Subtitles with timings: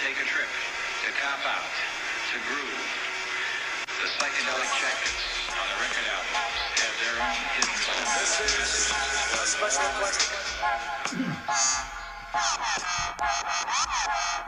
[0.00, 0.48] take a trip,
[1.04, 1.68] to cop out,
[2.32, 2.88] to groove.
[3.84, 5.20] The psychedelic jackets
[5.52, 8.08] on the record albums have their own hidden symbols.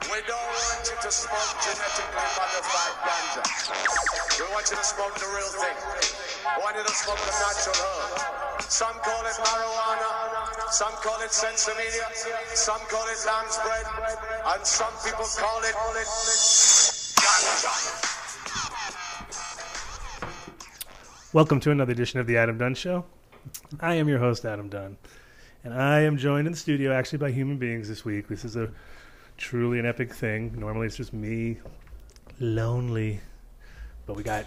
[0.09, 3.45] We don't want you to smoke genetically modified ganja.
[4.41, 5.77] We want you to smoke the real thing.
[6.49, 8.65] We want you to smoke the natural herb.
[8.73, 10.22] Some call it marijuana,
[10.69, 13.85] some call it sinsemilla, some call it lamb's bread,
[14.47, 15.75] and some people call it
[17.19, 18.09] ganja.
[21.33, 23.05] Welcome to another edition of the Adam Dunn Show.
[23.79, 24.97] I am your host, Adam Dunn,
[25.63, 28.27] and I am joined in the studio actually by human beings this week.
[28.27, 28.69] This is a
[29.37, 30.53] truly an epic thing.
[30.57, 31.57] Normally it's just me,
[32.39, 33.19] lonely,
[34.05, 34.45] but we got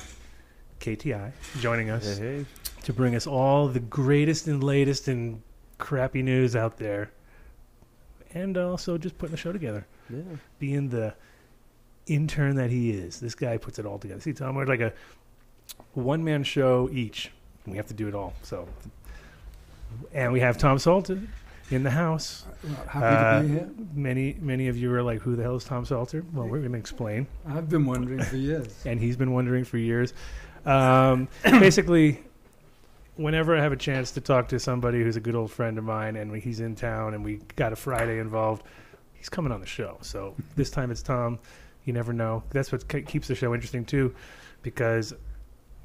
[0.81, 5.43] KTI joining us to bring us all the greatest and latest and
[5.79, 7.11] crappy news out there,
[8.35, 9.87] and also just putting the show together.
[10.11, 10.21] Yeah.
[10.59, 11.15] Being the
[12.07, 14.21] intern that he is, this guy puts it all together.
[14.21, 14.93] See, Tom, we're like a
[15.95, 17.31] one man show each.
[17.65, 18.35] And we have to do it all.
[18.43, 18.69] So,
[20.15, 21.21] and we have Tom Salter
[21.71, 22.45] in the house.
[22.87, 23.71] Happy Uh, to be here.
[23.93, 26.73] Many, many of you are like, "Who the hell is Tom Salter?" Well, we're going
[26.73, 28.69] to explain, I've been wondering for years.
[28.87, 30.15] and he's been wondering for years.
[30.65, 32.21] Um, basically,
[33.17, 35.85] whenever I have a chance to talk to somebody who's a good old friend of
[35.85, 38.63] mine, and he's in town, and we got a Friday involved,
[39.15, 39.99] he's coming on the show.
[40.03, 41.39] So this time it's Tom.
[41.85, 42.43] You never know.
[42.51, 44.15] That's what ke- keeps the show interesting too,
[44.63, 45.15] because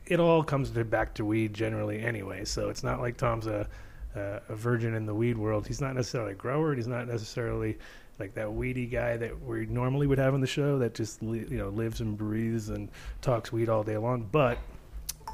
[0.08, 2.44] it all comes back to weed generally anyway.
[2.46, 3.68] So it's not like Tom's a
[4.16, 5.68] a, virgin in the weed world.
[5.68, 6.76] He's not necessarily a grower.
[6.76, 7.78] He's not necessarily
[8.20, 11.58] like that weedy guy that we normally would have on the show that just you
[11.58, 12.90] know lives and breathes and
[13.22, 14.28] talks weed all day long.
[14.32, 14.58] But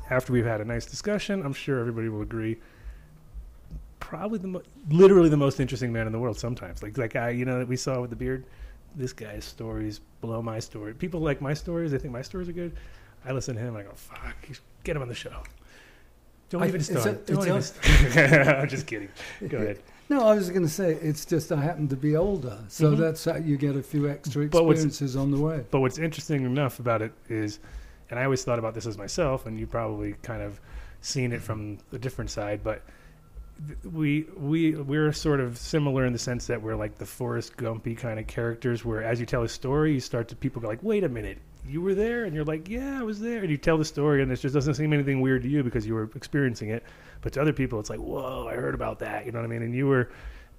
[0.10, 2.58] after we've had a nice discussion, I'm sure everybody will agree.
[4.00, 6.38] Probably the mo- literally the most interesting man in the world.
[6.40, 8.46] Sometimes, like that guy you know that we saw with the beard.
[8.96, 10.94] This guy's stories blow my story.
[10.94, 11.92] People like my stories.
[11.92, 12.76] They think my stories are good.
[13.26, 13.70] I listen to him.
[13.76, 14.36] And I go, "Fuck,
[14.84, 15.44] get him on the show."
[16.50, 17.06] Don't I- even start.
[17.06, 18.48] a- Don't even start.
[18.48, 19.10] I'm just kidding.
[19.50, 19.80] Go ahead.
[20.10, 22.98] No, I was going to say it's just I happen to be older, so Mhm.
[22.98, 25.66] that's how you get a few extra experiences on the way.
[25.70, 27.60] But what's interesting enough about it is,
[28.10, 30.60] and I always thought about this as myself, and you probably kind of
[31.02, 32.84] seen it from a different side, but
[33.84, 37.98] we we we're sort of similar in the sense that we're like the Forrest Gumpy
[37.98, 40.84] kind of characters, where as you tell a story, you start to people go like,
[40.84, 41.40] wait a minute.
[41.68, 44.22] You were there, and you're like, "Yeah, I was there." And you tell the story,
[44.22, 46.82] and it just doesn't seem anything weird to you because you were experiencing it.
[47.20, 49.50] But to other people, it's like, "Whoa, I heard about that." You know what I
[49.50, 49.64] mean?
[49.64, 50.10] And you were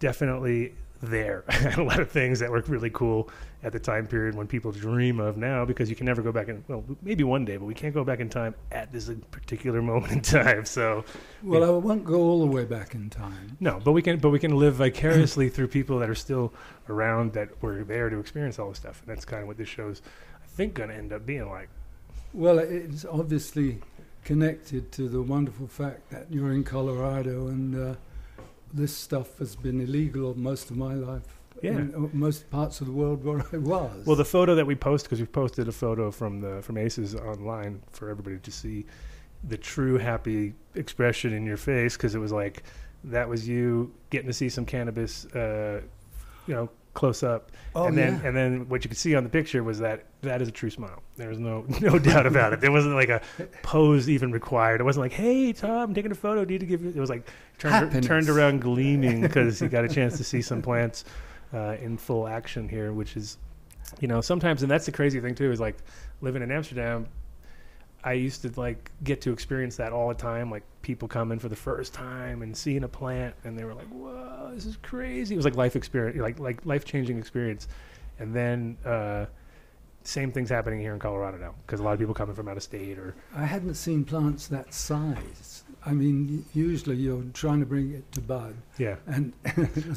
[0.01, 1.45] definitely there.
[1.79, 3.31] a lot of things that were really cool
[3.65, 6.49] at the time period when people dream of now because you can never go back
[6.49, 9.83] in well maybe one day but we can't go back in time at this particular
[9.91, 11.05] moment in time so
[11.43, 13.57] Well, I won't go all the way back in time.
[13.59, 16.53] no but we can but we can live vicariously through people that are still
[16.89, 19.69] around that were there to experience all this stuff and that's kind of what this
[19.69, 20.03] show's
[20.43, 21.69] i think going to end up being like
[22.33, 23.79] Well, it's obviously
[24.25, 27.95] connected to the wonderful fact that you're in Colorado and uh,
[28.73, 31.38] this stuff has been illegal most of my life.
[31.63, 31.73] Yeah.
[31.73, 34.07] In uh, most parts of the world where I was.
[34.07, 37.15] well the photo that we post because we posted a photo from the from aces
[37.15, 38.87] online for everybody to see
[39.45, 42.63] the true happy expression in your face because it was like
[43.05, 45.81] that was you getting to see some cannabis uh,
[46.47, 48.29] you know close up oh, and then yeah.
[48.29, 50.71] and then what you could see on the picture was that that is a true
[50.71, 51.01] smile.
[51.17, 52.61] There was no no doubt about it.
[52.61, 53.21] There wasn't like a
[53.63, 54.81] pose even required.
[54.81, 56.43] It wasn't like, "Hey, Tom, I'm taking a photo.
[56.43, 59.89] Need to give you." It was like turned turned around gleaming because he got a
[59.89, 61.05] chance to see some plants
[61.53, 63.39] uh, in full action here, which is,
[64.01, 65.77] you know, sometimes and that's the crazy thing too is like
[66.21, 67.07] living in Amsterdam.
[68.05, 71.49] I used to like get to experience that all the time, like people coming for
[71.49, 75.35] the first time and seeing a plant, and they were like, "Whoa, this is crazy!"
[75.35, 77.67] It was like life experience, like like life changing experience.
[78.21, 79.27] And then uh,
[80.05, 82.57] same things happening here in Colorado now because a lot of people coming from out
[82.57, 85.58] of state or I hadn't seen plants that size.
[85.85, 88.97] I mean, usually you're trying to bring it to bud, yeah.
[89.07, 89.33] and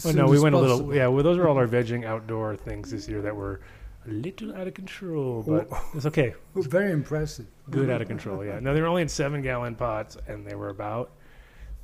[0.03, 0.94] Well, no, we as went a little.
[0.94, 3.62] Yeah, well, those are all our vegging outdoor things this year that were
[4.08, 5.92] a little out of control, but oh.
[5.94, 6.33] it's okay.
[6.56, 7.48] Very impressive.
[7.69, 8.45] Good out of control.
[8.45, 8.60] Yeah.
[8.60, 11.12] No, they were only in seven gallon pots, and they were about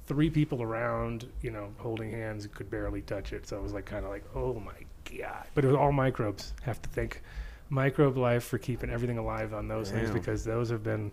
[0.06, 1.28] three people around.
[1.42, 3.48] You know, holding hands, could barely touch it.
[3.48, 4.74] So it was like kind of like, oh my
[5.18, 5.48] god.
[5.54, 6.54] But it was all microbes.
[6.64, 7.22] Have to thank
[7.70, 11.12] microbe life for keeping everything alive on those things because those have been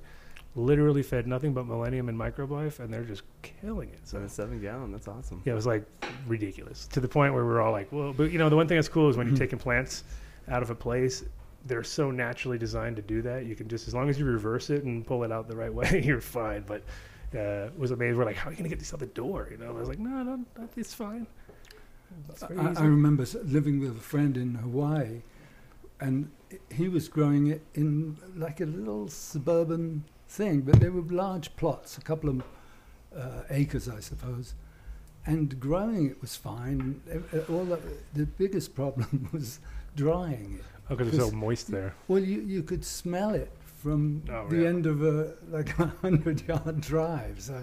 [0.56, 4.00] literally fed nothing but millennium and microbe life, and they're just killing it.
[4.04, 5.42] So So a seven gallon, that's awesome.
[5.44, 5.84] yeah, it was like
[6.26, 8.68] ridiculous to the point where we were all like, well, but you know, the one
[8.68, 10.04] thing that's cool is when you're taking plants
[10.48, 11.24] out of a place,
[11.66, 13.46] they're so naturally designed to do that.
[13.46, 15.72] You can just, as long as you reverse it and pull it out the right
[15.72, 16.64] way, you're fine.
[16.66, 16.82] But
[17.38, 18.16] uh, was amazed.
[18.16, 19.48] We're like, how are you going to get these out the door?
[19.50, 21.26] You know, I was like, no, no, no it's fine.
[22.28, 22.46] It's I.
[22.76, 25.22] I remember living with a friend in Hawaii
[26.00, 26.30] and
[26.70, 31.98] he was growing it in like a little suburban thing, but they were large plots,
[31.98, 32.42] a couple of
[33.16, 34.54] uh, acres, I suppose.
[35.26, 37.00] And growing it was fine.
[37.48, 37.80] All the,
[38.12, 39.60] the biggest problem was
[39.96, 40.64] drying it.
[40.90, 41.94] Oh, because it's so moist there.
[42.08, 43.50] Well, you, you could smell it
[43.82, 44.68] from Oh, the yeah.
[44.68, 47.36] end of a like a hundred yard drive.
[47.40, 47.62] So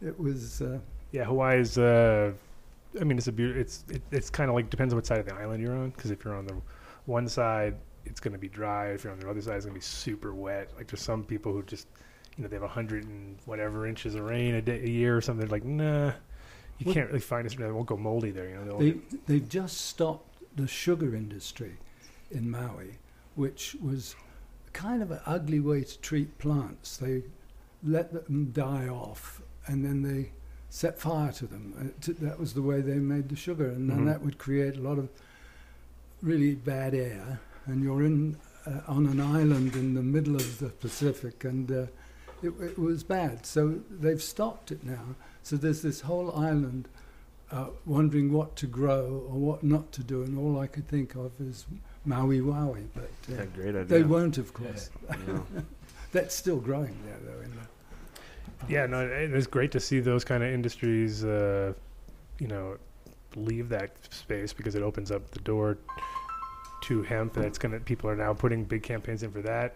[0.00, 0.62] it was.
[0.62, 0.78] Uh,
[1.12, 1.76] Yeah, Hawaii is.
[1.76, 2.32] Uh,
[2.98, 5.18] I mean, it's a beau- It's it, it's kind of like depends on what side
[5.18, 5.90] of the island you're on.
[5.90, 6.56] Because if you're on the
[7.04, 7.74] one side,
[8.06, 8.88] it's going to be dry.
[8.88, 10.70] If you're on the other side, it's going to be super wet.
[10.76, 11.86] Like there's some people who just,
[12.36, 15.16] you know, they have a hundred and whatever inches of rain a, day, a year
[15.16, 15.46] or something.
[15.46, 16.12] They're like, nah,
[16.78, 17.58] you Well- can't really find it.
[17.58, 18.48] It won't go moldy there.
[18.48, 21.76] You know, They, get- they've just stopped the sugar industry
[22.30, 22.98] in Maui,
[23.34, 24.14] which was
[24.72, 26.96] kind of an ugly way to treat plants.
[26.96, 27.22] They
[27.82, 30.32] let them die off and then they
[30.70, 31.72] set fire to them.
[31.78, 34.06] Uh, t- that was the way they made the sugar, and then Mhm.
[34.06, 35.08] that would create a lot of
[36.22, 37.38] really bad air.
[37.66, 41.86] And you're in uh, on an island in the middle of the Pacific, and uh,
[42.42, 43.46] it, it was bad.
[43.46, 45.14] So they've stopped it now.
[45.42, 46.88] So there's this whole island
[47.50, 51.14] uh, wondering what to grow or what not to do, and all I could think
[51.14, 51.66] of is
[52.04, 52.86] Maui Wowie.
[52.94, 53.84] But uh, Yeah, great idea.
[53.84, 54.90] they won't, of course.
[55.10, 55.38] Yeah.
[56.12, 57.40] That's still growing there, though.
[57.42, 61.24] In the yeah, no, it is great to see those kind of industries.
[61.24, 61.74] Uh,
[62.38, 62.76] you know,
[63.36, 65.76] leave that space because it opens up the door
[66.84, 67.34] to hemp.
[67.34, 69.74] That's gonna people are now putting big campaigns in for that.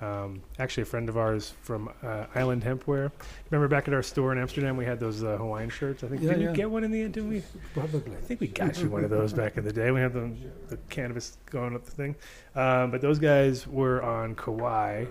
[0.00, 3.12] Um, actually, a friend of ours from uh, Island Hempwear.
[3.50, 6.02] Remember back at our store in Amsterdam, we had those uh, Hawaiian shirts.
[6.02, 7.14] I think Yeah, did you get one in the end?
[7.14, 7.42] Didn't we?
[7.72, 8.12] Probably.
[8.12, 9.92] I think we got you one of those back in the day.
[9.92, 10.32] We had the,
[10.68, 12.16] the cannabis going up the thing.
[12.56, 15.06] Um, but those guys were on Kauai,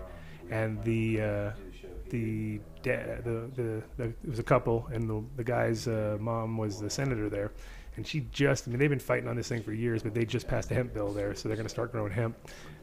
[0.52, 1.52] and the uh,
[2.10, 6.58] the, da- the, the the it was a couple, and the the guy's uh, mom
[6.58, 7.52] was the senator there,
[7.96, 10.26] and she just I mean they've been fighting on this thing for years, but they
[10.26, 12.36] just passed a hemp bill there, so they're going to start growing hemp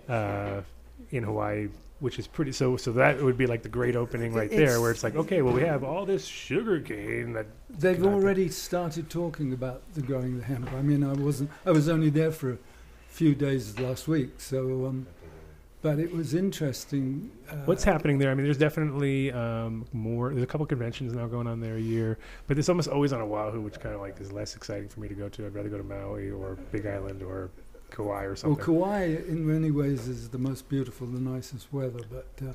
[0.08, 0.60] uh,
[1.10, 1.68] in Hawaii.
[2.00, 2.78] Which is pretty so.
[2.78, 5.52] So that would be like the great opening right there, where it's like, okay, well,
[5.52, 10.44] we have all this sugar cane that They've already started talking about the growing the
[10.44, 10.72] hemp.
[10.72, 11.50] I mean, I wasn't.
[11.66, 12.58] I was only there for a
[13.08, 14.86] few days last week, so.
[14.86, 15.08] Um,
[15.82, 17.30] but it was interesting.
[17.48, 18.30] Uh, What's happening there?
[18.30, 20.30] I mean, there's definitely um, more.
[20.30, 23.20] There's a couple conventions now going on there a year, but it's almost always on
[23.20, 25.46] Oahu, which kind of like is less exciting for me to go to.
[25.46, 27.50] I'd rather go to Maui or Big Island or
[27.90, 28.56] Kauai or something.
[28.56, 28.64] Well.
[28.84, 32.52] Kauai, in many ways, is the most beautiful, the nicest weather, but uh,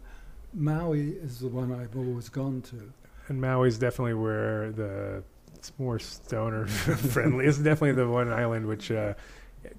[0.54, 2.92] Maui is the one I've always gone to.
[3.27, 5.24] and Maui's definitely where the
[5.56, 7.45] it's more stoner friendly.
[7.48, 9.16] It's definitely the one island which uh,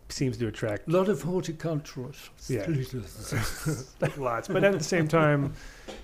[0.08, 2.12] seems to attract A lot of horticultural
[2.48, 2.66] Yeah.
[4.16, 5.54] lots, but at the same time,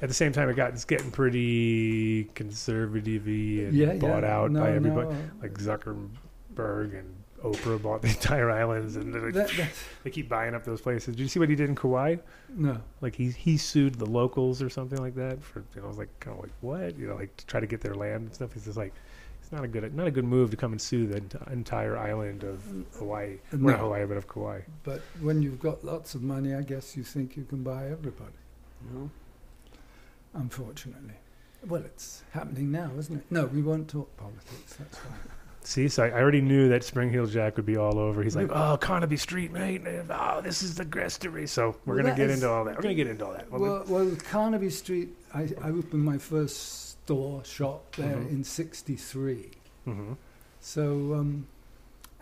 [0.00, 4.36] at the same time, it got it's getting pretty conservative and yeah, bought yeah.
[4.36, 5.08] out no, by everybody.
[5.08, 9.68] No, like Zuckerberg and Oprah bought the entire islands, and like, that,
[10.04, 11.16] they keep buying up those places.
[11.16, 12.16] Did you see what he did in Kauai?
[12.54, 12.78] no.
[13.00, 15.98] Like he he sued the locals or something like that for you know, I was
[15.98, 18.34] like kind of like what you know like to try to get their land and
[18.34, 18.52] stuff.
[18.52, 18.94] He's just like
[19.52, 22.42] not a good not a good move to come and sue the ent- entire island
[22.42, 22.62] of
[22.98, 23.70] Hawaii, No.
[23.70, 24.60] not Hawaii but of Kauai.
[24.82, 28.32] But when you've got lots of money, I guess you think you can buy everybody,
[28.92, 29.10] No?
[30.34, 31.14] unfortunately.
[31.66, 33.24] Well, it's happening now, isn't it?
[33.30, 34.74] No, we won't talk politics.
[34.78, 35.12] That's fine.
[35.64, 38.20] See, so I, I already knew that Spring Heel Jack would be all over.
[38.24, 39.80] He's like, "Oh, Carnaby Street, mate!
[40.10, 42.74] Oh, this is the grestery." So we're Well, gonna get is- into all that.
[42.74, 43.48] We're gonna get into all that.
[43.48, 48.30] Well, Well, well, Carnaby Street, I, I opened my first store shop there Mhm.
[48.30, 49.50] in '63.
[49.86, 50.16] mhm.
[50.60, 51.46] So, um,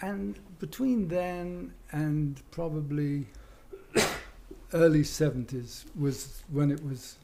[0.00, 3.26] and between then and probably
[4.72, 7.16] early 70s was when it was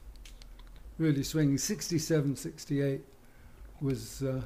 [0.99, 1.57] really swinging.
[1.59, 3.01] 67, 68
[3.81, 4.43] was uh,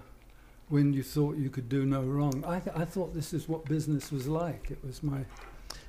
[0.68, 2.44] when you thought you could do no wrong.
[2.46, 4.70] I, th- I thought this is what business was like.
[4.70, 5.24] It was my.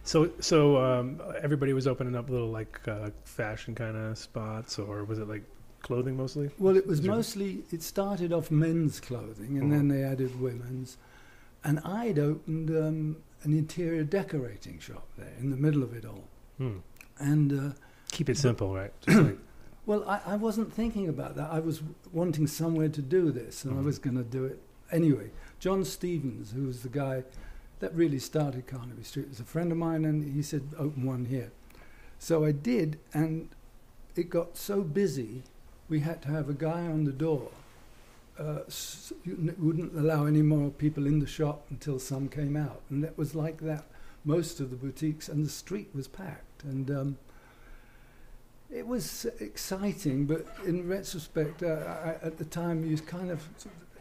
[0.04, 5.04] So, so um, everybody was opening up little like uh, fashion kind of spots, or
[5.04, 5.44] was it like
[5.82, 6.50] clothing mostly?
[6.58, 9.72] Well, it was there- mostly, it started off men's clothing and Mhm.
[9.72, 10.98] then they added women's.
[11.64, 16.24] And I'd opened um, an interior decorating shop there in the middle of it all.
[16.58, 16.78] Hmm.
[17.20, 17.74] And uh,
[18.12, 18.92] Keep it simple, right?
[19.02, 19.38] Just like,
[19.86, 21.52] Well, I, I wasn't thinking about that.
[21.52, 21.82] I was
[22.14, 23.86] wanting somewhere to do this, and I Mhm.
[23.86, 24.60] was going to do it
[24.92, 25.32] anyway.
[25.60, 27.24] John Stevens, who was the guy
[27.80, 31.26] that really started Carnaby Street, was a friend of mine, and he said, "Open one
[31.26, 31.52] here."
[32.20, 33.50] So I did, and
[34.16, 35.42] it got so busy,
[35.92, 37.52] we had to have a guy on the door.
[38.40, 38.62] Uh,
[39.60, 43.36] wouldn't allow any more people in the shop until some came out, and that was
[43.36, 43.84] like that.
[44.24, 46.90] Most of the boutiques, and the street was packed, and.
[46.90, 47.18] Um,
[48.74, 53.46] it was exciting, but in retrospect, uh, I, at the time, you kind of,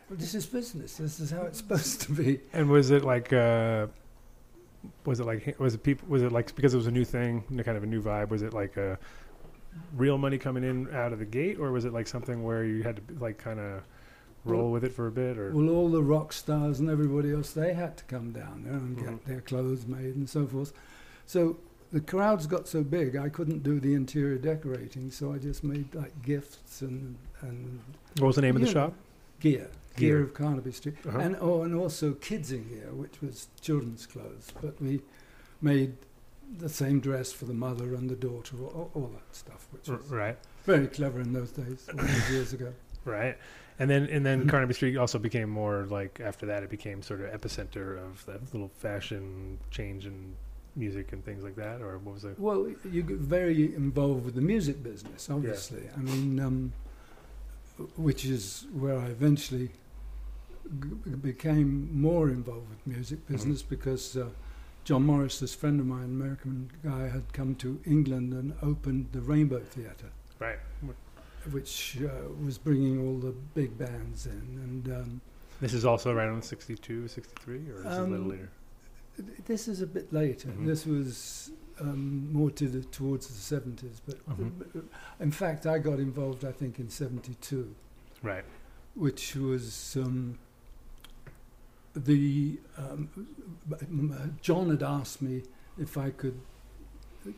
[0.08, 0.96] this is business.
[0.96, 2.38] This is how it's supposed to be.
[2.52, 3.88] and was it like uh,
[5.04, 7.42] was it like was it people was it like because it was a new thing,
[7.64, 8.28] kind of a new vibe?
[8.28, 8.78] Was it like
[9.96, 12.82] real money coming in out of the gate, or was it like something where you
[12.82, 13.82] had to like kind of
[14.44, 15.38] roll Well- with it for a bit?
[15.38, 18.74] Or Well, all the rock stars and everybody else, they had to come down there
[18.74, 19.04] and Mhm.
[19.04, 20.72] get their clothes made and so forth.
[21.26, 21.58] So
[21.92, 25.94] the crowds got so big, I couldn't do the interior decorating, so I just made
[25.94, 27.80] like gifts and, and
[28.18, 28.94] what was the name of the shop?
[29.40, 30.16] gear, Gear.
[30.16, 31.18] gear of Carnaby Street, Uh-huh.
[31.18, 34.52] and oh, and also kids in gear, which was children's clothes.
[34.60, 35.00] But we
[35.62, 35.94] made
[36.58, 40.00] the same dress for the mother and the daughter, all, all that stuff, which was
[40.10, 42.72] right, very clever in those days, all those years ago.
[43.04, 43.36] right.
[43.78, 47.22] And then and then Carnaby Street also became more like after that it became sort
[47.22, 50.36] of epicenter of that little fashion change in
[50.76, 51.80] music and things like that.
[51.80, 52.38] Or what was it?
[52.38, 55.88] Well, you get very involved with the music business, obviously.
[55.96, 56.72] I mean, um,
[57.96, 59.70] which is where I eventually
[60.78, 64.26] g- became more involved with music business because uh,
[64.90, 69.20] John Morris, this friend of mine, American guy, had come to England and opened the
[69.20, 70.58] Rainbow Theatre, Right.
[71.52, 72.08] which uh,
[72.44, 74.32] was bringing all the big bands in.
[74.32, 75.20] And um,
[75.60, 78.48] This is also around 62, 63, or is it a little Um, later?
[79.46, 80.48] this is a bit later.
[80.48, 80.66] Mhm.
[80.66, 84.00] This was um, more to the, towards the 70s.
[84.04, 84.50] But Mhm.
[84.58, 84.84] but,
[85.20, 87.76] in fact, I got involved, I think, in 72.
[88.24, 88.44] Right.
[88.96, 90.36] which was um,
[91.94, 93.08] the um,
[94.42, 95.42] John had asked me
[95.78, 96.40] if I could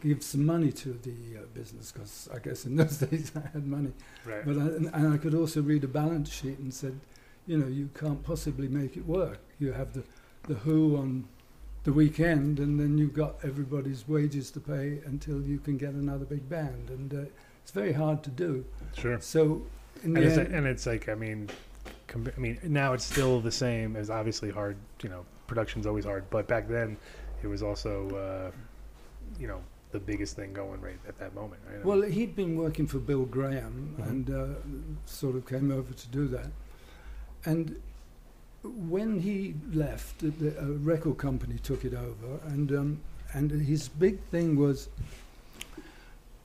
[0.00, 3.66] give some money to the uh, business because I guess in those days I had
[3.66, 3.92] money,
[4.25, 4.44] Right.
[4.44, 7.00] but I, and, and I could also read a balance sheet and said,
[7.47, 9.38] you know, you can't possibly make it work.
[9.59, 10.04] You have the
[10.49, 11.28] the Who on
[11.85, 16.25] the weekend, and then you've got everybody's wages to pay until you can get another
[16.25, 17.25] big band, and uh,
[17.62, 18.64] it's very hard to do.
[18.97, 19.21] sure.
[19.21, 19.62] So
[20.04, 21.49] in And it's, and it's like I mean,
[22.14, 24.76] I mean now it's still the same as obviously hard.
[25.02, 26.97] You know, production's always hard, but back then
[27.42, 28.50] it was also uh,
[29.40, 31.61] you know the biggest thing going right at that moment.
[31.71, 31.85] Right?
[31.85, 34.09] Well, he'd been working for Bill Graham Mhm.
[34.09, 34.47] and uh,
[35.04, 36.50] sort of came over to do that.
[37.45, 37.76] And
[38.62, 43.00] when he left, the, the a record company took it over, and um,
[43.35, 44.88] and his big thing was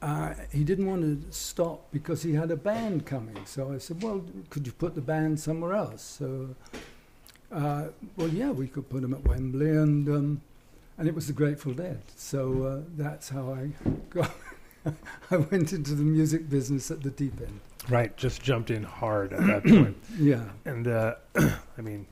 [0.01, 3.37] uh, he didn't want to stop because he had a band coming.
[3.45, 6.01] So I said, well, could you put the band somewhere else?
[6.03, 6.55] So,
[7.51, 7.85] uh,
[8.15, 10.41] well, yeah, we could put them at Wembley, and um,
[10.97, 12.01] and it was the Grateful Dead.
[12.15, 13.71] So uh, that's how I
[14.09, 14.31] got.
[15.31, 17.59] I went into the music business at the deep end.
[17.89, 19.97] right, just jumped in hard at that point.
[20.17, 20.43] Yeah.
[20.65, 22.05] And uh, I mean,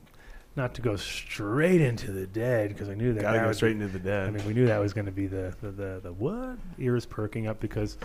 [0.56, 3.20] not to go straight into the dead because I knew that.
[3.22, 4.28] Gotta that go would straight be- into the dead.
[4.28, 7.04] I mean, we knew that was going to be the, the the the what ears
[7.06, 7.98] perking up because,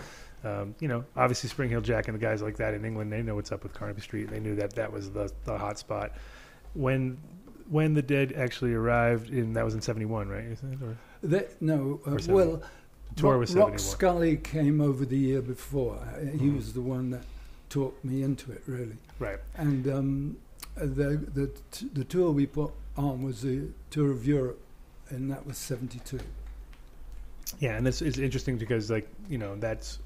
[0.44, 3.22] um, you know, obviously Spring Hill Jack and the guys like that in England, they
[3.22, 4.28] know what's up with Carnaby Street.
[4.28, 6.12] They knew that that was the the hot spot.
[6.74, 7.18] When
[7.68, 10.44] when the Dead actually arrived in that was in '71, right?
[10.44, 10.82] Is it?
[10.82, 12.62] Or That, no, uh, Or well,
[13.16, 15.98] tour Rock, was Rock Scully came over the year before.
[16.32, 16.56] He Mhm.
[16.56, 17.22] was the one that
[17.70, 18.96] talked me into it, really.
[19.18, 19.38] Right.
[19.54, 20.36] And um,
[20.76, 21.50] the the
[21.92, 24.60] the tour we put on was the tour of Europe,
[25.10, 26.18] and that was '72.
[27.58, 29.98] Yeah, and this is interesting because, like, you know, that's,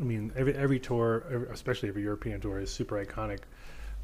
[0.00, 3.40] I mean, every every tour, especially every European tour, is super iconic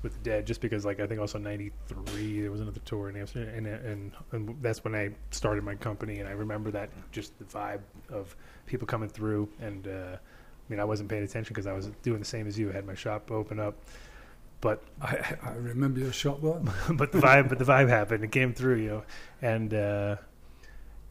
[0.03, 0.47] with the Dead.
[0.47, 4.13] Just because, like, I think also '93 there was another tour in Amsterdam, and, and
[4.33, 8.37] and that's when I started my company, and I remember that just the vibe of
[8.67, 10.19] people coming through, and uh, I
[10.69, 12.71] mean, I wasn't paying attention because I was doing the same as you.
[12.71, 13.77] I had my shop open up,
[14.65, 16.65] but I, I remember your shot well.
[16.95, 18.25] but the vibe, but the vibe happened.
[18.25, 19.03] It came through, you know,
[19.43, 20.17] and uh,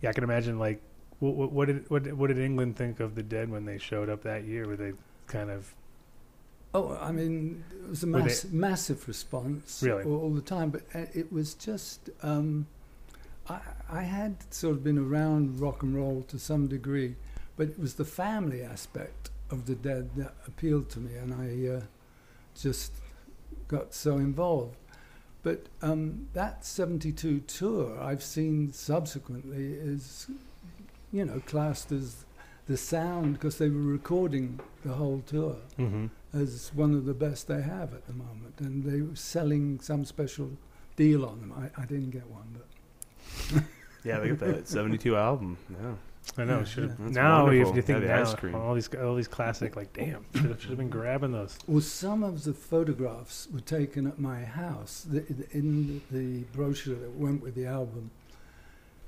[0.02, 0.82] yeah, I can imagine like
[1.20, 3.78] what, what, what did what, did- what did England think of the dead when they
[3.78, 4.68] showed up that year?
[4.68, 4.94] Were they
[5.28, 5.74] kind of
[6.76, 10.04] Oh, I mean, it was a Were they- massive response Really?
[10.04, 10.72] all, all the time.
[10.72, 12.66] But uh, it was just, um,
[13.48, 17.16] I, I had sort of been around rock and roll to some degree,
[17.58, 21.76] but it was the family aspect of the Dead that appealed to me, and I
[21.78, 21.82] uh,
[22.60, 22.92] just
[23.74, 24.78] got so involved.
[25.42, 30.28] But um, that 72 tour I've seen subsequently is,
[31.12, 32.26] you know, classed as
[32.68, 36.06] the sound because they were recording the whole tour mm-hmm.
[36.34, 40.06] as one of the best they have at the moment, and they were selling some
[40.06, 40.52] special
[40.96, 41.52] deal on them.
[41.52, 42.56] I, I didn't get one,
[43.52, 43.64] but
[44.06, 45.58] yeah, they got that '72 album.
[45.70, 45.96] Yeah,
[46.38, 46.60] I know.
[46.60, 46.96] Yeah, should yeah.
[47.00, 48.56] That's now if you think Yeah, the now ice cream.
[48.56, 51.58] all these all these classic like damn should have, should have been grabbing those.
[51.68, 57.12] well, some of the photographs were taken at my house the, in the brochure that
[57.16, 58.10] went with the album.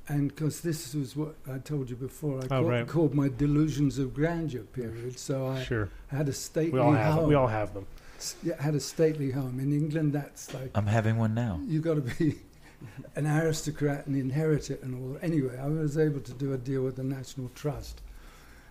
[0.07, 2.87] And because this was what I told you before, I Oh, called, right.
[2.87, 5.17] called my delusions of grandeur period.
[5.17, 7.29] So I Sure, had a stately we all have home.
[7.29, 7.87] we all have them.
[8.17, 10.13] S- yeah, had a stately home in England.
[10.13, 11.59] That's like I'm having one now.
[11.65, 12.35] you got to be
[13.15, 15.17] an aristocrat and inherit it and all.
[15.21, 18.01] Anyway, I was able to do a deal with the National Trust,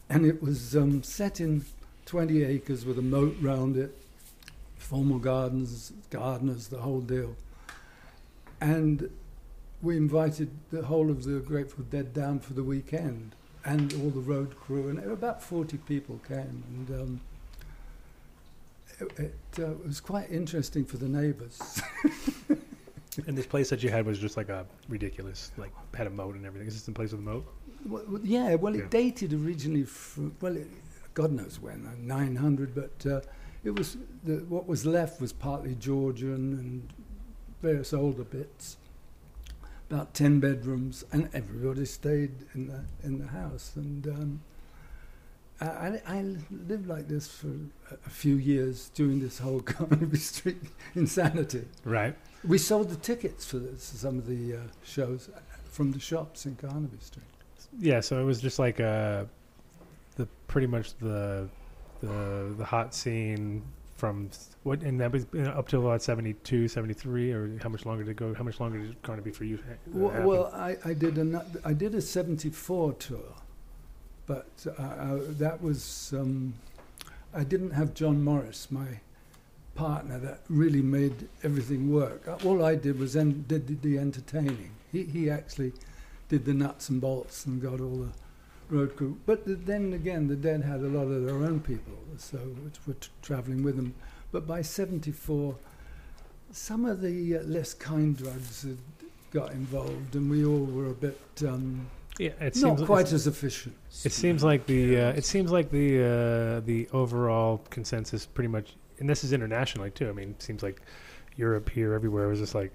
[0.08, 1.64] and it was um, set in
[2.06, 3.96] 20 acres with a moat round it,
[4.76, 7.36] formal gardens, gardeners, the whole deal.
[8.60, 9.10] And
[9.82, 13.34] we invited the whole of the Grateful Dead down for the weekend,
[13.64, 16.90] and all the road crew, and about 40 people came, and.
[16.90, 17.20] Um,
[19.00, 21.82] it, it uh, was quite interesting for the neighbours.
[23.26, 26.34] And this place that you had was just like a ridiculous, like had a moat
[26.34, 26.68] and everything.
[26.68, 27.46] Is this the place with the moat?
[27.86, 28.88] Well, yeah, well, it Yeah.
[28.88, 30.68] dated originally from, well, it,
[31.14, 33.20] God knows when, uh, 900, but uh,
[33.62, 36.92] it was, the, what was left was partly Georgian and
[37.62, 38.78] various older bits.
[39.90, 43.72] About 10 bedrooms, and everybody stayed in the, in the house.
[43.76, 44.40] And um,
[45.60, 47.48] I, I, lived like this for
[47.90, 50.56] a, a few years during this whole Carnaby Street
[50.94, 51.66] insanity.
[51.84, 52.16] Right.
[52.46, 55.30] We sold the tickets for this, some of the uh, shows
[55.70, 57.24] from the shops in Carnaby Street.
[57.78, 58.00] Yeah.
[58.00, 59.24] So it was just like uh,
[60.16, 61.48] the pretty much the
[62.00, 63.62] the the hot scene
[63.96, 64.28] from
[64.64, 68.10] what and that was uh, up till about 72, 73, or how much longer did
[68.10, 68.34] it go?
[68.34, 69.58] How much longer did it kind of be for you?
[69.70, 73.18] uh, Well, well I, I did a I did a '74 tour,
[74.26, 76.54] but uh, uh, that was um,
[77.32, 79.00] I didn't have John Morris, my
[79.74, 82.26] partner, that really made everything work.
[82.28, 84.70] Uh, All I did was en- did the- the entertaining.
[84.92, 85.72] He he actually
[86.28, 88.12] did the nuts and bolts and got all the
[88.74, 89.18] road crew.
[89.26, 92.78] But th- then again, the Dead had a lot of their own people, so which
[92.86, 93.94] were t- travelling with them.
[94.32, 95.56] But by '74,
[96.52, 98.78] some of the uh, less kind drugs had
[99.32, 101.86] got involved, and we all were a bit um,
[102.18, 103.74] yeah, it not seems quite as efficient.
[104.04, 108.76] It seems like the uh, it seems like the uh, the overall consensus pretty much,
[109.00, 110.08] and this is internationally too.
[110.08, 110.80] I mean, it seems like
[111.36, 112.72] Europe here, everywhere was just like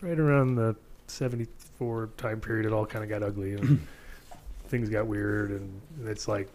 [0.00, 0.74] right around the
[1.06, 2.64] '74 time period.
[2.66, 3.86] It all kind of got ugly and
[4.68, 6.48] things got weird, and it's like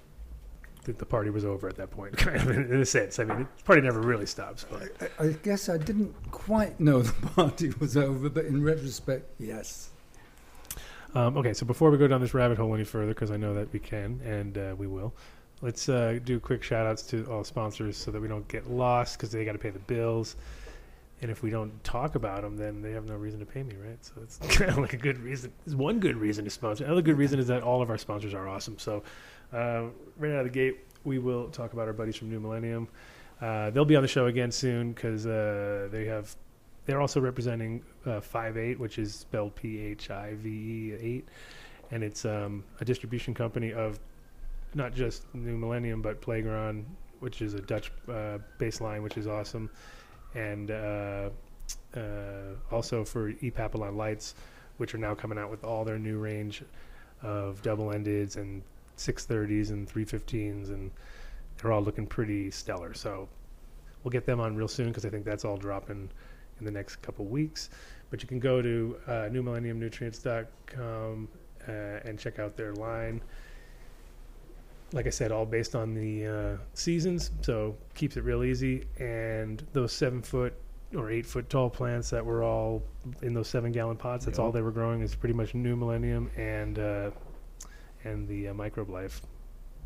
[0.85, 3.19] the, the party was over at that point, kind of in, in a sense.
[3.19, 7.03] I mean, the party never really stops, but I, I guess I didn't quite know
[7.03, 9.89] the party was over, but in retrospect, yes.
[11.15, 13.53] Um, okay, so before we go down this rabbit hole any further, because I know
[13.53, 15.13] that we can and uh, we will,
[15.61, 19.17] let's uh, do quick shout outs to all sponsors so that we don't get lost
[19.17, 20.35] because they got to pay the bills.
[21.21, 23.75] And if we don't talk about them, then they have no reason to pay me,
[23.75, 24.03] right?
[24.03, 25.53] So it's kind of like a good reason.
[25.65, 26.83] It's one good reason to sponsor.
[26.83, 28.77] Another good reason is that all of our sponsors are awesome.
[28.77, 29.03] So
[29.53, 29.85] uh,
[30.17, 32.87] right out of the gate, we will talk about our buddies from New Millennium.
[33.39, 36.35] Uh, they'll be on the show again soon because uh, they have.
[36.85, 41.29] They're also representing uh, Five Eight, which is spelled P H I V E eight,
[41.91, 43.99] and it's um, a distribution company of
[44.73, 46.85] not just New Millennium but Playground,
[47.19, 49.69] which is a Dutch uh, which is awesome,
[50.35, 51.29] and uh,
[51.95, 54.35] uh, also for E Papillon lights,
[54.77, 56.63] which are now coming out with all their new range
[57.21, 58.61] of double endeds and
[58.97, 60.91] 630s and 315s, and
[61.57, 62.93] they're all looking pretty stellar.
[62.93, 63.29] So
[64.03, 66.09] we'll get them on real soon because I think that's all dropping
[66.59, 67.69] in the next couple weeks.
[68.09, 71.27] But you can go to uh, newmillenniumnutrients.com
[71.67, 73.21] uh, and check out their line.
[74.91, 78.85] Like I said, all based on the uh, seasons, so keeps it real easy.
[78.99, 80.53] And those seven foot
[80.95, 82.83] or eight foot tall plants that were all
[83.23, 86.29] in those seven gallon pots, that's all they were growing is pretty much New Millennium
[86.37, 87.09] and uh,
[88.03, 89.21] and the uh, Microbe Life,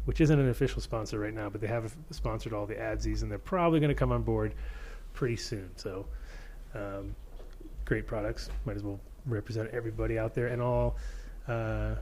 [0.06, 3.32] which isn't an official sponsor right now, but they have sponsored all the adsies, and
[3.32, 4.54] they're probably going to come on board
[5.14, 5.70] pretty soon.
[5.76, 6.06] So,
[6.74, 7.16] um,
[7.86, 8.50] great products.
[8.66, 10.96] Might as well represent everybody out there, and all
[11.48, 11.96] uh,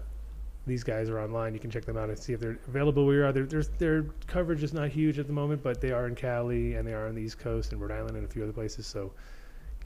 [0.68, 1.54] these guys are online.
[1.54, 3.32] You can check them out and see if they're available where you are.
[3.32, 6.76] Their, their, their coverage is not huge at the moment, but they are in Cali
[6.76, 8.88] and they are on the East Coast and Rhode Island and a few other places.
[8.88, 9.12] So,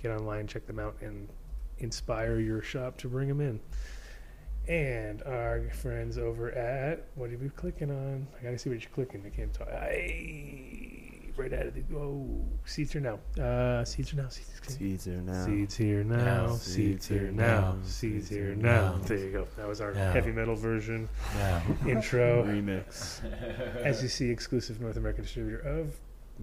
[0.02, 1.28] get online, check them out, and
[1.80, 3.60] inspire your shop to bring them in.
[4.68, 8.28] And our friends over at what are you clicking on?
[8.40, 9.24] I gotta see what you're clicking.
[9.26, 9.68] I can't talk.
[9.68, 11.09] Aye,
[11.40, 13.18] right out of the oh, seeds are now.
[13.42, 14.28] Uh, seeds are now.
[14.28, 15.46] Seeds, Seeds are now.
[15.46, 16.56] seeds here now.
[16.56, 17.76] Seeds here now.
[17.84, 18.98] Seeds here now.
[19.04, 19.48] There you go.
[19.58, 20.12] That was our Now.
[20.12, 21.62] heavy metal version Now.
[21.88, 22.44] intro.
[22.44, 23.24] Remix.
[23.84, 25.96] As you see, exclusive North American distributor of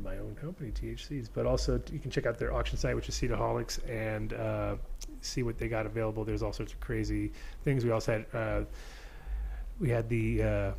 [0.02, 1.28] my own company, T.H.Seeds.
[1.28, 4.76] But also, you can check out their auction site, which is Cedarholics, and uh,
[5.20, 6.24] see what they got available.
[6.24, 7.32] There's all sorts of crazy
[7.64, 7.84] things.
[7.84, 8.64] We also had uh,
[9.78, 10.72] we had the uh,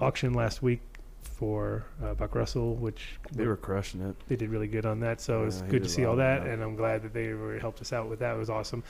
[0.00, 0.80] auction last week
[1.24, 4.16] for uh, Buck Russell, which They were crushing it.
[4.28, 5.20] they did really good on that.
[5.20, 7.58] So Yeah, it's he good to see all that, and I'm glad that they were,
[7.58, 8.34] helped us out with that.
[8.34, 8.84] It was awesome.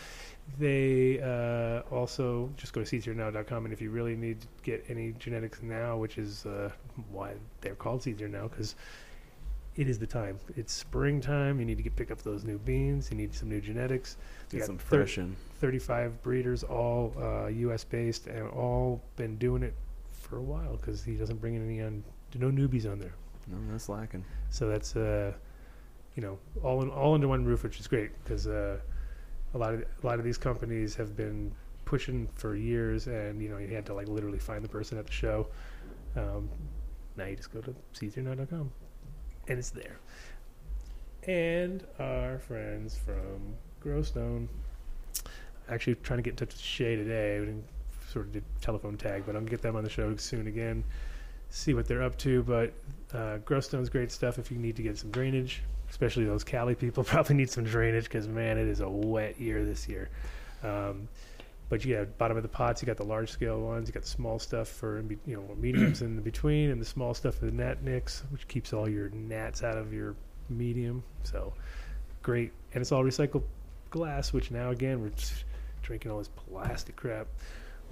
[0.59, 5.12] They uh, also just go to seedsherenow.com, and if you really need to get any
[5.12, 6.70] genetics now, which is uh,
[7.11, 8.75] why they're called Seeds Here Now, because
[9.77, 10.38] it is the time.
[10.57, 11.59] It's springtime.
[11.59, 13.11] You need to get pick up those new beans.
[13.11, 14.16] You need some new genetics.
[14.53, 15.35] We Get some fresh in.
[15.61, 17.83] 35 breeders, all uh, U.S.
[17.85, 19.75] based, and all been doing it
[20.12, 22.05] for a while because he doesn't bring in any on.
[22.35, 23.14] No newbies on there.
[23.47, 24.25] No, that's lacking.
[24.51, 25.33] So that's uh,
[26.14, 28.79] you know all in, all under one roof, which is great because uh,
[29.55, 31.53] a lot of a lot of these companies have been
[31.85, 35.07] pushing for years, and you know you had to like literally find the person at
[35.07, 35.47] the show.
[36.16, 36.49] Um,
[37.16, 38.70] now you just go to c39.com,
[39.49, 39.99] and it's there.
[41.27, 44.49] And our friends from Growstone,
[45.68, 47.40] actually trying to get in touch with Shay today.
[47.40, 47.64] We didn't
[48.11, 50.85] sort of did telephone tag, but I'll get them on the show soon again.
[51.55, 52.73] See what they're up to, but
[53.12, 57.05] uh, Growstone's great stuff if you need to get some drainage, especially those Cali people
[57.14, 60.11] probably need some drainage because man, it is a wet year this year.
[60.64, 61.07] Um,
[61.69, 64.05] but you got bottom of the pots, you got the large scale ones, you got
[64.05, 67.53] small stuff for you know mediums in the between, and the small stuff for the
[67.53, 70.17] GnatNix, which keeps all your gnats out of your
[70.49, 71.05] medium.
[71.23, 71.53] So
[72.23, 73.45] great, and it's all recycled
[73.90, 75.12] glass, which now again we're
[75.83, 77.29] drinking all this plastic crap.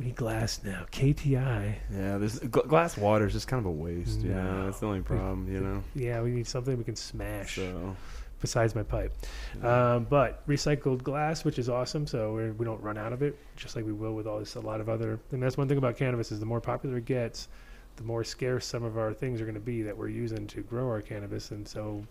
[0.02, 0.84] We need glass now.
[0.90, 1.76] KTI.
[1.94, 4.20] Yeah, this gl- glass water is just kind of a waste.
[4.22, 5.46] You know, that's the only problem.
[5.52, 7.54] You know, Yeah, we need something we can smash.
[7.54, 7.96] so
[8.40, 9.14] besides my pipe.
[9.62, 9.94] yeah.
[9.94, 13.38] Um, but recycled glass, which is awesome, so we're, we don't run out of it,
[13.54, 15.20] just like we will with all this a lot of other.
[15.30, 17.46] And that's one thing about cannabis is the more popular it gets,
[17.94, 20.62] the more scarce some of our things are going to be that we're using to
[20.62, 21.52] grow our cannabis.
[21.52, 22.04] And so,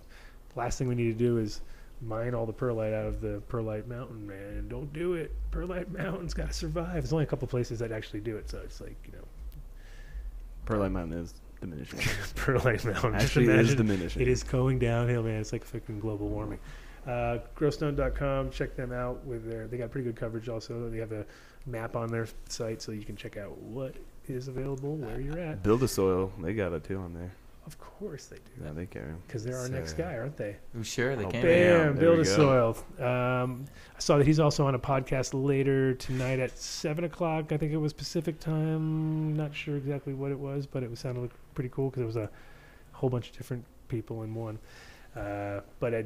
[0.55, 1.59] last thing we need to do is
[2.01, 4.67] mine all the perlite out of the perlite mountain, man.
[4.67, 5.33] Don't do it.
[5.51, 6.93] Perlite mountain's got to survive.
[6.93, 9.25] There's only a couple places that actually do it, so it's like you know,
[10.65, 11.99] Perlite Mountain is diminishing.
[12.35, 13.15] perlite mountain.
[13.15, 14.21] Actually, is diminishing.
[14.21, 15.39] It is going downhill, man.
[15.39, 16.59] It's like freaking global warming.
[17.05, 19.67] Uh, Growstone.com, check them out with their.
[19.67, 20.49] They got pretty good coverage.
[20.49, 21.25] Also, they have a
[21.65, 23.95] map on their site, so you can check out what
[24.27, 25.63] is available where you're at.
[25.63, 26.31] Build a soil.
[26.39, 27.31] They got it too on there.
[27.71, 29.21] Of course they do, Yeah, they carry 'em.
[29.25, 30.57] because they're our next guy, aren't they?
[30.77, 31.41] Oh, sure, they Oh, can.
[31.41, 31.43] bam.
[31.43, 31.95] Bam!
[31.95, 32.73] there Build we a go.
[32.75, 33.05] soil.
[33.07, 37.51] Um, I saw that he's also on a podcast later tonight at seven o'clock.
[37.51, 39.35] I think it was Pacific time.
[39.35, 42.17] Not sure exactly what it was, but it was sounded pretty cool because it was
[42.17, 42.29] a
[42.91, 44.59] whole bunch of different people in one.
[45.15, 46.03] Uh, but i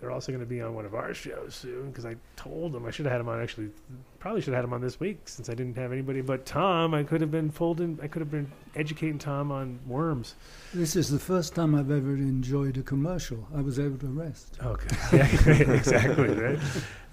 [0.00, 2.86] they're also going to be on one of our shows soon because I told them
[2.86, 3.42] I should have had him on.
[3.42, 3.70] Actually,
[4.18, 6.94] probably should have had him on this week since I didn't have anybody but Tom.
[6.94, 7.98] I could have been pulled in.
[8.02, 10.34] I could have been educating Tom on worms.
[10.74, 13.46] This is the first time I've ever enjoyed a commercial.
[13.54, 14.58] I was able to rest.
[14.62, 14.88] Okay.
[15.18, 15.26] Yeah,
[15.72, 16.58] exactly, right?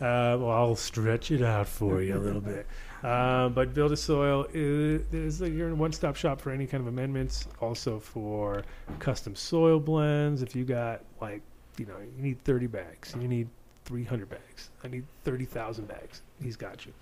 [0.01, 2.67] Uh, well, I'll stretch it out for you a little bit.
[3.03, 6.87] Um, but Build a Soil is, is a one stop shop for any kind of
[6.87, 8.63] amendments, also for
[8.99, 10.41] custom soil blends.
[10.41, 11.41] If you got, like,
[11.77, 13.47] you know, you need 30 bags, you need
[13.85, 16.93] 300 bags, I need 30,000 bags, he's got you.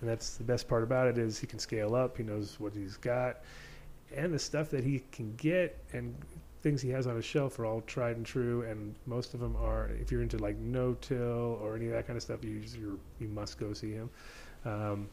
[0.00, 2.74] And that's the best part about it is he can scale up, he knows what
[2.74, 3.38] he's got,
[4.14, 6.14] and the stuff that he can get and
[6.62, 9.56] things he has on his shelf are all tried and true, and most of them
[9.56, 9.88] are.
[10.00, 13.28] If you're into like no-till or any of that kind of stuff, you you're, you
[13.28, 14.10] must go see him,
[14.64, 15.08] um,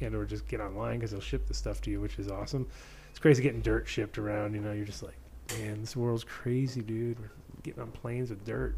[0.00, 2.68] and or just get online because he'll ship the stuff to you, which is awesome.
[3.08, 4.54] It's crazy getting dirt shipped around.
[4.54, 5.16] You know, you're just like,
[5.58, 7.18] man, this world's crazy, dude.
[7.18, 7.30] We're
[7.62, 8.76] getting on planes with dirt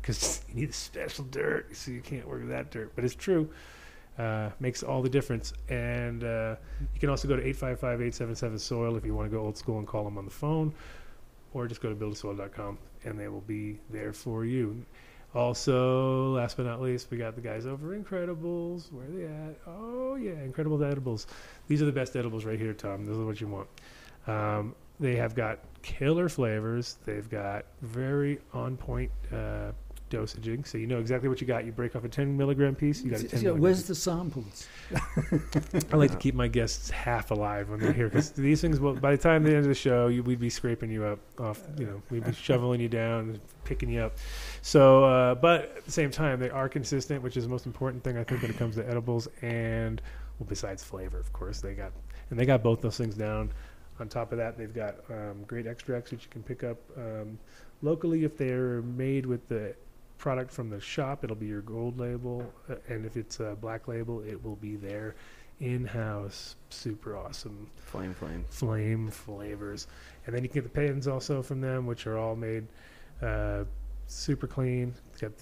[0.00, 2.92] because you need a special dirt, so you can't work with that dirt.
[2.94, 3.50] But it's true.
[4.18, 5.52] Uh, makes all the difference.
[5.68, 6.56] And uh,
[6.92, 10.04] you can also go to 855-877-SOIL if you want to go old school and call
[10.04, 10.74] them on the phone
[11.54, 14.84] or just go to buildasoil.com and they will be there for you.
[15.34, 18.92] Also, last but not least, we got the guys over Incredibles.
[18.92, 19.56] Where are they at?
[19.66, 21.28] Oh, yeah, Incredible Edibles.
[21.68, 23.06] These are the best edibles right here, Tom.
[23.06, 23.68] This is what you want.
[24.26, 26.98] Um, they have got killer flavors.
[27.06, 29.70] They've got very on point uh,
[30.10, 30.64] dosaging.
[30.66, 31.64] So you know exactly what you got.
[31.64, 33.88] You break off a 10 milligram piece, you got a 10 Yeah, where's piece.
[33.88, 34.68] the samples?
[35.92, 38.80] I like to keep my guests half alive when they're here because these things.
[38.80, 41.18] Will, by the time the end of the show, you, we'd be scraping you up
[41.38, 41.62] off.
[41.78, 44.16] You know, we'd be shoveling you down, picking you up.
[44.62, 48.04] So, uh, but at the same time, they are consistent, which is the most important
[48.04, 49.28] thing I think when it comes to edibles.
[49.42, 50.02] And
[50.38, 51.92] well, besides flavor, of course, they got
[52.30, 53.52] and they got both those things down.
[54.00, 57.38] On top of that, they've got um, great extracts that you can pick up um,
[57.82, 59.74] locally if they're made with the
[60.20, 61.24] product from the shop.
[61.24, 64.76] It'll be your gold label, uh, and if it's a black label, it will be
[64.76, 65.16] their
[65.60, 68.44] in-house, super awesome Flame, flame.
[68.48, 69.86] flame flavors.
[70.26, 72.66] And then you can get the pens also from them, which are all made
[73.22, 73.64] uh,
[74.06, 74.94] super clean.
[75.10, 75.32] It's got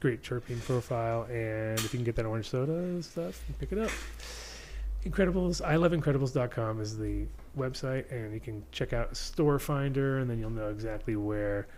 [0.00, 3.90] great terpene profile, and if you can get that orange soda stuff, pick it up.
[5.04, 10.28] Incredibles, I love Incredibles.com is the website, and you can check out Store Finder, and
[10.28, 11.68] then you'll know exactly where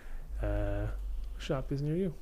[0.42, 0.86] uh,
[1.38, 2.14] shop is near you.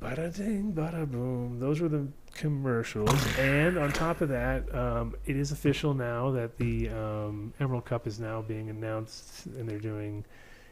[0.00, 1.58] Bada ding, bada boom.
[1.58, 3.10] Those were the commercials.
[3.38, 8.06] and on top of that, um, it is official now that the um, Emerald Cup
[8.06, 10.24] is now being announced, and they're doing.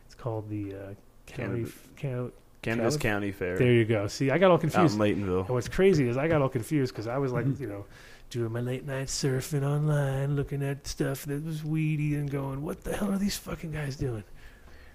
[0.06, 0.78] It's called the uh,
[1.26, 1.64] County.
[1.96, 3.56] Canvas Calif- County Fair.
[3.58, 4.06] There you go.
[4.06, 4.94] See, I got all out confused.
[4.94, 5.40] in Laytonville.
[5.46, 7.60] And what's crazy is I got all confused because I was like, Mhm.
[7.60, 7.84] you know,
[8.30, 12.82] doing my late night surfing online, looking at stuff that was weedy and going, what
[12.84, 14.24] the hell are these fucking guys doing?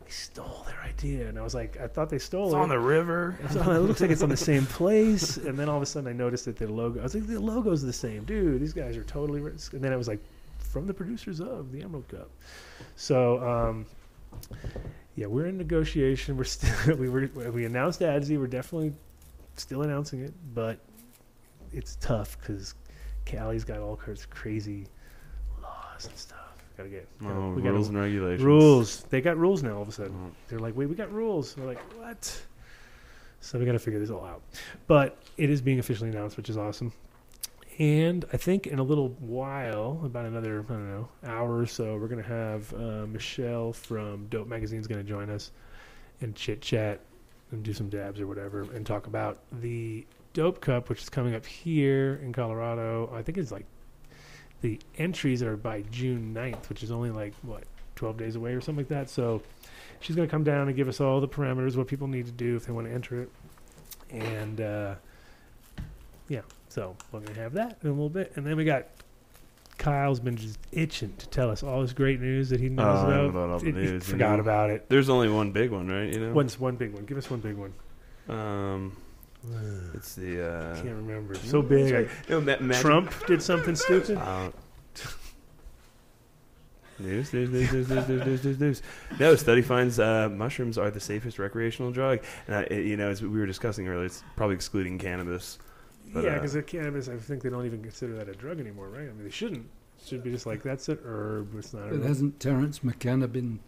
[0.10, 1.28] They stole their idea.
[1.30, 2.58] And I was like, I thought they stole It's it.
[2.58, 3.38] on the river.
[3.62, 5.38] On- it looks like it's on the same place.
[5.38, 7.40] And then all of a sudden I noticed that the logo, I was like, the
[7.40, 8.24] logo's the same.
[8.24, 9.40] Dude, these guys are totally.
[9.40, 10.20] ri- And then it was like,
[10.58, 12.30] from the producers of the Emerald Cup.
[12.96, 13.86] So, um,
[15.16, 16.38] yeah, we're in negotiation.
[16.38, 18.40] We're still, we were, we announced ADSI.
[18.40, 18.94] We're definitely
[19.58, 20.80] still announcing it, but
[21.72, 22.74] it's tough because
[23.26, 24.88] Cali's got all kinds of crazy
[25.62, 26.39] laws and stuff.
[26.80, 28.42] Gotta get gotta- Oh, we gotta- rules and regulations.
[28.42, 29.04] rules.
[29.10, 29.76] They got rules now.
[29.76, 30.32] All of a sudden, Oh.
[30.48, 32.46] they're like, "Wait, we got rules." We're like, "What?"
[33.42, 34.42] So we got to figure this all out.
[34.88, 36.94] But it is being officially announced, which is awesome.
[37.80, 41.98] And I think in a little while, about another I don't know hour or so,
[41.98, 45.52] we're gonna have uh, Michelle from Dope Magazine is gonna join us
[46.22, 47.02] and chit chat
[47.52, 51.36] and do some dabs or whatever and talk about the Dope Cup, which is coming
[51.36, 53.10] up here in Colorado.
[53.14, 53.66] I think it's like
[54.62, 57.64] the entries are by June 9th, which is only like what
[57.96, 59.10] 12 days away or something like that.
[59.10, 59.42] So
[60.00, 62.32] she's going to come down and give us all the parameters, what people need to
[62.32, 63.30] do if they want to enter it.
[64.12, 64.96] And uh,
[66.28, 68.34] yeah, so we're going to have that in a little bit.
[68.36, 68.86] And then we got
[69.78, 73.08] Kyle's been just itching to tell us all this great news that he knows Oh,
[73.08, 73.26] about.
[73.30, 74.42] about all the It- he news, you forgot know.
[74.42, 74.90] about it.
[74.90, 76.12] There's only one big one, right?
[76.14, 76.34] You know.
[76.34, 77.06] What's one big one?
[77.06, 77.74] Give us one big one.
[78.28, 78.98] Um,
[79.94, 80.48] it's the.
[80.50, 81.36] Uh, I Can't remember.
[81.36, 81.94] So big.
[81.94, 84.18] I- No, ma- Trump did something stupid.
[84.18, 84.52] Uh,
[87.00, 88.82] news, news, news, news, news, news, news, news, news.
[89.20, 92.20] No, study finds uh, mushrooms are the safest recreational drug.
[92.48, 95.60] And I, it- you know, as we were discussing earlier, it's probably excluding cannabis.
[96.14, 98.60] But, yeah, uh, because the cannabis, I think they don't even consider that a drug
[98.60, 99.02] anymore, right?
[99.04, 99.68] I mean, they shouldn't.
[100.02, 101.58] It should be just like that's an herb.
[101.58, 101.90] It's not.
[101.90, 103.60] A But hasn't Terence McKenna been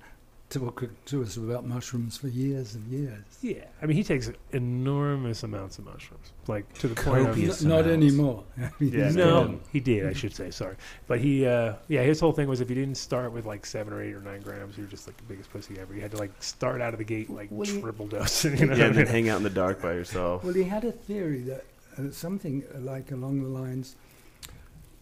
[0.52, 3.24] talking to us about mushrooms for years and years?
[3.42, 7.68] yeah, I mean, he takes enormous amounts of mushrooms, like to the point of N-
[7.68, 8.44] not anymore.
[8.58, 9.62] I mean, Yeah, no, gone.
[9.72, 10.06] he did.
[10.06, 10.76] I should say sorry,
[11.08, 13.94] but he, uh, yeah, his whole thing was if you didn't start with like seven
[13.94, 15.94] or eight or nine grams, you were just like the biggest pussy ever.
[15.96, 18.46] You had to like start out of the gate like Well, he- triple dose.
[18.46, 18.76] You know?
[18.76, 20.44] yeah, and then hang out in the dark by yourself.
[20.44, 21.66] Well, he had a theory that
[21.98, 23.96] uh, something like along the lines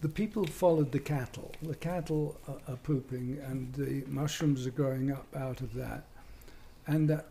[0.00, 1.52] the people followed the cattle.
[1.62, 6.04] The cattle are, are pooping, and the mushrooms are growing up out of that.
[6.86, 7.26] And that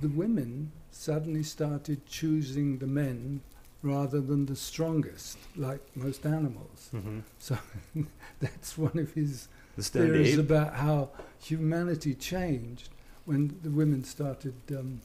[0.00, 3.40] the women suddenly started choosing the men
[3.82, 6.90] rather than the strongest, like most animals.
[6.94, 7.22] Mhm.
[7.38, 7.58] So
[8.40, 12.88] that's one of his The theories about how humanity changed
[13.24, 15.00] when the women started um,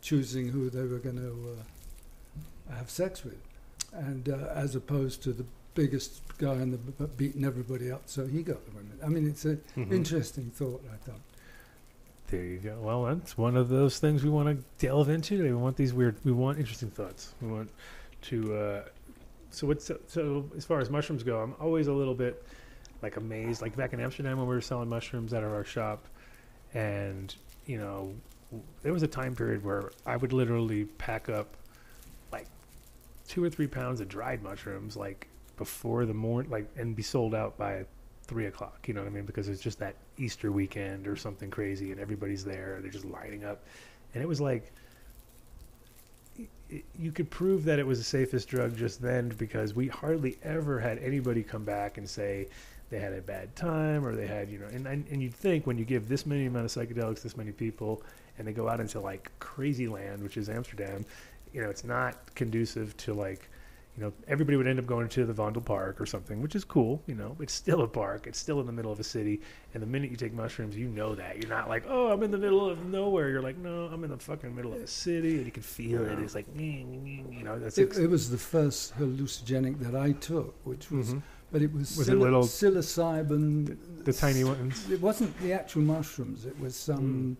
[0.00, 1.56] choosing who they were going to
[2.70, 3.40] uh, have sex with,
[3.92, 5.44] and uh, as opposed to the
[5.76, 8.98] biggest guy in the b- beating everybody up, so he got the women.
[9.04, 9.92] I mean, it's an Mhm.
[9.92, 10.82] interesting thought.
[10.92, 11.20] I thought.
[12.28, 12.80] There you go.
[12.80, 15.40] Well, that's one of those things we want to delve into.
[15.40, 16.16] We want these weird.
[16.24, 17.34] We want interesting thoughts.
[17.40, 17.70] We want
[18.22, 18.54] to.
[18.56, 18.84] Uh,
[19.50, 22.42] so what's so as far as mushrooms go, I'm always a little bit
[23.02, 23.62] like amazed.
[23.62, 26.06] Like back in Amsterdam when we were selling mushrooms out of our shop,
[26.74, 27.32] and
[27.66, 28.12] you know,
[28.82, 31.56] there was a time period where I would literally pack up
[32.32, 32.46] like
[33.28, 37.34] two or three pounds of dried mushrooms, like before the morning, like and be sold
[37.34, 37.84] out by
[38.24, 38.86] three o'clock.
[38.88, 39.24] You know what I mean?
[39.24, 42.78] Because it's just that Easter weekend or something crazy, and everybody's there.
[42.82, 43.64] They're just lining up,
[44.14, 44.72] and it was like
[46.98, 50.80] you could prove that it was the safest drug just then because we hardly ever
[50.80, 52.48] had anybody come back and say
[52.90, 55.66] they had a bad time or they had you know and and, and you'd think
[55.66, 58.02] when you give this many amount of psychedelics this many people
[58.38, 61.04] and they go out into like crazy land which is amsterdam
[61.52, 63.48] you know it's not conducive to like
[63.96, 66.64] you know, everybody would end up going to the Vondel Park or something, which is
[66.64, 67.02] cool.
[67.06, 68.26] You know, it's still a park.
[68.26, 69.40] It's still in the middle of a city.
[69.72, 71.38] And the minute you take mushrooms, you know that.
[71.38, 73.30] You're not like, oh, I'm in the middle of nowhere.
[73.30, 75.36] You're like, no, I'm in the fucking middle of a city.
[75.38, 76.18] And you can feel it.
[76.18, 80.90] It's like, you know, that's It, it was the first hallucinogenic that I took, which
[80.90, 81.22] was, Mhm.
[81.50, 83.76] but it was, Was it little- psilocybin.
[84.04, 84.90] the tiny ones.
[84.90, 86.44] It wasn't the actual mushrooms.
[86.46, 87.36] It was some.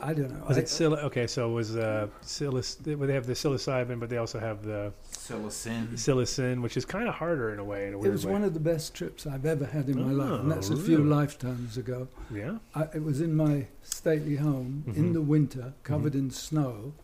[0.00, 0.44] I don't know.
[0.48, 4.08] Was I- it psil- Okay, so it was uh, psiloc- They have the psilocybin, but
[4.08, 5.88] they also have the Silicin.
[5.92, 7.88] psilocin, which is kind of harder in a way.
[7.88, 8.32] In a It was way.
[8.32, 10.76] one of the best trips I've ever had in my life, and Oh, that's a
[10.76, 12.08] few lifetimes ago.
[12.32, 12.58] yeah.
[12.74, 15.12] I, it was in my stately home in Mhm.
[15.12, 16.94] the winter, covered in snow,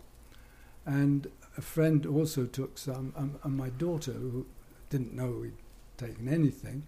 [0.87, 4.47] and a friend also took some, um, and my daughter, who
[4.89, 5.53] didn't know we'd
[5.99, 6.85] taken anything,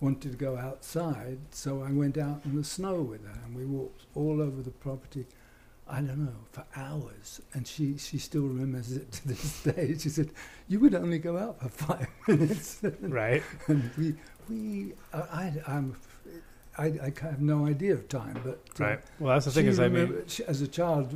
[0.00, 3.64] wanted to go outside, so I went out in the snow with her, and we
[3.64, 5.26] walked all over the property.
[5.90, 9.96] I don't know for hours, and she, she still remembers it to this day.
[9.98, 10.30] She said,
[10.68, 13.42] "You would only go out for five minutes." Right.
[13.66, 14.14] and we
[14.48, 15.96] we I, I I'm
[16.76, 19.00] I, I have no idea of time, but uh, Right.
[19.18, 21.12] Well, that's the thing is, I mean, she, as a child,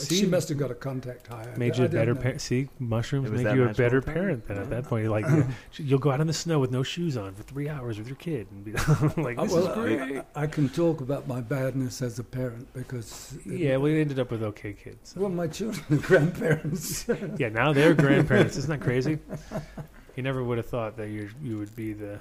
[0.00, 0.20] See?
[0.20, 1.46] she must have got a contact high.
[1.56, 2.20] Made you a better know.
[2.20, 2.40] parent.
[2.40, 4.46] See, mushrooms make you a better parent.
[4.48, 5.46] Then at that point, you're like, you-
[5.84, 8.16] you'll go out in the snow with no shoes on for three hours with your
[8.16, 8.72] kid and be
[9.22, 12.24] like, Uh, "This well, is great." I, I can talk about my badness as a
[12.24, 15.14] parent because yeah, we ended up with okay kids.
[15.16, 17.06] well, my children are grandparents.
[17.38, 18.56] Yeah, now they're grandparents.
[18.56, 19.18] Isn't that crazy?
[20.16, 22.18] You never would have thought that you you would be the.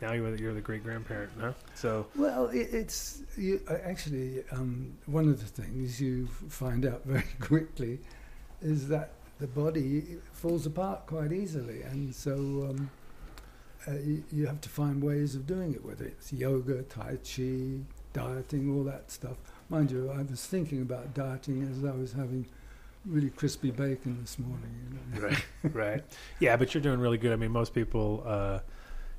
[0.00, 1.52] Now you're the, you're the great grandparent, huh?
[1.74, 7.02] So Well, it, it's you, uh, actually um, one of the things you find out
[7.04, 8.00] very quickly
[8.60, 12.90] is that the body falls apart quite easily, and so um,
[13.86, 17.80] uh, you, you have to find ways of doing it, whether it's yoga, tai chi,
[18.12, 19.36] dieting, all that stuff.
[19.68, 22.46] Mind you, I was thinking about dieting as I was having
[23.04, 25.00] really crispy bacon this morning.
[25.14, 25.26] You know?
[25.26, 26.04] right, right,
[26.40, 27.32] yeah, but you're doing really good.
[27.32, 28.60] I mean, most people, uh,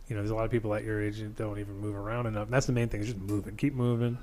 [0.07, 2.27] you know, there's a lot of people at your age that don't even move around
[2.27, 2.45] enough.
[2.45, 4.17] And that's the main thing: is just moving, keep moving.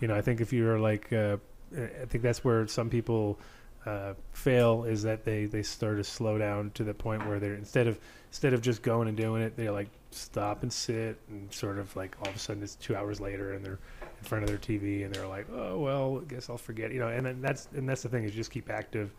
[0.00, 1.36] You know, I think if you're like, uh,
[1.76, 3.38] I think that's where some people
[3.86, 7.54] uh, fail is that they they start to slow down to the point where they're
[7.54, 7.98] instead of
[8.30, 11.94] instead of just going and doing it, they're like stop and sit and sort of
[11.96, 14.58] like all of a sudden it's two hours later and they're in front of their
[14.58, 16.92] TV and they're like, oh well, I guess I'll forget.
[16.92, 19.12] You know, and then that's and that's the thing is just keep active.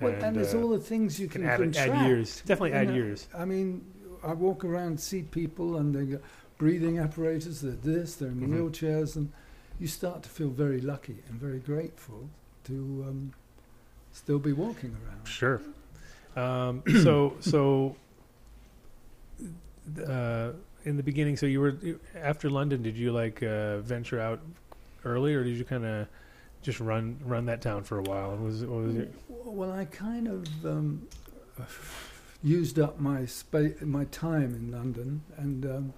[0.00, 2.42] Well, and, there's uh, all the things you can can, add, add years.
[2.42, 2.94] Definitely add know.
[2.94, 3.28] years.
[3.36, 3.84] I mean,
[4.26, 6.20] I walk around, see people, and they got
[6.58, 7.60] breathing apparatus.
[7.60, 8.50] They're this, they're in Mhm.
[8.50, 9.30] wheelchairs, and
[9.78, 12.28] you start to feel very lucky and very grateful
[12.64, 13.32] to um,
[14.12, 15.26] still be walking around.
[15.28, 15.60] Sure.
[16.34, 17.94] Um, so so
[20.06, 20.52] uh,
[20.84, 21.76] in the beginning, so you were
[22.16, 22.82] after London.
[22.82, 24.40] Did you like uh, venture out
[25.04, 26.08] early, or did you kind of
[26.62, 28.36] just run run that town for a while?
[28.36, 29.14] Was what was it?
[29.28, 31.06] Well, I kind of um,
[32.46, 35.92] used up my spa- my time in London, and um,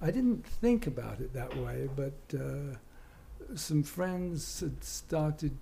[0.00, 1.88] I didn't think about it that way.
[1.94, 2.76] But uh,
[3.54, 5.52] some friends had started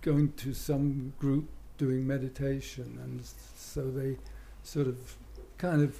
[0.00, 3.22] going to some group doing meditation, and
[3.56, 4.16] so they
[4.62, 5.16] sort of
[5.58, 5.98] kind of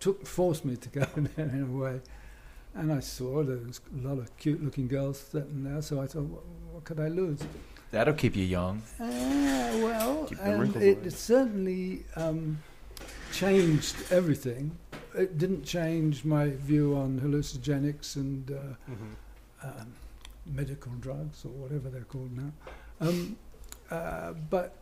[0.00, 1.06] took forced me to go
[1.36, 2.00] there in a way.
[2.74, 6.24] And I saw there was a lot of cute-looking girls sitting there, so I thought,
[6.24, 7.40] what, what could I lose?
[7.90, 8.82] That'll keep you young.
[9.00, 9.04] Ah,
[9.82, 12.58] well, and wrinkles it certainly um,
[13.38, 14.76] changed everything.
[15.14, 19.92] It didn't change my view on hallucinogenics and uh, um,
[20.46, 22.52] medical drugs or whatever they're called now.
[23.00, 23.36] Um,
[23.90, 24.74] uh, but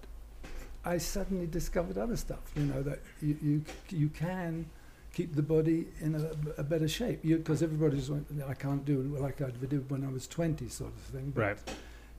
[0.87, 2.51] I suddenly discovered other stuff.
[2.57, 4.65] You know that you you, you can
[5.13, 9.21] keep the body in a, a better shape because everybody's like, I can't do it
[9.21, 11.33] like I did when I was 20, sort of thing.
[11.35, 11.59] But Right.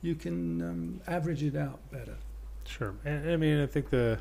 [0.02, 2.17] You can um, average it out better.
[2.65, 2.95] Sure.
[3.06, 4.19] And, I mean, I think the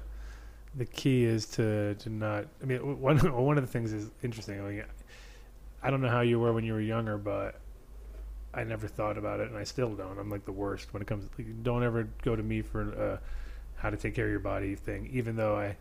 [0.76, 2.46] the key is to to not.
[2.62, 4.60] I mean, one one of the things is interesting.
[4.60, 4.84] I, mean,
[5.82, 7.60] I don't know how you were when you were younger, but
[8.54, 10.18] I never thought about it, and I still don't.
[10.18, 11.28] I'm like the worst when it comes.
[11.38, 13.18] Like, don't ever go to me for uh,
[13.76, 15.10] how to take care of your body thing.
[15.12, 15.76] Even though I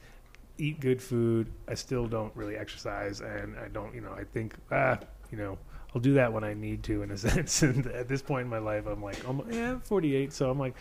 [0.58, 3.94] eat good food, I still don't really exercise, and I don't.
[3.94, 5.00] You know, I think ah,
[5.32, 5.58] you know.
[5.94, 7.62] I'll do that when I need to, in a sense.
[7.64, 10.60] And at this point in my life, I'm like, I'm, yeah, I'm 48, so I'm
[10.60, 10.76] like,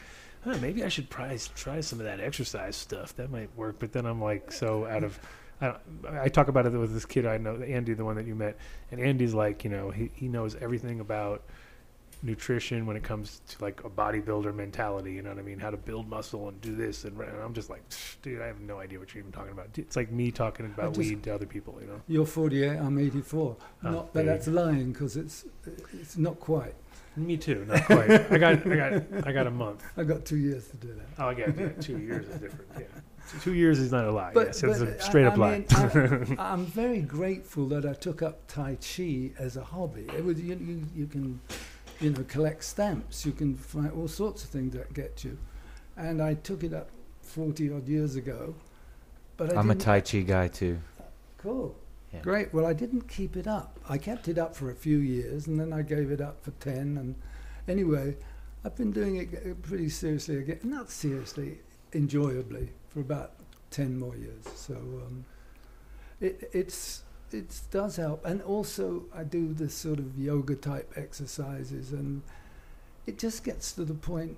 [0.45, 3.17] huh, maybe I should try try some of that exercise stuff.
[3.17, 3.77] That might work.
[3.79, 5.19] But then I'm like so out of.
[5.61, 5.75] I,
[6.23, 8.57] I talk about it with this kid I know, Andy, the one that you met,
[8.91, 11.43] and Andy's like, you know, he he knows everything about
[12.25, 15.13] nutrition when it comes to like a bodybuilder mentality.
[15.13, 15.59] You know what I mean?
[15.59, 17.83] How to build muscle and do this, and, and I'm just like,
[18.23, 19.69] dude, I have no idea what you're even talking about.
[19.77, 21.79] It's like me talking about just- weed to other people.
[21.81, 22.03] You know?
[22.09, 23.57] You're 48, I'm 84.
[23.85, 25.45] Oh, not that that's lying because it's
[25.93, 26.75] it's not quite.
[27.17, 27.65] Me too.
[27.67, 28.11] Not quite.
[28.33, 29.85] I got I got I got a month.
[29.97, 31.07] I got two years to do that.
[31.19, 32.71] Oh, I got yeah, two years is different.
[32.79, 32.87] Yeah,
[33.41, 34.33] two years is not a lie.
[34.35, 35.59] But- yes, it's a a I- straight I up lie.
[35.59, 40.07] mean, I, I'm very grateful that I took up Tai Chi as a hobby.
[40.17, 41.41] It was you, you, you can,
[42.01, 43.25] you know, collect stamps.
[43.25, 45.39] You can find all sorts of things that get you,
[45.97, 46.91] and I took it up
[47.23, 48.55] 40 odd years ago.
[49.37, 50.79] But I I'm a Tai Chi guy too.
[51.39, 51.77] Cool.
[52.15, 52.21] Yeah.
[52.21, 52.55] Great.
[52.55, 53.81] Well, I didn't keep it up.
[53.89, 56.53] I kept it up for a few years, and then I gave it up for
[56.53, 56.97] ten.
[56.97, 57.17] And
[57.67, 58.17] anyway,
[58.65, 60.61] I've been doing it pretty seriously again.
[60.63, 61.59] Not seriously,
[61.93, 63.33] enjoyably for about
[63.71, 64.45] ten more years.
[64.55, 65.25] So um,
[66.21, 68.25] it it's it does help.
[68.25, 72.23] And also, I do this sort of yoga type exercises, and
[73.07, 74.37] it just gets to the point.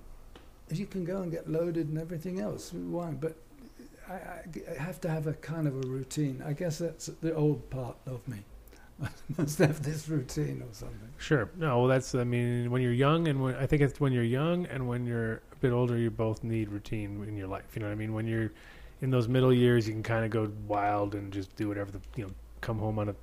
[0.70, 2.72] You can go and get loaded and everything else.
[2.72, 3.10] Why?
[3.10, 3.36] But
[4.08, 6.42] I, I have to have a kind of a routine.
[6.46, 8.38] I guess that's the old part of me.
[9.02, 11.08] I must have this routine or something.
[11.18, 11.50] Sure.
[11.56, 12.14] No, well, that's.
[12.14, 15.06] I mean, when you're young, and when I think it's when you're young and when
[15.06, 17.64] you're a bit older, you both need routine in your life.
[17.74, 18.14] You know what I mean?
[18.14, 18.52] When you're
[19.02, 22.00] in those middle years, you can kind of go wild and just do whatever the
[22.16, 22.32] you know.
[22.62, 23.14] Come home on a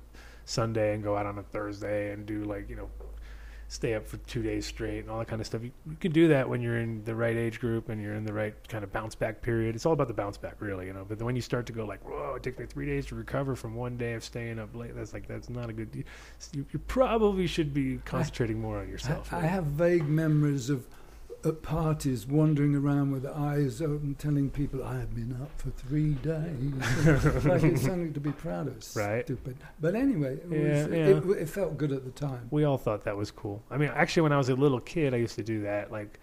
[0.44, 2.88] Sunday and go out on a Thursday and do like you know
[3.74, 5.62] stay up for two days straight and all that kind of stuff.
[5.62, 8.24] You, you can do that when you're in the right age group and you're in
[8.24, 9.74] the right kind of bounce back period.
[9.74, 11.04] It's all about the bounce back, really, you know.
[11.06, 13.16] But then when you start to go like, whoa, it takes me three days to
[13.16, 14.94] recover from one day of staying up late.
[14.94, 15.88] That's like that's not a good.
[15.92, 19.32] You, you probably should be concentrating more on yourself.
[19.32, 20.86] I, I have vague memories of
[21.46, 26.12] at parties wandering around with eyes open, telling people I have been up for three
[26.14, 27.44] days.
[27.44, 28.96] like it's something to be proud of.
[28.96, 29.24] Right.
[29.24, 29.56] Stupid.
[29.80, 31.06] But anyway, it, Yeah, was, yeah.
[31.06, 32.48] It, it felt good at the time.
[32.50, 33.62] We all thought that was cool.
[33.70, 35.92] I mean, actually, when I was a little kid, I used to do that.
[35.92, 36.18] Like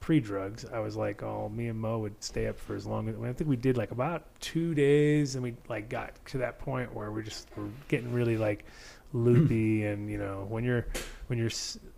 [0.00, 3.16] pre-drugs, I was like, oh, me and Mo would stay up for as long as.
[3.22, 6.94] I think we did like about two days, and we like got to that point
[6.94, 8.64] where we just were getting really like
[9.12, 10.86] loopy, and you know, when you're
[11.28, 11.50] when you're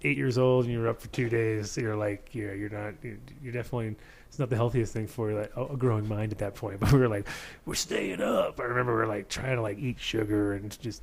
[0.03, 3.19] eight years old and you're up for two days, you're like, yeah, you're not, you're,
[3.43, 3.97] you're definitely.
[4.29, 6.79] It's not the healthiest thing for like a growing mind at that point.
[6.81, 7.27] But we were like,
[7.67, 8.61] we're staying up.
[8.61, 11.03] I remember we were like trying to like eat sugar and just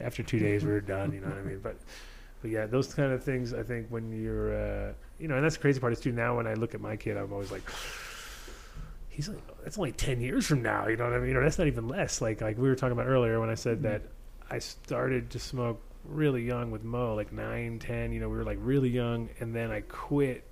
[0.00, 1.12] after two days we were done.
[1.12, 1.60] You know what I mean?
[1.62, 1.76] But
[2.42, 3.52] but yeah, those kind of things.
[3.52, 6.12] I think when you're, uh, you know, and that's the crazy part is too.
[6.12, 7.62] Now when I look at my kid, I'm always like,
[9.08, 10.88] he's like, that's only ten years from now.
[10.88, 11.36] You know what I mean?
[11.36, 12.20] Or that's not even less.
[12.20, 14.02] Like like we were talking about earlier when I said that
[14.50, 18.12] I started to smoke really young with Mo, like nine, ten.
[18.12, 20.44] You know, we were like really young, and then I quit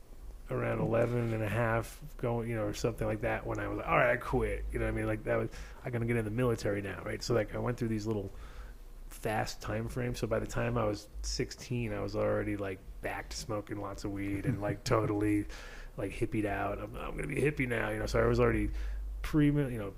[0.50, 3.76] around 11 and a half going you know or something like that when i was
[3.76, 5.50] like all right i quit you know what i mean like that was
[5.84, 8.32] i'm gonna get in the military now right so like i went through these little
[9.10, 10.14] fast time frame.
[10.14, 14.04] So by the time I was 16, I was already like back to smoking lots
[14.04, 15.46] of weed and like totally
[15.96, 16.78] like hippied out.
[16.78, 18.06] I'm, I'm gonna be hippie now, you know.
[18.06, 18.70] So I was already
[19.22, 19.92] pre, you know,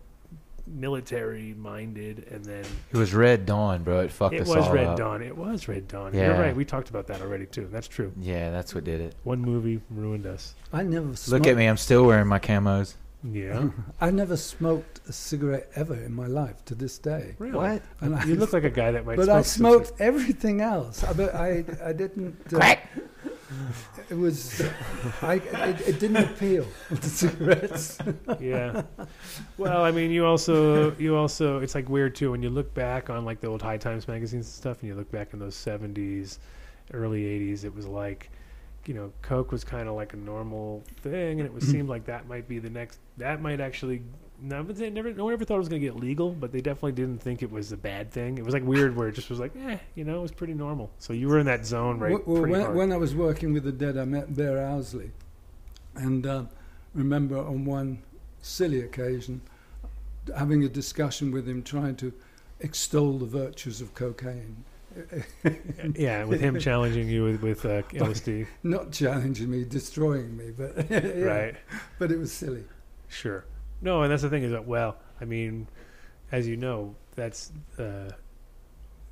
[0.72, 4.00] military minded, and then It was Red Dawn, bro.
[4.00, 4.96] It fucked it us was all Red up.
[4.96, 5.22] Dawn.
[5.22, 6.14] It was Red Dawn.
[6.14, 6.40] You're Yeah.
[6.40, 6.54] right.
[6.56, 7.68] We talked about that already too.
[7.70, 8.12] That's true.
[8.18, 9.14] Yeah, that's what did it.
[9.24, 10.54] One movie ruined us.
[10.72, 11.66] I never smoked, Look at me.
[11.66, 12.94] I'm still wearing my camos.
[13.22, 13.68] Yeah.
[14.00, 17.34] I never smoked a cigarette ever in my life to this day.
[17.38, 17.80] really?
[18.00, 19.16] And I, You look like a guy that might.
[19.18, 21.04] but smoke I some smoked everything else.
[21.04, 22.36] I, but I, I didn't.
[22.52, 22.76] Uh,
[24.09, 24.62] it was,
[25.22, 26.66] I, it, it didn't appeal.
[26.90, 27.98] The cigarettes.
[28.40, 28.82] yeah.
[29.59, 33.11] Well, I mean, you also you also it's like weird too when you look back
[33.11, 35.55] on like the old High Times magazines and stuff, and you look back in those
[35.55, 36.38] '70s,
[36.92, 37.64] early '80s.
[37.64, 38.30] It was like,
[38.86, 42.05] you know, Coke was kind of like a normal thing, and it was seemed like
[42.07, 42.98] that might be the next.
[43.18, 44.03] That might actually.
[44.43, 45.12] No, but they never.
[45.12, 47.43] No one ever thought it was going to get legal, but they definitely didn't think
[47.43, 48.38] it was a bad thing.
[48.38, 50.55] It was like weird, where it just was like, eh, you know, it was pretty
[50.55, 50.91] normal.
[50.99, 52.26] So you were in that zone, right?
[52.26, 55.11] Well, when, when I was working with the dead, I met Bear Owsley,
[55.95, 56.49] and um,
[56.95, 58.03] remember on one
[58.43, 59.43] silly occasion
[60.36, 62.12] having a discussion with him, trying to
[62.61, 64.64] extol the virtues of cocaine.
[65.95, 70.91] yeah, with him challenging you with with uh, LSD, Not challenging me, destroying me, but
[70.91, 71.57] yeah, right?
[71.99, 72.64] But it was silly.
[73.09, 73.45] Sure.
[73.83, 75.66] No, and that's the thing is that well, I mean,
[76.33, 78.11] as you know, that's uh,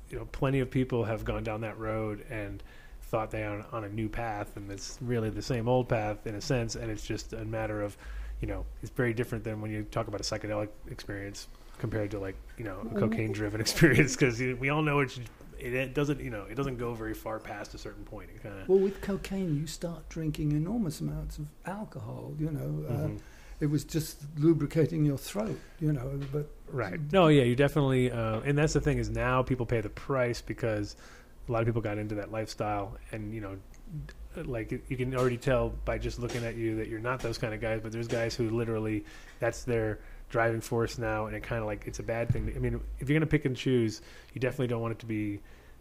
[0.09, 2.63] you know, plenty of people have gone down that road and
[3.03, 6.35] thought they are on a new path, and it's really the same old path in
[6.35, 7.97] a sense, and it's just a matter of,
[8.41, 11.47] you know, it's very different than when you talk about a psychedelic experience
[11.79, 15.17] compared to like you know a cocaine-driven experience because we all know it's
[15.57, 18.29] it, it doesn't you know it doesn't go very far past a certain point.
[18.35, 22.33] It kind of Well, with cocaine, you start drinking enormous amounts of alcohol.
[22.37, 23.19] You know, uh, Mhm.
[23.59, 25.59] It was just lubricating your throat.
[25.79, 26.99] You know, but Right.
[27.11, 30.41] No, yeah, you definitely, uh, and that's the thing is now people pay the price
[30.41, 30.95] because
[31.47, 33.57] a lot of people got into that lifestyle, and you know,
[34.35, 37.53] like you can already tell by just looking at you that you're not those kind
[37.53, 37.79] of guys.
[37.81, 39.03] But there's guys who literally
[39.39, 39.99] that's their
[40.29, 42.51] driving force now, and it kind of like it's a bad thing.
[42.55, 44.01] I mean, if you're gonna pick and choose,
[44.33, 45.39] you definitely don't want it to be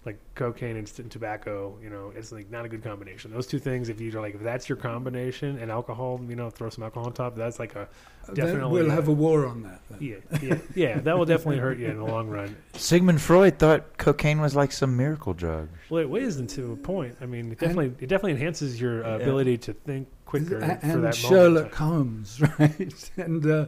[0.08, 1.78] like cocaine and, tobacco.
[1.82, 3.30] You know, it's like not a good combination.
[3.32, 6.70] Those two things, if you're like if that's your combination, and alcohol, you know, throw
[6.70, 7.88] some alcohol on top, that's like a
[8.26, 9.80] then Definitely, we'll have a war on that.
[9.90, 9.98] Then.
[10.02, 11.00] yeah, yeah, yeah.
[11.00, 12.56] That will definitely hurt you in the long run.
[12.74, 15.68] Sigmund Freud thought cocaine was like some miracle drug.
[15.90, 17.16] Well, it it is to a point.
[17.20, 19.22] I mean, it definitely it definitely enhances your uh, Yeah.
[19.22, 21.74] ability to think quicker A- for and that Sherlock moment.
[21.74, 23.10] Holmes, right?
[23.16, 23.66] and uh,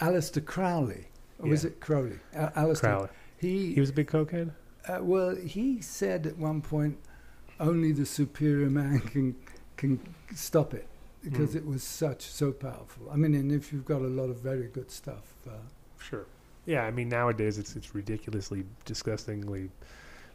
[0.00, 1.08] Aleister Crowley.
[1.38, 2.18] Or was it Crowley?
[2.34, 2.80] Uh, Aleister.
[2.80, 3.08] Crowley.
[3.38, 4.52] He, He was a big cokehead.
[4.88, 6.98] Uh, well, he said at one point,
[7.60, 9.36] only the superior man can
[9.76, 10.00] can
[10.34, 10.86] stop it
[11.22, 11.56] because Mm.
[11.56, 13.10] it was such so powerful.
[13.12, 15.52] I mean, and if you've got a lot of very good stuff, uh,
[15.98, 16.24] Sure.
[16.66, 19.70] Yeah, I mean nowadays it's it's ridiculously, disgustingly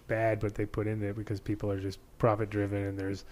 [0.08, 3.24] bad what they put in there because people are just profit driven and there's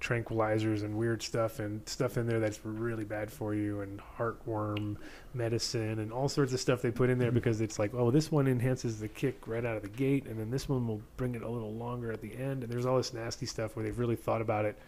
[0.00, 4.96] tranquilizers and weird stuff and stuff in there that's really bad for you and heartworm
[5.32, 8.30] medicine and all sorts of stuff they put in there because it's like oh this
[8.30, 11.34] one enhances the kick right out of the gate and then this one will bring
[11.34, 13.98] it a little longer at the end and there's all this nasty stuff where they've
[13.98, 14.78] really thought about it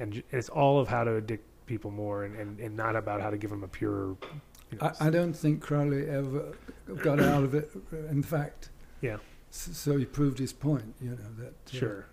[0.00, 3.30] and it's all of how to addict people more and, and, and not about how
[3.30, 4.16] to give them a pure
[4.70, 6.52] you know, I, I don't think Crowley ever
[7.02, 7.70] got out of it.
[8.10, 9.16] In fact, Yeah.
[9.50, 10.94] So he proved his point.
[11.00, 11.54] You know that.
[11.74, 12.06] uh, Sure.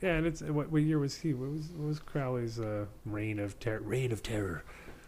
[0.00, 1.34] Yeah, and it's what, what year was he?
[1.34, 3.80] What was what was Crowley's uh, reign of terror?
[3.82, 4.64] Reign of terror.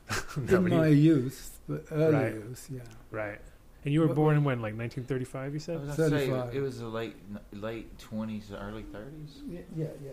[0.36, 2.34] No, In but he- my youth, but early Right.
[2.34, 2.80] youth, yeah.
[3.11, 3.38] right.
[3.84, 5.53] And you were What- born in when, like 1935?
[5.53, 5.80] You I said.
[5.86, 6.55] was gonna say, 35.
[6.55, 7.16] it was the late
[7.53, 9.40] late twenties, early thirties.
[9.49, 10.11] Yeah, yeah, yeah.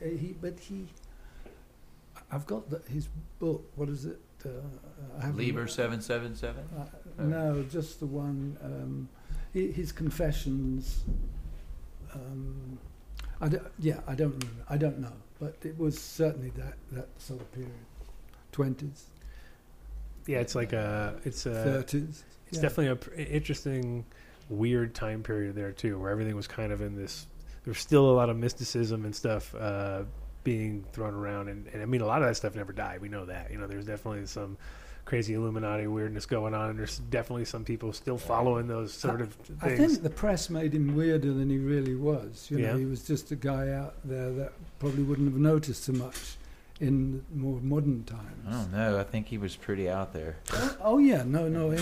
[0.00, 0.86] Yeah, He, but he,
[2.32, 3.70] I've got the, his book.
[3.76, 4.18] What is it?
[4.44, 4.48] Uh,
[5.18, 6.64] I haven't- Liber seven seven seven.
[6.76, 6.84] Uh,
[7.18, 7.24] Oh.
[7.24, 8.56] no, just the one.
[8.62, 9.08] Um,
[9.52, 11.04] his confessions.
[12.14, 12.78] Um,
[13.40, 14.64] I don't, yeah, I don't remember.
[14.68, 17.72] I don't know, but it was certainly that that sort of period,
[18.52, 19.06] twenties,
[20.26, 22.24] Yeah, it's like a it's a thirties.
[22.48, 24.04] it's definitely a pr- interesting,
[24.48, 27.26] weird time period there too, where everything was kind of in this.
[27.64, 30.02] There's still a lot of mysticism and stuff uh,
[30.44, 33.00] being thrown around, and, and I mean a lot of that stuff never died.
[33.00, 33.50] We know that.
[33.50, 34.56] You know, there's definitely some
[35.04, 39.32] crazy Illuminati weirdness going on, and there's definitely some people still following those sort of
[39.34, 39.58] things.
[39.62, 42.46] I think the press made him weirder than he really was.
[42.50, 42.78] You know, Yeah.
[42.78, 46.36] he was just a guy out there that probably wouldn't have noticed so much
[46.80, 48.46] in more modern times.
[48.48, 48.98] I don't know.
[48.98, 50.36] I think he was pretty out there.
[50.52, 51.72] Oh, oh, yeah, no, no,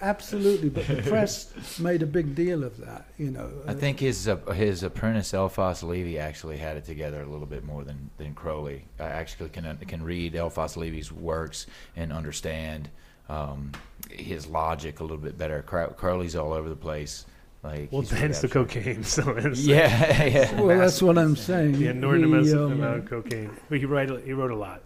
[0.00, 0.70] absolutely.
[0.70, 3.06] But the press made a big deal of that.
[3.18, 7.26] You know, I think his uh, his apprentice Eliphas Levi actually had it together a
[7.26, 8.86] little bit more than, than Crowley.
[8.98, 12.88] I actually can can read Eliphas Levi's works and understand
[13.28, 13.72] um,
[14.10, 15.62] his logic a little bit better.
[15.62, 17.26] Crow- Crowley's all over the place.
[17.64, 19.02] Like well, he's really hence the cocaine.
[19.16, 20.60] So it's Yeah, yeah.
[20.60, 21.78] well, that's what I'm saying.
[21.78, 23.50] the enormous He, um, amount of cocaine.
[23.70, 24.82] But he write he wrote a lot.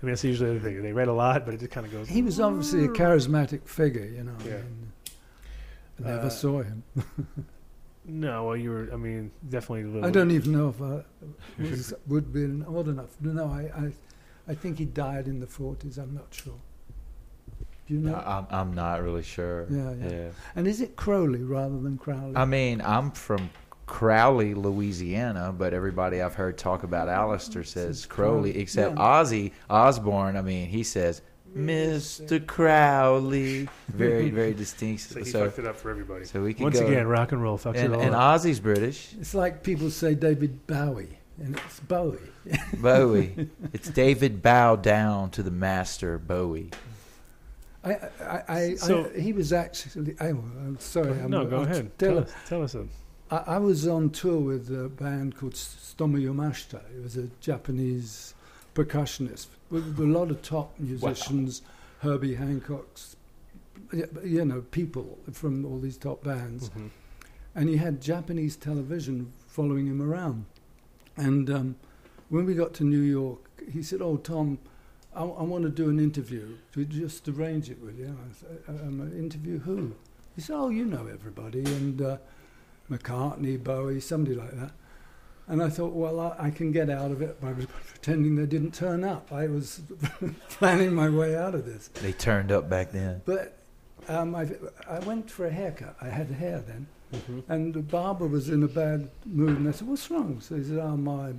[0.00, 0.80] I mean, that's usually the thing.
[0.80, 2.08] They write a lot, but it just kind of goes.
[2.08, 4.04] he was obviously a charismatic figure.
[4.04, 4.60] You know, Yeah.
[5.98, 6.84] I never Uh, saw him.
[8.04, 8.88] No, well, you were.
[8.92, 9.82] I mean, definitely.
[9.82, 11.02] A little, I don't even know if I
[11.60, 13.10] was, would be old enough.
[13.20, 13.92] No, I, I,
[14.48, 15.98] I think he died in the 40s.
[15.98, 16.54] I'm not sure.
[17.88, 18.14] Do you know?
[18.14, 19.66] I'm, I'm not really sure.
[19.70, 20.28] Yeah, yeah.
[20.54, 22.36] And is it Crowley rather than Crowley?
[22.36, 23.48] I mean, I'm from
[23.86, 28.96] Crowley, Louisiana, but everybody I've heard talk about oh, Aleister says Says Crowley, Crowley, except
[28.96, 29.02] yeah.
[29.02, 30.36] Ozzy Osbourne.
[30.36, 31.22] I mean, he says
[31.56, 32.46] Mr.
[32.46, 35.02] Crowley, very, very distinct.
[35.02, 36.26] So he So, fucked it up for everybody.
[36.26, 36.86] so we can Once go.
[36.86, 38.40] again, rock and roll fucks and, it all and up.
[38.40, 39.14] Ozzy's British.
[39.18, 42.18] it's like people say David Bowie, and it's Bowie.
[42.76, 43.48] Bowie.
[43.72, 46.70] it's David bow down to the master Bowie.
[47.92, 50.14] I, I, I, So- I he was actually.
[50.20, 51.12] I, I'm sorry.
[51.20, 51.98] I'm, no, go I'll ahead.
[51.98, 52.32] Tell, Tell us.
[52.48, 52.72] Tell us.
[52.72, 52.90] Them.
[53.30, 56.80] I, I was on tour with a band called Stomu Yamashita.
[56.96, 58.34] It was a Japanese
[58.74, 61.62] percussionist with a lot of top musicians,
[62.00, 63.16] Herbie Hancock's,
[63.92, 66.70] you know, people from all these top bands.
[66.70, 66.90] Mhm.
[67.54, 70.44] And he had Japanese television following him around.
[71.16, 71.76] And um,
[72.28, 73.40] when we got to New York,
[73.72, 74.58] he said, "Oh, Tom,
[75.18, 76.56] I, I want to do an interview.
[76.72, 79.94] Could just arrange it, will you?" I said, um, "An interview who?"
[80.36, 82.16] He said, "Oh, you know everybody, and uh,
[82.90, 84.70] McCartney, Bowie, somebody like that."
[85.50, 87.52] And I thought, well, I, I can get out of it by
[87.88, 89.32] pretending they didn't turn up.
[89.32, 89.80] I was
[90.50, 91.88] planning my way out of this.
[91.88, 93.22] They turned up back then.
[93.24, 93.56] But
[94.08, 94.46] um, I,
[94.86, 95.96] I went for a haircut.
[96.02, 96.86] I had hair then.
[97.14, 97.42] Mhm.
[97.48, 100.64] And the barber was in a bad mood, and I said, "What's wrong?" So he
[100.64, 101.32] said, "Oh, my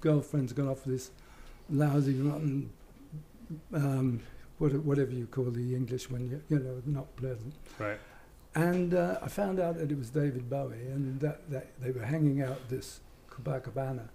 [0.00, 1.10] girlfriend's gone off with this
[1.68, 2.70] lousy, rotten,
[3.72, 4.20] um,
[4.58, 7.98] what, whatever you call the English when you, you know, not pleasant." Right.
[8.54, 12.02] And uh, I found out that it was David Bowie, and that, that they were
[12.04, 14.08] hanging out this Copacabana.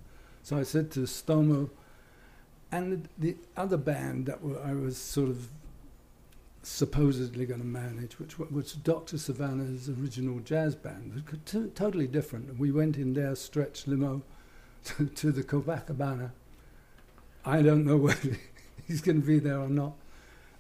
[0.44, 1.70] So I said to Stomu,
[2.72, 5.48] and the, the other band that I was sort of
[6.66, 9.18] supposedly going to manage, which was Dr.
[9.18, 12.60] Savannah's original jazz band, to- totally different.
[12.60, 14.24] We went in their stretch limo
[14.86, 16.32] to, to the Copacabana.
[17.46, 18.38] I don't know whether
[18.88, 19.94] he's going to be there or not.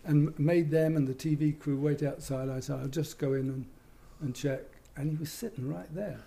[0.03, 2.47] And made them and the TV crew wait outside.
[2.49, 3.65] I said, I'll just go in and,
[4.21, 4.61] and check.
[4.95, 6.19] And he was sitting right there,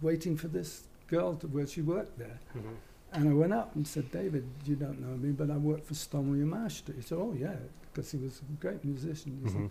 [0.00, 2.40] waiting for this girl to where she worked there.
[2.56, 2.76] Mhm.
[3.12, 5.94] And I went up and said, David, you don't know me, but I work for
[5.94, 6.96] Stomu Yamashita.
[6.96, 7.54] He said, oh, yeah,
[7.92, 9.40] because he was a great musician.
[9.44, 9.70] Mhm.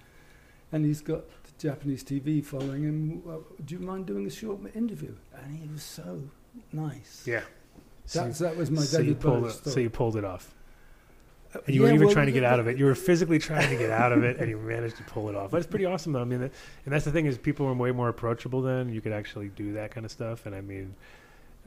[0.72, 3.22] And he's got the Japanese TV following him.
[3.26, 5.16] Well, do you mind doing a short interview?
[5.36, 6.24] And he was so
[6.72, 7.24] nice.
[7.28, 7.42] Yeah.
[8.06, 9.52] So, That's, that was my so David story.
[9.52, 10.56] so you pulled it off.
[11.66, 12.78] And you were even well, trying to get out of it.
[12.78, 15.36] You were physically trying to get out of it, and you managed to pull it
[15.36, 15.52] off.
[15.52, 16.22] But it's pretty awesome, though.
[16.22, 16.52] I mean, that,
[16.86, 18.90] and that's the thing is, people were way more approachable then.
[18.90, 20.96] You could actually do that kind of stuff, and I mean,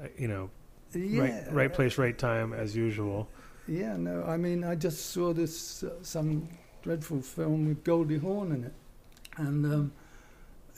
[0.02, 0.50] uh, you know,
[0.92, 3.28] Yeah, right, right place, right time, as usual.
[3.68, 6.48] Yeah, no, I mean, I just saw this uh, some
[6.82, 8.74] dreadful film with Goldie Hawn in it,
[9.36, 9.92] and um,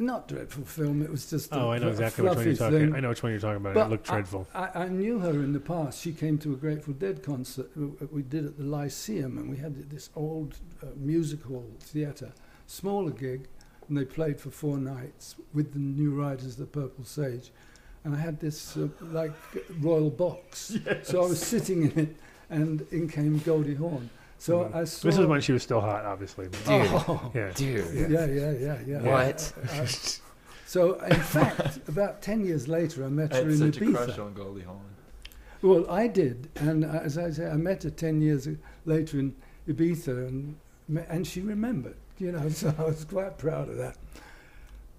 [0.00, 1.02] not dreadful film.
[1.02, 2.78] It was just a, Oh, I know exactly which one you're talking.
[2.78, 2.94] thing.
[2.94, 3.74] I know which one you're talking about.
[3.74, 4.46] But it looked dreadful.
[4.54, 6.00] I, I knew her in the past.
[6.00, 7.70] She came to a Grateful Dead concert
[8.12, 12.32] we did at the Lyceum, and we had this old uh, music hall theatre,
[12.66, 13.48] smaller gig,
[13.88, 17.50] and they played for four nights with the new riders, the Purple Sage,
[18.04, 19.32] and I had this uh, like
[19.80, 20.76] royal box.
[21.02, 22.16] So I was sitting in it,
[22.50, 24.10] and in came Goldie Hawn.
[24.38, 24.74] So Mhm.
[24.74, 25.08] I saw.
[25.08, 26.46] This is when she was still hot, obviously.
[26.48, 27.50] Dude, Oh, Yeah.
[27.54, 28.10] dude.
[28.10, 29.00] yeah, yeah, yeah, yeah.
[29.00, 29.52] What?
[29.72, 29.86] Uh,
[30.66, 33.80] so in fact, about ten years later, I met I her had in such a
[33.80, 33.94] Ibiza.
[34.06, 34.80] crush on Goldie Hawn.
[35.60, 38.46] Well, I did, and uh, as I say, I met her ten years
[38.84, 39.34] later in
[39.68, 40.56] Ibiza, and
[41.08, 42.48] and she remembered, you know.
[42.60, 43.96] So I was quite proud of that.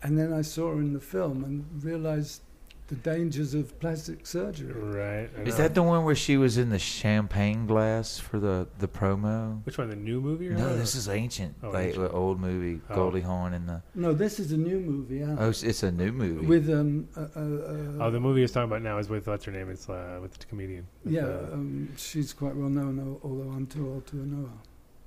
[0.03, 2.41] And then I saw her in the film and realised
[2.89, 4.73] the dangers of plastic surgery.
[4.73, 5.29] Right.
[5.47, 9.63] Is that the one where she was in the champagne glass for the, the promo?
[9.65, 9.89] which one?
[9.89, 10.49] The new movie?
[10.49, 10.77] Or No, what?
[10.79, 12.13] this is ancient, Oh, like ancient.
[12.13, 12.81] old movie.
[12.89, 12.95] Oh.
[12.95, 13.81] Goldie Hawn in the.
[13.95, 15.17] No, this is a new movie.
[15.17, 15.35] Yeah.
[15.37, 16.45] Oh, it's, it's a new movie.
[16.45, 19.45] With um, uh, uh, uh, Oh, the movie he's talking about now is with what's
[19.45, 19.69] her name?
[19.69, 20.87] It's uh, with the comedian.
[21.05, 21.23] With, yeah,
[21.53, 24.53] um, she's quite well known, although I'm too old to know her.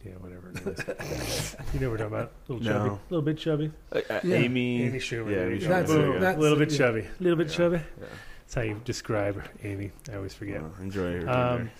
[0.05, 0.51] Yeah, whatever.
[0.55, 1.57] It is.
[1.75, 2.33] you know what we're talking about?
[2.49, 3.73] A little chubby, a little bit chubby.
[3.93, 4.37] Uh, uh, Yeah.
[4.37, 4.83] Amy.
[4.85, 5.31] Amy Schumer.
[5.31, 5.69] Yeah, Amy you go.
[5.69, 6.21] That's- There you go.
[6.21, 6.79] that's- A little bit yeah.
[6.79, 7.01] chubby.
[7.01, 7.57] A little bit Yeah.
[7.57, 7.77] chubby.
[7.77, 8.07] Yeah.
[8.41, 9.91] That's how you describe Amy.
[10.13, 10.61] I always forget.
[10.63, 11.31] Well, enjoy her.
[11.31, 11.71] Um,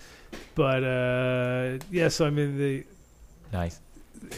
[0.55, 2.83] but uh, yeah, so I mean the.
[3.51, 3.79] nice.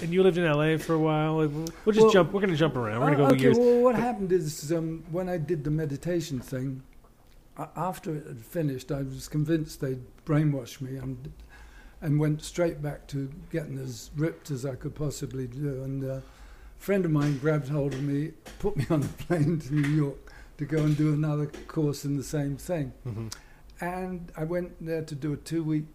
[0.02, 1.38] And you lived in LA for a while.
[1.38, 2.34] Like, We'll we'll just Well- jump.
[2.34, 3.02] We're gonna jump around.
[3.02, 3.58] We're gonna Oh, go okay, years.
[3.58, 6.82] well, what happened is um, when I did the meditation thing,
[7.58, 11.32] a- after it had finished, I was convinced they'd brainwashed me and,
[12.02, 15.84] and went straight back to getting as ripped as I could possibly do.
[15.84, 16.22] And uh, a
[16.78, 20.32] friend of mine grabbed hold of me, put me on a plane to New York
[20.58, 22.93] to go and do another course in the same thing.
[23.08, 23.32] Mhm.
[23.82, 25.86] And I went there to do a two week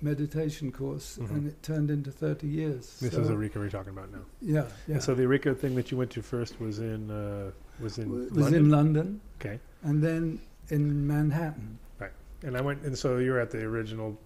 [0.00, 1.30] meditation course, Mhm.
[1.30, 2.98] and it turned into 30 years.
[3.00, 4.24] This So, is Arica we're talking about now.
[4.42, 4.94] Yeah, yeah.
[4.94, 8.10] And so the Arica thing that you went to first was in uh, was in
[8.10, 8.54] was London.
[8.64, 9.20] in London.
[9.40, 9.60] Okay.
[9.82, 11.78] And then in Manhattan.
[12.44, 14.20] And I went, and so you were at the original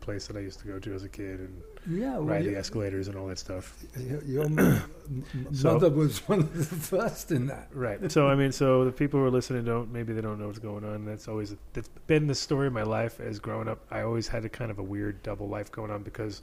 [0.00, 2.54] place that I used to go to as a kid and Yeah, well, ride the
[2.56, 3.82] escalators and all that stuff.
[3.98, 7.68] your, your m- m- So- was one of the first in that.
[7.72, 8.12] Right.
[8.12, 10.58] So I mean, so the people who are listening don't maybe they don't know what's
[10.58, 11.06] going on.
[11.06, 13.80] That's always that's been the story of my life as growing up.
[13.90, 16.42] I always had a kind of a weird double life going on because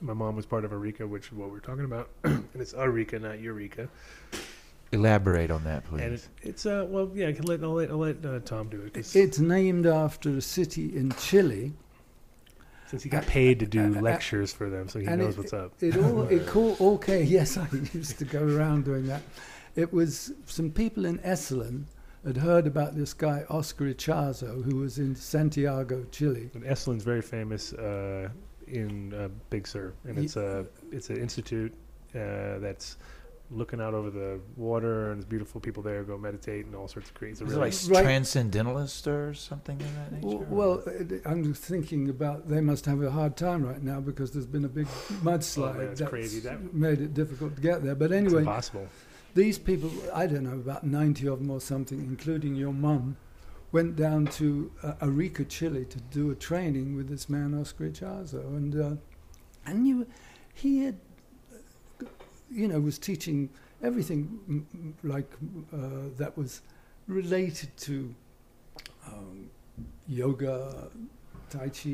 [0.00, 3.18] my mom was part of Arica, which is what we're talking about, and it's Arica,
[3.20, 3.88] not Eureka.
[4.92, 6.02] Elaborate on that, please.
[6.02, 8.68] And it, it's uh well yeah, I can let I'll let, I'll let uh, Tom
[8.68, 11.72] do it 'cause It's named after a city in Chile.
[12.88, 15.38] since he got paid to do uh, lectures for them, so he and knows it-
[15.38, 15.72] what's up.
[15.80, 17.26] It all it call, all came.
[17.26, 19.22] Yes, I used to go around doing that.
[19.76, 21.84] It was some people in Esalen
[22.26, 26.50] had heard about this guy Oscar Ichazo, who was in Santiago, Chile.
[26.52, 28.28] And Esalen's very famous uh,
[28.66, 31.72] in uh, Big Sur, and Ye- it's a it's an institute
[32.16, 32.96] uh, that's
[33.52, 37.08] looking out over the water, and there's beautiful people there go meditate and all sorts
[37.08, 37.44] of crazy.
[37.44, 38.02] Is it like Right.
[38.04, 40.38] transcendentalist or something in that nature?
[40.44, 44.30] W- Well, uh, I'm thinking about they must have a hard time right now because
[44.30, 44.86] there's been a big
[45.22, 46.40] mudslide Oh, man, that's crazy.
[46.40, 47.94] That- made it difficult to get there.
[47.94, 48.86] But anyway, impossible.
[49.34, 53.16] these people, I don't know, about 90 of them or something, including your mum,
[53.72, 58.40] went down to uh, Arica, Chile to do a training with this man, Oscar Ichazo.
[58.56, 58.96] And, uh,
[59.66, 60.06] and you,
[60.54, 60.96] he had,
[62.50, 63.48] you know, was teaching
[63.82, 65.30] everything like
[65.72, 65.78] uh,
[66.16, 66.62] that was
[67.06, 68.14] related to
[69.06, 69.48] um,
[70.08, 70.88] yoga,
[71.50, 71.88] Tai Chi,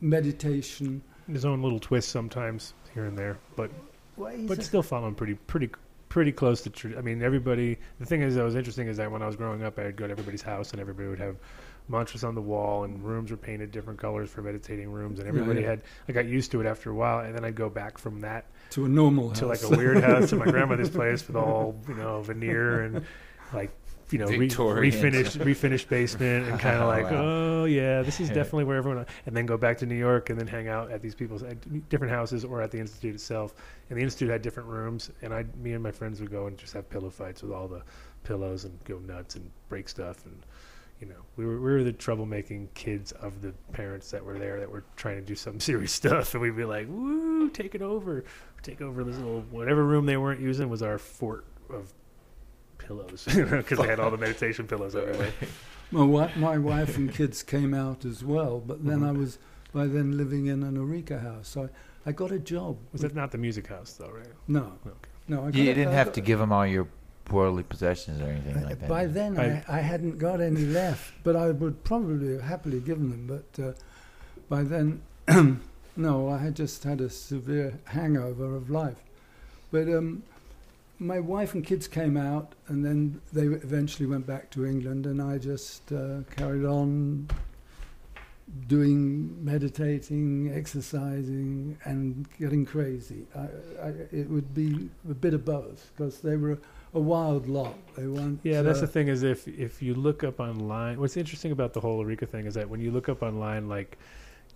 [0.00, 1.02] meditation.
[1.30, 3.70] His own little twist sometimes here and there, but
[4.16, 5.70] Well, but still following pretty pretty
[6.08, 6.70] pretty close to.
[6.70, 7.76] Tr- I mean, everybody.
[8.00, 10.06] The thing is that was interesting is that when I was growing up, I'd go
[10.06, 11.36] to everybody's house and everybody would have
[11.90, 15.32] mantras on the wall and rooms were painted different colors for meditating rooms and Yeah,
[15.40, 15.68] everybody yeah.
[15.70, 18.20] had I got used to it after a while and then I'd go back from
[18.20, 21.74] that to a normal to like a weird house to my grandmother's place with all
[21.88, 23.04] you know veneer and
[23.52, 23.70] like
[24.10, 24.92] you know re- Victorian.
[24.92, 27.22] refinished refinished basement and kind of like Wow.
[27.22, 30.38] oh yeah this is definitely where everyone and then go back to New York and
[30.40, 33.54] then hang out at these people's at different houses or at the institute itself
[33.90, 36.56] and the institute had different rooms and I me and my friends would go and
[36.56, 37.82] just have pillow fights with all the
[38.24, 40.42] pillows and go nuts and break stuff and
[41.00, 44.58] you know we were we were the troublemaking kids of the parents that were there
[44.60, 47.82] that were trying to do some serious stuff and we'd be like woo take it
[47.82, 48.24] over
[48.62, 51.92] take over this little whatever room they weren't using was our fort of
[52.78, 55.32] pillows you because they had all the meditation pillows everywhere.
[55.90, 59.08] My, wi- my wife and kids came out as well, but then Mhm.
[59.08, 59.38] I was
[59.72, 61.48] by then living in an Arica house.
[61.48, 61.64] So
[62.04, 62.76] I, I got a job.
[62.92, 64.26] Was that not the music house though, right?
[64.48, 65.08] No, Okay.
[65.28, 65.40] no.
[65.42, 66.88] I got you a- didn't I have got- to give them all your
[67.30, 68.88] worldly possessions or anything like that.
[68.88, 72.80] By then, I- I, I hadn't got any left, but I would probably have happily
[72.80, 73.26] given them.
[73.26, 73.72] But uh,
[74.48, 75.02] by then,
[75.96, 78.96] no, I had just had a severe hangover of life.
[79.70, 80.22] But um,
[80.98, 85.20] my wife and kids came out, and then they eventually went back to England, and
[85.20, 87.28] I just uh, carried on
[88.66, 93.26] doing meditating, exercising, and getting crazy.
[93.36, 93.40] I,
[93.82, 96.58] I, it would be a bit of both because they were
[96.94, 97.74] a wild lot.
[97.96, 98.40] They weren't.
[98.42, 101.72] Yeah, that's uh, the thing is if if you look up online, what's interesting about
[101.72, 103.98] the whole Arica thing is that when you look up online, like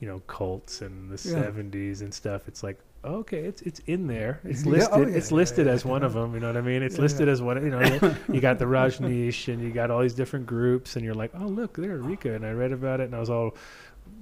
[0.01, 1.45] you know, cults and the Yeah.
[1.45, 4.41] '70s and stuff, it's like okay, it's it's in there.
[4.45, 4.95] It's Yeah, listed.
[4.95, 6.07] oh, yeah, it's listed yeah, as one yeah.
[6.07, 6.35] of them.
[6.35, 6.83] You know what I mean?
[6.83, 7.33] It's Yeah, listed yeah.
[7.33, 7.62] as one.
[7.62, 11.14] You know, you got the Rajneesh and you got all these different groups, and you're
[11.14, 13.57] like, oh look, they're Arica, and I read about it, and I was all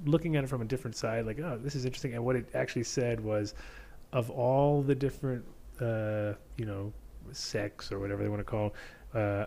[0.07, 2.15] looking at it from a different side, like, oh, this is interesting.
[2.15, 3.55] And what it actually said was,
[4.13, 5.45] of all the different,
[5.81, 6.93] uh, you know,
[7.37, 8.75] sects or whatever they want to call,
[9.15, 9.47] uh,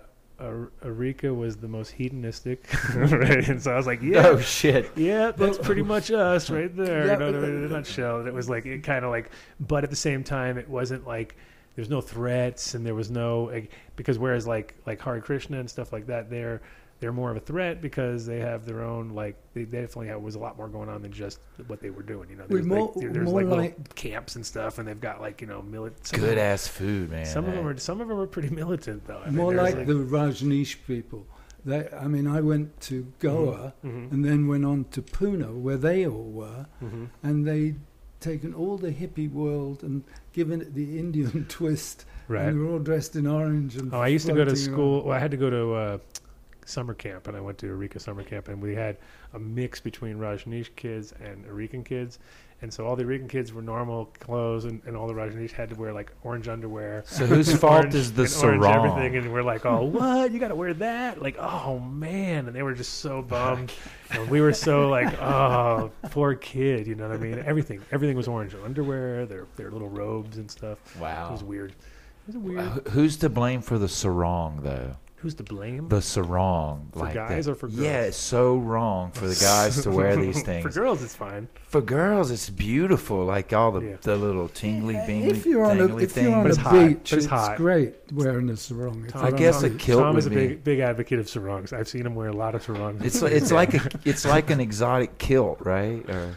[0.84, 3.48] Arica was the most hedonistic, right?
[3.48, 4.92] And so I was like, yeah, Oh shit!
[4.96, 7.06] yeah, that's pretty much us right there.
[7.08, 8.20] Yeah, you know what I but- In a nutshell.
[8.20, 11.06] And it was like, it kind of like, but at the same time, it wasn't
[11.08, 11.36] like,
[11.76, 15.70] there's no threats and there was no, like, because whereas like, like Hare Krishna and
[15.70, 16.62] stuff like that, they're,
[17.04, 20.36] they're more of a threat because they have their own, like, they definitely have, was
[20.36, 22.30] a lot more going on than just what they were doing.
[22.30, 25.02] You know, there's more- like, there's more like, little like- camps and stuff and they've
[25.02, 27.26] got like, you know, milit- some Good of ass food, man.
[27.26, 29.22] Some of them are, some of them are pretty militant though.
[29.26, 31.26] I more there's, like the Rajneesh people.
[31.66, 34.14] They, I mean, I went to Goa Mhm.
[34.14, 37.10] and then went on to Pune, where they all were, Mhm.
[37.22, 37.80] and they'd
[38.22, 42.06] taken all the hippie world and given it the Indian twist.
[42.30, 42.48] Right.
[42.48, 43.76] And they were all dressed in orange.
[43.76, 45.04] And Oh, I used to go to school.
[45.04, 45.98] Well, I had to go to uh,
[46.68, 48.98] summer camp, and I went to Arica summer camp, and we had
[49.34, 52.20] a mix between Rajneesh kids and Arican kids.
[52.62, 55.68] And so all the Arican kids were normal clothes, and, and all the Rajneesh had
[55.70, 57.04] to wear like orange underwear.
[57.06, 58.64] So whose fault is the sarong?
[58.66, 60.32] everything, and we're like, oh, what?
[60.32, 61.22] You got to wear that?
[61.22, 62.48] Like, oh man!
[62.48, 63.74] And they were just so bummed.
[64.12, 66.88] and we were so like, oh, poor kid.
[66.88, 67.44] You know what I mean?
[67.46, 68.56] Everything, everything was orange.
[68.64, 70.78] Underwear, their their little robes and stuff.
[70.96, 71.32] It Wow.
[71.34, 71.72] was weird.
[71.72, 72.66] It was weird.
[72.88, 74.96] Wh- Who's to blame for the sarong though?
[75.24, 75.88] Who's to blame?
[75.88, 77.52] The sarong, For like guys that.
[77.54, 77.80] or for girls?
[77.80, 80.64] Yeah, it's so wrong for the guys to wear these things.
[80.64, 81.48] For girls, it's fine.
[81.70, 83.96] For girls, it's beautiful, like all the, Yeah.
[84.02, 86.58] the little tingly, bingly, If you're on a, dangly if you're on But a it's
[86.58, 86.72] hot.
[86.90, 87.56] beach, But it's hot.
[87.58, 89.06] great wearing a sarong.
[89.06, 89.80] If Tom- I you're on guess a a beach.
[89.82, 90.36] kilt Tom would is a be.
[90.36, 91.72] big, big advocate of sarongs.
[91.72, 93.02] I've seen him wear a lot of sarongs.
[93.06, 96.04] It's like, it's like a it's like an exotic kilt, right?
[96.10, 96.36] Or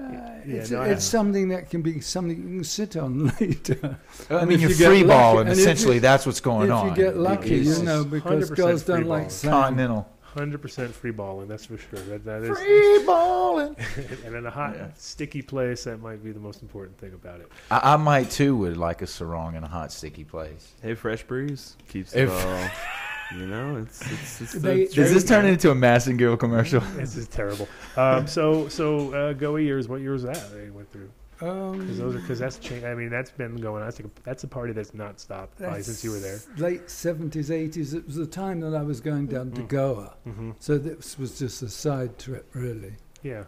[0.00, 0.04] Uh,
[0.46, 3.98] Yeah, it's no, it's something that can be something you can sit on later.
[4.30, 5.48] I mean, you're you free lucky- balling.
[5.48, 6.88] and Essentially, you- that's what's going if on.
[6.90, 9.52] you get lucky, It's you know, because 100% girls don't free like sand.
[9.52, 10.08] continental.
[10.22, 11.48] Hundred percent free balling.
[11.48, 11.98] That's for sure.
[12.00, 13.74] That, that is, Free balling.
[14.26, 14.88] and in a hot, Yeah.
[14.94, 17.50] sticky place, that might be the most important thing about it.
[17.70, 20.74] I, I might too would like a sarong in a hot, sticky place.
[20.82, 22.68] Hey, fresh breeze keeps it If- all.
[23.34, 25.36] You know, it's it's, it's the They- Does this True.
[25.36, 26.80] turn into a Massengill commercial?
[26.96, 27.68] This is terrible.
[27.96, 29.86] Um, so, so uh, Goa years.
[29.88, 31.10] What year was that they went through?
[31.38, 32.84] Because those are Um, because that's changed.
[32.86, 33.82] I mean, that's been going.
[33.82, 33.88] on.
[33.88, 36.38] I think that's a party that's not stopped probably since you were there.
[36.56, 37.94] Late seventies, eighties.
[37.94, 39.68] It was the time that I was going down to Mhm.
[39.68, 42.94] Goa, hmm so this was just a side trip, really.
[43.22, 43.44] Yeah.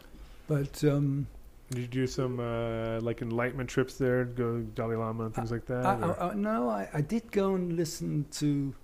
[0.46, 1.26] But um,
[1.70, 4.24] Did you do some uh, like enlightenment trips there?
[4.24, 5.84] Go Dalai Lama and things like that.
[5.86, 8.74] I, I, I, no, I, I did go and listen to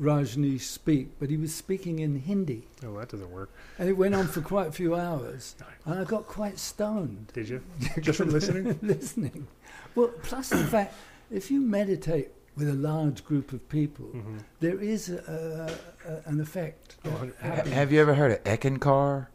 [0.00, 3.50] Rajneesh speak, but he was speaking in Hindi, oh, that doesn't work.
[3.78, 7.30] and it went on for quite a few hours, and I got quite stoned.
[7.34, 7.62] Did you?
[8.00, 8.78] Just from listening?
[8.82, 9.46] listening.
[9.94, 10.94] Well, plus the fact,
[11.30, 15.76] if you meditate with a large group of people, hmm there is a,
[16.06, 16.96] a, an effect.
[17.04, 17.74] Oh, hun- Ha- happens.
[17.74, 19.26] Have you ever heard of Eckankar?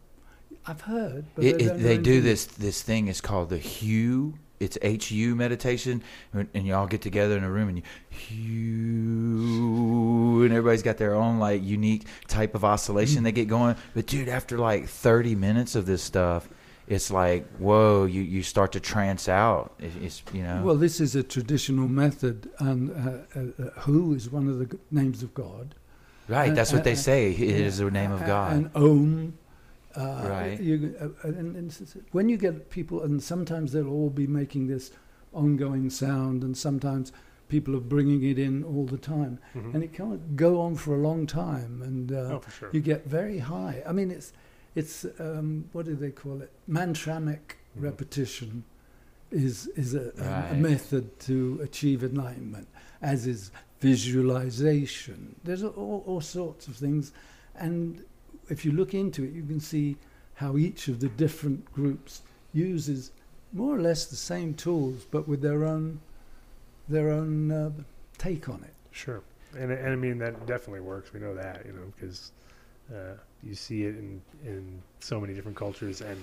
[0.68, 3.08] I've heard, but It, it, they do this this thing.
[3.08, 4.34] It's called the Hu.
[4.60, 6.02] It's H U meditation,
[6.34, 7.82] and y'all get together in a room and
[8.30, 13.76] you and everybody's got their own like unique type of oscillation they get going.
[13.94, 16.48] But dude, after like thirty minutes of this stuff,
[16.88, 19.74] it's like whoa, you you start to trance out.
[19.80, 20.62] It's you know.
[20.64, 24.78] Well, this is a traditional method, and uh, uh, uh, Hu is one of the
[24.92, 25.76] names of God.
[26.28, 27.32] right, that's what uh, they uh, say.
[27.32, 28.54] It is the name of God.
[28.54, 29.38] And Om.
[29.96, 30.60] Uh, Right.
[30.60, 34.92] You, uh, and, and when you get people, and sometimes they'll all be making this
[35.34, 37.12] ongoing sound, and sometimes
[37.48, 40.96] people are bringing it in all the time, hmm and it can go on for
[40.96, 42.70] a long time, and uh, oh, sure.
[42.74, 43.84] you get very high.
[43.88, 44.34] I mean, it's
[44.76, 46.52] it's um, what do they call it?
[46.70, 47.84] Mantramic Mhm.
[47.84, 48.64] repetition
[49.32, 52.68] is is a, a- a method to achieve enlightenment,
[53.02, 55.36] as is visualization.
[55.44, 57.12] There's all, all sorts of things,
[57.56, 58.04] and
[58.50, 59.98] if you look into it, you can see
[60.36, 62.22] how each of the different groups
[62.54, 63.12] uses
[63.54, 66.00] more or less the same tools, but with their own
[66.88, 67.72] their own uh,
[68.18, 68.74] take on it.
[68.92, 69.22] Sure,
[69.58, 71.14] and and I mean that definitely works.
[71.14, 72.32] We know that, you know, because
[72.94, 76.20] uh, you see it in in so many different cultures, and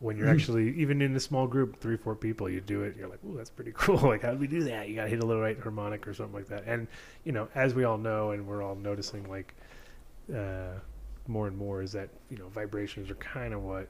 [0.00, 0.32] when you're Mhm.
[0.32, 2.96] actually even in a small group, three four people, you do it.
[2.96, 3.96] You're like, oh, that's pretty cool.
[3.98, 4.88] Like, how do we do that?
[4.88, 6.64] You got to hit a little right harmonic or something like that.
[6.66, 6.86] And
[7.24, 9.54] you know, as we all know, and we're all noticing, like
[10.34, 10.78] uh,
[11.30, 13.88] more and more, is that you know vibrations are kind of what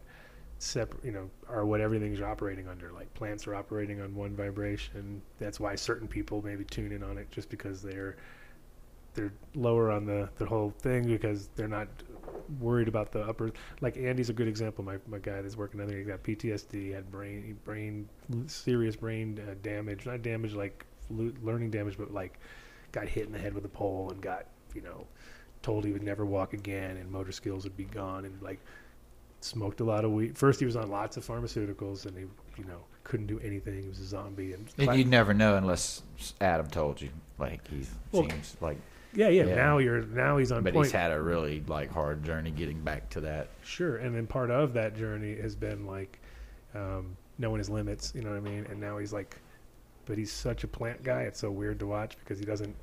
[0.59, 5.23] separate you know are what everything's operating under like plants are operating on one vibration
[5.39, 8.19] that's why certain people maybe tune in on it just because they're
[9.15, 11.89] they're lower on the the whole thing because they're not
[12.59, 13.53] worried about the upper.
[13.81, 14.85] Like Andy's a good example.
[14.85, 15.81] My my guy that's working.
[15.81, 18.09] Think he got PTSD, had brain brain
[18.47, 20.07] serious brain uh, damage.
[20.07, 22.39] Not damage like learning damage, but like
[22.93, 25.07] got hit in the head with a pole and got you know
[25.63, 28.61] told he would never walk again and motor skills would be gone and like
[29.41, 30.37] smoked a lot of weed.
[30.37, 32.25] First, he was on lots of pharmaceuticals and he,
[32.61, 33.83] you know, couldn't do anything.
[33.83, 34.53] He was a zombie.
[34.55, 36.03] And you'd never know unless
[36.41, 37.11] Adam told you.
[37.39, 38.77] Like he Well, seems like,
[39.15, 39.55] yeah, yeah, yeah.
[39.55, 40.87] Now you're now he's on but point.
[40.87, 43.49] he's had a really like hard journey getting back to that.
[43.65, 46.21] Sure, and then part of that journey has been like
[46.75, 48.13] um, knowing his limits.
[48.15, 48.67] You know what I mean?
[48.71, 49.37] And now he's like,
[50.05, 51.23] but he's such a plant guy.
[51.23, 52.77] It's so weird to watch because he doesn't.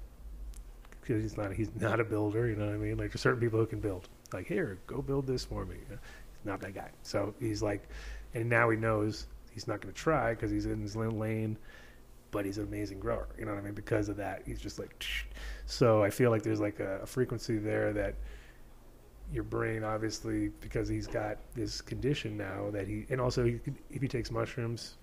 [1.08, 1.54] Because he's not.
[1.54, 2.48] He's not a builder.
[2.48, 2.98] You know what I mean?
[2.98, 4.10] Like there's certain people who can build.
[4.34, 5.76] Like here, go build this for me.
[5.76, 6.02] You know,
[6.38, 6.90] He's not that guy.
[7.04, 7.88] So he's like,
[8.34, 11.58] and now he knows he's not going to try because he's in his lane.
[12.32, 13.30] But he's an amazing grower.
[13.40, 13.74] You know what I mean?
[13.74, 15.06] Because of that, he's just like.
[15.70, 18.16] So I feel like there's like a, a frequency there that
[19.34, 24.02] your brain obviously because he's got this condition now that he and also he, if
[24.02, 24.96] he takes mushrooms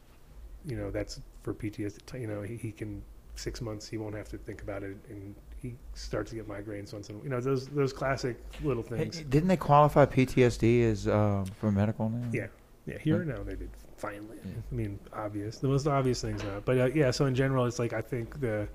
[0.64, 3.02] you know that's for PTSD you know he, he can
[3.34, 5.34] six months he won't have to think about it and
[5.64, 8.96] he starts to get migraines once in a you know those those classic little Hey,
[8.98, 12.28] things didn't they qualify PTSD as um, for medical now?
[12.32, 12.46] yeah
[12.86, 14.50] yeah here and now they did finally Yeah.
[14.70, 17.78] I mean obvious the most obvious things now but uh, yeah so in general it's
[17.78, 18.68] like I think the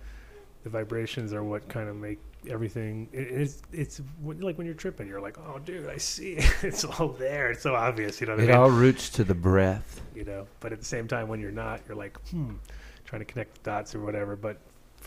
[0.64, 2.20] the vibrations are what kind of make
[2.50, 6.34] everything it, it's it's when, like when you're tripping you're like oh dude I see
[6.34, 9.10] it it's all there it's so obvious you know what I It mean all roots
[9.12, 10.02] to the breath.
[10.16, 10.48] you know.
[10.60, 12.56] But at the same time, when you're not, you're like, hmm,
[13.06, 14.36] trying to connect the dots or whatever.
[14.36, 14.58] But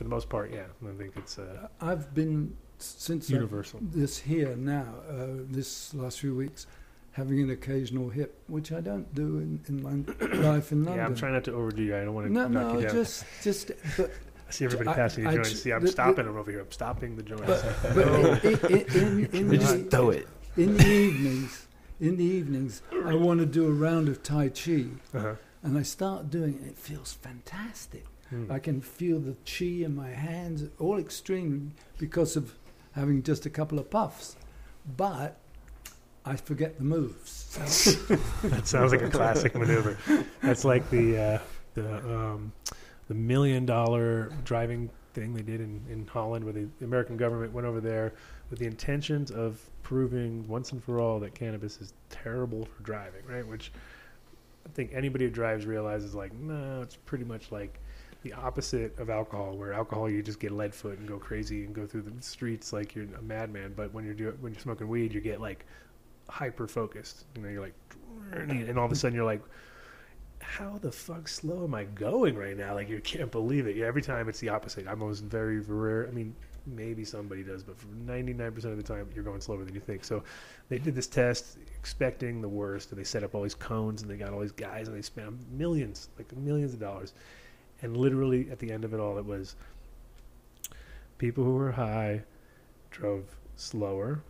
[0.02, 3.78] for the most part, yeah, I think it's uh, I've been since I- universal.
[3.82, 6.66] this here now, uh, this last few weeks,
[7.12, 9.90] having an occasional hip, which I don't do in, in my
[10.50, 10.96] life in London.
[10.96, 11.96] Yeah, I'm trying not to overdo you.
[11.96, 12.94] I don't want to no, knock no, you down.
[12.96, 14.10] just, just, but,
[14.48, 15.50] I see everybody I- passing the joints.
[15.50, 16.60] ju- See, I'm the- the- stopping them over here.
[16.60, 17.46] I'm stopping the joints.
[17.46, 20.26] but, but in, in, in, in, Just the, throw it.
[20.56, 21.66] in the evenings,
[22.00, 25.34] in the evenings, I want to do a round of Tai Chi, uh-huh.
[25.62, 26.70] and I start doing it.
[26.70, 28.06] It feels fantastic.
[28.32, 28.50] Hmm.
[28.50, 32.54] I can feel the chi in my hands, all extreme because of
[32.92, 34.36] having just a couple of puffs.
[34.96, 35.36] But
[36.24, 37.56] I forget the moves.
[38.42, 39.98] that sounds like a classic maneuver.
[40.40, 41.38] That's like the uh,
[41.74, 42.52] the um,
[43.08, 47.66] the million dollar driving thing they did in, in Holland, where the American government went
[47.66, 48.14] over there
[48.48, 53.26] with the intentions of proving once and for all that cannabis is terrible for driving,
[53.26, 53.46] right?
[53.46, 53.72] Which
[54.64, 57.78] I think anybody who drives realizes, like, no, it's pretty much like
[58.22, 61.74] the opposite of alcohol, where alcohol you just get lead foot and go crazy and
[61.74, 63.72] go through the streets like you're a madman.
[63.76, 65.66] But when you're do, when you're smoking weed, you get like
[66.28, 67.24] hyper focused.
[67.36, 67.74] You know, you're like,
[68.32, 69.42] and all of a sudden you're like,
[70.40, 72.74] how the fuck slow am I going right now?
[72.74, 73.78] Like you can't believe it.
[73.78, 74.86] Every time it's the opposite.
[74.86, 76.06] I'm almost very rare.
[76.08, 76.34] I mean,
[76.66, 80.04] maybe somebody does, but for 99% of the time you're going slower than you think.
[80.04, 80.22] So
[80.68, 84.10] they did this test expecting the worst, and they set up all these cones, and
[84.10, 87.14] they got all these guys, and they spent millions, like millions of dollars.
[87.82, 89.56] And literally at the end of it all, it was
[91.18, 92.22] people who were high
[92.90, 93.24] drove
[93.56, 94.22] slower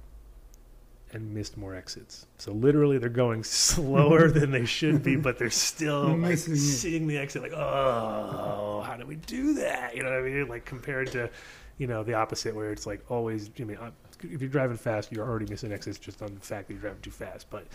[1.13, 2.27] and missed more exits.
[2.39, 7.07] So literally, they're going slower than they should be, but they're still like, Missing seeing
[7.07, 7.43] the exit.
[7.43, 9.95] Like, oh, how do we do that?
[9.95, 10.49] You know what I mean?
[10.49, 11.29] Like compared to,
[11.77, 13.51] you know, the opposite, where it's like always.
[13.61, 13.79] I mean,
[14.23, 17.03] if you're driving fast, you're already missing exits just on the fact that you're driving
[17.03, 17.51] too fast.
[17.51, 17.67] But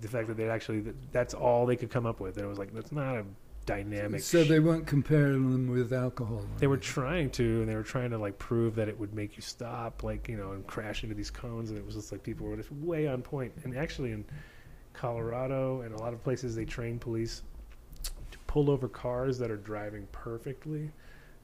[0.00, 2.58] the fact that they actually that's all they could come up with, and it was
[2.58, 3.24] like that's not a
[3.66, 4.20] dynamic.
[4.22, 6.44] so they weren't comparing them with alcohol.
[6.58, 9.36] they were trying to, and they were trying to like prove that it would make
[9.36, 11.70] you stop, like you know, and crash into these cones.
[11.70, 13.52] And it was just like people were just way on point.
[13.64, 14.24] And actually, in
[14.92, 17.42] Colorado and a lot of places, they train police
[18.32, 20.90] to pull over cars that are driving perfectly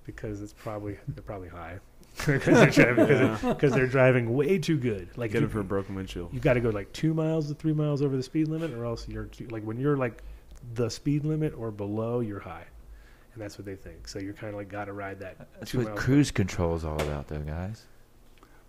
[0.04, 1.78] because it's probably they're probably high
[2.26, 5.08] because they're driving because they're, 'cause they're driving way too good.
[5.16, 6.32] Like Get you, it for a broken windshield.
[6.32, 8.84] you got to go like two miles to three miles over the speed limit, or
[8.84, 10.22] else you're too, like when you're like
[10.74, 12.64] the speed limit or below, you're high,
[13.34, 14.08] and that's what they think.
[14.08, 16.00] So you're kind of like got to ride that That's two what miles.
[16.00, 17.84] cruise control is all about, though, guys.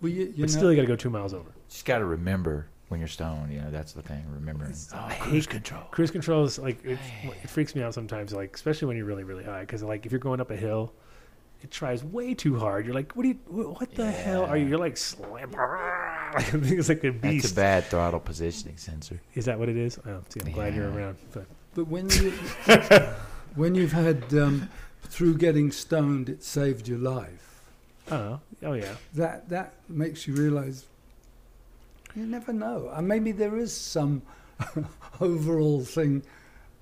[0.00, 1.50] Well, you, you but know, still, you got to go two miles over.
[1.68, 3.52] Just got to remember when you're stoned.
[3.52, 4.24] You know, that's the thing.
[4.32, 4.74] Remembering.
[4.94, 5.82] Oh, cruise control.
[5.90, 9.24] Cruise control is like it, it freaks me out sometimes, like especially when you're really
[9.24, 10.92] really high, because like if you're going up a hill,
[11.62, 12.86] it tries way too hard.
[12.86, 14.64] You're like, what do you, what the hell are you?
[14.64, 14.70] Yeah.
[14.70, 15.50] You're like slam,
[16.34, 17.42] like it's like a beast.
[17.42, 19.20] That's a bad throttle positioning sensor.
[19.34, 19.98] Is that what it is?
[20.06, 21.16] Oh, see, I'm glad you're around.
[21.32, 21.46] But
[21.78, 22.32] But when you
[23.54, 24.68] when you've had um,
[25.04, 27.62] through getting stoned, it saved your life.
[28.10, 30.86] oh, oh yeah, That that makes you realise
[32.16, 32.90] you never know.
[32.92, 34.22] And maybe there is some
[35.20, 36.24] overall thing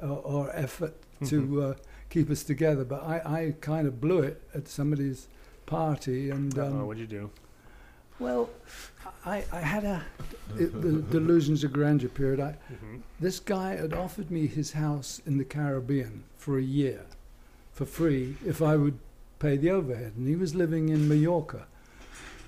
[0.02, 0.94] uh, or effort
[1.26, 1.74] to uh,
[2.08, 2.86] keep us together.
[2.86, 5.28] But I, I kind of blew it at somebody's
[5.66, 7.30] party, and uh um, what'd you do?
[8.18, 8.48] Well,
[9.24, 10.02] I, I had a
[10.58, 12.40] it, the delusions of grandeur period.
[12.40, 13.02] I, Mhm.
[13.20, 17.02] this guy had offered me his house in the Caribbean for a year,
[17.72, 18.98] for free, if I would
[19.38, 21.66] pay the overhead, and he was living in Mallorca.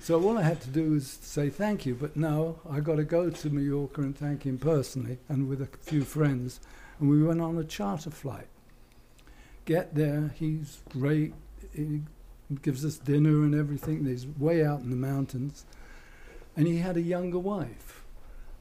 [0.01, 3.03] So all I had to do was say thank you, but no, I got to
[3.03, 6.59] go to Mallorca and thank him personally, and with a few friends,
[6.99, 8.47] and we went on a charter flight.
[9.65, 11.33] Get there, he's great.
[11.75, 12.01] He
[12.61, 14.05] gives us dinner and everything.
[14.05, 15.65] He's way out in the mountains,
[16.57, 18.03] and he had a younger wife.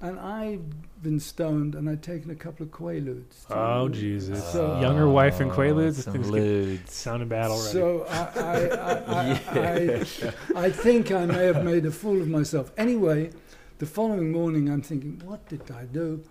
[0.01, 3.47] And I'd been stoned, and I'd taken a couple of quaaludes.
[3.49, 4.45] to- Oh Jesus!
[4.53, 5.95] So- ah, Younger wife and Quaaludes.
[6.03, 6.93] Some Things get lewds.
[6.95, 7.73] sounding bad already.
[7.73, 9.31] So I, I, I,
[10.55, 12.71] I, I, I think I may have made a fool of myself.
[12.77, 13.31] Anyway,
[13.79, 16.23] the following morning, I'm thinking, what did I do?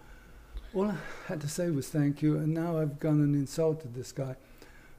[0.74, 0.96] All I
[1.28, 4.38] had to say was thank you, and now I've gone and insulted this guy.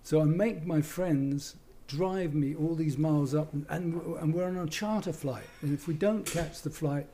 [0.03, 1.57] So I make my friends
[1.89, 5.45] drive me all these miles up, and, and, and we're on a charter flight.
[5.62, 7.07] And if we don't catch the flight,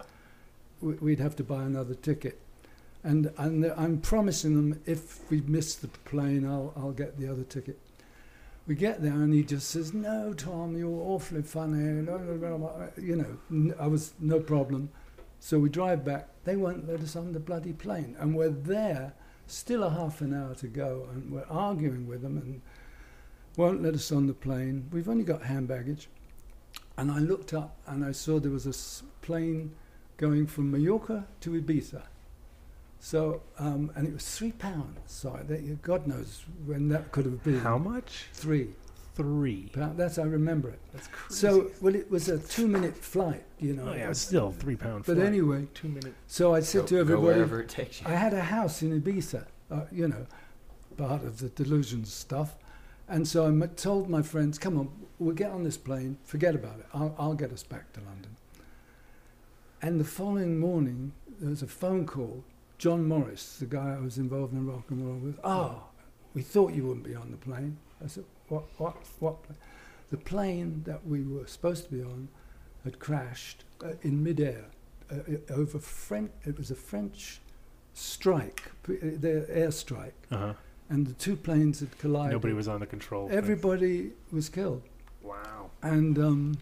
[0.82, 2.40] we- we'd have to buy another ticket.
[3.02, 7.44] And, and I'm promising them if we miss the plane, I'll, I'll get the other
[7.44, 7.78] ticket.
[8.66, 12.56] We get there and he just says, "No, Tom, you're awfully funny." blah, blah, blah,
[12.56, 13.16] blah." You
[13.50, 14.88] know, I was no problem.
[15.38, 16.28] So we drive back.
[16.44, 19.12] They won't let us on the bloody plane, and we're there,
[19.46, 22.62] still a half an hour to go, and we're arguing with them and
[23.56, 24.88] won't let us on the plane.
[24.92, 26.08] We've only got hand baggage,
[26.98, 29.74] and I looked up and I saw there was a plane
[30.16, 32.02] going from Mallorca to Ibiza.
[33.00, 34.98] So, um, and it was three pounds.
[35.06, 37.60] So I, God knows when that could have been.
[37.60, 38.26] How much?
[38.32, 38.70] Three.
[39.14, 39.68] Three.
[39.72, 39.98] Pound.
[39.98, 40.80] That's I remember it.
[40.92, 41.38] That's crazy.
[41.38, 43.88] So well, it was a two-minute flight, you know.
[43.90, 45.04] oh yeah, it's still three pound.
[45.06, 45.26] But flight.
[45.26, 46.16] anyway, two minutes.
[46.26, 48.08] so I said Go- to go everybody, wherever it takes you.
[48.08, 50.26] I had a house in Ibiza, uh, you know,
[50.96, 52.56] part of the delusions stuff.
[53.14, 54.90] And so I told my friends, come on,
[55.20, 58.34] we'll get on this plane, forget about it, I'll, I'll get us back to London.
[59.80, 62.42] And the following morning, there was a phone call.
[62.76, 65.84] John Morris, the guy I was involved in rock and roll with, oh,
[66.34, 67.76] we thought you wouldn't be on the plane.
[68.04, 69.44] I said, what, what, what?
[69.44, 69.58] plane?"
[70.10, 72.26] The plane that we were supposed to be on
[72.82, 74.64] had crashed uh, in midair
[75.08, 75.18] uh,
[75.50, 76.32] over French.
[76.42, 77.40] It was a French
[77.92, 80.54] strike, uh, their airstrike, Uh huh.
[80.90, 82.32] And the two planes had collided.
[82.32, 83.28] Nobody was on the control.
[83.28, 83.36] thing.
[83.38, 84.82] Everybody was killed,
[85.22, 85.70] Wow.
[85.82, 86.58] and um,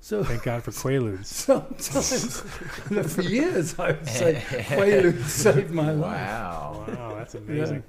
[0.00, 1.26] so Thank God for Quaaludes.
[1.26, 2.40] sometimes
[3.14, 6.16] for years I would say Quaaludes saved my life.
[6.20, 6.84] Wow.
[6.88, 7.82] Wow, that's amazing.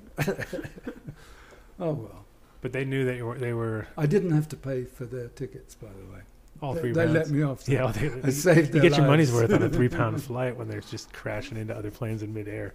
[1.79, 2.25] Oh well,
[2.61, 5.27] But they knew that you were, they were I didn't have to pay for their
[5.29, 6.21] tickets, by the way.
[6.61, 7.67] all they three they let me off.
[7.67, 10.55] Yeah, they, I saved you their get your money's worth on a three pound flight
[10.55, 12.73] when they're just crashing into other planes in midair.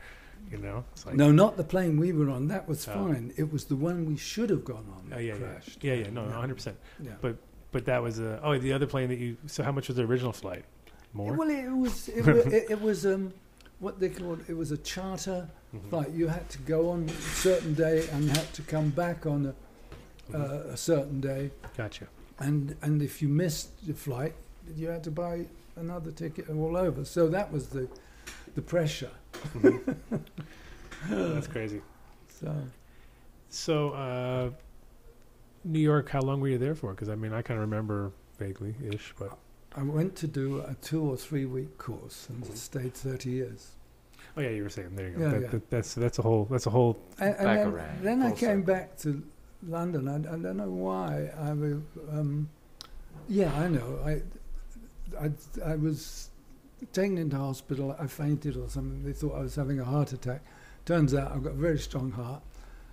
[0.51, 2.49] You know, it's like No, not the plane we were on.
[2.49, 2.93] That was Oh.
[2.93, 3.32] fine.
[3.36, 5.84] It was the one we should have gone on Oh that yeah, yeah, crashed.
[5.84, 6.11] yeah, yeah.
[6.11, 6.76] No, one hundred percent.
[7.01, 7.12] Yeah.
[7.20, 7.36] But
[7.72, 9.36] but that was uh, oh the other plane that you.
[9.47, 10.64] So how much was the original flight?
[11.12, 11.34] More.
[11.34, 13.32] Well, it was it, wa- it, it was um,
[13.78, 15.88] what they called it was a charter Mhm.
[15.91, 16.11] flight.
[16.11, 19.47] You had to go on a certain day and had to come back on
[20.32, 21.53] a, uh, a certain day.
[21.76, 22.09] Gotcha.
[22.41, 24.34] And and if you missed the flight,
[24.74, 27.05] you had to buy another ticket all over.
[27.05, 27.88] So that was the
[28.55, 29.11] the pressure.
[31.09, 31.81] That's crazy.
[32.29, 32.55] So
[33.49, 34.51] So uh,
[35.65, 36.93] New York, how long were you there for?
[36.93, 39.37] Because I mean, I kind of remember vaguely ish, but
[39.77, 43.73] I went to do a two or three week course and stayed thirty years.
[44.37, 45.25] oh yeah, you were saying there you go.
[45.25, 45.49] Yeah, that, yeah.
[45.49, 46.99] That, that's that's a whole that's a whole.
[47.19, 48.75] And, and then, around, then I came circle.
[48.75, 49.23] back to
[49.67, 50.09] London.
[50.09, 51.31] I, I don't know why.
[51.39, 51.79] I was,
[52.11, 52.49] um,
[53.29, 53.99] yeah, I know.
[54.05, 54.23] I,
[55.23, 55.31] I,
[55.65, 56.30] I was
[56.93, 57.97] taken into hospital.
[57.99, 59.05] I fainted or something.
[59.05, 60.43] They thought I was having a heart attack.
[60.85, 62.43] Turns out I've got a very strong heart.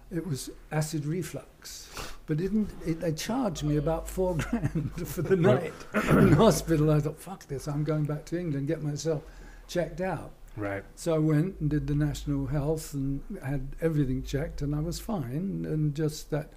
[0.09, 1.89] It was acid reflux,
[2.27, 6.91] but didn't it, they charged me about four grand for the night in hospital.
[6.91, 7.67] I thought, fuck this!
[7.67, 9.23] I'm going back to England, get myself
[9.67, 10.31] checked out.
[10.55, 10.83] Right.
[10.95, 14.99] So I went and did the national health and had everything checked, and I was
[14.99, 15.65] fine.
[15.69, 16.51] And just that,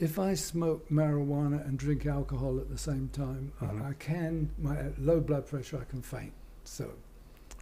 [0.00, 3.86] if I smoke marijuana and drink alcohol at the same time, I- Mhm.
[3.90, 4.50] I, can.
[4.58, 6.32] My low blood pressure, I can faint.
[6.64, 6.90] So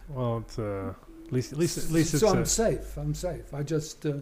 [0.09, 0.93] Well, it's uh,
[1.25, 2.21] at least at least at least it's.
[2.21, 2.97] so uh, I'm safe.
[2.97, 3.53] I'm safe.
[3.53, 4.13] I just uh,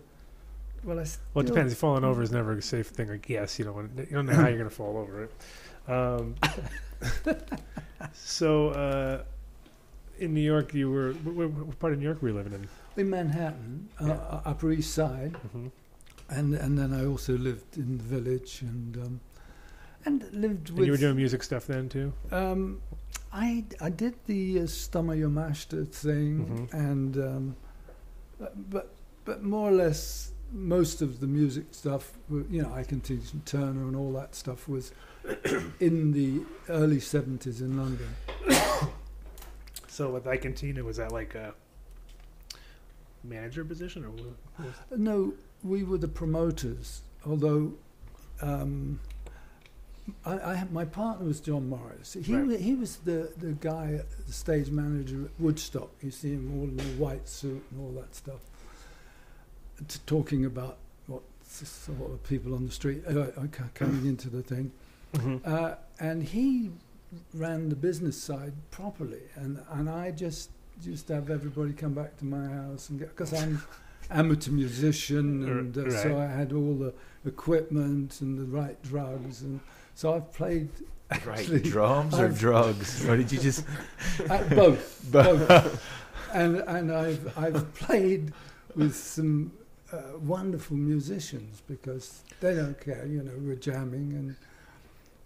[0.84, 1.74] well, I well, it still- depends.
[1.76, 3.10] Falling over is never a safe thing.
[3.12, 5.32] I guess you don't want, you don't know how you're going to fall over it.
[5.92, 6.36] Um,
[8.14, 9.24] so uh,
[10.20, 12.68] in New York, you were what, what part of New York were you living in?
[12.98, 14.14] in Manhattan, uh, Yeah.
[14.14, 15.68] uh, Upper East Side, hmm
[16.32, 19.20] and and then I also lived in the village and um,
[20.06, 20.86] and lived And with.
[20.88, 22.12] you were doing music stuff then too.
[22.32, 22.82] Um,
[23.34, 25.30] I, I did the uh, Stomu
[25.94, 26.74] thing, Mhm.
[26.74, 27.56] and um,
[28.70, 28.90] but-
[29.24, 32.14] but more or less most of the music stuff,
[32.50, 34.92] you know, Ike and Tina Turner and all that stuff was
[35.80, 38.10] in the early 70s in London.
[39.88, 41.54] So with and was that like a
[43.24, 45.34] manager position or what- No,
[45.64, 47.74] we were the promoters, although
[48.42, 49.00] um,
[50.26, 52.14] I, I my partner was John Morris.
[52.14, 52.48] He, Right.
[52.48, 55.92] wa- he was the, the guy, the stage manager at Woodstock.
[56.02, 58.40] You see him all in a white suit and all that stuff,
[59.88, 64.42] t- talking about what sort of people on the street uh, uh, coming into the
[64.42, 64.72] thing.
[65.46, 66.72] Uh, and he
[67.34, 70.50] ran the business side properly, and, and I just
[70.84, 73.62] used to have everybody come back to my house and get because I'm
[74.12, 76.18] amateur musician, and uh, so.
[76.18, 76.94] I had all the
[77.26, 79.60] equipment and the right drugs, and
[79.96, 80.70] so I've played
[81.26, 83.06] Right, actually, drums or I've- drugs?
[83.08, 83.66] Or did you just?
[84.30, 85.84] uh, both, both,
[86.34, 88.32] and and I've I've played
[88.76, 89.52] with some
[89.92, 94.36] uh, wonderful musicians because they don't care, you know, we're jamming and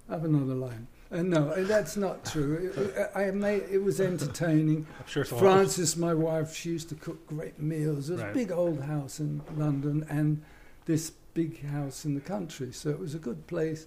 [0.10, 0.88] have another line.
[1.12, 2.72] And no, uh, that's not true.
[2.76, 4.88] It, I made it was entertaining.
[5.00, 5.38] I'm sure so.
[5.38, 8.08] Frances, my wife, she used to cook great meals.
[8.08, 8.32] There was Right.
[8.32, 10.42] a big old house in London and
[10.86, 12.72] this big house in the country.
[12.72, 13.86] So it was a good place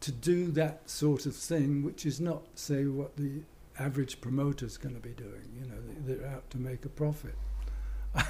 [0.00, 3.40] to do that sort of thing, which is not, say, what the
[3.78, 5.48] average promoter's going to be doing.
[5.60, 7.34] You know, they- they're out to make a profit.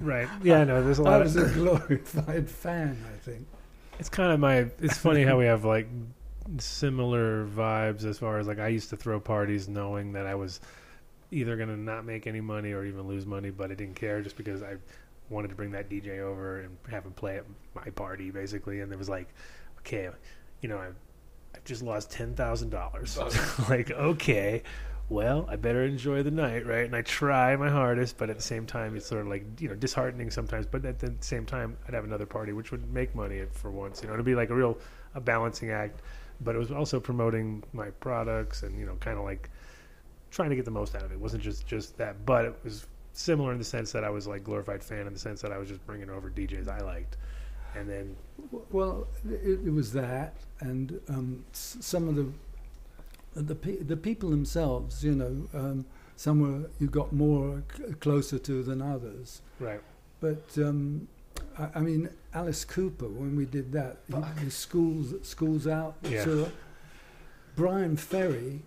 [0.00, 0.28] Right.
[0.44, 3.46] Yeah, no, there's a I lot was of a glorified fan, I think.
[3.98, 4.66] It's kind of my.
[4.80, 5.88] It's funny how we have like
[6.58, 10.60] similar vibes as far as like I used to throw parties knowing that I was
[11.30, 14.36] either gonna not make any money or even lose money, but I didn't care just
[14.36, 14.76] because I
[15.28, 17.44] wanted to bring that DJ over and have him play at
[17.74, 18.80] my party basically.
[18.80, 19.28] And it was like,
[19.80, 20.08] okay,
[20.60, 20.88] you know, I
[21.54, 23.18] I just lost ten thousand dollars.
[23.20, 23.64] Oh.
[23.68, 24.62] Like, okay.
[25.10, 26.84] Well, I better enjoy the night, right?
[26.84, 29.68] And I try my hardest, but at the same time, it's sort of like you
[29.68, 30.66] know disheartening sometimes.
[30.66, 34.02] But at the same time, I'd have another party which would make money for once.
[34.02, 34.78] You know, it'd be like a real
[35.14, 36.02] a balancing act.
[36.40, 39.50] But it was also promoting my products and you know, kind of like
[40.30, 41.14] trying to get the most out of it.
[41.14, 44.26] It wasn't just just that, but it was similar in the sense that I was
[44.28, 47.16] like glorified fan in the sense that I was just bringing over DJs I liked,
[47.74, 48.14] and then
[48.70, 52.26] Well, it, it was that, and um, s- some of the
[53.34, 55.02] the pe- the people themselves.
[55.04, 55.86] You know, um,
[56.16, 59.42] some were you got more c- closer to than others.
[59.58, 59.80] right,
[60.20, 61.08] But um,
[61.58, 66.24] I, I mean, Alice Cooper when we did that, he- the schools schools out Yeah.
[66.24, 66.48] tour.
[67.56, 68.62] Bryan Ferry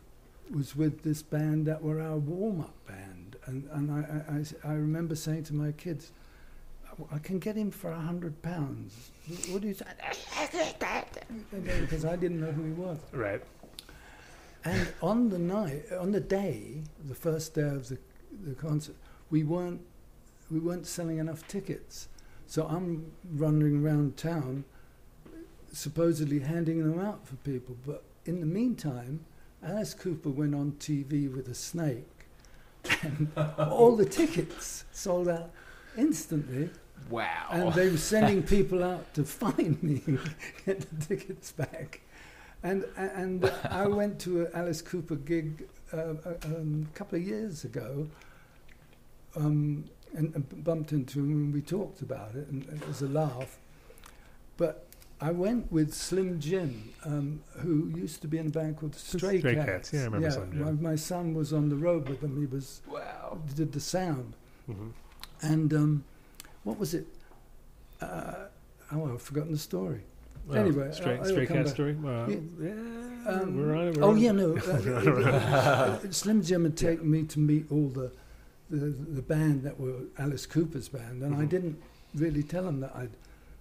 [0.53, 4.39] was with this band that were our warm up band, and and I, I- I
[4.41, 6.11] s- I remember saying to my kids.
[7.09, 9.11] I can get him for a hundred pounds.
[9.49, 9.85] What do you say?
[11.79, 12.97] Because I didn't know who he was.
[13.13, 13.41] right,
[14.65, 17.97] And on the night, on the day, the first day of the,
[18.43, 18.95] the concert,
[19.29, 19.81] we weren't
[20.51, 22.09] we weren't selling enough tickets.
[22.51, 24.65] So I'm running around town,
[25.71, 27.77] supposedly handing them out for people.
[27.85, 29.21] But in the meantime,
[29.63, 32.25] Alice Cooper went on TV with a snake,
[33.03, 35.51] and all the tickets sold out
[35.97, 36.69] instantly.
[37.09, 37.47] Wow.
[37.51, 40.19] And they were sending people out to find me and
[40.65, 42.01] get the tickets back.
[42.63, 47.25] And and I went to an Alice Cooper gig uh, a, um, a couple of
[47.25, 48.09] years ago,
[49.37, 53.07] um, and, and bumped into him and we talked about it, and it was a
[53.07, 53.57] laugh.
[54.57, 54.85] But
[55.19, 59.39] I went with Slim Jim, um, who used to be in a band called Stray,
[59.39, 59.65] Stray Cats.
[59.65, 60.61] Cats, yeah, I remember Slim Jim.
[60.63, 62.39] My, my son was on the road with them.
[62.39, 63.37] He was wow.
[63.55, 64.33] did the sound.
[64.65, 64.89] hmm
[65.41, 66.03] And um,
[66.63, 67.05] what was it?
[68.01, 68.33] Uh,
[68.91, 70.01] oh, I've forgotten the story.
[70.53, 71.73] Anyway, straight, I'll- I'll straight cat back.
[71.73, 71.95] story.
[72.03, 72.35] Uh, Yeah.
[72.59, 72.71] yeah,
[73.31, 73.97] Um, we're on it.
[73.97, 74.57] We're oh on yeah, no.
[74.57, 78.11] Uh, Slim Jim had taken me to meet all the,
[78.71, 81.49] the the band that were Alice Cooper's band, and I Mhm.
[81.49, 81.81] didn't
[82.15, 83.15] really tell them that I'd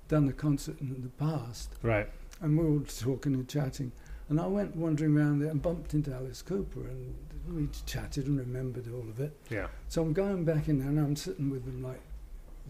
[0.09, 1.75] done the concert in the past.
[1.83, 2.09] Right.
[2.41, 3.93] And we were all talking and chatting,
[4.29, 7.15] and I went wandering around there and bumped into Alice Cooper, and
[7.55, 9.37] we chatted and remembered all of it.
[9.51, 9.69] Yeah.
[9.89, 12.01] So I'm going back in there, and I'm sitting with them like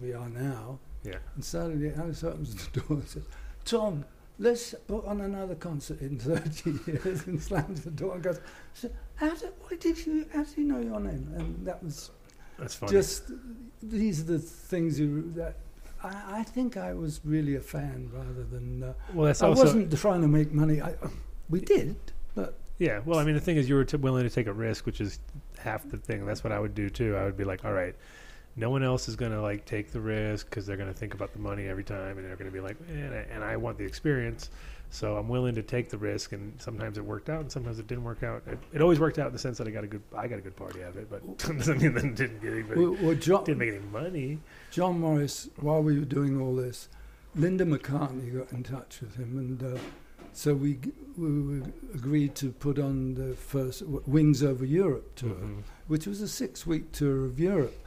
[0.01, 0.81] we are now.
[1.05, 1.19] Yeah.
[1.35, 3.23] And suddenly Alice opens the door and says,
[3.65, 4.05] Tom,
[4.39, 8.41] let's put on another concert in 30 years and slams the door and goes,
[8.75, 11.33] so how did, why did you, how did you know your name?
[11.37, 12.11] And that was
[12.61, 12.93] That's funny.
[12.93, 13.32] just,
[13.82, 15.57] these are the things you, that,
[16.03, 19.65] I, I think I was really a fan rather than, uh, well, that's I also
[19.65, 20.81] wasn't trying to make money.
[20.81, 20.95] I,
[21.49, 21.97] we did,
[22.35, 23.01] but yeah.
[23.05, 25.01] Well, I mean, the thing is, you were t- willing to take a risk, which
[25.01, 25.19] is
[25.59, 26.24] half the thing.
[26.24, 27.16] That's what I would do too.
[27.16, 27.95] I would be like, all right,
[28.57, 31.39] no one else is gonna like take the risk because they're gonna think about the
[31.39, 33.85] money every time, and they're gonna be like, eh, and, I, and I want the
[33.85, 34.51] experience.
[34.93, 37.87] So I'm willing to take the risk, and sometimes it worked out, and sometimes it
[37.87, 38.43] didn't work out.
[38.49, 40.39] It, it always worked out in the sense that I got a good, I got
[40.41, 42.97] a good party out of it, but doesn't mean that it didn't get anybody, Well,
[43.01, 44.39] well, John, didn't make any money.
[44.73, 46.89] John Morris, while we were doing all this,
[47.37, 49.79] Linda McCartney got in touch with him, and uh,
[50.33, 50.81] so we,
[51.17, 51.62] we we
[51.95, 55.62] agreed to put on the first Wings Over Europe tour, Mhm.
[55.87, 57.79] which was a six-week tour of Europe.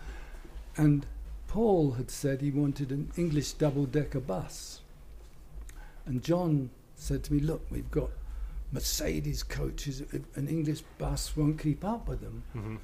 [0.78, 1.06] And
[1.50, 4.80] Paul had said he wanted an English double-decker bus,
[6.06, 6.70] and John
[7.04, 8.10] said to me, "Look, we've got
[8.72, 10.02] Mercedes coaches.
[10.36, 12.78] An English bus won't keep up with them." Mhm.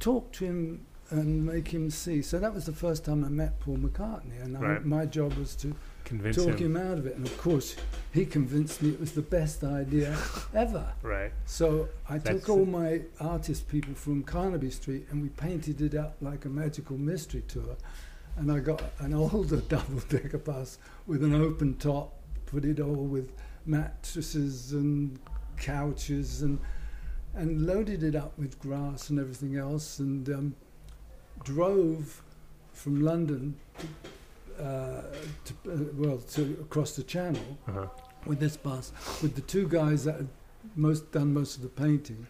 [0.00, 2.22] talk to him and make him see.
[2.22, 5.56] So that was the first time I met Paul McCartney, and I, my job was
[5.56, 5.74] to
[6.04, 6.76] Convince talk him.
[6.76, 7.16] him out of it.
[7.16, 7.74] And of course,
[8.12, 10.16] he convinced me it was the best idea
[10.54, 10.92] ever.
[11.02, 11.32] Right.
[11.46, 15.94] So I That's took all my artist people from Carnaby Street and we painted it
[15.96, 17.76] up like a magical mystery tour.
[18.36, 20.78] And I got an older double decker bus
[21.08, 22.14] with an open top,
[22.50, 23.32] put it all with
[23.66, 25.18] mattresses and
[25.56, 26.58] couches and
[27.34, 30.54] and loaded it up with grass and everything else and um,
[31.44, 32.22] drove
[32.72, 35.02] from London to, uh,
[35.44, 37.86] to uh, well to across the channel Uh-huh.
[38.26, 38.92] with this bus
[39.22, 40.28] with the two guys that had
[40.74, 42.26] most done most of the painting.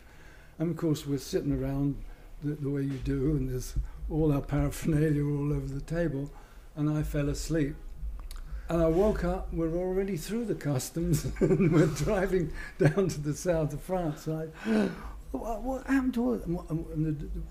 [0.58, 1.96] And of course we're sitting around
[2.42, 3.74] the, the way you do and there's
[4.10, 6.30] all our paraphernalia all over the table.
[6.76, 7.76] And I fell asleep
[8.68, 13.34] and I woke up we're already through the customs and we're driving down to the
[13.34, 14.88] south of France and I
[15.30, 16.36] what, what happened to all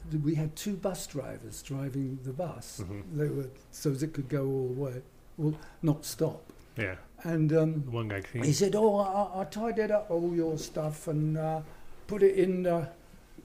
[0.09, 3.03] the, we had two bus drivers driving the bus Mhm.
[3.15, 5.01] they were so as it could go all the way
[5.37, 6.41] well not stop
[6.77, 6.95] Yeah.
[7.23, 11.35] and um, one guy he said, "Oh, I, I tidied up all your stuff and
[11.37, 11.61] uh,
[12.07, 12.87] put it in." Uh,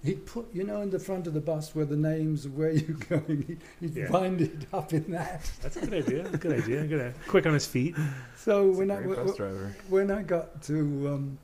[0.04, 2.70] he put, you know, in the front of the bus where the names of where
[2.72, 3.44] you're going.
[3.80, 4.10] He, he'd Yeah.
[4.10, 5.50] bind it up in that.
[5.62, 6.22] That's a good idea.
[6.24, 6.84] That's a good idea.
[6.86, 7.00] Good.
[7.00, 7.14] idea.
[7.28, 7.94] Quick on his feet.
[8.36, 9.76] So when I Great w- bus w- driver.
[9.88, 11.38] when I got to um,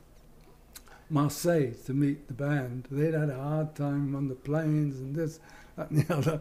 [1.11, 5.41] Marseille to meet the band, they'd had a hard time on the planes and this,
[5.77, 6.41] that, and the other.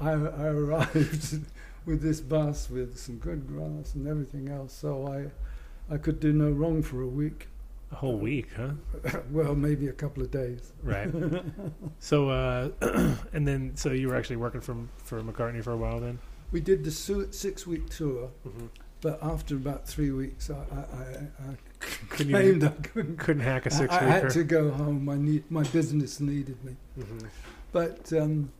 [0.00, 1.40] I, I arrived
[1.86, 6.32] with this bus with some good grass and everything else, so I, I could do
[6.32, 7.48] no wrong for a week.
[7.92, 8.70] A whole week, huh?
[9.30, 10.72] well, maybe a couple of days.
[10.82, 11.08] Right.
[12.00, 12.70] so, uh,
[13.32, 16.18] and then, so you were actually working from for McCartney for a while then.
[16.52, 18.66] We did the su- six-week tour, Mm-hmm.
[19.00, 21.56] but after about three weeks, I, I, I, I
[22.08, 23.16] Couldn't claimed even, I couldn't.
[23.18, 24.02] couldn't hack a I, six week.
[24.02, 25.08] I had to go home.
[25.08, 26.76] I need my business needed me.
[26.98, 27.26] Mhm.
[27.72, 28.50] But um,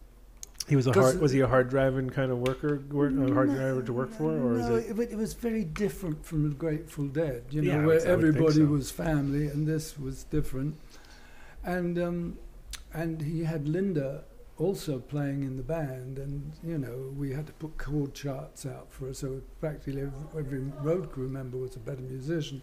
[0.68, 1.20] He was a hard.
[1.20, 2.82] Was he a hard driving kind of worker?
[2.90, 4.98] Work, a hard driver to work for, or no, is it?
[4.98, 7.44] it, it was very different from the Grateful Dead.
[7.51, 8.64] You know, Yeah, where would- I would think everybody so.
[8.66, 10.74] was family, and this was different.
[11.64, 12.38] And um,
[12.93, 14.24] and he had Linda
[14.59, 18.88] also playing in the band, and you know we had to put chord charts out
[18.90, 22.60] for her, so practically every, every road crew member was a better musician.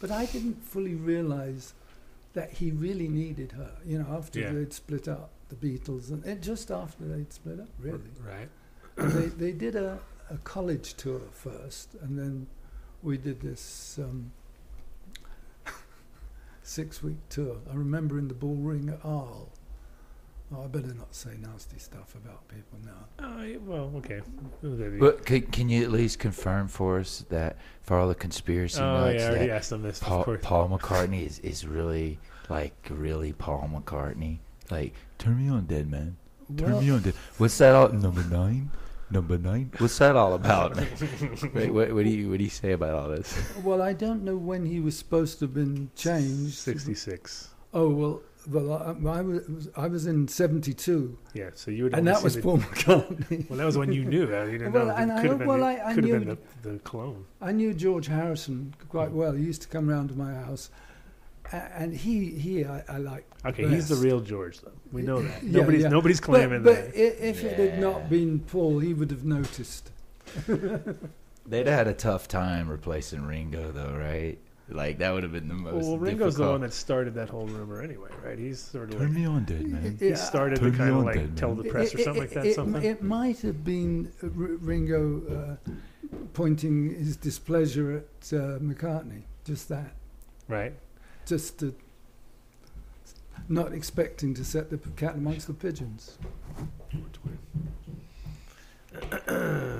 [0.00, 1.74] But I didn't fully realise
[2.34, 3.72] that he really needed her.
[3.84, 4.52] You know, after Yeah.
[4.52, 8.00] they'd split up, the Beatles, and it, just after they'd split up, really.
[8.20, 8.48] Right.
[8.96, 9.98] They, they did a,
[10.30, 12.46] a college tour first, and then
[13.02, 14.32] we did this um,
[16.62, 17.56] six week tour.
[17.70, 19.50] I remember in the Bull Ring at Arles.
[20.54, 23.04] Oh, I better not say nasty stuff about people now.
[23.18, 24.20] Oh, yeah, well, okay.
[25.00, 28.84] But can, can you at least confirm for us that for all the conspiracy oh,
[28.84, 29.98] nuts yeah, I already that asked him this.
[29.98, 30.42] Paul, of.
[30.42, 34.38] Paul McCartney is, is really like really Paul McCartney?
[34.70, 36.16] Like turn me on, dead man.
[36.56, 37.14] Turn Well, me on, dead.
[37.38, 37.88] What's that all?
[37.90, 38.70] Number nine.
[39.10, 39.70] Number nine.
[39.78, 40.76] What's that all about?
[41.54, 43.38] Wait, what, what do you what do you say about all this?
[43.62, 46.54] well, I don't know when he was supposed to have been changed.
[46.54, 47.50] Sixty-six.
[47.72, 51.50] Oh well, well, I, I was I was in '72, Yeah.
[51.54, 51.94] So you would.
[51.94, 53.48] and that was the- Paul McCartney.
[53.48, 54.20] Well, that was when you knew.
[54.20, 54.94] You didn't Well, know.
[54.94, 55.46] and I- It been.
[55.48, 57.24] well, I- I could have knew- been the, the clone.
[57.40, 59.16] I knew George Harrison quite hmm.
[59.18, 59.32] well.
[59.32, 60.95] He used to come round to my house, a-
[61.52, 63.32] and he he I, I liked.
[63.46, 64.72] Okay, he's the real George, though.
[64.92, 65.42] We know that.
[65.42, 65.88] Yeah, nobody's yeah.
[65.88, 66.94] nobody's claiming but that.
[66.94, 69.90] i- if it had not been Paul, he would have noticed.
[71.48, 74.36] They'd have had a tough time replacing Ringo, though, right?
[74.68, 75.84] Like that would have been the most.
[75.86, 78.36] Well, Ringo's the one that started that whole rumor anyway, right?
[78.36, 79.96] He's sort of Turn like, me on, dead man.
[80.00, 82.22] he Yeah, started Turn to kind of like then, tell the press or It- something
[82.22, 82.46] like that.
[82.46, 82.82] It, something.
[82.82, 85.70] it might have been uh, R- Ringo uh,
[86.34, 89.22] pointing his displeasure at uh, McCartney.
[89.44, 89.92] Just that.
[90.48, 90.72] right.
[91.26, 91.74] Just to,
[93.48, 96.18] not expecting to set the cat amongst the pigeons.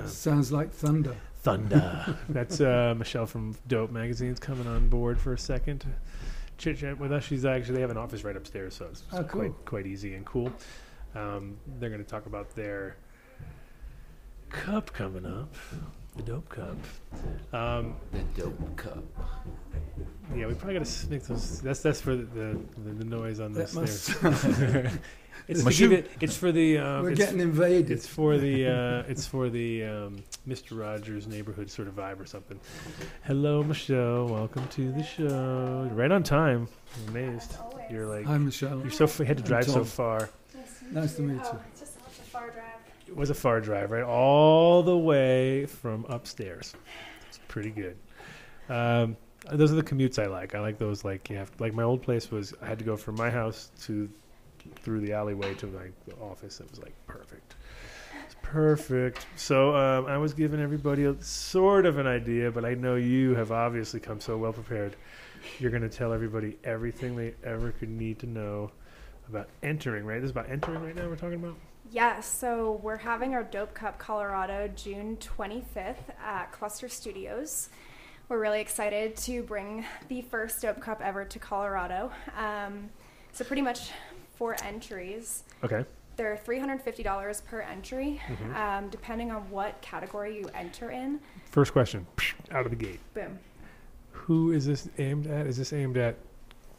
[0.05, 1.15] Sounds like thunder.
[1.41, 2.17] Thunder.
[2.29, 5.87] That's uh, Michelle from Dope Magazine's coming on board for a second to
[6.57, 7.23] chit chat with us.
[7.23, 9.41] She's actually they have an office right upstairs, so it's Oh, cool.
[9.41, 10.51] quite quite easy and cool.
[11.15, 12.97] Um, they're going to talk about their
[14.49, 15.53] cup coming up.
[16.17, 16.77] The dope cup.
[17.53, 19.03] Um, The dope cup.
[20.35, 21.61] yeah, we probably got to make those.
[21.61, 23.75] That's that's for the the, the noise on That this.
[23.75, 24.09] must-
[25.47, 26.79] it's, to give it, it's for the.
[26.79, 27.91] Um, We're getting invaded.
[27.91, 28.67] it's for the.
[28.67, 30.77] Uh, it's for the um, Mr.
[30.79, 32.59] Rogers neighborhood sort of vibe or something.
[33.23, 34.27] Hello, Michelle.
[34.27, 35.89] Welcome to the show.
[35.93, 36.67] Right on time.
[37.07, 37.55] I'm amazed.
[37.91, 38.25] You're like.
[38.25, 38.79] Hi, Michelle.
[38.81, 39.05] You're so.
[39.05, 40.29] f- You had to drive so far.
[40.91, 41.41] Nice to meet you.
[41.43, 42.63] Oh, it's just such a far drive.
[43.15, 44.03] Was a far drive, right?
[44.03, 46.73] All the way from upstairs.
[47.27, 47.97] It's pretty good.
[48.69, 49.15] Um,
[49.51, 50.55] those are the commutes I like.
[50.55, 51.05] I like those.
[51.05, 52.53] Like you have, like my old place was.
[52.61, 54.09] I had to go from my house to
[54.75, 56.59] through the alleyway to my the office.
[56.59, 57.55] It was like perfect.
[58.25, 59.25] It's perfect.
[59.35, 63.35] So um, I was giving everybody a sort of an idea, but I know you
[63.35, 64.95] have obviously come so well prepared.
[65.59, 68.71] You're going to tell everybody everything they ever could need to know
[69.29, 70.05] about entering.
[70.05, 70.19] Right?
[70.19, 71.07] This is about entering right now.
[71.07, 71.55] We're talking about.
[71.91, 77.69] Yes, so we're having our Dope Cup Colorado June 25th at Cluster Studios.
[78.29, 82.11] We're really excited to bring the first Dope Cup ever to Colorado.
[82.35, 82.89] Um,
[83.31, 83.91] so, pretty much
[84.35, 85.85] for entries, Okay.
[86.17, 88.55] they're $350 per entry, Mhm.
[88.55, 91.21] um, depending on what category you enter in.
[91.51, 92.05] First question,
[92.51, 92.99] out of the gate.
[93.13, 93.39] Boom.
[94.11, 95.47] Who is this aimed at?
[95.47, 96.15] Is this aimed at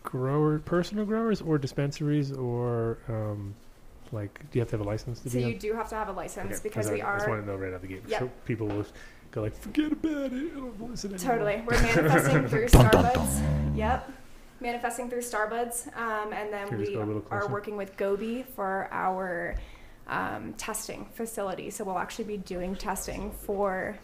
[0.03, 3.55] grower, personal growers, or dispensaries, or um,
[4.13, 5.59] like, do you have to have a license to So, be you on?
[5.59, 7.15] do have to have a license Okay, because I, we are.
[7.15, 8.03] I just want to know right out of the gate.
[8.07, 8.21] Yep.
[8.21, 8.87] So people will
[9.31, 10.33] go like, forget about it.
[10.33, 11.37] I don't listen anymore.
[11.37, 11.63] Totally.
[11.67, 13.77] We're manifesting through Dun, dun, Starbuds.
[13.77, 14.13] Yep.
[14.61, 15.87] Manifesting through Starbuds.
[15.97, 19.57] Um, and then Can we go a little are working with Gobi for our
[20.09, 21.71] um, testing facility.
[21.71, 23.97] So we'll actually be doing testing for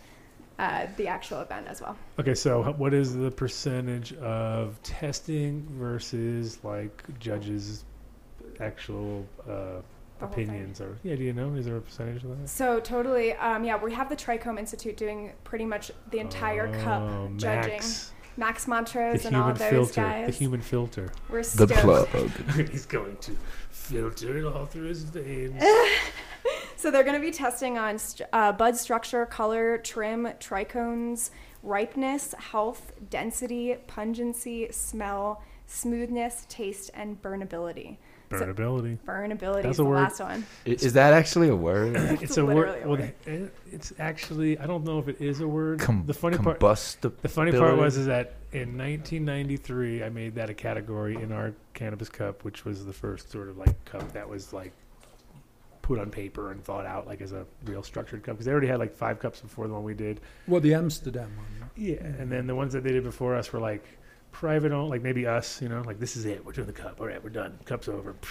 [0.59, 1.97] uh, the actual event as well.
[2.19, 7.85] Okay, so what is the percentage of testing versus like judges'
[8.61, 9.94] actual uh, The whole thing.
[10.21, 10.81] Opinions?
[10.81, 11.55] Or yeah, do you know?
[11.55, 12.49] Is there a percentage of that?
[12.49, 17.03] So totally, um, yeah, we have the Trichome Institute doing pretty much the entire cup
[17.03, 17.73] Oh, judging.
[17.73, 20.01] Max, Max the Montrose and all human of those filter.
[20.03, 20.27] guys.
[20.27, 21.13] The human filter.
[21.29, 21.73] We're stoked.
[21.73, 22.11] The stoked.
[22.11, 22.69] plug.
[22.71, 23.37] He's going to
[23.71, 25.63] filter it all through his veins.
[26.77, 31.31] So they're going to be testing on st- uh, bud structure, color, trim, trichomes,
[31.63, 37.97] ripeness, health, density, pungency, smell, smoothness, taste, and burnability.
[38.31, 38.99] So- Burnability.
[39.07, 39.95] Burnability That's is a the word.
[39.97, 40.45] last one.
[40.67, 41.95] I- Is that actually a word?
[42.23, 42.83] it's a literally word.
[42.85, 43.15] a Well, word.
[43.27, 45.79] it- it's actually I don't know if it is a word.
[45.81, 46.59] Com- the funny part.
[46.59, 47.21] combustibility.
[47.23, 51.53] The funny part was is that in 1993 I made that a category in our
[51.75, 54.73] cannabis cup, which was the first sort of like cup that was like
[55.83, 58.67] put on paper and thought out like as a real structured cup because they already
[58.69, 60.21] had like five cups before the one we did.
[60.49, 61.47] Well, the Amsterdam one.
[61.61, 61.71] right?
[61.77, 63.85] Yeah, and then the ones that they did before us were like
[64.35, 67.01] private owned, like maybe us, you know, like this is it, we're doing the cup.
[67.01, 67.59] All right, we're done.
[67.65, 68.15] Cup's over.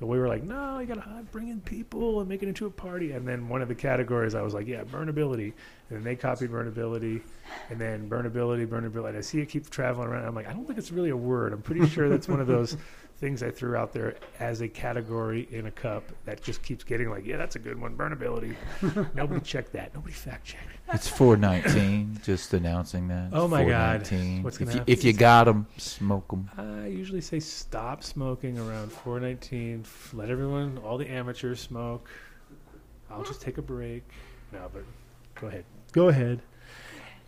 [0.00, 2.70] But we were like, no, you gotta bring in people and make it into a
[2.70, 3.12] party.
[3.12, 5.52] And then one of the categories, I was like, yeah, burnability.
[5.88, 7.22] And then they copied burnability,
[7.70, 9.10] and then burnability, burnability.
[9.10, 10.26] And I see it keep traveling around.
[10.26, 11.52] I'm like, I don't think it's really a word.
[11.52, 12.76] I'm pretty sure that's one of those
[13.22, 17.08] things I threw out there as a category in a cup that just keeps getting
[17.08, 18.56] like, yeah, that's a good one, burnability.
[19.14, 19.94] Nobody checked that.
[19.94, 20.64] Nobody fact checked.
[20.92, 22.18] It's 419.
[22.24, 23.30] just announcing that.
[23.32, 24.04] Oh my God.
[24.04, 24.42] 419.
[24.42, 24.92] What's if gonna you, happen?
[24.92, 26.50] if you got them, smoke them.
[26.58, 29.84] I usually say stop smoking around 419.
[30.14, 32.10] Let everyone, all the amateurs smoke.
[33.08, 34.02] I'll just take a break.
[34.52, 34.82] No, but
[35.36, 35.64] go ahead.
[35.92, 36.42] Go ahead.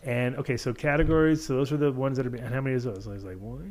[0.03, 1.45] And okay, so categories.
[1.45, 2.35] So those are the ones that are.
[2.35, 3.07] And how many is those?
[3.07, 3.61] I was like, well,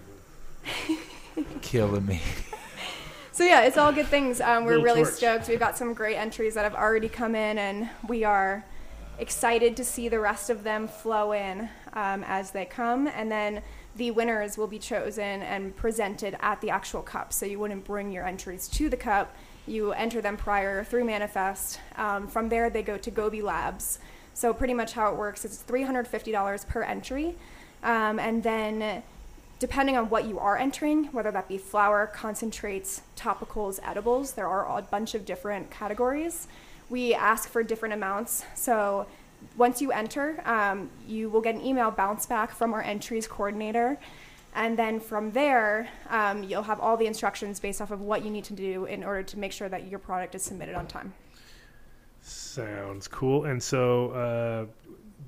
[1.62, 2.22] Killing me.
[3.40, 4.42] So yeah, it's all good things.
[4.42, 5.14] Um, we're Little really torch.
[5.14, 5.48] stoked.
[5.48, 8.66] We've got some great entries that have already come in, and we are
[9.18, 13.08] excited to see the rest of them flow in um, as they come.
[13.08, 13.62] And then
[13.96, 17.32] the winners will be chosen and presented at the actual cup.
[17.32, 19.34] So you wouldn't bring your entries to the cup.
[19.66, 21.80] You enter them prior through Manifest.
[21.96, 24.00] Um, from there, they go to Gobi Labs.
[24.34, 27.38] So pretty much how it works is $350 per entry.
[27.84, 29.02] Um, and then
[29.60, 34.78] depending on what you are entering, whether that be flour, concentrates, topicals, edibles, there are
[34.78, 36.48] a bunch of different categories.
[36.90, 38.46] We ask for different amounts.
[38.56, 39.06] So
[39.58, 44.00] once you enter, um, you will get an email bounce back from our entries coordinator.
[44.56, 48.32] And then from there, um, you'll have all the instructions based off of what you
[48.32, 51.14] need to do in order to make sure that your product is submitted on time.
[52.22, 53.46] Sounds cool.
[53.46, 54.66] And so, uh,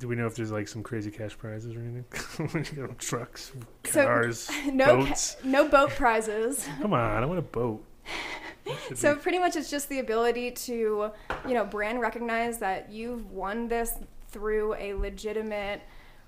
[0.01, 2.65] do we know if there's like some crazy cash prizes or anything?
[2.75, 3.51] you know, trucks,
[3.85, 5.37] So, cars, No, ca- boats.
[5.43, 6.67] no boat prizes.
[6.81, 7.85] Come on, I want a boat.
[8.95, 11.11] So be- pretty much it's just the ability to,
[11.47, 13.93] you know, brand recognize that you've won this
[14.29, 15.81] through a legitimate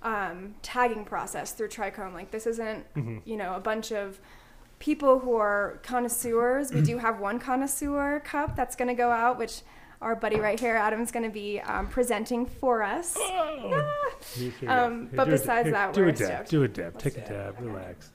[0.03, 2.13] um, tagging process through Trichome.
[2.13, 3.21] Like this isn't, Mhm.
[3.25, 4.19] you know, a bunch of
[4.77, 6.71] people who are connoisseurs.
[6.71, 9.61] We do have one connoisseur cup that's going to go out, which
[10.03, 13.15] our buddy right here, Adam's going to be um, presenting for us.
[13.17, 13.69] Oh.
[14.61, 14.67] Go.
[14.67, 16.47] Um, Here, but do a- besides here, that, do we're a dab.
[16.47, 16.93] Do a dab.
[16.93, 17.55] Let's Take a dab.
[17.55, 17.65] Okay.
[17.65, 18.11] Relax.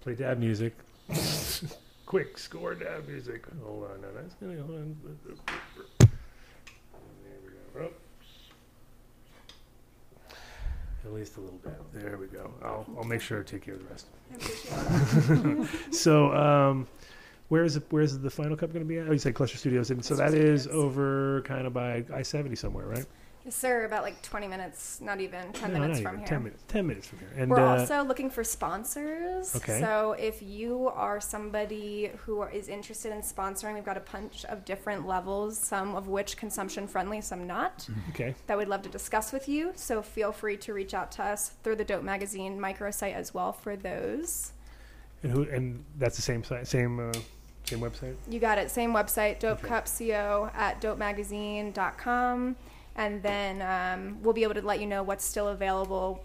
[0.00, 0.74] Play dab music.
[2.06, 3.44] Quick score dab music.
[3.64, 4.00] Hold on.
[4.00, 4.96] No, that's gonna hold on.
[5.98, 6.08] There
[7.44, 7.50] we
[7.80, 7.88] go.
[10.30, 10.34] Oh.
[11.04, 11.74] At least a little dab.
[11.92, 12.50] There we go.
[12.62, 14.06] I'll, I'll make sure to take care of the rest.
[14.30, 15.94] I appreciate
[17.50, 17.70] it.
[17.70, 19.08] So, um, where's the, final cup going to be at?
[19.08, 22.22] Oh, you said Cluster Studios, and so that Cluster is over kind of by I
[22.22, 23.06] seventy somewhere, right?
[23.48, 23.86] Yes, sir.
[23.86, 26.18] About like 20 minutes, not even 10 No, minutes from even.
[26.18, 26.28] here.
[26.28, 26.64] Ten minutes.
[26.68, 27.30] Ten minutes from here.
[27.34, 29.56] And We're uh, also looking for sponsors.
[29.56, 29.80] Okay.
[29.80, 34.66] So if you are somebody who is interested in sponsoring, we've got a bunch of
[34.66, 38.34] different levels, some of which consumption friendly, some not, okay.
[38.48, 39.72] that we'd love to discuss with you.
[39.76, 43.52] So feel free to reach out to us through the Dope Magazine microsite as well
[43.52, 44.52] for those.
[45.22, 45.42] And who?
[45.44, 47.12] And that's the same site, same uh,
[47.68, 48.14] same website.
[48.28, 48.70] You got it.
[48.70, 52.56] Same website, dopecupco at dopemagazine.com.
[52.96, 56.24] And then um, we'll be able to let you know what's still available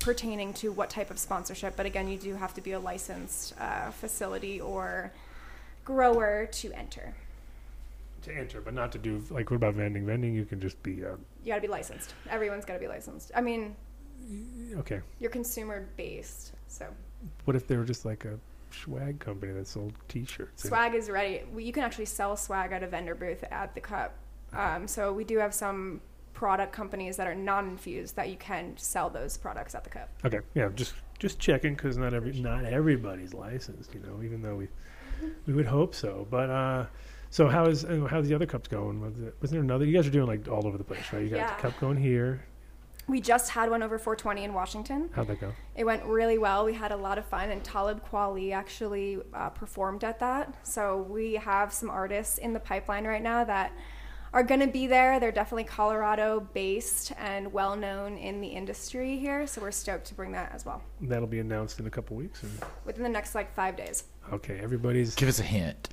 [0.00, 1.76] pertaining to what type of sponsorship.
[1.76, 5.12] But again, you do have to be a licensed uh, facility or
[5.84, 7.14] grower to enter.
[8.22, 10.06] To enter, but not to do like what about vending?
[10.06, 12.14] Vending, you can just be uh, You got to be licensed.
[12.30, 13.30] Everyone's got to be licensed.
[13.34, 13.76] I mean,
[14.76, 15.00] okay.
[15.20, 16.52] you're consumer based.
[16.68, 16.86] So
[17.44, 18.38] What if they were just like a
[18.82, 20.64] swag company that sold T-shirts?
[20.68, 21.42] swag is ready.
[21.52, 24.14] We- You can actually sell swag at a vendor booth at the cup.
[24.52, 26.00] Um, so we do have some
[26.32, 30.08] product companies that are non-infused that you can sell those products at the cup.
[30.24, 34.22] Okay, yeah, just just checking because not every not everybody's licensed, you know.
[34.22, 34.68] Even though we
[35.46, 36.86] we would hope so, but uh,
[37.30, 39.00] so how is how's the other cups going?
[39.00, 39.84] Was it, wasn't there another?
[39.84, 41.22] You guys are doing like all over the place, right?
[41.22, 41.56] You got Yeah.
[41.56, 42.44] the cup going here.
[43.06, 45.10] We just had one over 420 in Washington.
[45.12, 45.52] How'd that go?
[45.76, 46.64] It went really well.
[46.64, 50.54] We had a lot of fun, and Talib Kweli actually uh, performed at that.
[50.62, 53.72] So we have some artists in the pipeline right now that
[54.32, 55.20] are going to be there.
[55.20, 59.46] They're definitely Colorado based and well known in the industry here.
[59.46, 62.42] So we're stoked to bring that as well That'll be announced in a couple weeks.
[62.42, 62.48] Or?
[62.84, 64.04] within the next like five days.
[64.32, 65.14] Okay, everybody's.
[65.14, 65.90] Give us a hint.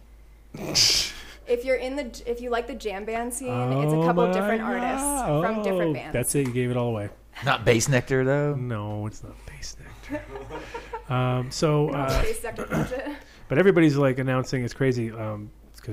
[1.48, 4.24] If you're in the, if you like the jam band scene, it's a Oh couple
[4.24, 5.44] of my different artists God.
[5.44, 6.14] from different Oh, bands.
[6.14, 6.48] That's it.
[6.48, 7.10] You gave it all away.
[7.46, 8.56] Not Bassnectar though.
[8.56, 10.22] No, it's not Bassnectar.
[11.12, 13.16] um, so, Not uh, space sector budget.
[13.48, 15.40] but everybody's like announcing it's crazy because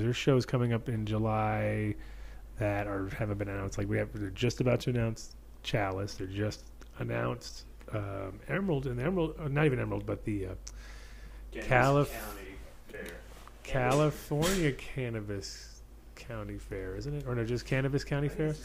[0.03, 1.95] there's shows coming up in July
[2.59, 3.77] that are haven't been announced.
[3.77, 6.13] Like we have, they're just about to announce Chalice.
[6.15, 6.65] They're just
[6.99, 10.49] announced um, Emerald and Emerald, uh, not even Emerald, but the uh,
[11.53, 12.13] Calif-
[13.69, 15.81] California Cannabis
[16.15, 17.25] County Fair, isn't it?
[17.27, 18.55] Or no, just Cannabis County Fair.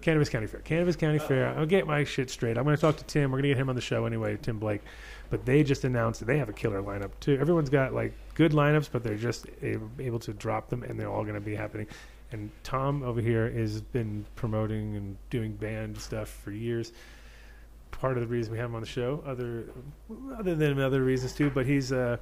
[0.00, 0.60] Cannabis County Fair.
[0.60, 1.56] Cannabis County Fair.
[1.56, 2.56] I'll get my shit straight.
[2.56, 3.30] I'm going to talk to Tim.
[3.30, 4.82] We're going to get him on the show anyway, Tim Blake.
[5.30, 7.38] But they just announced that they have a killer lineup too.
[7.38, 11.22] Everyone's got like good lineups, but they're just able, to drop them, and they're all
[11.22, 11.86] going to be happening.
[12.32, 16.92] And Tom over here has been promoting and doing band stuff for years.
[17.90, 19.66] Part of the reason we have him on the show, other
[20.36, 22.16] other than other reasons too, but he's uh,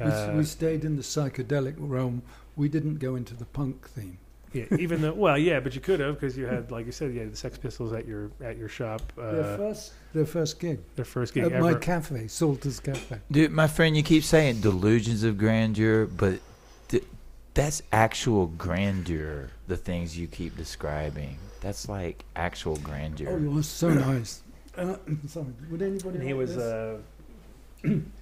[0.00, 2.22] uh, we stayed in the psychedelic realm.
[2.56, 4.18] We didn't go into the punk theme.
[4.52, 7.12] yeah, even though well, yeah, but you could have because you had, like you said,
[7.14, 9.00] you had the Sex Pistols at your at your shop.
[9.16, 11.62] Uh, their first, their first gig their first gig at ever.
[11.62, 13.20] my cafe, Salter's Cafe.
[13.30, 16.40] Dude, my friend, you keep saying delusions of grandeur, but
[16.88, 17.04] th-
[17.54, 19.50] that's actual grandeur.
[19.68, 23.28] The things you keep describing, that's like actual grandeur.
[23.30, 24.42] Oh, you are so nice.
[24.76, 24.96] Uh,
[25.28, 26.18] sorry, would anybody?
[26.18, 26.64] And he like was this?
[26.64, 26.98] uh,
[27.84, 28.00] so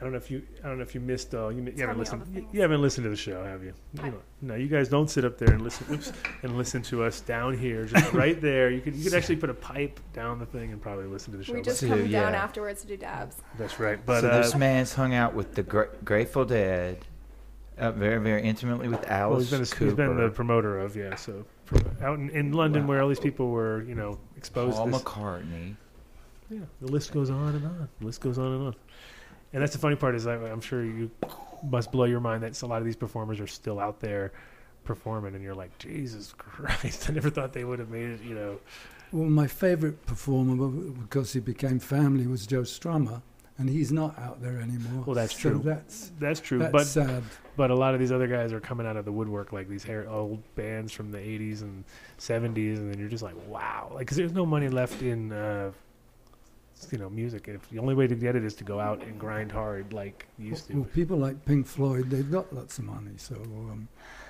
[0.00, 1.98] I don't know if you I don't know if you missed all you, you haven't
[1.98, 3.74] listened you, you haven't listened to the show have you?
[4.02, 6.12] you know, no you guys don't sit up there and listen oops,
[6.42, 9.50] and listen to us down here just right there you could you could actually put
[9.50, 11.98] a pipe down the thing and probably listen to the show We just So, come
[12.00, 12.42] down yeah.
[12.42, 13.36] afterwards to do dabs.
[13.58, 17.04] that's right but so uh, this man's hung out with the Gra- Grateful Dead,
[17.76, 20.78] uh, very very intimately with well, Alice he's been, a, Cooper, he's been the promoter
[20.78, 24.18] of yeah so from out in, in London where all these people were you know
[24.36, 25.76] exposed Paul to this, McCartney.
[26.48, 27.88] Yeah, the list goes on and on.
[28.00, 28.74] The list goes on and on.
[29.52, 31.10] And that's the funny part is I, I'm sure you
[31.62, 34.32] must blow your mind that a lot of these performers are still out there
[34.84, 37.06] performing, and you're like, Jesus Christ!
[37.10, 38.22] I never thought they would have made it.
[38.22, 38.60] You know,
[39.12, 43.22] Well, my favourite performer, because he became family, was Joe Strummer,
[43.58, 45.04] and he's not out there anymore.
[45.04, 45.62] Well, that's so true.
[45.64, 46.58] That's that's true.
[46.60, 47.22] that's but sad.
[47.56, 49.84] but a lot of these other guys are coming out of the woodwork, like these
[49.84, 51.84] hair, old bands from the '80s and
[52.18, 55.32] '70s, and then you're just like, wow, like because there's no money left in.
[55.32, 55.72] Uh,
[56.90, 57.48] you know, music.
[57.48, 60.26] If the only way to get it is to go out and grind hard, like
[60.38, 60.74] you used to.
[60.74, 63.88] Well, people like Pink Floyd, they've got lots of money, so um,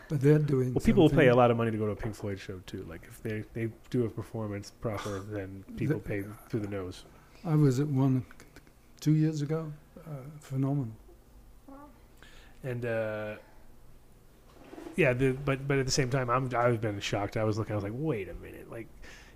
[0.09, 0.75] but they're doing.
[0.75, 2.61] Well, people will pay a lot of money to go to a Pink Floyd show
[2.67, 2.85] too.
[2.89, 7.05] Like if they they do a performance proper, then people The- pay through the nose.
[7.45, 8.25] I was at one
[9.01, 9.73] two years ago.
[10.07, 10.89] Uh, phenomenal.
[12.63, 13.37] And uh,
[14.97, 17.37] yeah, the, but but at the same time, I'm I've been shocked.
[17.37, 18.89] I was looking, I was like, wait a minute, like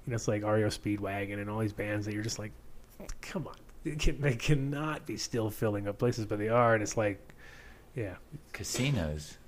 [0.06, 2.52] you know, it's like REO Speedwagon and all these bands that you're just like,
[3.20, 6.82] come on, they, can, they cannot be still filling up places, but they are, and
[6.82, 7.34] it's like,
[7.94, 8.14] yeah,
[8.52, 9.38] Casinos.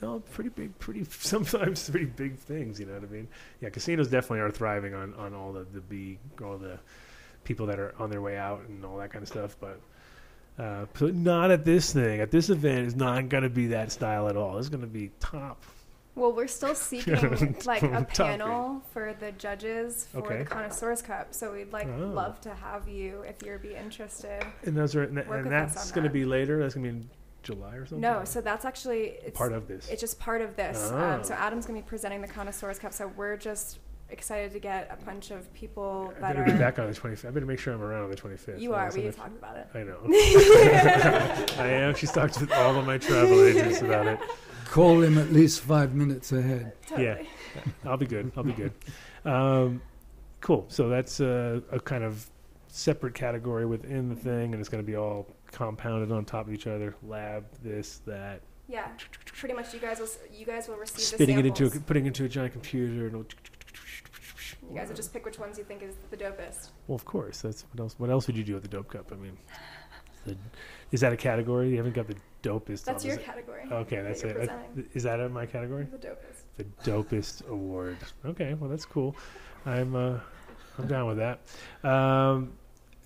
[0.00, 2.80] no, pretty big, pretty sometimes pretty big things.
[2.80, 3.28] You know what I mean?
[3.60, 6.78] Yeah, casinos definitely are thriving on on all the the big all the
[7.44, 9.56] people that are on their way out and all that kind of stuff.
[9.60, 9.80] But
[10.58, 12.20] uh, not at this thing.
[12.20, 14.58] At this event, is not going to be that style at all.
[14.58, 15.62] It's going to be top.
[16.14, 20.38] Well, we're still seeking like a panel for the judges for Okay.
[20.38, 21.32] the Connoisseurs Cup.
[21.34, 22.06] So we'd like Oh.
[22.06, 24.44] love to have you if you'd be interested.
[24.64, 26.12] And those are and, and that's going to that.
[26.12, 26.58] be later.
[26.60, 27.10] That's going to be in
[27.42, 28.00] July or something.
[28.00, 29.88] No, so that's actually it's part of this.
[29.88, 30.90] It's just part of this.
[30.92, 30.98] Oh.
[30.98, 32.92] Um, so Adam's gonna be presenting the Connoisseurs Cup.
[32.92, 33.78] So we're just
[34.10, 36.44] excited to get a bunch of people I that better are.
[36.44, 37.26] be back on the 25th.
[37.26, 38.60] I better make sure I'm around on the 25th.
[38.60, 38.92] you are.
[38.94, 39.66] We talked about it.
[39.74, 39.96] I know.
[41.58, 41.94] I am.
[41.94, 44.18] She's talked to all of my travel agents about it.
[44.72, 46.72] Call him at least five minutes ahead.
[46.86, 47.06] Totally.
[47.06, 47.62] Yeah.
[47.84, 48.32] I'll be good.
[48.34, 48.72] I'll be good.
[49.22, 49.82] Um,
[50.40, 50.64] cool.
[50.68, 52.26] So that's a, a kind of
[52.68, 56.54] separate category within the thing, and it's going to be all compounded on top of
[56.54, 56.96] each other.
[57.06, 58.40] Lab, this, that.
[58.66, 58.88] Yeah.
[59.26, 62.04] Pretty much, you guys will you guys will receive Spitting the it into, a, putting
[62.04, 63.08] it into a giant computer.
[63.08, 63.26] And
[64.70, 66.70] You guys will just pick which ones you think is the dopest.
[66.86, 67.42] well, of course.
[67.42, 67.94] That's what else.
[67.98, 69.12] What else would you do with the dope cup?
[69.12, 69.36] I mean,
[70.24, 70.34] the,
[70.92, 71.70] is that a category?
[71.70, 72.84] You haven't got the dopest.
[72.84, 73.64] That's your category.
[73.70, 74.28] Okay, that that's it.
[74.28, 74.90] That- presenting.
[74.94, 75.84] Is that in my category?
[75.84, 76.42] The dopest.
[76.58, 77.96] The dopest award.
[78.24, 79.16] Okay, well that's cool.
[79.66, 80.18] I'm uh,
[80.78, 81.40] I'm down with that.
[81.88, 82.52] Um,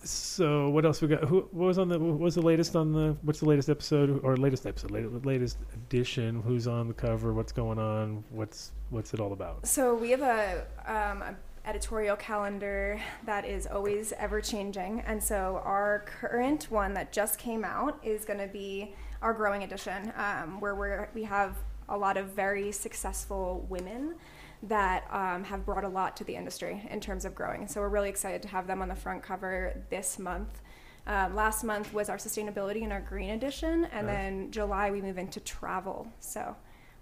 [0.02, 1.24] so what else we got?
[1.24, 4.20] Who what was on the what was the latest on the what's the latest episode
[4.22, 6.42] or latest episode latest, latest edition?
[6.42, 7.32] Who's on the cover?
[7.32, 8.22] What's going on?
[8.30, 9.66] What's what's it all about?
[9.66, 11.34] So we have a, um, a
[11.66, 17.64] editorial calendar that is always ever changing, and so our current one that just came
[17.64, 21.56] out is going to be our growing edition, um, where we're, we have
[21.88, 24.14] a lot of very successful women
[24.62, 27.66] that um, have brought a lot to the industry in terms of growing.
[27.68, 30.60] So we're really excited to have them on the front cover this month.
[31.06, 34.16] Um, last month was our sustainability and our green edition, and Nice.
[34.16, 36.08] then July we move into travel.
[36.20, 36.56] So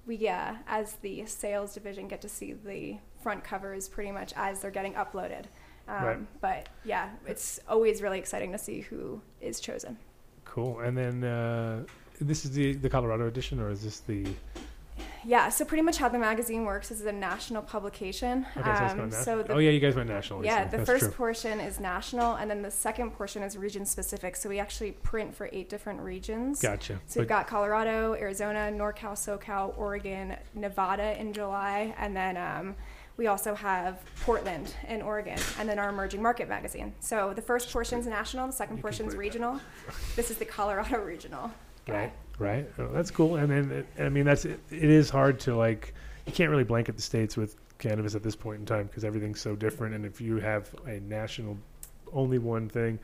[0.07, 4.61] we, uh, as the sales division, get to see the front covers pretty much as
[4.61, 5.45] they're getting uploaded.
[5.89, 6.41] Um, Right.
[6.41, 9.93] But yeah, it's always really exciting to see who is chosen.
[10.45, 10.81] Cool.
[10.81, 11.85] And then uh,
[12.21, 14.21] this is the the Colorado edition, or is this the
[15.27, 18.47] Yeah, so pretty much how the magazine works is a national publication.
[18.57, 18.89] okay?
[18.89, 20.45] So, Um, so the oh yeah, you guys went national.
[20.45, 21.13] Yeah, the That's first true.
[21.23, 24.37] portion is national, and then the second portion is region specific.
[24.37, 26.61] So we actually print for eight different regions.
[26.71, 26.95] Gotcha.
[27.07, 32.67] So we've got Colorado, Arizona, NorCal, SoCal, Oregon, Nevada in July, and then um,
[33.17, 36.93] we also have Portland in Oregon, and then our emerging market magazine.
[37.01, 39.61] So the first portion's national, the second You can portion's regional.
[40.17, 41.51] This is the Colorado regional.
[41.87, 42.69] Right, right.
[42.79, 43.37] Oh, that's cool.
[43.37, 45.95] And then, I mean, that's it, it is hard to like.
[46.27, 49.41] You can't really blanket the states with cannabis at this point in time because everything's
[49.41, 49.95] so different.
[49.95, 51.59] And if you have a national,
[52.13, 52.99] only one thing,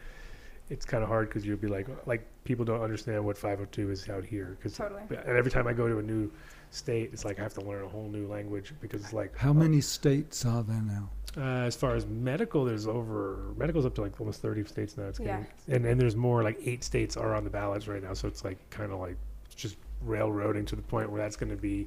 [0.71, 4.09] it's kind of hard because you'll be like, like people don't understand what 502 is
[4.09, 4.57] out here.
[4.63, 5.03] Cause, Totally.
[5.11, 6.33] And every time I go to a new
[6.71, 9.53] state, it's like I have to learn a whole new language because it's like How
[9.53, 11.11] many states are there now?
[11.37, 15.05] uh, as far as medical, there's over medical's up to like almost 30 states now.
[15.09, 15.43] It's Yeah.
[15.69, 18.15] and and there's more like eight states are on the ballots right now.
[18.15, 19.17] So it's like kind of like
[19.55, 21.87] just railroading to the point where that's going to be,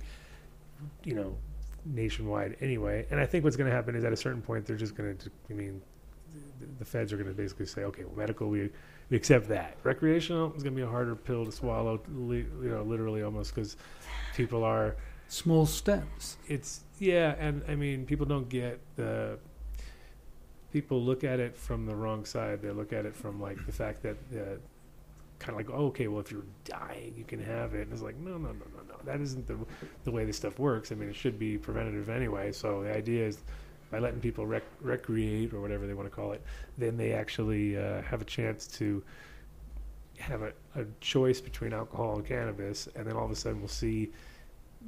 [1.03, 1.35] you know,
[1.85, 3.05] nationwide anyway.
[3.11, 5.17] And I think what's going to happen is at a certain point they're just going
[5.17, 5.29] to.
[5.49, 5.81] I mean,
[6.59, 8.69] the, the feds are going to basically say, okay, well, medical, we
[9.09, 9.77] we accept that.
[9.83, 13.53] Recreational is going to be a harder pill to swallow, li- you know, literally almost
[13.53, 13.75] because
[14.35, 14.95] people are.
[15.27, 16.37] Small steps.
[16.47, 19.39] It's yeah, and I mean, people don't get the.
[20.71, 22.61] People look at it from the wrong side.
[22.61, 24.17] They look at it from like the fact that.
[24.33, 24.57] Uh,
[25.39, 27.81] Kind of like, oh, okay, well, if you're dying, you can have it.
[27.81, 28.95] And it's like, no, no, no, no, no.
[29.03, 29.57] That isn't the
[30.05, 30.89] the way this stuff works.
[30.93, 32.53] I mean, it should be preventative anyway.
[32.53, 33.39] So the idea is
[33.91, 36.41] by letting people rec- recreate or whatever they want to call it,
[36.77, 39.03] then they actually uh, have a chance to
[40.23, 43.67] have a, a choice between alcohol and cannabis, and then all of a sudden we'll
[43.67, 44.09] see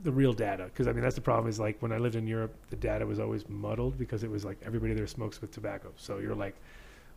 [0.04, 0.66] the real data.
[0.66, 1.48] Because I mean, that's the problem.
[1.50, 4.46] Is like when I lived in Europe, the data was always muddled because it was
[4.46, 5.92] like everybody there smokes with tobacco.
[5.98, 6.56] So you're like,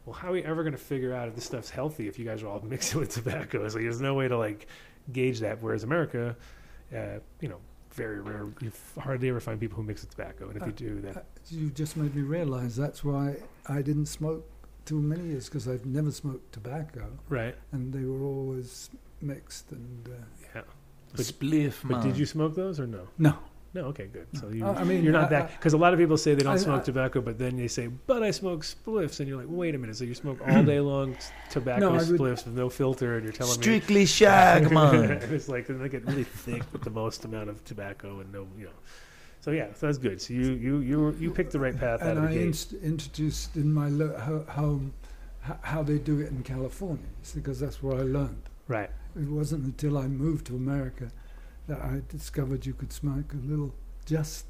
[0.04, 2.24] well, how are we ever going to figure out if this stuff's healthy if you
[2.24, 3.64] guys are all mixing with tobacco?
[3.64, 4.66] It's like there's no way to like
[5.12, 5.62] gauge that.
[5.62, 6.36] Whereas America,
[6.94, 7.58] uh, you know,
[7.92, 8.46] very rare.
[8.60, 11.20] You hardly ever find people who mix with tobacco, and if you do, that Uh,
[11.50, 13.36] you just made me realize that's why
[13.66, 14.44] I didn't smoke
[14.88, 18.90] too many years because I've never smoked tobacco, right, and they were always
[19.20, 19.70] mixed.
[19.72, 20.12] And uh,
[20.54, 20.62] yeah.
[21.14, 23.08] A spliff, But did you smoke those or no?
[23.18, 23.34] no,
[23.74, 24.26] No, okay, good.
[24.40, 26.34] So you, I- I mean, you're not I- that because a lot of people say
[26.34, 29.28] they don't I- smoke I- tobacco, but then they say, "But I smoke spliffs," and
[29.28, 31.16] you're like, "Wait a minute!" So you smoke all day long
[31.50, 34.74] tobacco No, I would- spliffs with no filter, and you're telling me Strictly shag, me
[34.74, 35.10] man.
[35.36, 38.64] it's like they get really thick with the most amount of tobacco and no, you
[38.64, 38.78] know.
[39.40, 40.20] So yeah, so that's good.
[40.20, 42.46] So you you you you picked the right path out and of the I gate.
[42.46, 44.92] inst- introduced in my lo- ho- home
[45.48, 48.42] h- how they do it in California it's because that's where I learned.
[48.66, 48.90] right.
[49.16, 51.10] It wasn't until I moved to America
[51.66, 53.74] that I discovered you could smoke a little,
[54.06, 54.44] just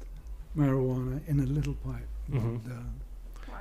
[0.57, 2.07] marijuana in a little pipe.
[2.31, 2.37] Mhm.
[2.43, 2.75] And, uh,
[3.51, 3.55] Wow.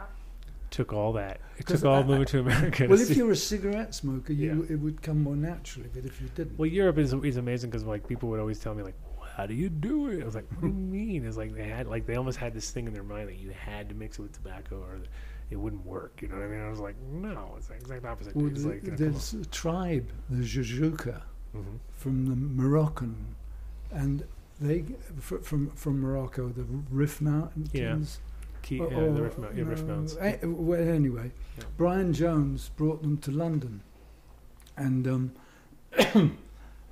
[0.71, 1.41] Took all that.
[1.57, 2.85] It 'Cause took all moving to America.
[2.85, 4.73] to well, if see- you're a cigarette smoker, you Yeah.
[4.75, 5.89] it would come more naturally.
[5.95, 8.75] But if you didn't, Well, Europe is is amazing because like people would always tell
[8.75, 8.95] me like,
[9.39, 11.69] "How do you do it?" I was like, "What do you mean?" It's like they
[11.69, 14.19] had like they almost had this thing in their mind that you had to mix
[14.19, 14.99] it with tobacco or
[15.51, 16.21] it wouldn't work.
[16.21, 16.61] You know what I mean?
[16.61, 20.43] I was like, "No, it's the exact opposite." well, the- like there's a tribe, the
[20.43, 21.23] Joujouka.
[21.57, 21.79] Mhm.
[21.93, 23.35] from the Moroccan,
[23.91, 24.25] and
[24.61, 24.85] they
[25.19, 28.21] fr- from from Morocco, the Rif Mountains.
[28.61, 30.17] Key, or- yeah, the Rift, Mount, yeah, Rift Mountains.
[30.21, 31.65] eh, well, anyway, Yeah.
[31.79, 33.81] Brian Jones brought them to London,
[34.77, 35.33] and um,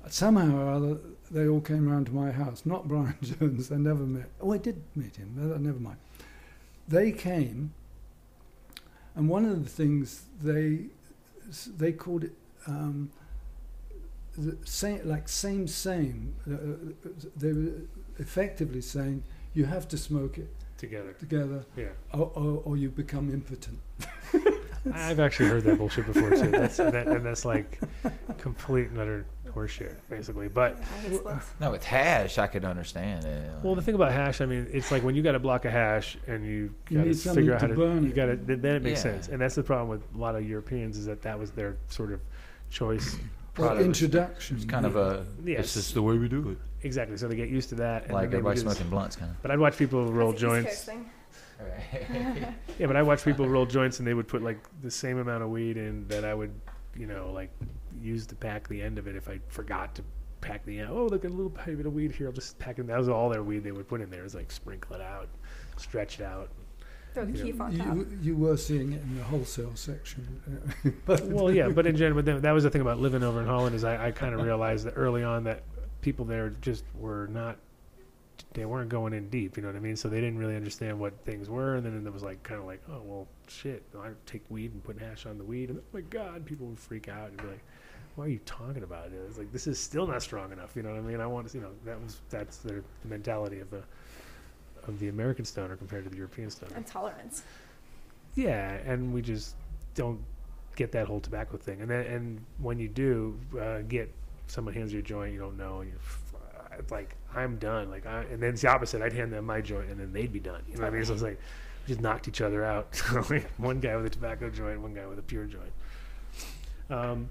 [0.09, 0.97] somehow or other
[1.31, 2.65] they all came round to my house.
[2.65, 3.71] Not Brian Jones.
[3.71, 4.29] I never met.
[4.41, 5.33] Oh, I did meet him.
[5.35, 5.97] Never mind.
[6.87, 7.73] They came,
[9.15, 10.85] and one of the things they
[11.77, 12.33] they called it.
[12.65, 13.11] Um,
[14.37, 16.35] the same, like same, same.
[16.49, 17.71] Uh, uh, they were
[18.19, 19.23] effectively saying
[19.53, 20.47] you have to smoke it
[20.77, 21.13] together.
[21.13, 23.79] together, Yeah, or, or, or you become impotent.
[24.93, 26.51] I've actually heard that bullshit before too.
[26.51, 27.79] That's that, and that's like
[28.37, 29.25] complete and utter
[29.57, 30.47] horseshit, basically.
[30.47, 30.77] But
[31.25, 31.39] I.
[31.59, 33.49] No, with hash, I could understand it.
[33.63, 35.71] Well, the thing about hash, I mean, it's like when you got a block of
[35.71, 38.35] hash and you You got to figure out how to to burn you got to
[38.35, 39.13] then then it makes Yeah.
[39.13, 39.27] sense.
[39.29, 42.11] And that's the problem with a lot of Europeans is that that was their sort
[42.11, 42.19] of
[42.69, 43.15] choice
[43.57, 43.85] Well, product.
[43.87, 44.57] introduction.
[44.57, 45.25] it's kind of a.
[45.43, 45.73] Yes.
[45.73, 46.57] This is the way we do it.
[46.85, 47.17] exactly.
[47.17, 48.03] So they get used to that.
[48.03, 49.41] And Like they would everybody just- smoking blunts, kind of.
[49.41, 50.69] But I'd watch people roll That's joints.
[50.69, 51.09] Coast thing.
[51.59, 51.67] of.
[52.79, 55.41] Yeah, but I watch people roll joints and they would put like the same amount
[55.41, 56.51] of weed in that I would,
[56.95, 57.49] you know, like
[58.01, 60.03] use to pack the end of it if I forgot to
[60.41, 60.89] pack the end.
[60.91, 62.27] Oh, look at a little bit of weed here.
[62.27, 62.87] I'll just pack it.
[62.87, 64.21] That was all their weed they would put in there.
[64.21, 65.27] It was like sprinkle it out,
[65.77, 66.49] stretch it out.
[67.13, 67.43] Throw the Yeah.
[67.43, 67.71] keef on.
[67.73, 70.63] You, you were seeing it in the wholesale section.
[71.07, 73.75] well, yeah, but in general, but that was the thing about living over in Holland
[73.75, 75.63] is I, I kind of realized that early on that
[76.01, 77.57] people there just were not,
[78.53, 79.57] they weren't going in deep.
[79.57, 79.95] You know what I mean?
[79.95, 82.67] So they didn't really understand what things were, and then it was like kind of
[82.67, 85.83] like, oh well, shit, I take weed and put hash on the weed, and oh
[85.93, 87.63] my god, people would freak out and be like,
[88.17, 89.21] why are you talking about it?
[89.27, 90.75] It's like this is still not strong enough.
[90.75, 91.21] You know what I mean?
[91.21, 93.83] I want to, you know, that was that's their the mentality of the
[94.87, 96.73] of the American stoner compared to the European stoner.
[96.75, 97.43] And tolerance.
[98.33, 99.53] Yeah, and we just
[99.93, 100.19] don't
[100.75, 101.81] get that whole tobacco thing.
[101.81, 104.11] And then, and when you do uh, get
[104.47, 105.99] someone hands you a joint you don't know, and you're
[106.59, 107.91] uh, it's like I'm done.
[107.91, 109.03] Like, I, and then it's the opposite.
[109.03, 110.63] I'd hand them my joint, and then they'd be done.
[110.67, 111.05] You know what I mean?
[111.05, 111.39] So it's like
[111.85, 112.97] we just knocked each other out.
[113.57, 115.71] One guy with a tobacco joint, one guy with a pure joint.
[116.89, 117.29] Um,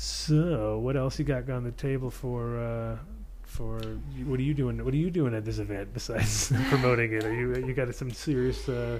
[0.00, 2.58] so what else you got on the table for?
[2.60, 2.96] Uh,
[3.44, 3.78] for
[4.26, 4.84] what are you doing?
[4.84, 7.24] What are you doing at this event besides promoting it?
[7.24, 8.98] Are you you got some serious uh,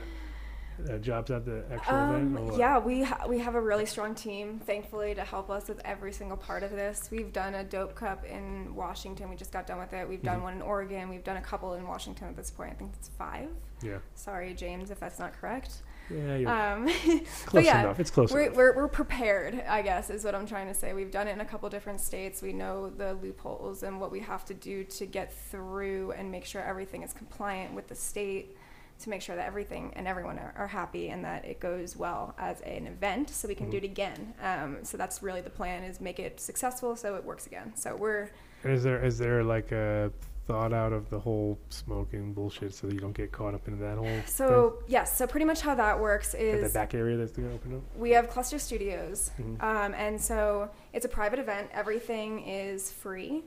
[0.89, 2.37] uh, jobs at the actual event?
[2.37, 2.59] or Um, what?
[2.59, 6.15] yeah, we ha- we have a really strong team, thankfully, to help us with every
[6.15, 7.11] single part of this.
[7.11, 9.29] We've done a dope cup in Washington.
[9.29, 10.09] We just got done with it.
[10.09, 10.45] We've done Mhm.
[10.45, 11.11] one in Oregon.
[11.11, 12.71] We've done a couple in Washington at this point.
[12.71, 13.51] I think it's five.
[13.83, 15.83] yeah, Sorry, James, if that's not correct.
[16.11, 16.37] Yeah.
[16.37, 16.89] You're Um,
[17.47, 18.01] close yeah, enough.
[18.01, 18.57] It's close we're, enough.
[18.57, 20.93] we're, we're prepared, I guess, is what I'm trying to say.
[20.93, 22.43] We've done it in a couple different states.
[22.43, 26.45] We know the loopholes and what we have to do to get through and make
[26.45, 28.57] sure everything is compliant with the state.
[28.99, 32.35] to make sure that everything and everyone are, are happy and that it goes well
[32.39, 34.33] as an event so we can do it again.
[34.43, 37.73] Um, so that's really the plan is make it successful so it works again.
[37.77, 38.31] So we're
[38.65, 40.11] is there is there like a
[40.47, 43.83] thought out of the whole smoking bullshit so that you don't get caught up into
[43.83, 47.33] that whole so yes, so pretty much how that works is the back area that's
[47.33, 47.83] going to open up?
[47.97, 49.63] we have cluster studios Mhm.
[49.63, 53.43] um, and so it's a private event everything is free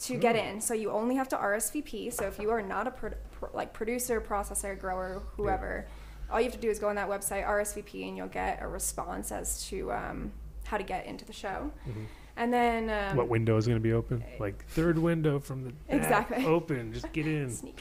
[0.00, 0.52] to get Mm.
[0.54, 3.50] in so you only have to rsvp so if you are not a pro- pro-
[3.54, 5.86] like producer processor grower whoever
[6.30, 8.68] all you have to do is go on that website rsvp and you'll get a
[8.68, 10.32] response as to um,
[10.64, 12.04] how to get into the show Mhm.
[12.36, 14.22] And then um, what window is going to be open?
[14.38, 16.44] Like third window from the Exactly.
[16.46, 16.92] open.
[16.92, 17.50] Just get in.
[17.50, 17.78] Sneak.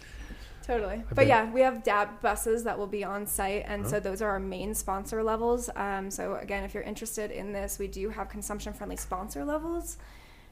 [0.63, 0.97] Totally.
[0.97, 1.15] bet.
[1.15, 4.29] But yeah, we have DAB buses that will be on site, and so those are
[4.29, 5.69] our main sponsor levels.
[5.75, 9.97] Um, so again, if you're interested in this, we do have consumption-friendly sponsor levels.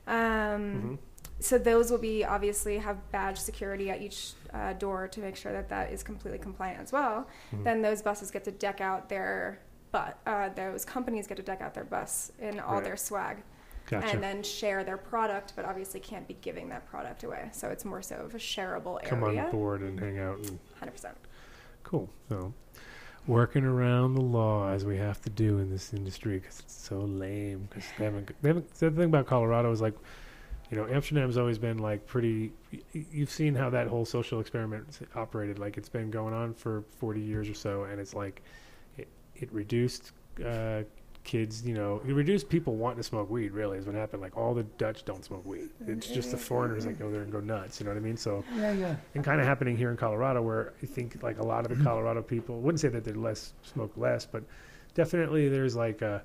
[0.07, 0.97] Um, Mhm.
[1.41, 5.53] So those will be obviously have badge security at each uh, door to make sure
[5.53, 7.27] that that is completely compliant as well.
[7.53, 7.63] Mhm.
[7.63, 9.59] Then those buses get to deck out their,
[9.91, 12.83] but uh, those companies get to deck out their bus in all Right.
[12.83, 13.37] their swag
[13.89, 14.07] Gotcha.
[14.09, 17.49] and then share their product, but obviously can't be giving that product away.
[17.51, 19.37] So it's more so of a shareable Come area.
[19.37, 21.17] Come on board and hang out and Hundred percent.
[21.83, 22.07] Cool.
[22.29, 22.53] So,
[23.25, 26.99] working around the law as we have to do in this industry because it's so
[26.99, 27.67] lame.
[27.69, 28.71] Because they haven't, they haven't.
[28.75, 29.95] The thing about Colorado is like,
[30.69, 32.51] you know, Amsterdam's always been like pretty.
[32.93, 35.57] You've seen how that whole social experiment operated.
[35.57, 38.43] Like it's been going on for forty years or so, and it's like,
[38.97, 40.11] it it reduced.
[40.45, 40.83] Uh,
[41.23, 44.35] kids you know it reduced people wanting to smoke weed really is what happened like
[44.37, 46.99] all the dutch don't smoke weed it's mm, just the mm, foreigners that mm.
[46.99, 48.95] go there and go nuts you know what i mean so Yeah, yeah.
[49.15, 51.75] and kind of happening here in Colorado, where I think like a lot of the
[51.75, 51.83] mm-hmm.
[51.83, 54.43] Colorado people wouldn't say that they're less smoke less, but
[54.93, 56.23] definitely there's like a.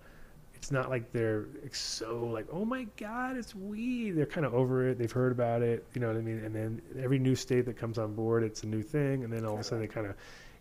[0.55, 4.13] It's not like they're so like oh my god it's weed.
[4.13, 4.99] They're kind of over it.
[4.99, 5.87] They've heard about it.
[5.93, 6.39] You know what I mean?
[6.39, 9.45] And then every new state that comes on board, it's a new thing, and then
[9.45, 10.15] all of a sudden they kind of.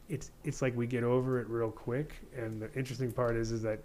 [0.09, 2.15] It's it's like we get over it real quick.
[2.35, 3.79] And the interesting part is is that.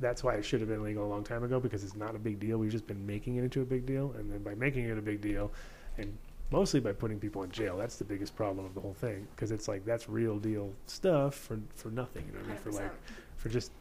[0.00, 2.18] That's why it should have been legal a long time ago because it's not a
[2.18, 2.58] big deal.
[2.58, 5.02] We've just been making it into a big deal, and then by making it a
[5.02, 5.52] big deal,
[5.98, 6.16] and
[6.50, 7.76] mostly by putting people in jail.
[7.76, 11.34] That's the biggest problem of the whole thing because it's like that's real deal stuff
[11.34, 12.24] for for nothing.
[12.26, 12.62] You know what I mean?
[12.62, 12.92] For like
[13.36, 13.72] for just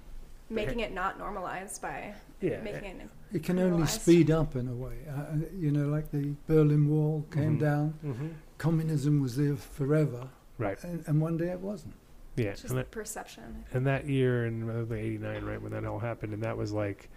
[0.50, 2.60] making it not normalized by yeah.
[2.62, 3.10] making it.
[3.32, 4.98] It can only speed up in a way.
[5.08, 5.26] Uh, uh,
[5.58, 7.60] you know, like the Berlin Wall came Mhm.
[7.60, 8.28] down, hmm
[8.58, 10.28] communism was there forever,
[10.58, 10.84] Right.
[10.84, 11.94] and, and one day it wasn't.
[12.40, 12.52] Yeah.
[12.52, 13.66] Just And that, perception.
[13.74, 17.10] and that year in the '89, right when that all happened, and that was like,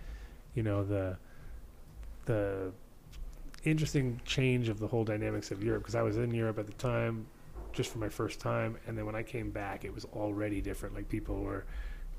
[0.55, 1.17] you know, the
[2.25, 2.73] the
[3.65, 6.73] interesting change of the whole dynamics of Europe because I was in Europe at the
[6.75, 7.27] time,
[7.73, 10.95] just for my first time, and then when I came back, it was already different.
[10.95, 11.65] Like people were.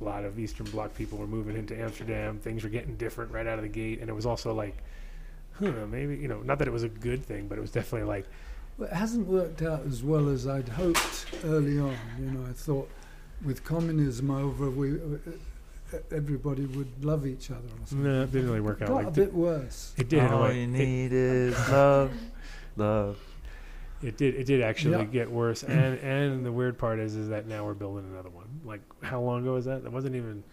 [0.01, 2.39] A lot of Eastern Bloc people were moving into Amsterdam.
[2.39, 4.75] Things were getting different right out of the gate, and it was also like,
[5.53, 8.07] huh, maybe you know, not that it was a good thing, but it was definitely
[8.07, 8.25] like,
[8.77, 11.95] Well, it hasn't worked out as well as I'd hoped early on.
[12.19, 12.89] You know, I thought
[13.45, 17.59] with communism over, we uh, everybody would love each other.
[17.67, 18.03] Or something.
[18.03, 18.87] no, it didn't really work It out.
[18.89, 19.93] got Like a the- bit worse.
[19.97, 20.19] it did.
[20.19, 20.57] in a All way.
[20.57, 22.11] you It- need is love,
[22.75, 23.19] love.
[24.01, 24.35] It did.
[24.35, 25.03] It did actually Yeah.
[25.05, 28.47] get worse, and and the weird part is, is that now we're building another one.
[28.65, 29.83] Like, how long ago was that?
[29.83, 30.43] That wasn't even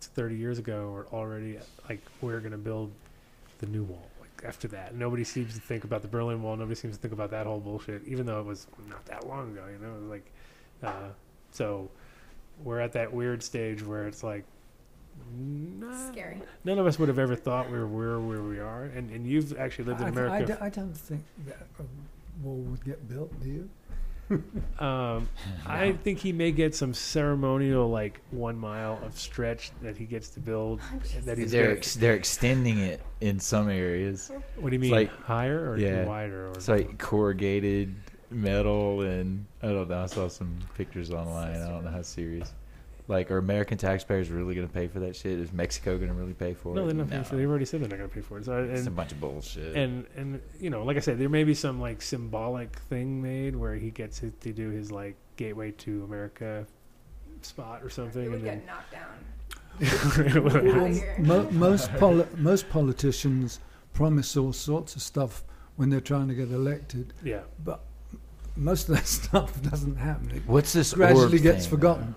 [0.00, 0.88] thirty years ago.
[0.92, 1.58] Or already,
[1.88, 2.90] like, we're gonna build
[3.58, 4.08] the new wall.
[4.42, 6.56] Like after that, nobody seems to think about the Berlin Wall.
[6.56, 9.52] Nobody seems to think about that whole bullshit, even though it was not that long
[9.52, 9.64] ago.
[9.70, 10.32] You know, it was like,
[10.82, 11.08] uh,
[11.52, 11.90] so
[12.62, 14.44] we're at that weird stage where it's like.
[15.32, 16.40] nah, Scary.
[16.64, 19.26] None of us would have ever thought we were where, where we are, and and
[19.26, 20.58] you've actually lived in I, America.
[20.60, 23.40] I don't think that a wall would get built.
[23.42, 23.70] Do you?
[24.78, 25.28] Um,
[25.66, 30.28] I think he may get some ceremonial, like one mile of stretch that he gets
[30.30, 30.80] to build.
[31.24, 34.30] that he's They're ex- they're extending it in some areas.
[34.56, 36.04] what do you mean, like- higher or yeah.
[36.04, 36.48] wider?
[36.48, 37.94] Or It's like corrugated
[38.30, 40.02] metal, and I don't know.
[40.02, 41.60] I saw some pictures online.
[41.60, 42.52] I don't know how serious.
[43.08, 45.38] Like, are American taxpayers really going to pay for that shit?
[45.38, 46.84] Is Mexico going to really pay for no, it?
[46.84, 47.10] No, they're not.
[47.10, 47.38] paying for- it.
[47.38, 48.44] They've already said they're not going to pay for it.
[48.44, 49.76] So, It's a bunch of bullshit.
[49.76, 53.56] and and you know, like I said, there may be some like symbolic thing made
[53.56, 56.64] where he gets to, to do his like gateway to America
[57.42, 59.08] spot or something, It would and get then knocked down.
[60.44, 63.58] Well, mo- most poli- most politicians
[63.94, 65.42] promise all sorts of stuff
[65.76, 67.40] when they're trying to get elected, yeah.
[67.64, 67.80] but
[68.56, 70.30] most of that stuff doesn't happen.
[70.30, 71.70] It What's this gradually orb gets thing?
[71.70, 72.14] forgotten.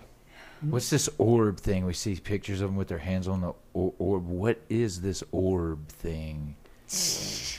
[0.72, 1.86] What's this orb thing?
[1.86, 4.28] We see pictures of them with their hands on the or- orb.
[4.28, 6.56] What is this orb thing?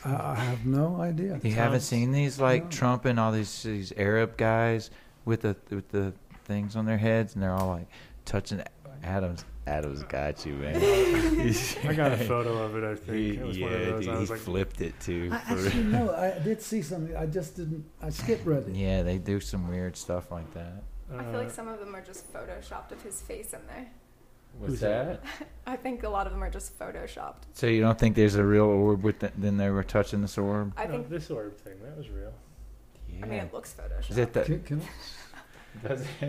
[0.04, 1.40] I, I have no idea.
[1.42, 2.70] You haven't seen these like No.
[2.70, 4.90] Trump and all these these Arab guys
[5.24, 6.12] with the with the
[6.44, 7.88] things on their heads, and they're all like
[8.24, 8.62] touching
[9.02, 9.44] Adam's.
[9.68, 10.76] Adam's got you, man.
[11.88, 12.84] I got a photo of it.
[12.84, 14.00] I think He, it was yeah, one of those.
[14.04, 15.28] dude, I he was like, flipped it too.
[15.32, 17.16] I actually no, I did see something.
[17.16, 17.84] I just didn't.
[18.00, 18.76] I skip read it.
[18.76, 20.84] yeah, they do some weird stuff like that.
[21.14, 23.86] I feel like Uh, some of them are just photoshopped of his face in there.
[24.58, 25.22] What's Who's that?
[25.22, 25.48] that?
[25.66, 27.42] I think a lot of them are just photoshopped.
[27.52, 30.38] So you don't think there's a real orb with the, then they were touching this
[30.38, 30.72] orb?
[30.76, 31.10] I no, think.
[31.10, 32.32] this orb thing that was real.
[33.08, 33.24] Yeah.
[33.24, 34.10] I mean, it looks photoshopped.
[34.10, 34.42] Is it the?
[34.44, 34.80] Can, can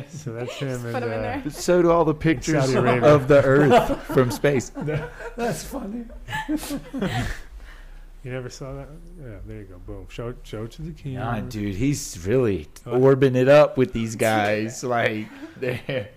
[0.09, 0.67] So that's him.
[0.69, 1.49] Just and, put 'em in uh, there.
[1.51, 3.15] So do all the pictures Saudi Arabia.
[3.15, 4.69] of the Earth from space.
[5.37, 6.03] That's funny.
[8.27, 8.89] You never saw that?
[9.23, 9.77] Yeah, there you go.
[9.77, 10.05] Boom.
[10.09, 10.37] Show it.
[10.43, 11.39] Show it to the camera.
[11.39, 12.99] Nah, dude, he's really What?
[12.99, 14.83] orbing it up with these guys.
[14.83, 16.09] Like, there.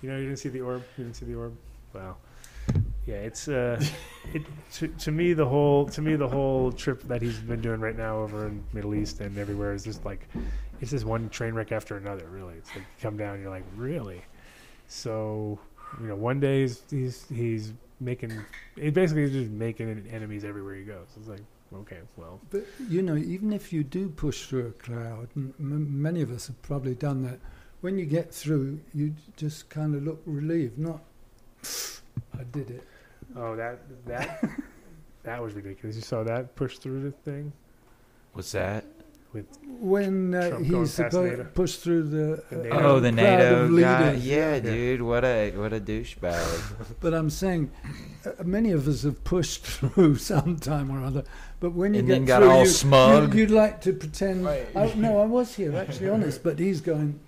[0.00, 0.82] You know, you didn't see the orb.
[0.96, 1.54] You didn't see the orb.
[1.92, 2.16] Wow.
[3.04, 3.78] Yeah, it's uh,
[4.32, 4.40] it
[4.72, 7.98] to, to me the whole to me the whole trip that he's been doing right
[7.98, 10.26] now over in Middle East and everywhere is just like
[10.80, 12.26] it's just one train wreck after another.
[12.30, 14.22] Really, it's like you come down, and you're like, really.
[14.88, 15.60] So
[16.00, 17.72] you know, one day he's he's, he's
[18.04, 18.32] making
[18.76, 21.06] it basically just making enemies everywhere he goes.
[21.16, 21.40] It's like,
[21.74, 26.02] okay, well, But you know, even if you do push through a cloud, m- m-
[26.02, 27.38] many of us have probably done that.
[27.80, 30.78] When you get through, you just kind of look relieved.
[30.78, 31.02] Not,
[32.38, 32.84] I did it.
[33.36, 34.44] oh that that
[35.24, 35.96] that was ridiculous.
[35.96, 37.52] You saw that push through the thing.
[38.34, 38.84] What's that?
[39.34, 41.50] When uh, Trump going he's past supposed NATO.
[41.54, 42.78] push through the, The uh, NATO.
[42.82, 44.12] Oh, the crowd NATO of guy.
[44.12, 44.60] Yeah, Yeah.
[44.60, 46.96] dude, what a what a douchebag.
[47.00, 47.70] But I'm saying,
[48.26, 51.24] uh, many of us have pushed through sometime or other.
[51.60, 53.34] But when you And get then got through, all you, smug.
[53.34, 54.44] You, would like to pretend.
[54.44, 54.66] Right.
[54.74, 56.42] Oh, no, I was here, actually, honest.
[56.42, 57.18] But he's going.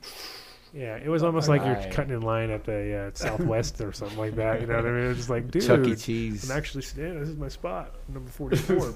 [0.74, 4.18] Yeah, it was almost like you're cutting in line at the uh, Southwest or something
[4.18, 4.60] like that.
[4.60, 5.04] You know what I mean?
[5.10, 5.94] It's just like, dude, Chuck E.
[5.94, 6.50] Cheese.
[6.50, 7.20] I'm actually standing.
[7.20, 8.92] This is my spot, number 44.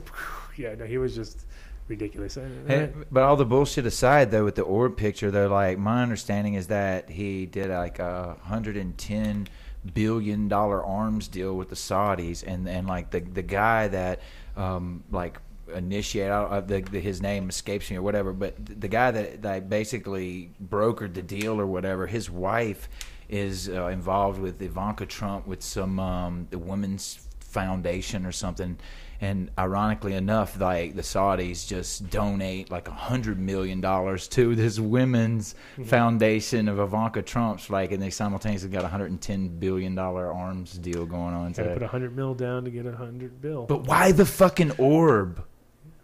[0.57, 1.47] yeah, no, he was just
[1.89, 2.37] ridiculous.
[2.37, 6.03] And, And- but all the bullshit aside, though, with the orb picture, though, like my
[6.03, 9.49] understanding is that he did like a hundred and ten
[9.95, 14.21] billion dollar arms deal with the Saudis, and and like the the guy that
[14.57, 15.39] um like
[15.75, 19.69] initiate uh, the, the his name escapes me or whatever, but the guy that that
[19.69, 22.89] basically brokered the deal or whatever, his wife
[23.29, 28.79] is uh, involved with Ivanka Trump with some um, the women's foundation or something.
[29.21, 34.79] And ironically enough, like the Saudis just donate like a hundred million dollars to this
[34.79, 35.85] women's mm-hmm.
[35.85, 40.33] foundation of Ivanka Trump's, like, and they simultaneously got a hundred and ten billion dollar
[40.33, 41.53] arms deal going on.
[41.53, 43.67] Got to put To, a hundred mil down to get a hundred bill.
[43.67, 45.45] but why the fucking orb?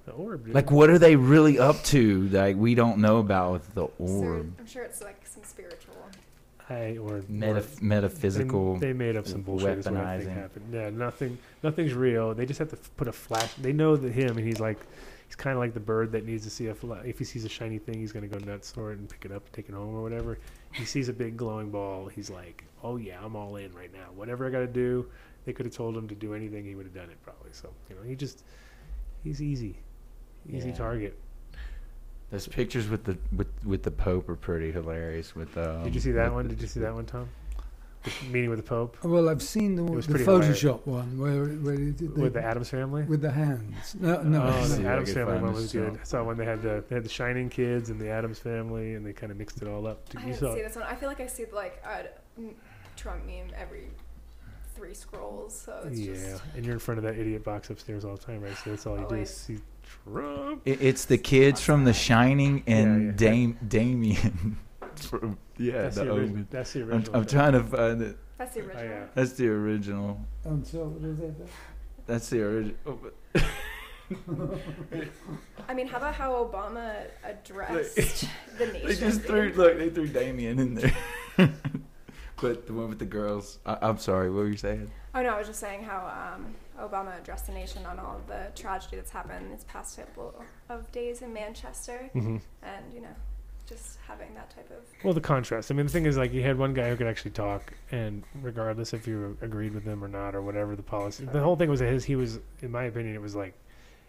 [0.07, 0.55] the orb, dude.
[0.55, 2.29] Like, what are they really up to?
[2.29, 4.55] Like, we don't know about with the So orb.
[4.59, 5.95] I'm sure it's like some spiritual.
[6.71, 8.77] I or Meta- or- metaphysical.
[8.79, 9.79] They, they made up some bullshit.
[9.79, 10.35] Is what I think weaponizing.
[10.35, 10.65] happened.
[10.73, 11.39] Yeah, nothing.
[11.63, 12.35] Nothing's real.
[12.35, 13.53] They just have to put a flash.
[13.55, 14.79] They know that him, and he's like,
[15.27, 16.75] he's kind of like the bird that needs to see a
[17.05, 19.33] If he sees a shiny thing, he's gonna go nuts for it and pick it
[19.33, 20.39] up, and take it home or whatever.
[20.73, 22.07] He sees a big glowing ball.
[22.09, 24.07] He's like, oh yeah, I'm all in right now.
[24.15, 25.07] Whatever I got to do.
[25.45, 26.65] They could have told him to do anything.
[26.65, 27.51] He would have done it probably.
[27.53, 28.43] So you know, he just
[29.23, 29.77] he's easy,
[30.51, 30.75] easy Yeah.
[30.75, 31.19] target.
[32.35, 35.37] Those pictures with the with with the Pope are pretty hilarious.
[35.37, 36.49] With um, Did you see that one?
[36.49, 37.29] the- Did you see that one, Tom?
[38.03, 40.61] The meeting with the Pope Well, I've seen the, was the pretty hilarious.
[40.61, 43.05] Photoshop one where where he did the, with the Addams family.
[43.05, 43.95] with the hands.
[44.01, 44.43] No, no.
[44.43, 45.95] oh, see the I Adams can family find one this was good.
[45.95, 46.01] show.
[46.01, 48.95] I saw when they had the they had the Shining kids and the Addams family,
[48.95, 50.01] and they kind of mixed it all up.
[50.17, 50.67] I You didn't saw see it.
[50.67, 50.85] this one.
[50.87, 52.07] I feel like I see like a
[52.37, 52.57] m-
[52.97, 53.91] Trump meme every
[54.75, 55.57] three scrolls.
[55.57, 58.23] So it's yeah, just and you're in front of that idiot box upstairs all the
[58.23, 58.57] time, right?
[58.65, 59.59] So that's all you do is see
[60.05, 60.63] Trump.
[60.65, 63.13] It, it's the kids from The Shining and Yeah, yeah.
[63.17, 64.59] Dame Damien.
[64.97, 66.47] from, yeah, that's, the the ori- Omen.
[66.51, 67.17] that's the I'm, original.
[67.17, 68.19] I'm trying to find it.
[68.39, 68.85] that's the Oh, original.
[68.85, 69.05] yeah.
[69.15, 70.21] That's the original.
[70.45, 71.35] And so what is it?
[72.07, 72.77] That's the original.
[72.87, 72.99] Oh,
[75.69, 77.97] I mean, how about how Obama addressed
[78.59, 78.87] the nation?
[78.89, 79.79] they just threw look.
[79.79, 80.95] They threw Damien in there.
[82.41, 83.59] but the one with the girls.
[83.65, 84.31] I, I'm sorry.
[84.31, 84.91] What were you saying?
[85.15, 88.27] Oh no, I was just saying how um, Obama addressed the nation on all of
[88.27, 90.35] the tragedy that's happened these past couple
[90.69, 92.41] of days in Manchester, Mhm.
[92.63, 93.15] and you know,
[93.67, 95.71] just having that type of Well, the contrast.
[95.71, 98.23] I mean, the thing is, like, you had one guy who could actually talk, and
[98.43, 101.71] regardless if you agreed with him or not, or whatever the policy, the whole thing
[101.71, 102.05] was his.
[102.05, 103.55] He was, in my opinion, it was like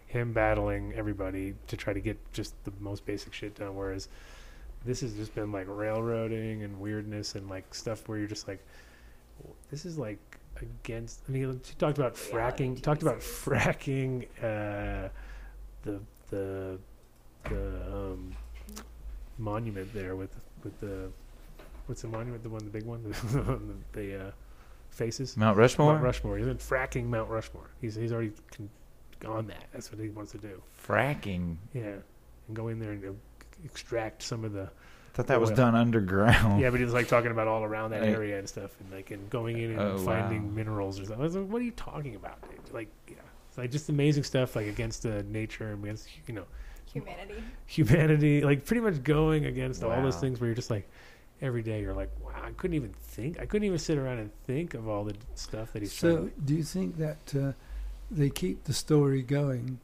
[0.08, 3.74] him battling everybody to try to get just the most basic shit done.
[3.76, 4.08] Whereas
[4.84, 8.60] this has just been like railroading and weirdness and like stuff where you're just like,
[9.70, 11.20] this is like against.
[11.28, 12.76] I mean, she talked about fracking.
[12.76, 14.26] TV Talked about fracking.
[14.38, 15.08] Uh,
[15.82, 16.00] the
[16.30, 16.78] the
[17.44, 18.34] the um,
[19.38, 20.34] monument there with
[20.64, 21.10] with the
[21.86, 22.42] what's the monument?
[22.42, 23.02] The one, the big one,
[23.92, 24.30] the, the uh,
[24.90, 25.36] faces.
[25.36, 25.92] Mount Rushmore.
[25.92, 26.36] Mount Rushmore.
[26.36, 27.70] He's been fracking Mount Rushmore.
[27.80, 28.70] He's he's already con-
[29.26, 29.64] on that.
[29.72, 30.60] That's what he wants to do.
[30.86, 31.56] Fracking.
[31.72, 31.94] Yeah,
[32.48, 33.12] and go in there and uh,
[33.64, 34.70] extract some of the.
[35.16, 35.56] I thought that was Oil.
[35.56, 36.60] done underground.
[36.60, 38.10] Yeah, but he was like talking about all around that Right.
[38.10, 40.54] area and stuff, and like and going in and Oh, finding wow.
[40.54, 41.20] minerals or something.
[41.20, 42.74] I was like, what are you talking about, dude?
[42.74, 43.16] Like, yeah,
[43.48, 46.44] it's like just amazing stuff, like against the nature and against you know
[46.92, 47.42] humanity.
[47.66, 50.20] humanity, like pretty much going against all those Wow.
[50.20, 50.88] things where you're just like,
[51.40, 53.40] every day you're like, wow, I couldn't even think.
[53.40, 56.32] I couldn't even sit around and think of all the stuff that he's So, trying.
[56.44, 57.52] do you think that uh,
[58.10, 59.80] they keep the story going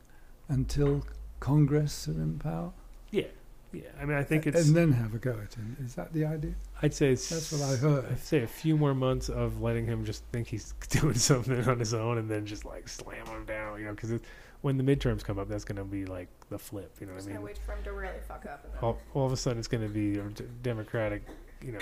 [0.49, 1.05] until
[1.41, 2.73] Congress are in power,
[3.11, 3.25] Yeah,
[3.73, 3.83] yeah.
[4.01, 4.67] I mean, I think it's.
[4.67, 5.77] and then have a go at him?
[5.85, 6.55] Is that the idea?
[6.83, 7.29] I'd say it's.
[7.29, 8.05] That's what I heard.
[8.11, 11.79] I'd say a few more months of letting him just think he's doing something on
[11.79, 13.79] his own, and then just like slam him down.
[13.79, 14.21] You know, because
[14.61, 16.95] when the midterms come up, that's going to be like the flip.
[17.01, 17.47] You know what Just I gonna mean?
[17.47, 18.65] wait for him to really fuck up.
[18.65, 21.23] And All, all of a sudden, it's going to be a d- Democratic,
[21.65, 21.79] you know,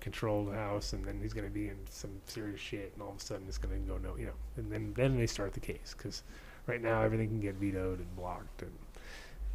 [0.00, 3.16] controlled House, and then he's going to be in some serious shit, and all of
[3.18, 5.60] a sudden, it's going to go no, you know, and then then they start the
[5.60, 6.22] case because
[6.66, 8.70] right now everything can get vetoed and blocked, and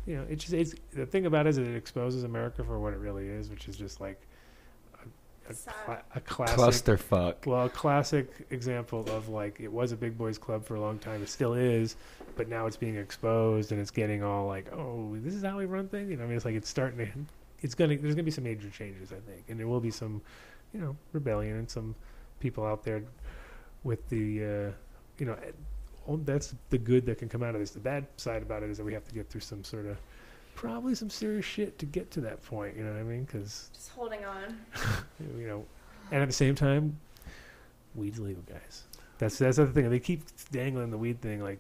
[0.06, 2.80] you know, it's just it's the thing about it is that it exposes America for
[2.80, 4.22] what it really is, which is just like
[5.04, 6.04] a, a, Sad.
[6.14, 7.46] a classic Clusterfuck.
[7.46, 11.00] well, a classic example of like it was a big boys club for a long
[11.00, 11.24] time.
[11.24, 11.96] It still is,
[12.36, 15.66] but now it's being exposed and it's getting all like, oh, this is how we
[15.66, 16.10] run things.
[16.12, 17.08] You know, I mean, it's like it's starting to.
[17.62, 17.98] It's gonna.
[17.98, 20.22] There's gonna be some major changes, I think, and there will be some,
[20.72, 21.96] you know, rebellion and some
[22.40, 23.02] people out there
[23.84, 24.72] with the, uh,
[25.18, 25.36] you know,
[26.08, 27.72] oh, that's the good that can come out of this.
[27.72, 29.98] The bad side about it is that we have to get through some sort of,
[30.56, 32.78] probably some serious shit to get to that point.
[32.78, 33.24] You know what I mean?
[33.26, 34.58] Because just holding on.
[35.38, 35.66] you know,
[36.12, 36.98] and at the same time,
[37.96, 38.84] weed's legal, guys.
[39.18, 39.90] That's that's the other thing.
[39.90, 40.22] They keep
[40.52, 41.60] dangling the weed thing, like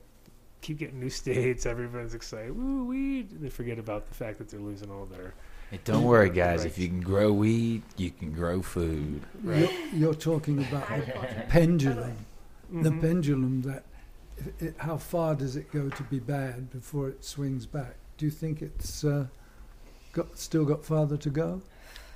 [0.61, 1.65] keep getting new states.
[1.65, 3.29] Everyone's excited, woo weed.
[3.41, 5.33] They forget about the fact that they're losing all their.
[5.71, 6.59] Hey, don't worry, guys.
[6.59, 6.67] Right.
[6.67, 9.23] If you can grow weed, you can grow food.
[9.43, 12.15] You're, you're talking about the pendulum.
[12.71, 13.01] The Mhm.
[13.01, 13.83] pendulum that,
[14.59, 17.95] it, how far does it go to be bad before it swings back?
[18.17, 19.27] Do you think it's uh,
[20.13, 21.61] got still got farther to go?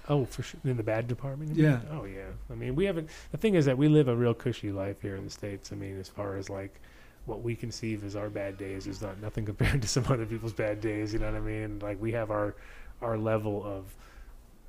[0.07, 0.59] Oh, for sure.
[0.63, 1.55] In the bad department.
[1.55, 1.79] Yeah.
[1.91, 2.29] Oh yeah.
[2.49, 3.09] I mean, we haven't.
[3.31, 5.71] The thing is that we live a real cushy life here in the states.
[5.71, 6.81] I mean, as far as like
[7.25, 10.53] what we conceive as our bad days is not nothing compared to some other people's
[10.53, 11.13] bad days.
[11.13, 11.79] You know what I mean?
[11.79, 12.55] Like we have our
[13.01, 13.85] our level of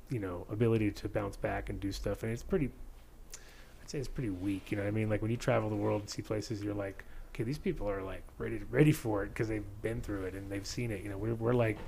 [0.09, 2.69] you know ability to bounce back and do stuff, and it's pretty.
[3.81, 4.71] I'd say it's pretty weak.
[4.71, 5.09] You know what I mean?
[5.09, 7.03] Like when you travel the world and see places, you're like,
[7.41, 10.51] okay, these people are like ready ready for it because they've been through it and
[10.51, 11.03] they've seen it.
[11.03, 11.77] You know, we're we're like.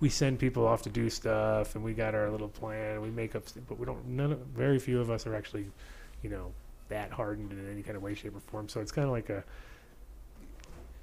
[0.00, 3.00] we send people off to do stuff, and we got our little plan.
[3.00, 4.06] We make up, but we don't.
[4.06, 5.66] None of, very few of us are actually,
[6.22, 6.52] you know,
[6.88, 8.68] that hardened in any kind of way, shape, or form.
[8.68, 9.44] So it's kind of like a.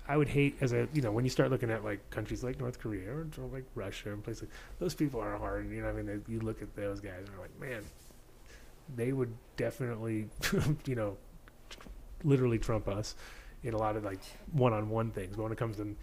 [0.08, 2.60] I would hate as a you know when you start looking at like countries like
[2.60, 5.74] North Korea or, or like Russia and places like those people are hardened.
[5.74, 7.84] You know, I mean, they, you look at those guys and you're like, man,
[8.96, 10.28] they would definitely,
[10.86, 11.18] you know,
[12.24, 13.16] literally trump us
[13.64, 14.20] in a lot of like
[14.54, 15.36] one-on-one things.
[15.36, 15.96] But when it comes to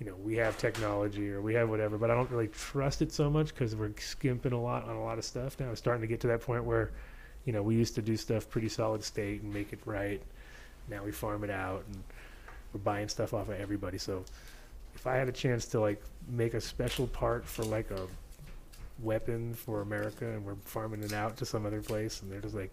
[0.00, 3.12] you know, we have technology or we have whatever, but I don't really trust it
[3.12, 5.70] so much because we're skimping a lot on a lot of stuff now.
[5.70, 6.90] It's starting to get to that point where,
[7.44, 10.20] you know, we used to do stuff pretty solid state and make it right.
[10.88, 12.02] Now we farm it out and
[12.72, 13.98] we're buying stuff off of everybody.
[13.98, 14.24] So
[14.94, 18.06] if I had a chance to like make a special part for like a
[19.00, 22.54] weapon for America and we're farming it out to some other place and they're just
[22.54, 22.72] like,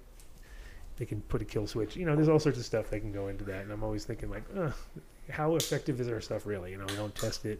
[1.02, 1.96] they can put a kill switch.
[1.96, 3.64] You know, there's all sorts of stuff that can go into that.
[3.64, 4.70] And I'm always thinking like, uh,
[5.32, 6.70] how effective is our stuff really?
[6.70, 7.60] You know, we don't test it.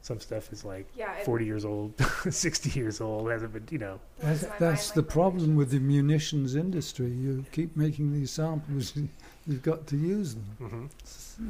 [0.00, 1.12] Some stuff is like Yeah.
[1.16, 1.92] It 40 years old,
[2.30, 4.00] 60 years old, hasn't been, you know.
[4.20, 7.08] That's, that's the problem with the munitions industry.
[7.08, 8.94] You keep making these samples,
[9.46, 10.86] you've got to use them hmm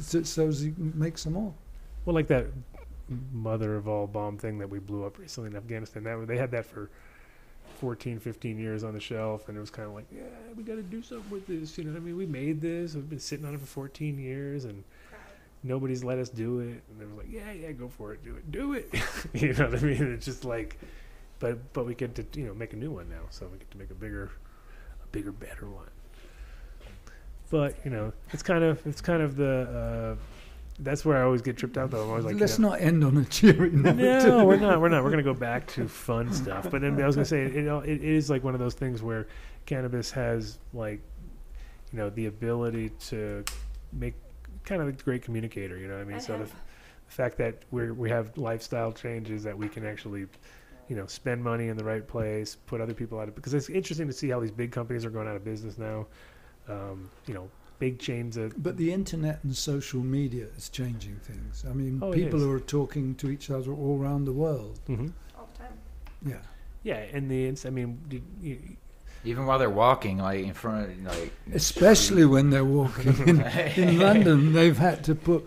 [0.01, 1.55] so, so as you can make some more.
[2.05, 2.47] Well, like that
[3.33, 6.03] mother of all bomb thing that we blew up recently in Afghanistan.
[6.03, 6.91] That they had that for
[7.77, 10.23] 14, 15 years on the shelf, and it was kind of like, yeah,
[10.57, 11.77] we got to do something with this.
[11.79, 12.95] You know, what I mean, we made this.
[12.95, 14.83] We've been sitting on it for 14 years, and
[15.63, 16.83] nobody's let us do it.
[16.91, 18.93] And they were like, yeah, yeah, go for it, do it, do it.
[19.35, 20.13] you know what I mean?
[20.13, 20.79] It's just like,
[21.39, 23.71] but but we get to you know make a new one now, so we get
[23.71, 24.31] to make a bigger,
[25.05, 25.89] a bigger, better one.
[27.51, 30.17] But you know, it's kind of it's kind of the.
[30.19, 30.23] Uh,
[30.79, 32.03] that's where I always get tripped out, though.
[32.05, 33.97] I'm always like, Let's know- not end on a cheery note.
[33.97, 34.81] no, we're not.
[34.81, 35.03] We're not.
[35.05, 36.71] We're going to go back to fun stuff.
[36.71, 38.75] But then I was going to say, it, it, it is like one of those
[38.75, 39.27] things where
[39.65, 41.01] cannabis has like,
[41.93, 43.45] you know, the ability to
[43.93, 44.15] make
[44.65, 45.79] kind of a great communicator.
[45.79, 46.15] You know what I mean?
[46.15, 46.51] And so the, the
[47.09, 50.27] fact that we we have lifestyle changes that we can actually,
[50.89, 53.71] you know, spend money in the right place, put other people out of because it's
[53.71, 56.07] interesting to see how these big companies are going out of business now.
[56.69, 57.49] Um, you know,
[57.79, 61.65] big chains of But the internet and social media is changing things.
[61.69, 64.81] I mean, Oh, people are talking to each other all around the world.
[64.89, 65.13] Mhm.
[65.37, 65.73] all the time.
[66.25, 66.37] Yeah.
[66.83, 68.59] yeah, and the I mean, did you,
[69.25, 73.15] Even while they're walking, like in front, of, like Especially when they're walking.
[73.29, 73.41] In,
[73.77, 75.47] in London, they've had to put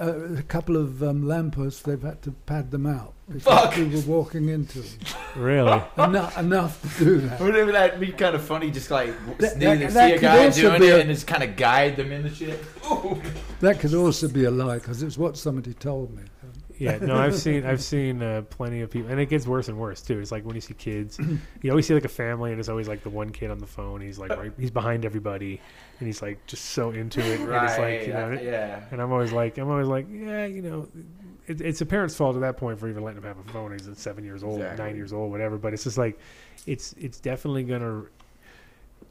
[0.00, 3.14] uh, a couple of um, lampposts, they've had to pad them out.
[3.28, 3.74] Because Fuck.
[3.74, 4.98] people were walking into them.
[5.36, 5.82] really.
[5.98, 7.40] enough, enough to do that.
[7.40, 8.70] Wouldn't that be kind of funny?
[8.70, 11.00] Just like That- see, that- see that a could guy also doing be it a-
[11.00, 12.62] and just kind of guide them in the shit.
[12.90, 13.20] Ooh.
[13.60, 16.22] That could also be a lie, because it's what somebody told me.
[16.78, 19.78] Yeah, no, I've seen I've seen uh, plenty of people, and it gets worse and
[19.78, 20.18] worse too.
[20.20, 21.18] It's like when you see kids,
[21.62, 23.66] you always see like a family, and it's always like the one kid on the
[23.66, 24.00] phone.
[24.00, 25.60] He's like right, he's behind everybody,
[25.98, 27.40] and he's like just so into it.
[27.40, 28.84] And it's like you know, yeah.
[28.90, 30.88] and I'm always like I'm always like yeah, you know,
[31.46, 33.72] it, it's a parent's fault at that point for even letting him have a phone.
[33.72, 34.84] He's seven years old, Exactly.
[34.84, 35.58] nine years old, whatever.
[35.58, 36.18] But it's just like
[36.66, 38.04] it's it's definitely gonna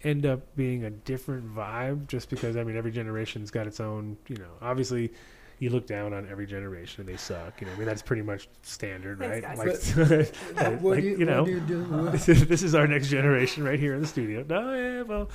[0.03, 4.15] end up being a different vibe just because I mean every generation's got its own
[4.27, 5.11] you know obviously
[5.59, 8.21] you look down on every generation and they suck you know I mean that's pretty
[8.21, 10.35] much standard right Thanks, like,
[10.81, 12.09] What, like, you, you know what do you do?
[12.11, 15.29] This is, this is our next generation right here in the studio no yeah well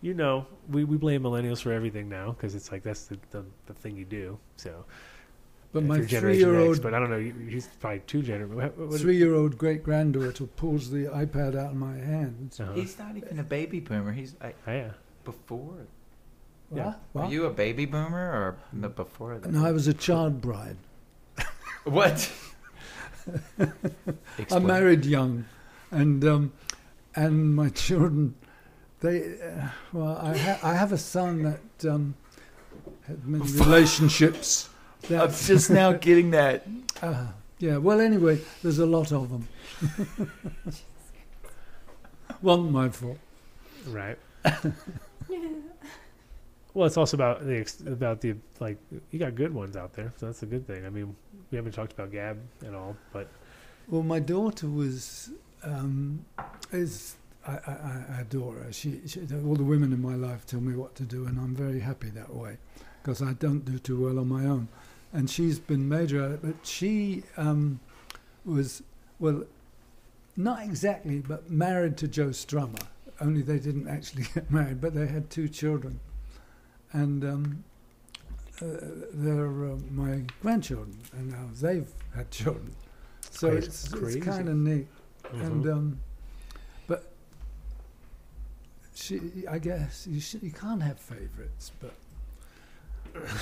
[0.00, 3.44] you know we, we blame millennials for everything now because it's like that's the, the,
[3.66, 4.84] the thing you do so
[5.72, 9.00] but if my you're Generation X, three-year-old but I don't know he's probably two generations
[9.00, 12.60] three-year-old great granddaughter pulls the iPad out of my hands.
[12.60, 14.12] uh He's not even a baby boomer.
[14.12, 14.90] He's like yeah
[15.24, 15.74] before.
[16.72, 16.94] Yeah.
[17.12, 17.26] What?
[17.26, 19.50] Were you a baby boomer or the before that?
[19.50, 20.76] No, I was a child bride.
[21.84, 22.30] What?
[23.60, 23.66] I
[24.38, 24.66] Explain.
[24.66, 25.44] married young,
[25.90, 26.52] and um,
[27.14, 28.34] and my children,
[29.00, 32.14] they, uh, well, I, ha- I have a son that um,
[33.06, 34.68] had many relationships.
[35.10, 36.66] I'm just now getting that.
[37.02, 37.26] uh,
[37.58, 37.76] yeah.
[37.76, 39.48] Well, anyway, there's a lot of them.
[42.42, 43.18] Wasn't my fault.
[43.88, 44.18] right
[46.74, 48.78] Well, it's also about the about the like
[49.10, 50.84] you got good ones out there, so that's a good thing.
[50.84, 51.14] I mean,
[51.50, 53.28] we haven't talked about Gab at all, but
[53.88, 55.30] Well, my daughter was
[55.62, 56.24] um,
[56.72, 58.72] is I, I, I adore her.
[58.72, 61.54] She, she all the women in my life tell me what to do, and I'm
[61.54, 62.56] very happy that way
[63.02, 64.68] because I don't do too well on my own.
[65.12, 67.78] And she's been major at it, but she um,
[68.44, 68.82] was
[69.20, 69.44] well,
[70.36, 72.82] not exactly, but married to Joe Strummer.
[73.20, 76.00] Only they didn't actually get married, but they had two children,
[76.94, 77.64] and um,
[78.62, 78.66] uh,
[79.12, 82.74] they're uh, my grandchildren, and now they've had children.
[83.30, 84.86] So Crazy- it's, it's kind of neat,
[85.32, 85.72] and Mhm.
[85.72, 85.98] um,
[86.86, 87.10] but
[88.94, 91.92] she, I guess you sh- you can't have favourites, but.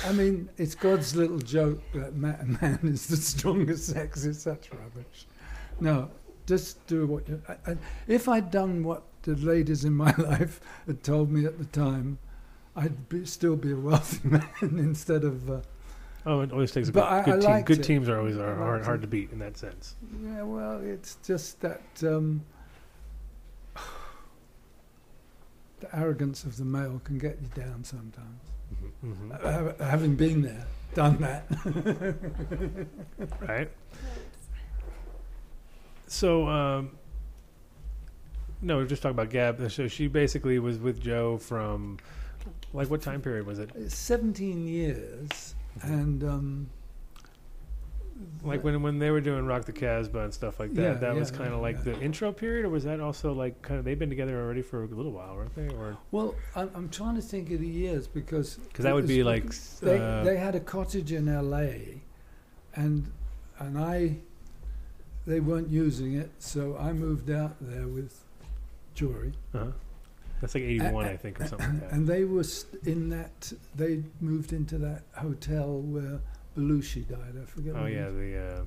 [0.05, 4.23] I mean, it's God's little joke that ma- man is the strongest sex.
[4.23, 5.25] It's such rubbish.
[5.79, 6.11] No,
[6.45, 7.41] just do what you.
[7.49, 7.77] I, I,
[8.07, 12.19] if I'd done what the ladies in my life had told me at the time,
[12.75, 15.49] I'd be, still be a wealthy man instead of.
[15.49, 15.61] Uh,
[16.25, 17.65] oh, it always takes a But good, I- good I team.
[17.65, 17.83] Good it.
[17.83, 19.95] teams are always are hard, hard to beat in that sense.
[20.23, 22.41] yeah, well, it's just that um,
[25.79, 28.41] the arrogance of the male can get you down sometimes.
[29.01, 31.45] hmm Uh, having been there, done that.
[33.41, 33.69] right?
[36.07, 36.91] So, um,
[38.61, 39.71] no, we are just talking about Gab.
[39.71, 41.97] So she basically was with Joe from,
[42.73, 43.69] like, what time period was it?
[43.91, 46.69] 17 years, and um,
[48.43, 50.81] Like when when they were doing Rock the Casbah and stuff like that.
[50.81, 51.93] Yeah, that was kind of yeah, like yeah.
[51.93, 54.83] the intro period, or was that also like kind of they've been together already for
[54.83, 55.67] a little while, weren't they?
[55.69, 59.23] Or well, I'm, I'm trying to think of the years because because that would be
[59.23, 62.01] like they uh, they had a cottage in L.A.
[62.75, 63.11] and
[63.59, 64.17] and I
[65.25, 68.23] they weren't using it, so I moved out there with
[68.93, 69.67] Jory, uh
[70.43, 71.91] that's like eighty one, I think, or something like that.
[71.93, 76.19] and they were st- in that they moved into that hotel where
[76.57, 77.41] Belushi died.
[77.41, 77.73] I forget.
[77.77, 78.63] Oh yeah, the uh,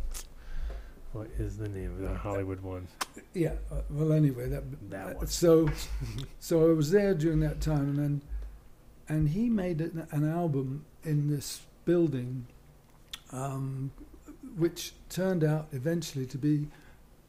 [1.12, 2.88] what is the name of the Hollywood one?
[3.34, 3.56] Yeah.
[3.70, 5.26] Uh, well, anyway, that, That uh, one.
[5.26, 5.68] So,
[6.40, 8.22] so I was there during that time, and then,
[9.06, 12.46] and he made an, an album in this building,
[13.32, 13.90] um,
[14.56, 16.68] which turned out eventually to be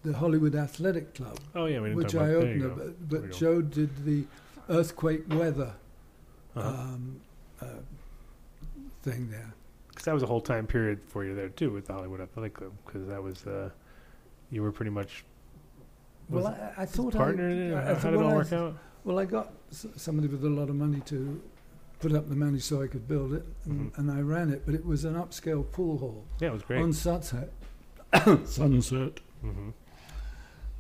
[0.04, 2.42] the Hollywood Athletic Club, Oh yeah, we didn't which I about.
[2.42, 2.78] There you opened.
[2.78, 2.94] go.
[3.10, 3.32] But, but.
[3.38, 4.26] Joe did the
[4.70, 5.74] earthquake weather
[6.56, 6.70] Uh-huh.
[6.70, 7.22] um,
[7.62, 7.66] uh,
[9.04, 9.54] thing there.
[9.90, 12.54] Because that was a whole time period for you there too with the Hollywood Athletic
[12.54, 12.72] Club.
[12.86, 13.70] Because that was uh,
[14.52, 15.26] you were pretty much
[16.30, 17.76] Well, I, I thought partner I, in it.
[17.76, 18.76] I How, did it all work out?
[19.04, 21.42] Well, I got s- somebody with a lot of money to
[22.00, 23.98] put up the money so I could build it, and, Mhm.
[23.98, 24.64] and I ran it.
[24.66, 26.82] But it was an upscale pool hall Yeah, it was great.
[26.82, 27.52] on Sunset.
[28.46, 29.20] Sunset.
[29.42, 29.70] hmm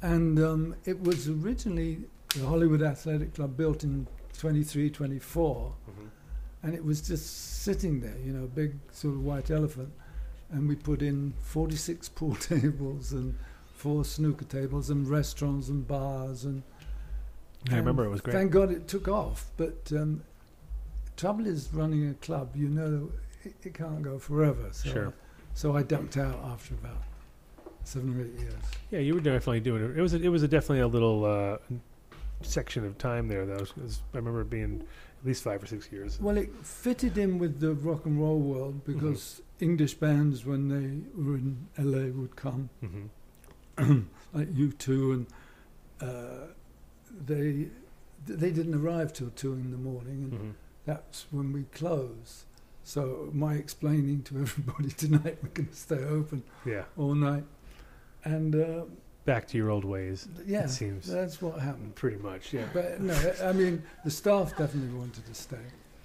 [0.01, 1.99] And um, it was originally
[2.35, 4.07] the Hollywood Athletic Club built in
[4.37, 6.07] 23, 24, hmm
[6.63, 9.91] and it was just sitting there, you know, a big sort of white elephant.
[10.49, 13.35] And we put in 46 pool tables and
[13.73, 16.63] four snooker tables and restaurants and bars and
[17.69, 18.33] I remember it was great.
[18.33, 19.51] Thank God it took off.
[19.57, 20.23] But um,
[21.15, 22.55] trouble is running a club.
[22.55, 23.11] You know,
[23.43, 24.69] it, it can't go forever.
[24.71, 25.13] So Sure.
[25.53, 27.01] So I dumped out after about
[27.87, 28.53] seven or eight years.
[28.91, 29.97] Yeah, you were definitely doing it.
[29.97, 31.57] It was a, it was a definitely a little uh,
[32.41, 33.45] section of time there.
[33.45, 34.81] Was I remember it being
[35.21, 36.19] at least five or six years.
[36.21, 38.93] Well, it fitted in with the rock and roll world Mm-hmm.
[38.93, 43.05] because English bands when they were in LA would come, hmm
[44.33, 45.27] like you two, and
[46.09, 46.47] uh,
[47.25, 47.67] they
[48.25, 50.51] they didn't arrive till two in the morning, and hmm
[50.85, 52.45] that's when we close.
[52.83, 56.85] So my explaining to everybody tonight we're going to stay open Yeah.
[56.97, 57.43] all night,
[58.23, 58.83] and uh,
[59.25, 60.27] Back to your old ways.
[60.45, 61.95] yeah, It seems that's what happened.
[61.95, 62.53] pretty much.
[62.53, 62.63] Yeah.
[62.73, 65.57] But no, I mean the staff definitely wanted to stay,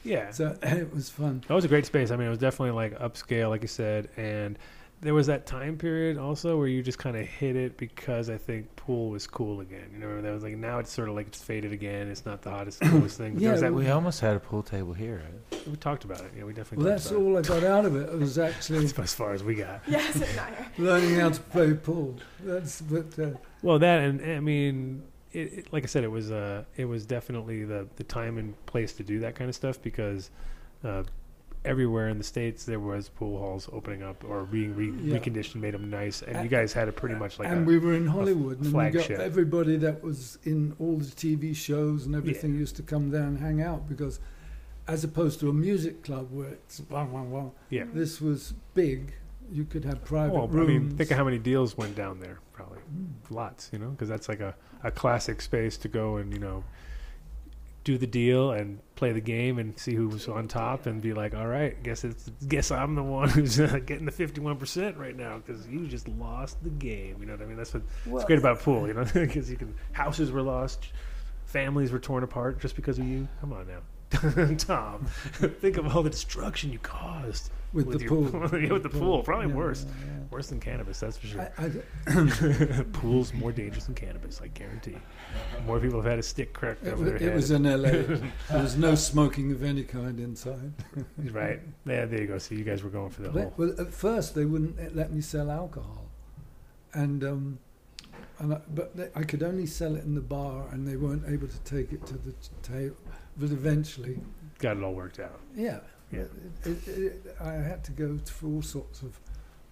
[0.02, 0.30] Yeah.
[0.32, 1.42] so it was fun.
[1.46, 2.10] That was a great space.
[2.10, 4.58] I mean, it was definitely like upscale, like you said, and
[5.02, 8.38] there was that time period also where you just kind of hit it because I
[8.38, 9.90] think pool was cool again.
[9.92, 12.08] You know, that was like now it's sort of like it's faded again.
[12.08, 13.34] It's not the hottest, coolest thing.
[13.34, 15.20] But Yeah, that, We almost had a pool table here.
[15.66, 16.30] we talked about it.
[16.38, 16.84] Yeah, we definitely.
[16.84, 18.08] Well, talked that's about all I got out of it.
[18.10, 18.94] It was actually It.
[18.94, 19.82] That's as far as we got.
[19.88, 20.22] Yes,
[20.78, 22.14] learning how to play pool.
[22.40, 23.30] That's but uh,
[23.62, 25.02] Well, that and I mean,
[25.32, 28.54] it, it, like I said, it was uh, it was definitely the the time and
[28.66, 30.30] place to do that kind of stuff because
[30.84, 31.02] uh,
[31.64, 35.18] everywhere in the states there was pool halls opening up or being re- Yeah.
[35.18, 37.64] reconditioned, made them nice, and A- you guys had it pretty much like and a,
[37.64, 42.06] we were in Hollywood, and we got everybody that was in all the TV shows
[42.06, 44.18] and everything used to come there and hang out because,
[44.88, 47.84] as opposed to a music club where it's blah blah blah, yeah.
[47.94, 49.14] this was big.
[49.52, 52.38] You could have private Well, I mean, think of how many deals went down there.
[52.52, 53.30] Probably Mm.
[53.30, 56.64] lots, you know, because that's like a, a classic space to go and you know
[57.84, 61.34] do the deal and play the game and see who's on top and be like,
[61.34, 65.16] all right, guess it's guess I'm the one who's uh, getting the 51 percent right
[65.16, 67.16] now because you just lost the game.
[67.20, 67.56] You know what I mean?
[67.56, 70.88] That's what, Well, what's great about pool, you know, because you can houses were lost,
[71.44, 73.26] families were torn apart just because of you.
[73.40, 73.80] Come on now,
[74.58, 75.06] Tom,
[75.60, 78.60] think of all the destruction you caused with, with the your- pool.
[78.60, 79.86] yeah, with the pool, probably Yeah, worse.
[79.88, 80.12] yeah, yeah.
[80.30, 81.52] Worse than cannabis, that's for sure.
[81.58, 81.70] I,
[82.08, 84.96] I, Pool's more dangerous than cannabis, I guarantee.
[85.66, 87.34] More people have had a stick cracked it, over their it head.
[87.34, 87.90] was in LA.
[87.90, 88.22] there
[88.62, 90.72] was no smoking of any kind inside.
[91.30, 91.60] right.
[91.86, 92.38] Yeah, there you go.
[92.38, 93.52] So you guys were going for the But, whole.
[93.56, 96.06] well, at first they wouldn't let me sell alcohol,
[96.94, 97.58] and um,
[98.38, 101.24] and I, but they, I could only sell it in the bar, and they weren't
[101.28, 102.32] able to take it to the
[102.62, 102.96] table.
[103.36, 104.18] But eventually,
[104.58, 105.40] Got it all worked out.
[105.56, 105.80] yeah,
[106.12, 106.24] Yeah.
[106.64, 109.18] It, it, it, I had to go through all sorts of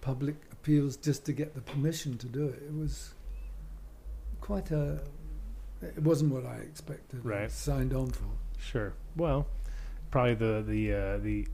[0.01, 2.63] public appeals just to get the permission to do it.
[2.65, 3.13] It was
[4.41, 4.99] quite a.
[5.81, 7.23] It wasn't what I expected.
[7.25, 7.51] Right.
[7.51, 8.25] Signed on for.
[8.59, 8.93] Sure.
[9.15, 9.47] Well,
[10.11, 11.47] probably the the uh, the.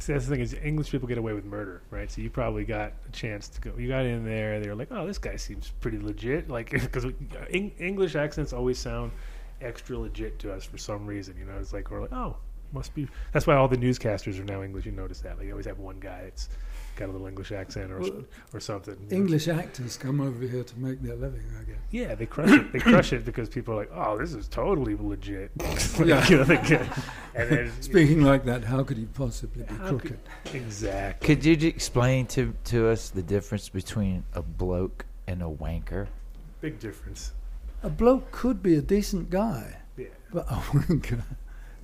[0.00, 2.08] See, that's the thing is English people get away with murder, right?
[2.08, 3.72] So you probably got a chance to go.
[3.76, 4.60] You got in there.
[4.60, 7.04] They were like, "Oh, this guy seems pretty legit." Like because
[7.50, 9.10] English accents always sound
[9.60, 11.36] extra legit to us for some reason.
[11.38, 12.36] You know, it's like we're like, "Oh,
[12.72, 14.86] must be." That's why all the newscasters are now English.
[14.86, 15.36] You notice that?
[15.38, 16.48] Like you always have one guy that's
[16.96, 18.96] got a little English accent or Well, or something.
[19.04, 19.16] you know?
[19.16, 21.76] English actors come over here to make their living, I guess.
[21.92, 22.72] Yeah, they crush it.
[22.72, 25.52] They crush it because people are like, "Oh, this is totally legit."
[25.98, 26.28] Like, Yeah.
[26.28, 26.88] you know, they get-
[27.36, 30.18] and then Speaking like that, how could he possibly be How crooked?
[30.52, 31.26] exactly.
[31.36, 36.08] Could you explain to, to us the difference between a bloke and a wanker?
[36.60, 37.32] Big difference.
[37.82, 41.22] A bloke could be a decent guy, Yeah, but a wanker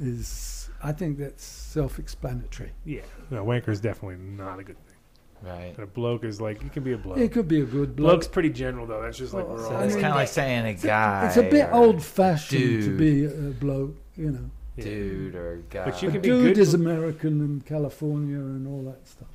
[0.00, 0.68] is.
[0.82, 2.72] I think that's self-explanatory.
[2.84, 3.00] yeah.
[3.30, 4.96] No, wanker is definitely not a good thing.
[5.42, 5.74] Right.
[5.74, 7.18] And a bloke is like you can be a bloke.
[7.18, 8.10] It could be a good bloke.
[8.12, 9.00] Bloke's pretty general though.
[9.02, 9.82] That's just like Well, we're So all.
[9.82, 11.26] it's kind of like saying a guy.
[11.26, 14.50] it's a bit old-fashioned to be a bloke, you know.
[14.76, 14.84] yeah.
[14.84, 15.84] Dude or guy.
[15.84, 19.28] But you a be dude good is for- American and California and all that stuff.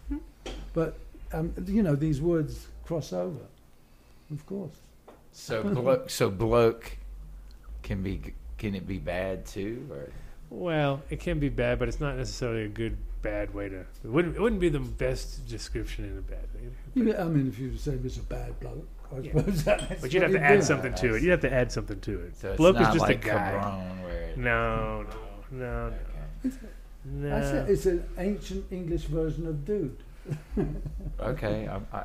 [0.73, 0.98] But
[1.31, 3.45] um, you know these words cross over,
[4.31, 4.73] of course.
[5.32, 6.10] So bloke.
[6.10, 6.98] So bloke
[7.84, 8.34] can be.
[8.58, 9.88] Can it be bad too?
[9.90, 10.10] Or
[10.50, 13.80] Well, it can be bad, but it's not necessarily a good bad way to.
[13.80, 14.36] It wouldn't.
[14.36, 16.76] It wouldn't be the best description in a bad thing.
[16.96, 19.32] You get- I mean, if you say it's a bad bloke, I Yeah.
[19.38, 21.22] suppose that's But you'd have to add something to it.
[21.24, 22.36] You'd have to add something to it.
[22.36, 24.02] so bloke is just like a guy.
[24.04, 24.12] where.
[24.24, 25.04] It, No,
[25.52, 25.94] no, no,
[26.46, 26.56] Okay.
[27.06, 27.36] no.
[27.38, 29.98] I said it's an ancient English version of dude.
[31.20, 31.68] Okay.
[31.68, 32.04] I'm, I,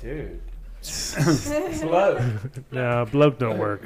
[0.00, 0.40] dude.
[1.82, 2.22] Bloke.
[2.72, 3.82] No, bloke don't work.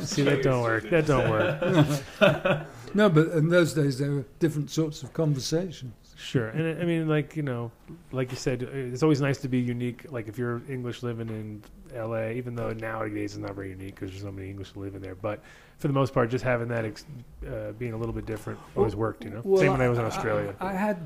[0.00, 0.88] See, that don't work.
[0.90, 2.66] That don't work.
[2.94, 5.92] No, but in those days there were different sorts of conversations.
[6.16, 7.70] Sure, and I- I mean, like you know,
[8.12, 10.06] like you said, it's always nice to be unique.
[10.10, 11.62] Like if you're English living in
[11.94, 15.14] L.A., even though nowadays it's not very unique because there's so many English living there,
[15.14, 15.42] but
[15.76, 17.04] for the most part, just having that ex-
[17.46, 19.22] uh, being a little bit different always worked.
[19.22, 20.54] You know, Well, same when I was in Australia.
[20.58, 20.96] I, I had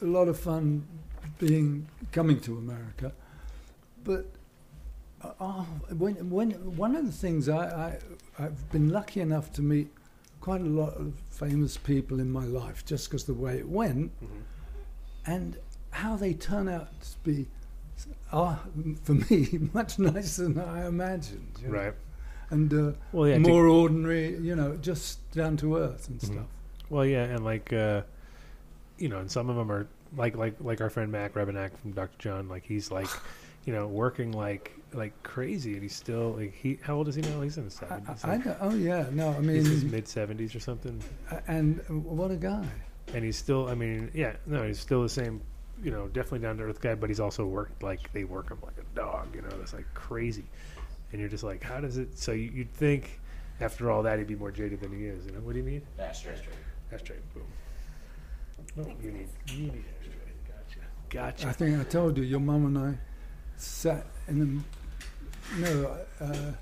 [0.00, 0.86] a lot of fun
[1.40, 3.10] being coming to America,
[4.04, 4.26] but
[5.40, 5.66] oh,
[5.96, 7.98] when when one of the things I, I
[8.44, 9.88] I've been lucky enough to meet
[10.40, 14.10] quite a lot of famous people in my life just because the way it went
[14.22, 14.28] Mhm.
[15.26, 15.56] and
[15.90, 17.46] how they turn out to be
[18.32, 18.58] are
[19.04, 21.46] for me much nicer than I imagined.
[21.62, 21.74] you know.
[21.78, 21.94] Right.
[22.50, 23.34] And uh, Well, yeah.
[23.34, 26.26] to- more ordinary, you know, just down to earth and Mhm.
[26.26, 26.46] stuff.
[26.90, 28.02] Well, yeah, and like uh,
[28.98, 29.86] you know, and some of them are
[30.16, 32.16] like like like our friend Mac Rebennack from Dr.
[32.18, 33.08] John, like he's like,
[33.64, 36.78] you know, working like like crazy, and he's still like he.
[36.82, 37.40] How old is he now?
[37.40, 38.24] He's in his I, seventies.
[38.24, 41.02] I, I know- oh yeah, no, I mean, he's his mean, mid seventies or something,
[41.46, 42.64] and what a guy.
[43.14, 43.68] and he's still.
[43.68, 45.40] I mean, yeah, no, he's still the same.
[45.82, 48.58] You know, definitely down to earth guy, but he's also worked like they work him
[48.62, 49.34] like a dog.
[49.34, 50.44] You know, that's like crazy,
[51.10, 52.16] and you're just like, how does it?
[52.18, 53.20] So you, you'd think
[53.60, 55.26] after all that he'd be more jaded than he is.
[55.26, 55.82] You know, what do you need?
[55.98, 56.34] Ashtray.
[56.92, 57.16] Ashtray.
[57.34, 57.42] Boom.
[58.76, 60.14] No, you need you need ashtray.
[60.46, 60.78] Gotcha.
[61.10, 61.48] Gotcha.
[61.48, 62.98] I think I told you, your mom and I
[63.56, 64.62] sat in the,
[65.58, 66.52] no, uh,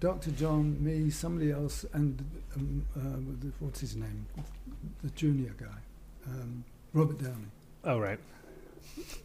[0.00, 0.30] Dr.
[0.32, 2.24] John, me, somebody else, and
[2.56, 4.26] um, uh, what's his name?
[5.02, 5.66] The junior guy,
[6.26, 7.50] um, Robert Downey.
[7.84, 8.18] Oh right.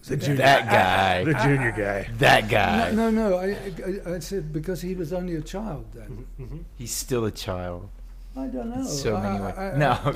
[0.08, 1.24] That guy.
[1.26, 2.10] The junior guy.
[2.18, 2.92] That guy.
[2.92, 6.26] No, no, no I, I, I said because he was only a child then.
[6.40, 6.58] Mm-hmm.
[6.76, 7.90] He's still a child.
[8.36, 8.84] I don't know.
[8.84, 9.58] so I, many ways.
[9.58, 10.14] I- no.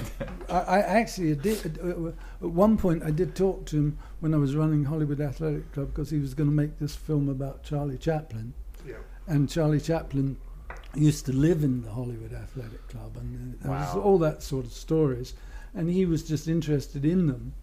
[0.50, 1.80] I, I actually did.
[1.80, 5.72] Uh, at one point, I did talk to him when I was running Hollywood Athletic
[5.72, 8.54] Club because he was going to make this film about Charlie Chaplin.
[8.88, 8.96] Yeah.
[9.28, 10.38] And Charlie Chaplin
[10.96, 14.02] used to live in the Hollywood Athletic Club, and uh, there was Wow.
[14.02, 15.34] all that sort of stories.
[15.76, 17.54] And he was just interested in them,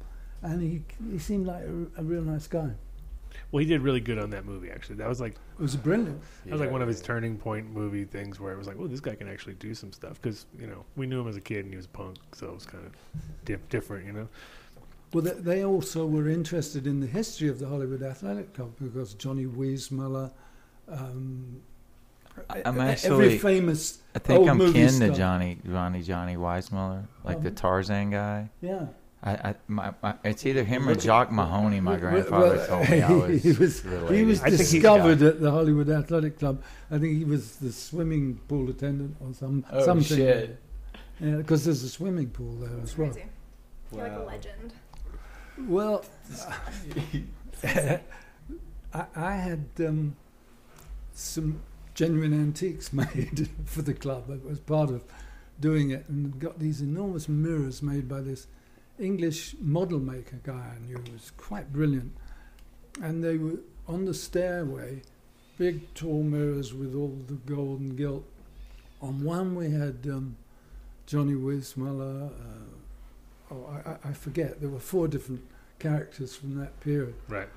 [0.43, 2.71] and he he seemed like a, a real nice guy.
[3.53, 4.71] Well, he did really good on that movie.
[4.71, 6.21] Actually, that was like It was brilliant.
[6.45, 8.89] that was like one of his turning point movie things where it was like, well,
[8.89, 11.41] this guy can actually do some stuff because you know we knew him as a
[11.41, 12.93] kid and he was a punk, so it was kind of
[13.45, 14.29] dif- different, you know.
[15.13, 19.15] Well, they, they also were interested in the history of the Hollywood Athletic Club because
[19.15, 20.33] Johnny Weissmuller,
[20.89, 21.61] um,
[22.65, 25.09] I'm e- every famous I think old I'm kin star.
[25.09, 28.51] to Johnny Johnny Johnny Weissmuller, like the Um, Tarzan guy.
[28.61, 28.87] Yeah,
[29.27, 31.81] I, I my, my, it's either him or Jock Mahoney.
[31.81, 33.43] My grandfather well, told me I was.
[33.43, 34.17] he was related.
[34.17, 36.63] he was I discovered at the Hollywood Athletic Club.
[36.91, 40.19] I think he was the swimming pool attendant or some Oh, something.
[40.19, 40.61] shit.
[41.21, 43.11] Yeah, because there's a swimming pool there as well.
[43.11, 43.29] Crazy.
[43.93, 44.73] You're like a legend.
[45.67, 46.05] Well,
[47.65, 48.01] I,
[49.15, 50.17] I had um,
[51.15, 51.61] some
[51.95, 54.25] genuine antiques made for the club.
[54.31, 55.05] I was part of
[55.61, 58.49] doing it and got these enormous mirrors made by this
[58.99, 60.99] English model maker guy I knew.
[61.13, 62.13] Was quite brilliant.
[63.03, 63.59] And they were
[63.89, 65.03] on the stairway,
[65.59, 68.25] big tall mirrors with all the gold and gilt.
[69.03, 70.37] On one we had um,
[71.07, 72.29] Johnny Weissmuller.
[72.31, 74.61] Uh, oh, I, I- forget.
[74.61, 75.43] There were four different
[75.79, 77.15] characters from that period.
[77.29, 77.49] Right.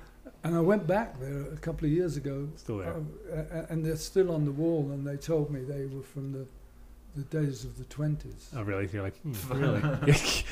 [0.44, 2.94] And I went back there a couple of years ago, Still there.
[3.32, 4.90] uh, and they're still on the wall.
[4.92, 6.46] And they told me they were from the
[7.18, 8.50] the days of the twenties.
[8.56, 8.88] Oh, really?
[8.92, 9.82] You're like, hmm, really?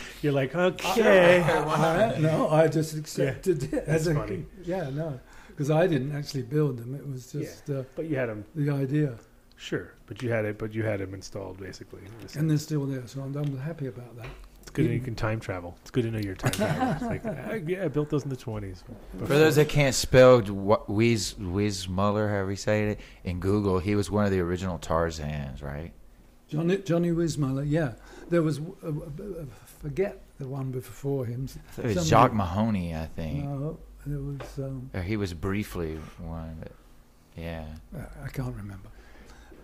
[0.22, 1.42] You're like, okay.
[1.42, 4.44] I, no, I just accepted it as That's a funny.
[4.64, 5.18] yeah, no,
[5.48, 6.94] because I didn't actually build them.
[6.94, 9.14] It was just uh, But you had him, the idea,
[9.56, 9.92] sure.
[10.06, 12.02] But you had it, but you had them installed basically.
[12.22, 13.06] It's, and they're still there.
[13.06, 14.26] So I'm, I'm happy about that.
[14.60, 15.76] it's good you can time travel.
[15.82, 17.08] It's good to know your time travel.
[17.08, 18.82] Like, I, yeah, I built those in the 20s.
[19.18, 20.40] For those that can't spell
[20.88, 24.78] Wiz Wiz Muller, however you say it, in Google, he was one of the original
[24.78, 25.92] Tarzans, right?
[26.48, 27.92] Johnny Johnny Weissmuller, yeah.
[28.30, 29.44] There was uh, uh, uh,
[29.82, 31.48] forget the one before him.
[31.78, 33.44] It was Somebody- Jock Mahoney, I think.
[33.44, 36.72] No, there was um, Or he was briefly one, but
[37.36, 37.64] yeah.
[38.24, 38.88] I can't remember.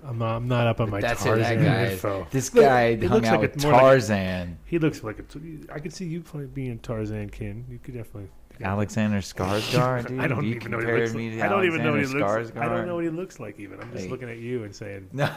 [0.05, 1.93] I'm not, I'm not up on my That's it, Tarzan that guy.
[1.93, 2.27] info.
[2.33, 4.59] This guy it hung looks out like with it's more like- Tarzan.
[4.65, 5.23] He looks like a.
[5.23, 7.65] T- I could see you play, being Tarzan kin.
[7.71, 8.29] You could definitely.
[8.61, 10.21] Alexander Skarsgård, dude.
[10.21, 11.43] I don't you even know what he compared looks like.
[11.45, 12.57] I don't even know what he Alexander looks.
[12.57, 13.59] I don't know what he looks like.
[13.61, 14.11] Even I'm just Hey.
[14.11, 15.29] looking at you and saying No.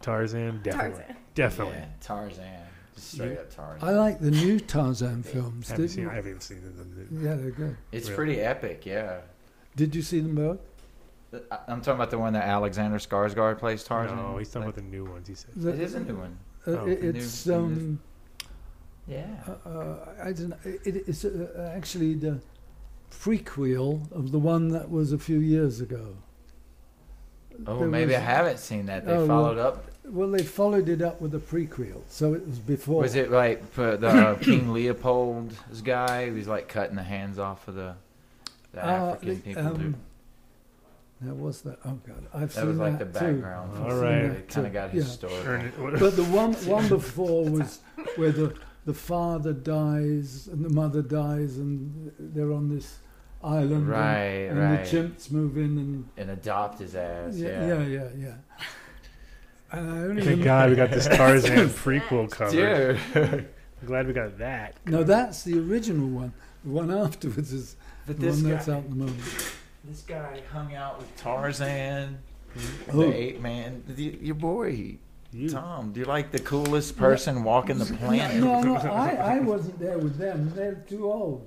[0.00, 0.60] Tarzan.
[0.62, 0.98] Definitely.
[1.00, 1.16] Tarzan.
[1.34, 1.74] Definitely.
[1.78, 2.44] Yeah, Tarzan.
[2.94, 3.88] Just straight up Tarzan.
[3.88, 5.68] I like the new Tarzan films.
[5.70, 6.08] Haven't seen.
[6.08, 7.08] I haven't seen them.
[7.22, 7.76] Yeah, they're good.
[7.92, 8.16] It's Really?
[8.16, 9.20] pretty epic, yeah.
[9.76, 10.58] Did you see them both?
[11.50, 14.16] I- I'm talking about the one that Alexander Skarsgård plays Tarzan.
[14.16, 15.28] No, he's talking Like, about the new ones.
[15.28, 15.50] He said.
[15.56, 16.38] The- It is a new one.
[16.66, 18.00] Uh, Oh, it- the new- it's new- um,
[19.06, 19.26] Yeah.
[19.46, 20.56] uh, uh, I don't know.
[20.64, 22.40] It, it's uh, actually the
[23.10, 26.16] prequel of the one that was a few years ago.
[27.66, 29.04] Oh, There maybe I haven't seen that.
[29.04, 29.84] They Oh, well- followed up.
[30.04, 33.02] Well, they followed it up with a prequel, so it was before.
[33.02, 36.30] Was it like for the uh, King Leopold's guy?
[36.30, 37.94] Who's like cutting the hands off of the,
[38.72, 39.62] the Uh, African the- people.
[39.74, 39.80] dude.
[39.86, 39.96] um,
[41.20, 41.78] Now, was that?
[41.84, 43.32] Oh God, I've That seen was like that the too.
[43.34, 43.76] background.
[43.78, 44.22] All I've seen right.
[44.28, 45.02] that It kind of got Yeah.
[45.02, 45.42] historical.
[45.42, 47.80] Turn it- what- But the one one before was
[48.16, 48.54] where the
[48.86, 52.98] the father dies and the mother dies and they're on this
[53.42, 54.84] island and- Right, and, right.
[54.84, 57.36] the chimps move in and and adopt his ass.
[57.36, 57.66] yeah Yeah.
[57.66, 58.08] yeah yeah.
[58.18, 58.34] yeah.
[59.70, 62.98] And I only Thank remem- God we got this Tarzan prequel covered.
[63.12, 63.48] Dude.
[63.82, 64.74] I'm glad we got that.
[64.86, 66.32] No, that's the original one.
[66.64, 69.20] The one afterwards is But the this one guy, that's out at the moment.
[69.84, 72.18] this guy hung out with Tarzan,
[72.90, 73.06] Who?
[73.10, 74.96] the ape man, the, your boy.
[75.30, 75.50] You.
[75.50, 78.38] Tom, do you like the coolest person walking the planet?
[78.42, 80.50] No, no, I, I wasn't there with them.
[80.56, 81.46] They're too old.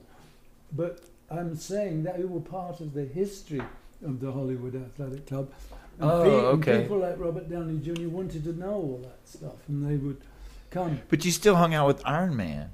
[0.71, 0.99] But
[1.31, 3.61] I'm saying that we were part of the history
[4.05, 5.51] of the Hollywood Athletic Club.
[5.99, 6.29] And Oh, pe-
[6.71, 6.81] okay.
[6.83, 8.07] people like Robert Downey Jr.
[8.09, 10.19] wanted to know all that stuff, and they would
[10.71, 10.99] come.
[11.09, 12.69] But you still hung out with Iron Man.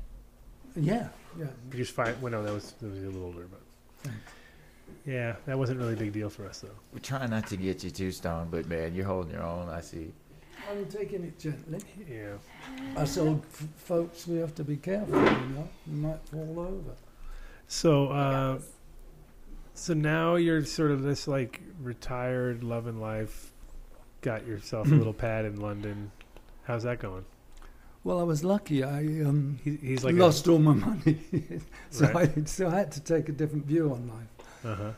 [0.76, 1.46] Yeah, yeah.
[1.72, 2.20] You just find.
[2.22, 3.48] Well, no, that was that was a little older,
[4.04, 4.12] but
[5.06, 6.70] yeah, that wasn't really a big deal for us though.
[6.94, 9.70] We're trying not to get you too stoned, but man, you're holding your own.
[9.70, 10.12] I see.
[10.70, 11.80] I'm taking it gently.
[12.10, 12.34] Yeah.
[13.02, 15.22] Us old f- folks, we have to be careful, you
[15.56, 15.70] know.
[15.88, 16.96] We might fall over.
[17.68, 18.60] So, uh,
[19.74, 23.52] so now you're sort of this like retired, loving life.
[24.22, 26.12] Got yourself a little pad in London.
[26.64, 27.26] How's that going?
[28.04, 28.84] Well, I was lucky.
[28.84, 31.20] I um, He, he's like lost all my money,
[31.90, 32.32] so Right.
[32.38, 34.48] I so I had to take a different view on life.
[34.66, 34.92] Uh huh.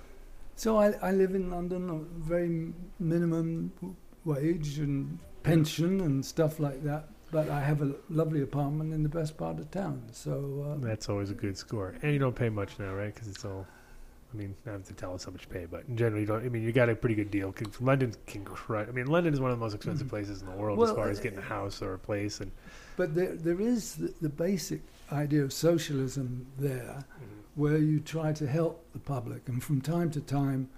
[0.56, 3.72] So I, I live in London, on very minimum
[4.26, 7.08] wage and pension and stuff like that.
[7.32, 10.02] But I have a lovely apartment in the best part of town.
[10.12, 13.14] So uh, That's always a good score, and you don't pay much now, right?
[13.14, 13.66] Because it's all.
[14.32, 16.28] I mean, not have to tell us how much you pay, but in general, you
[16.28, 16.46] don't.
[16.46, 17.54] I mean, you got a pretty good deal.
[17.80, 18.88] London can crush.
[18.88, 20.16] I mean, London is one of the most expensive mm-hmm.
[20.16, 22.52] places in the world as far uh, as getting a house or a place, and
[22.96, 24.82] but there there is the, the basic
[25.12, 27.62] idea of socialism there, mm-hmm.
[27.62, 30.70] where you try to help the public, and from time to time,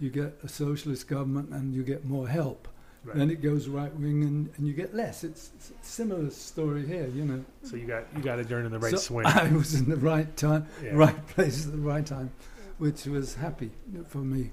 [0.00, 2.68] you get a socialist government and you get more help.
[3.04, 3.16] Right.
[3.16, 5.24] Then it goes right wing and, and you get less.
[5.24, 7.44] It's, it's a similar story here, you know.
[7.62, 9.26] so you got you got to turn in the right So swing.
[9.26, 10.92] I was in the right time, Yeah.
[10.94, 12.30] right place at the right time,
[12.78, 13.70] which was happy
[14.08, 14.52] for me.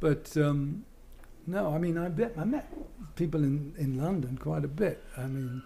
[0.00, 0.84] But um,
[1.46, 2.70] no, I mean, I bet I met
[3.14, 5.02] people in, in London quite a bit.
[5.16, 5.62] I mean,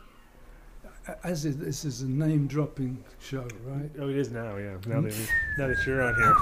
[1.25, 3.91] as it, this is a name dropping show, right?
[3.99, 4.57] Oh, it is now.
[4.57, 4.77] Yeah.
[4.87, 6.37] Now that now that you're on here.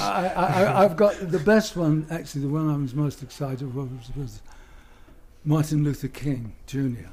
[0.00, 2.06] I, I, I, I've got the best one.
[2.10, 4.40] Actually, the one I was most excited was was
[5.44, 7.08] Martin Luther King Jr.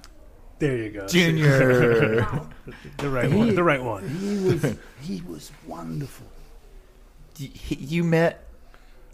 [0.60, 1.08] There you go.
[1.08, 2.26] Junior.
[2.98, 3.56] the right He- one.
[3.56, 4.08] The right one.
[4.08, 6.28] He was he was wonderful.
[7.40, 8.46] Y- you met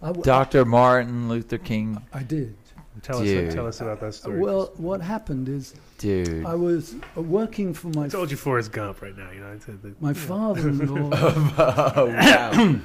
[0.02, 0.66] I, w- Dr.
[0.66, 2.56] Martin Luther King, I did.
[3.02, 3.54] Tell us.
[3.54, 4.40] Tell us about that story.
[4.40, 6.46] Well, what happened is dude.
[6.46, 9.30] I was uh, working for my I told you Forrest Gump right now.
[9.32, 9.52] You know.
[9.54, 11.10] I said that, my father-in-law.
[11.96, 12.80] oh, wow.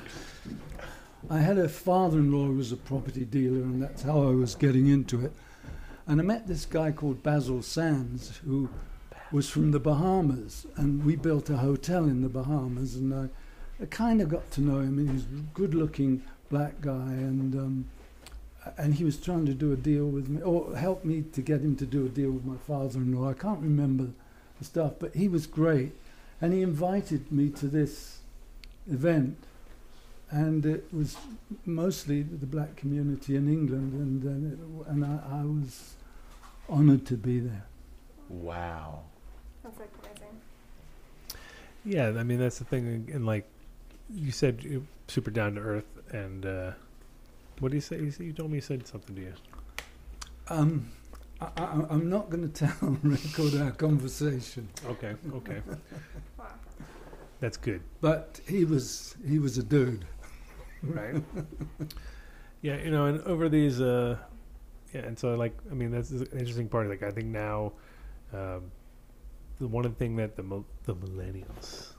[1.30, 4.88] I had a father-in-law who was a property dealer, and that's how I was getting
[4.88, 5.32] into it.
[6.06, 8.68] And I met this guy called Basil Sands, who
[9.30, 13.28] was from the Bahamas, and we built a hotel in the Bahamas, and I,
[13.82, 14.98] I kind of got to know him.
[14.98, 17.84] He was a good-looking black guy, and um,
[18.76, 21.60] and he was trying to do a deal with me, or help me to get
[21.60, 23.30] him to do a deal with my father-in-law.
[23.30, 24.08] I can't remember
[24.58, 25.92] the stuff, but he was great,
[26.40, 28.18] and he invited me to this
[28.90, 29.38] event
[30.32, 31.16] and it was
[31.66, 35.94] mostly the black community in England, and and, it, and I, I was
[36.68, 37.66] honoured to be there.
[38.28, 39.02] wow.
[39.62, 40.40] That's like amazing.
[41.84, 43.09] Yeah, I mean that's the thing.
[43.12, 43.46] And like
[44.12, 45.84] you said, you super down to earth.
[46.12, 46.72] And uh,
[47.60, 47.98] what do you say?
[48.00, 49.34] You, told me you said something to you.
[50.48, 50.90] Um,
[51.40, 55.14] I, I, I'm not going to tell on record our conversation, Okay.
[55.34, 55.60] Okay.
[56.38, 56.46] Wow.
[57.40, 57.82] That's good.
[58.00, 60.04] but he was he was a dude.
[60.82, 61.22] Right.
[62.62, 64.16] yeah, you know, and over these, uh,
[64.92, 66.88] yeah, and so like, I mean, that's the interesting part.
[66.88, 67.72] Like, I think now,
[68.32, 68.70] um,
[69.59, 71.92] the one thing that the mil- the millennials,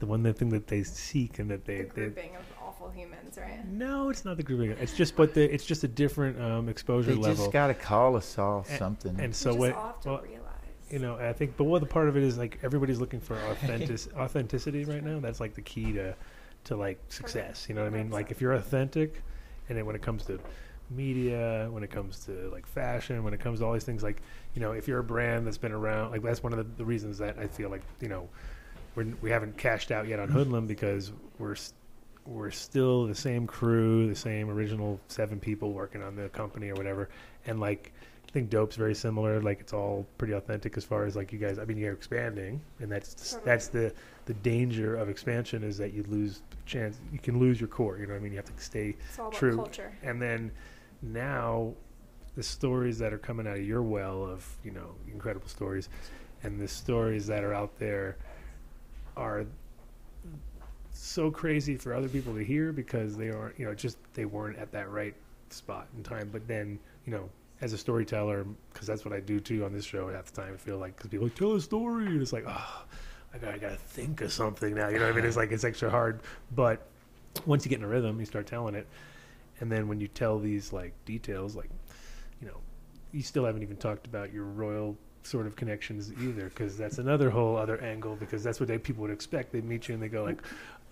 [0.00, 3.38] the one thing that they seek and that they, The they grouping of awful humans,
[3.38, 3.66] right?
[3.68, 4.70] no, it's not the grouping.
[4.80, 7.36] It's just, but the, it's just a different um, exposure They level.
[7.36, 9.20] just got to call us all And- something.
[9.20, 9.68] and so Which what?
[9.70, 10.42] is off to well, realize.
[10.90, 13.36] you know, I think, but what the part of it is like everybody's looking for
[13.50, 15.20] authentic authenticity right now.
[15.20, 16.14] That's like the key to
[16.66, 17.66] to like success.
[17.68, 18.10] You know what I mean?
[18.10, 19.22] Like if you're authentic,
[19.68, 20.38] and then when it comes to
[20.90, 24.22] media, when it comes to like fashion, when it comes to all these things, like
[24.54, 26.84] you know, if you're a brand that's been around, like that's one of the, the
[26.84, 28.28] reasons that I feel like you know
[28.94, 31.56] we're, we haven't cashed out yet on Hoodlum because we're
[32.26, 36.74] we're still the same crew, the same original seven people working on the company or
[36.74, 37.08] whatever,
[37.46, 37.92] and like
[38.28, 39.40] I think Dope's very similar.
[39.40, 41.58] Like it's all pretty authentic as far as like you guys.
[41.58, 43.92] I mean, you're expanding, and that's that's the
[44.26, 46.98] the danger of expansion is that you lose chance.
[47.12, 47.96] You can lose your core.
[47.98, 48.32] You know what I mean?
[48.32, 49.56] You have to stay It's all about true.
[49.56, 49.92] culture.
[50.02, 50.50] and then
[51.02, 51.72] now
[52.36, 55.88] the stories that are coming out of your well of you know incredible stories
[56.42, 58.16] and the stories that are out there
[59.16, 59.46] are
[60.92, 64.58] so crazy for other people to hear because they aren't you know just they weren't
[64.58, 65.14] at that right
[65.50, 67.28] spot in time but then you know
[67.60, 70.52] as a storyteller because that's what i do too on this show half the time
[70.54, 72.84] i feel like because people like tell a story and it's like oh
[73.36, 75.52] I gotta, I gotta think of something now you know what i mean it's like
[75.52, 76.20] it's extra hard
[76.54, 76.86] but
[77.44, 78.86] once you get in a rhythm you start telling it
[79.60, 81.70] and then when you tell these like details like
[82.40, 82.56] you know
[83.12, 84.96] you still haven't even talked about your royal
[85.26, 88.16] sort of connections either, because that's another whole other angle.
[88.16, 89.52] Because that's what they, people would expect.
[89.52, 90.42] They meet you and they go like,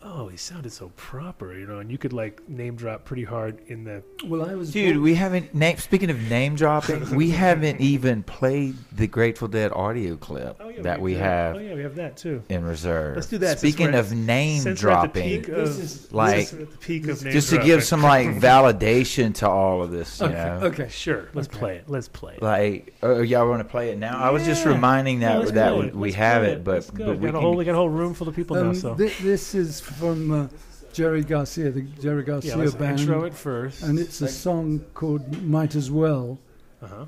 [0.04, 3.58] "Oh, he sounded so proper," you know, and you could like name drop pretty hard
[3.68, 4.02] in the.
[4.26, 5.78] Well, I was Dude, born- we haven't name.
[5.78, 10.82] Speaking of name dropping, we haven't even played the Grateful Dead audio clip Oh, yeah,
[10.82, 11.20] that we do.
[11.20, 12.42] have Oh yeah, we have that too.
[12.48, 13.16] in reserve.
[13.16, 13.58] Let's do that.
[13.58, 17.08] Speaking of name since we're at the dropping, of- like, since we're at the peak
[17.08, 20.60] of name just to give some like validation to all of this, you okay, know.
[20.66, 20.88] okay.
[20.90, 21.58] Sure, let's Okay.
[21.58, 21.84] play it.
[21.88, 22.42] Let's play it.
[22.42, 24.18] Like, oh, y'all want to play it now?
[24.18, 27.26] I was just reminding that let's that we, we have play it, but but we
[27.30, 28.68] got a whole we got a whole room full of people now.
[28.70, 30.48] Um, So thi- this is from uh,
[30.92, 33.82] Jerry Garcia, the Jerry yeah, Garcia let's band, intro it first.
[33.82, 36.38] and it's a song called "Might as Well."
[36.82, 37.06] uh-huh.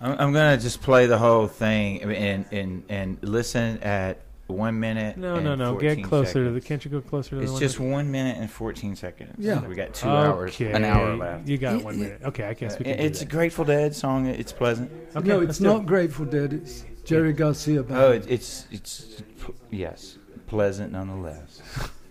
[0.00, 4.18] I'm, I'm gonna just play the whole thing and and and listen at
[4.48, 5.16] one minute.
[5.16, 5.72] No, and no, no.
[5.72, 6.60] 14 Get closer to the.
[6.60, 7.42] Can't you go closer to the?
[7.42, 9.34] It's one just that- one minute and 14 seconds.
[9.38, 9.66] Yeah.
[9.66, 11.48] we got two hours, an hour left.
[11.48, 12.20] You got Y- one minute.
[12.24, 12.94] Okay, I guess we can.
[12.94, 13.26] It- do it's a.
[13.26, 14.26] Grateful Dead song.
[14.26, 14.90] It's pleasant.
[15.16, 15.86] Okay, no, it's not it.
[15.86, 16.52] Grateful Dead.
[16.52, 18.00] It's Jerry Garcia band.
[18.00, 19.22] Oh, it, it's it's
[19.70, 20.18] yes,
[20.48, 21.62] pleasant nonetheless.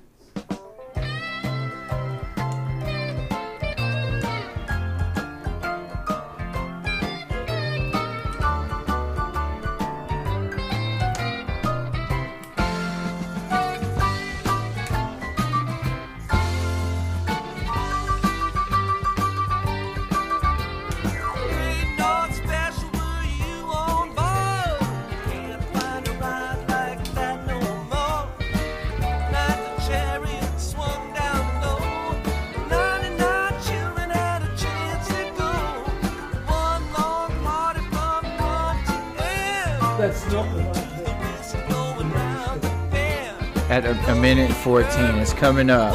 [44.35, 45.93] minute 14, it's coming up.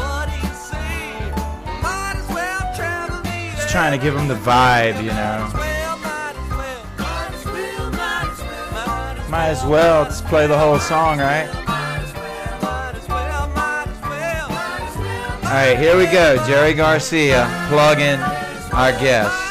[3.55, 5.49] Just trying to give them the vibe, you know.
[9.27, 11.49] Might as well just play the whole song, right?
[15.43, 16.37] All right, here we go.
[16.45, 18.19] Jerry Garcia plugging
[18.71, 19.46] our guest.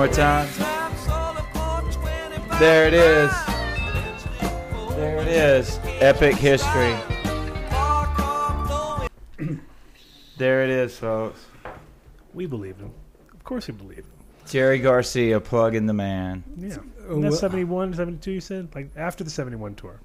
[0.00, 0.48] More, one time.
[2.58, 3.30] There it is.
[4.96, 5.78] There it is.
[6.00, 6.96] Epic history.
[10.38, 11.44] There it is, folks.
[12.32, 12.92] We believe him.
[13.34, 14.12] Of course, we believe him.
[14.48, 16.44] Jerry Garcia plug in the man.
[16.56, 16.78] Yeah.
[17.10, 18.74] And that's well- 71, 72, you said?
[18.74, 20.00] Like after the 71 tour.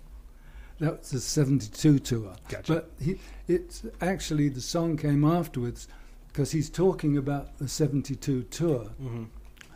[0.79, 2.35] That was the 72 tour.
[2.49, 2.73] Gotcha.
[2.73, 3.17] But he,
[3.47, 5.87] it's actually the song came afterwards
[6.27, 9.23] because he's talking about the 72 tour Mm-hmm.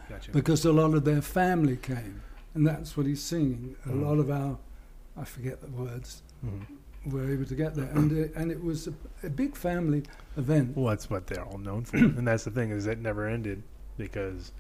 [0.10, 0.32] Gotcha.
[0.32, 2.22] because a lot of their family came.
[2.56, 3.76] And that's what he's singing.
[3.86, 4.02] A Mhm.
[4.04, 4.58] lot of our,
[5.16, 7.12] I forget the words, Mhm.
[7.12, 7.86] were able to get there.
[7.94, 10.04] And, uh, and it was a, a big family
[10.36, 10.76] event.
[10.76, 13.62] Well, that's what they're all known for, and that's the thing is it never ended
[13.98, 14.52] because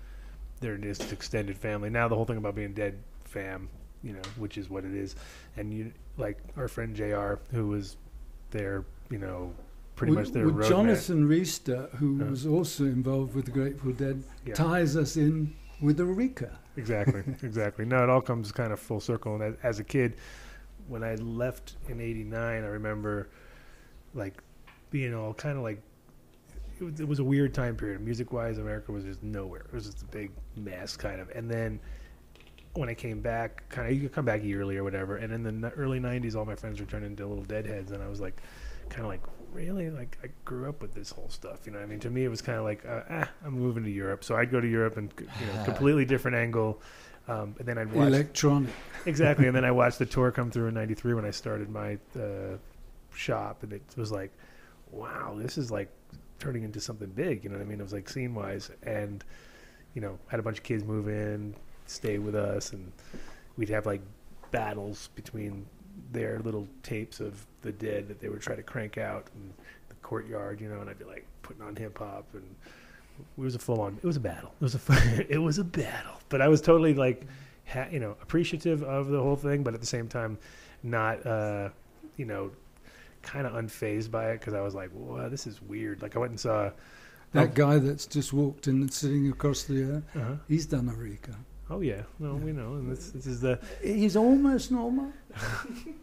[0.60, 1.90] they're just extended family.
[1.90, 3.70] Now the whole thing about being dead fam,
[4.04, 5.16] you know, which is what it is,
[5.58, 7.36] and you like our friend Jr.
[7.52, 7.98] who was
[8.52, 9.54] there, you know,
[10.00, 12.30] pretty With- much their with road Jonathan Reister, who Yeah.
[12.30, 14.54] was also involved with the Grateful Dead, Yeah.
[14.54, 16.58] ties us in with Arica.
[16.78, 17.84] Exactly, exactly.
[17.86, 19.36] No, it all comes kind of full circle.
[19.36, 20.16] And as, as a kid,
[20.88, 23.28] when I left in '89, I remember
[24.14, 24.42] like
[24.90, 25.82] being all kind of like
[26.80, 28.00] it was, it was a weird time period.
[28.00, 29.64] Music wise, America was just nowhere.
[29.68, 31.30] It was just a big mess, kind of.
[31.32, 31.78] And then
[32.76, 35.18] when I came back, kind of you could come back yearly or whatever.
[35.18, 38.08] And in the early '90s, all my friends were turning into little deadheads, and I
[38.08, 38.42] was like,
[38.88, 39.22] kind of like,
[39.54, 39.90] really?
[39.90, 41.66] Like I grew up with this whole stuff.
[41.66, 43.84] You know, I mean, to me, it was kind of like, uh, ah, I'm moving
[43.84, 46.82] to Europe, so I'd go to Europe and you know, completely different angle.
[47.28, 48.72] Um, and then I'd watch Electronic.
[49.06, 51.98] exactly, and then I watched the tour come through in '93 when I started my
[52.16, 52.58] uh,
[53.14, 54.32] shop, and it was like,
[54.92, 55.90] wow, this is like
[56.40, 57.44] turning into something big.
[57.44, 57.80] You know what I mean?
[57.80, 59.24] It was like scene wise, and
[59.94, 61.54] you know, had a bunch of kids move in,
[61.86, 62.92] stay with us, and
[63.58, 64.02] we'd have like
[64.52, 65.66] battles between
[66.12, 69.54] their little tapes of the dead that they would try to crank out in
[69.90, 72.44] the courtyard, you know, and I'd be like putting on hip hop and
[73.38, 74.54] it was a full on it was a battle.
[74.60, 76.20] It was a it was a battle.
[76.30, 77.26] But I was totally like
[77.68, 80.38] ha, you know, appreciative of the whole thing, but at the same time
[80.84, 81.70] not uh,
[82.16, 82.52] you know,
[83.22, 86.20] kind of unfazed by it because I was like, "Wow, this is weird." Like I
[86.20, 86.72] went and saw
[87.34, 91.36] That guy that's just walked in and sitting across the air, uh he's done Arica.
[91.70, 95.12] Oh yeah, no, we know, and this this is the He's almost normal.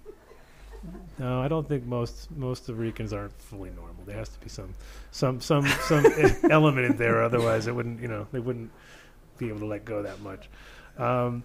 [1.18, 4.04] No, I don't think most most of Ricans aren't fully normal.
[4.04, 4.74] There has to be some
[5.10, 6.04] some some some
[6.50, 8.70] element in there, otherwise it wouldn't you know they wouldn't
[9.38, 10.48] be able to let go that much.
[10.98, 11.42] Um,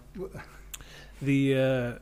[1.22, 1.98] the uh,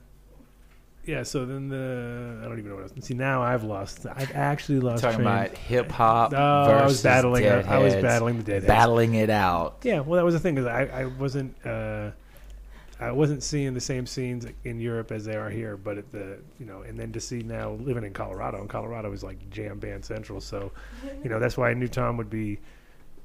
[1.04, 1.22] yeah.
[1.22, 2.92] So then the I don't even know what else.
[3.00, 4.06] See now I've lost.
[4.06, 5.02] I've actually lost.
[5.02, 5.28] Talking train.
[5.28, 7.46] about hip hop Oh, I was battling.
[7.46, 8.66] I was battling the deadheads.
[8.66, 9.78] battling it out.
[9.82, 10.54] Yeah, well, that was the thing.
[10.54, 12.10] because I, I wasn't uh,
[13.00, 16.38] I wasn't seeing the same scenes in Europe as they are here, but at the
[16.58, 19.78] you know, and then to see now living in Colorado, and Colorado is like jam
[19.78, 20.40] band central.
[20.40, 20.70] So,
[21.24, 22.58] you know, that's why I knew Tom would be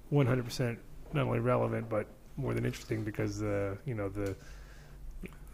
[0.10, 0.80] 100 percent
[1.14, 2.08] not only relevant but
[2.38, 4.36] more than interesting because uh, you know the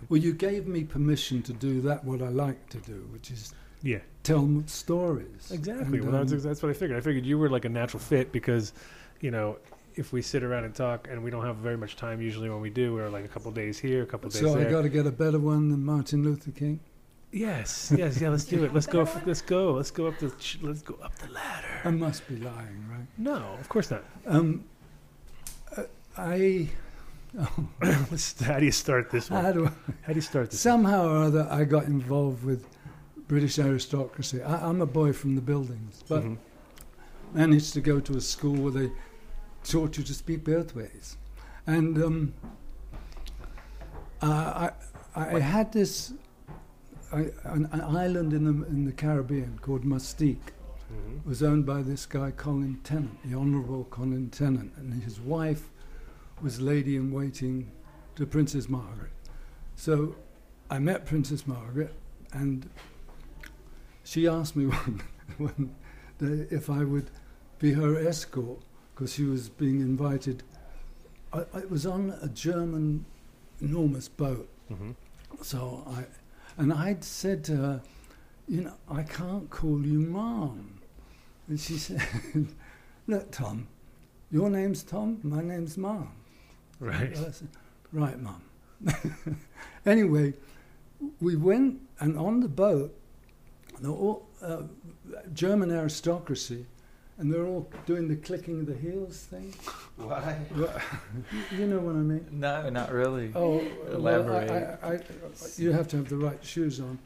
[0.10, 3.54] Well, you gave me permission to do that, what I like to do, which is
[3.84, 5.52] yeah tell stories.
[5.52, 5.98] exactly.
[6.00, 6.98] And, well, that's, um, that's what I figured.
[6.98, 8.74] I figured you were like a natural fit because,
[9.20, 9.58] you know.
[9.94, 12.62] If we sit around and talk, and we don't have very much time usually when
[12.62, 14.70] we do, we're like a couple days here, a couple days so there.
[14.70, 16.80] I got to get a better one than Martin Luther King.
[17.34, 18.30] Yes, yes, yeah.
[18.30, 18.74] Let's do it.
[18.74, 19.02] Let's go.
[19.02, 19.74] f- Let's go.
[19.74, 20.30] Let's go up the.
[20.32, 21.68] ch- Let's go up the ladder.
[21.84, 23.06] I must be lying, right?
[23.18, 24.06] No, of course not.
[24.28, 24.64] Um,
[25.76, 25.84] uh,
[26.18, 26.70] I Let's,
[28.46, 29.44] how do you start this one?
[29.44, 29.72] how do I,
[30.02, 30.60] How do you start this?
[30.60, 32.68] somehow or other I got involved with
[33.28, 34.42] British aristocracy.
[34.42, 36.38] I, I'm a boy from the buildings, but Mhm.
[37.34, 38.92] managed to go to a school where they
[39.64, 41.16] taught you to speak both ways.
[41.66, 42.34] And um,
[44.22, 44.70] uh,
[45.16, 46.14] I, I had this
[47.14, 50.54] I, an, an island in the, in the Caribbean called Mustique.
[50.92, 51.26] Mhm.
[51.26, 55.70] Was owned by this guy, Colin Tennant, the Honourable Colin Tennant, and his wife
[56.42, 57.72] was lady in waiting
[58.16, 59.12] to Princess Margaret.
[59.76, 60.16] So
[60.70, 61.94] I met Princess Margaret,
[62.34, 62.70] and
[64.04, 65.02] she asked me one,
[65.38, 65.76] one
[66.20, 67.10] day if I would
[67.60, 68.60] be her escort
[68.94, 70.44] because she was being invited.
[71.34, 73.06] I, I was on a German
[73.62, 74.96] enormous boat, Mhm.
[75.42, 76.06] so I,
[76.58, 77.82] and I'd said to her,
[78.48, 80.80] you know, I can't call you mom.
[81.48, 82.02] And she said,
[83.08, 83.68] look, Tom,
[84.32, 86.12] your name's Tom, my name's mom.
[86.82, 87.12] Right.
[87.16, 87.48] I said,
[87.94, 88.42] right, mum.
[89.86, 90.34] anyway,
[91.22, 92.94] we went, and on the boat,
[93.80, 94.64] the all, uh,
[95.34, 96.66] German aristocracy,
[97.20, 99.54] and they're all doing the clicking of the heels thing.
[99.96, 100.38] Why?
[101.56, 102.26] You know what I mean?
[102.32, 103.32] No, not really.
[103.36, 104.80] Oh, well, I, Elaborate.
[104.82, 105.00] I, I,
[105.58, 106.98] you have to have the right shoes on.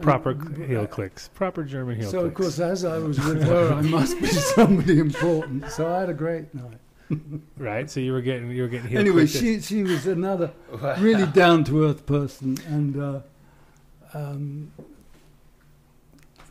[0.00, 1.28] Proper cl- heel clicks.
[1.34, 2.12] Proper German heel clicks.
[2.12, 5.70] So, of course, as I was with her, I must be somebody important.
[5.72, 6.78] So I had a great night.
[7.56, 7.90] right.
[7.90, 9.32] So you were getting you were getting heel anyway, clicked.
[9.44, 10.50] she she was another
[10.98, 13.20] really down to earth person, and uh,
[14.14, 14.70] um,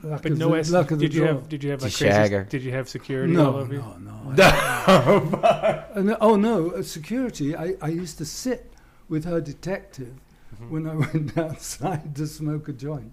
[0.04, 0.70] luck But no the, S.
[0.70, 1.28] luck Did you draw.
[1.28, 2.14] have did you have like a crazy?
[2.14, 2.50] shagger.
[2.50, 3.78] Did you have security all no, you?
[3.80, 7.56] no, no, no, oh no, uh, security.
[7.56, 8.72] I, I used to sit
[9.10, 10.14] with her detective
[10.62, 10.70] Mhm.
[10.70, 13.12] when I went outside to smoke a joint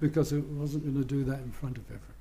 [0.00, 2.12] because I wasn't going to do that in front of everybody.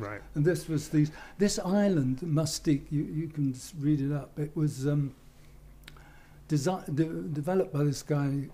[0.00, 0.20] Right.
[0.34, 2.86] And this was these this island Mustique.
[2.90, 4.38] You you can read it up.
[4.38, 5.14] It was um,
[6.48, 8.48] desi- de- developed by this guy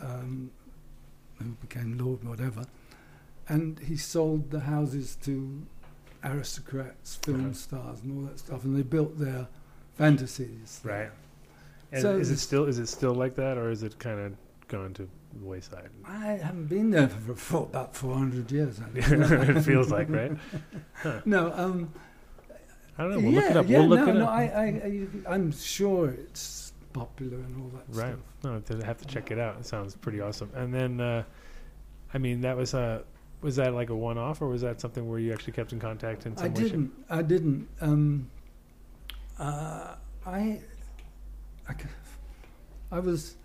[0.00, 0.50] um,
[1.38, 2.64] who became lord whatever,
[3.48, 5.62] and he sold the houses to
[6.24, 7.52] aristocrats, film Uh-huh.
[7.54, 9.46] stars, and all that stuff, and they built their
[9.96, 10.80] fantasies.
[10.84, 11.10] Right.
[11.92, 14.32] And So- is it still is it still like that, or is it kind of
[14.68, 15.90] gone to the wayside?
[16.04, 18.80] I haven't been there for, for about 400 years.
[18.80, 20.32] I it feels like right.
[21.26, 21.92] no, um,
[22.96, 23.20] I don't know.
[23.20, 23.68] We'll yeah, look it up.
[23.68, 24.30] yeah, we'll look no, it no, up.
[24.30, 24.64] I, I,
[25.30, 28.16] I, I'm sure it's popular and all that Right.
[28.40, 28.62] stuff.
[28.70, 29.58] No, I have to check it out.
[29.58, 30.50] It sounds pretty awesome.
[30.54, 31.22] And then, uh,
[32.12, 33.04] I mean, that was a
[33.40, 35.78] was that like a one off, or was that something where you actually kept in
[35.78, 36.54] contact in some I way?
[36.62, 36.92] didn't.
[37.08, 37.68] I didn't.
[37.80, 38.30] Um,
[39.38, 39.94] uh,
[40.26, 40.60] I,
[41.68, 41.74] I,
[42.90, 43.36] I was.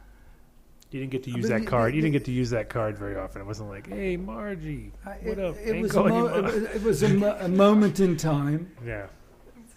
[0.93, 1.91] You didn't get to use mean, that card.
[1.91, 3.41] the- You didn't get to use that card very often.
[3.41, 5.55] It wasn't like, "Hey, Margie, what it, up?
[5.57, 8.69] It was, a, mo- it, it was a, mo- a moment in time.
[8.85, 9.07] yeah,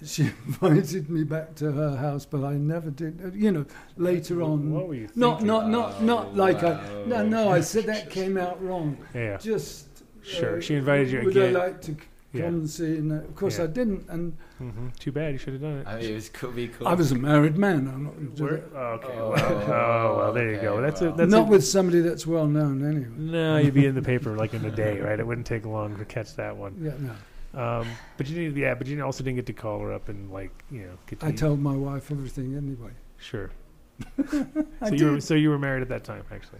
[0.05, 3.33] She invited me back to her house, but I never did.
[3.35, 4.71] You know, later on.
[4.73, 5.47] What were you Not, thinking?
[5.47, 6.73] not, not, not Oh, like I.
[6.73, 7.05] wow.
[7.07, 7.49] No, no.
[7.51, 8.99] I said that came out wrong.
[9.15, 9.87] Yeah, Just.
[10.23, 11.57] Sure, uh, she invited you would again.
[11.57, 11.97] I like to
[12.33, 12.45] c- Yeah.
[12.47, 12.97] and see?
[12.97, 13.65] And uh, of course, Yeah.
[13.65, 14.09] I didn't.
[14.09, 15.33] And hmm Too bad.
[15.33, 15.87] You should have done it.
[15.87, 16.89] I mean, it was could be cool.
[16.89, 17.89] I was a married man.
[17.89, 18.15] I'm not.
[18.15, 18.73] gonna do Where- that.
[18.75, 19.13] oh, okay.
[19.19, 19.63] Oh, well,
[20.15, 20.75] oh, well, there you go.
[20.75, 23.07] okay, That's a that's not a, with somebody that's well known anyway.
[23.17, 25.19] No, you'd be in the paper like in a day, right?
[25.19, 26.75] It wouldn't take long to catch that one.
[26.81, 27.13] Yeah, no.
[27.55, 27.87] Um,
[28.19, 30.51] but you didn't, yeah, but you also didn't get to call her up and like,
[30.71, 32.91] you know, get to I told my wife everything anyway.
[33.19, 33.51] Sure.
[34.19, 35.23] I So you were did.
[35.23, 36.59] so you were married at that time, actually.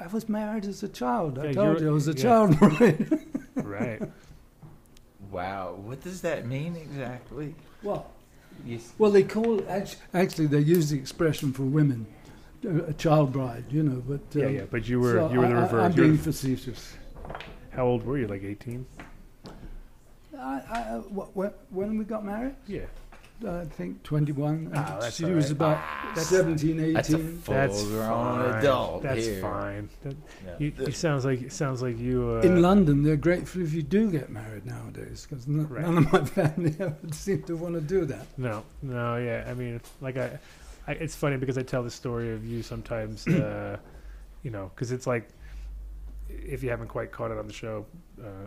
[0.00, 1.38] I was married as a child.
[1.38, 2.22] I Yeah, told you're- I was a yeah.
[2.22, 3.20] child bride.
[3.54, 4.02] Right.
[5.32, 5.74] Wow.
[5.82, 7.54] What does that mean exactly?
[7.82, 8.06] what?
[8.66, 12.06] You Well, they call act- actually they use the expression for women,
[12.64, 13.64] uh, a child bride.
[13.70, 14.64] You know, but yeah, um, yeah.
[14.70, 15.82] But you were so you were the I, I, reverse.
[15.84, 16.92] I'm being facetious.
[17.70, 18.26] how old were you?
[18.28, 18.86] Like eighteen?
[20.38, 22.86] I, I, uh, wh- wh- when we got married, Yeah.
[23.44, 24.70] I think, 21.
[24.74, 25.52] Oh, that's she all was right.
[25.52, 26.92] about 17, 18.
[26.92, 28.54] That's a That's full-grown fine.
[28.58, 29.40] adult That's here.
[29.40, 29.88] fine.
[30.02, 30.54] That, Yeah.
[30.58, 32.38] you, it sounds like it sounds like you.
[32.42, 35.82] Uh, In London, they're grateful if you do get married nowadays because n- Right.
[35.82, 38.26] none of my family ever seem to want to do that.
[38.38, 39.44] No, no, yeah.
[39.48, 40.38] I mean, like I,
[40.86, 43.76] I it's funny because I tell the story of you sometimes, uh,
[44.42, 45.28] you know, because it's like,
[46.28, 47.84] if you haven't quite caught it on the show,
[48.22, 48.46] uh,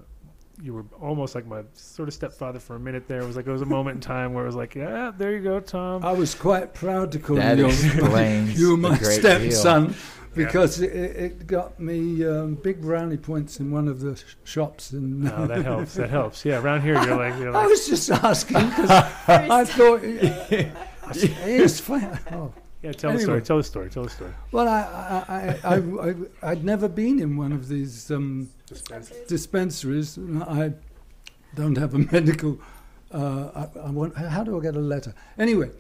[0.62, 3.20] you were almost like my sort of stepfather for a minute there.
[3.22, 5.34] It was like it was a moment in time where it was like, yeah, there
[5.34, 6.04] you go, Tom.
[6.06, 7.68] I was quite proud to call That you,
[8.56, 9.52] you were my great deal.
[9.52, 9.96] stepson
[10.34, 14.92] because it, it got me um, big brownie points in one of the sh- shops.
[14.92, 15.94] In, No, that helps.
[15.96, 16.44] That helps.
[16.46, 18.90] Yeah, around here you're like, you're I was just asking because
[19.28, 22.20] I thought it's fine.
[22.32, 22.54] Oh.
[22.86, 22.92] Yeah.
[22.92, 23.24] Tell the anyway.
[23.24, 23.42] story.
[23.42, 23.90] Tell the story.
[23.90, 24.32] Tell the story.
[24.52, 24.82] Well, I,
[25.28, 28.50] I, I, I, I, I'd never been in one of these um,
[29.28, 30.20] dispensaries.
[30.48, 30.74] I
[31.56, 32.60] don't have a medical.
[33.12, 34.16] Uh, I, I want.
[34.16, 35.14] How do I get a letter?
[35.38, 35.72] Anyway,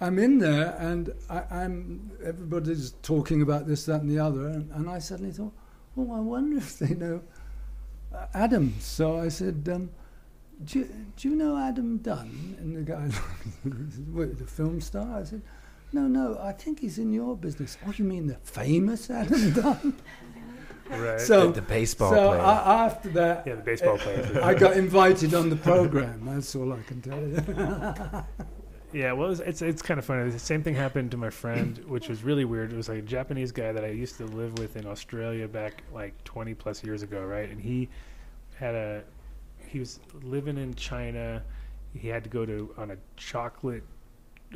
[0.00, 2.10] I'm in there, and I, I'm.
[2.24, 5.52] Everybody's talking about this, that, and the other, and, and I suddenly thought,
[5.96, 7.22] oh, I wonder if they know
[8.14, 8.74] uh, Adam.
[8.80, 9.68] So I said.
[9.72, 9.90] Um,
[10.64, 12.56] do you, do you know Adam Dunn?
[12.60, 13.08] And the guy,
[13.64, 15.18] the film star?
[15.18, 15.42] I said,
[15.92, 17.76] no, no, I think he's in your business.
[17.86, 19.96] Oh, you mean the famous Adam Dunn?
[20.90, 21.20] Right.
[21.20, 22.40] So, The baseball so player.
[22.40, 24.40] I, after that, yeah, the baseball uh, player.
[24.42, 26.26] I got invited on the program.
[26.26, 28.24] That's all I can tell you.
[28.92, 30.28] Yeah, well, it's it's, it's kind of funny.
[30.30, 32.72] The same thing happened to my friend, which was really weird.
[32.72, 35.82] It was like a Japanese guy that I used to live with in Australia back
[35.94, 37.48] like 20 plus years ago, right?
[37.48, 37.88] And he
[38.54, 39.02] had a
[39.66, 41.42] he was living in China.
[41.94, 43.84] He had to go to on a chocolate.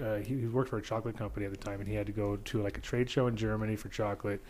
[0.03, 2.13] Uh, he, he worked for a chocolate company at the time, and he had to
[2.13, 4.41] go to like a trade show in Germany for chocolate.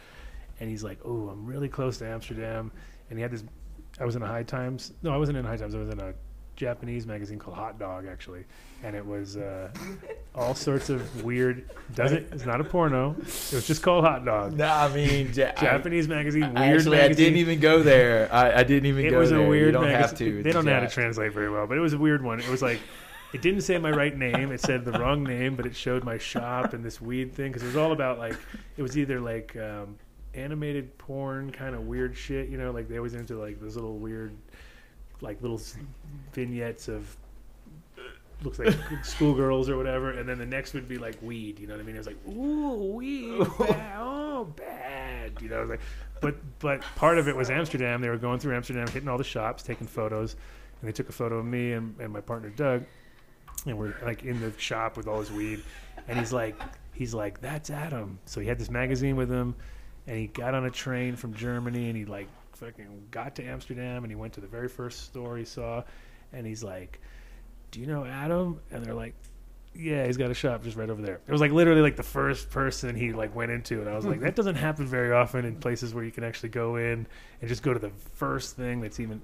[0.60, 2.72] And he's like, "Oh, I'm really close to Amsterdam."
[3.10, 3.44] And he had this.
[4.00, 4.92] I was in a High Times.
[5.02, 5.74] No, I wasn't in High Times.
[5.74, 6.14] I was in a
[6.56, 8.44] Japanese magazine called Hot Dog, actually,
[8.82, 9.68] and it was uh,
[10.34, 11.68] all sorts of weird.
[11.94, 13.14] Doesn't it's not a porno.
[13.20, 14.54] It was just called Hot Dog.
[14.54, 18.32] No, I mean, ja- Japanese magazine, I, weird actually, I didn't even go there.
[18.32, 19.44] I, I didn't even it go was there.
[19.44, 20.08] a weird You don't magazine.
[20.08, 20.42] have to.
[20.42, 22.40] They don't know how to translate very well, but it was a weird one.
[22.40, 22.80] It was like
[23.36, 24.50] it didn't say my right name.
[24.50, 27.62] It said the wrong name, but it showed my shop and this weed thing because
[27.62, 28.34] it was all about like
[28.78, 29.98] it was either like um,
[30.32, 32.48] animated porn, kind of weird shit.
[32.48, 34.34] You know, like they always into like those little weird,
[35.20, 35.60] like little
[36.32, 37.14] vignettes of
[38.42, 38.74] looks like
[39.04, 41.58] schoolgirls or whatever, and then the next would be like weed.
[41.58, 41.96] You know what I mean?
[41.96, 45.32] It was like ooh weed, bad, oh bad.
[45.42, 45.80] You know, it was like,
[46.22, 48.00] but but part of it was Amsterdam.
[48.00, 50.36] They were going through Amsterdam, hitting all the shops, taking photos,
[50.80, 52.86] and they took a photo of me and, and my partner Doug,
[53.64, 55.62] and we're like in the shop with all his weed,
[56.08, 56.60] and he's like
[56.92, 58.18] he's like that's Adam.
[58.26, 59.54] So he had this magazine with him,
[60.06, 64.04] and he got on a train from Germany, and he like fucking got to Amsterdam,
[64.04, 65.82] and he went to the very first store he saw,
[66.32, 67.00] and he's like
[67.70, 68.60] do you know Adam?
[68.70, 69.14] And they're like,
[69.74, 71.20] yeah, he's got a shop just right over there.
[71.26, 74.06] It was like literally like the first person he like went into, and I was
[74.06, 77.06] like, that doesn't happen very often in places where you can actually go in
[77.40, 79.20] and just go to the first thing that's even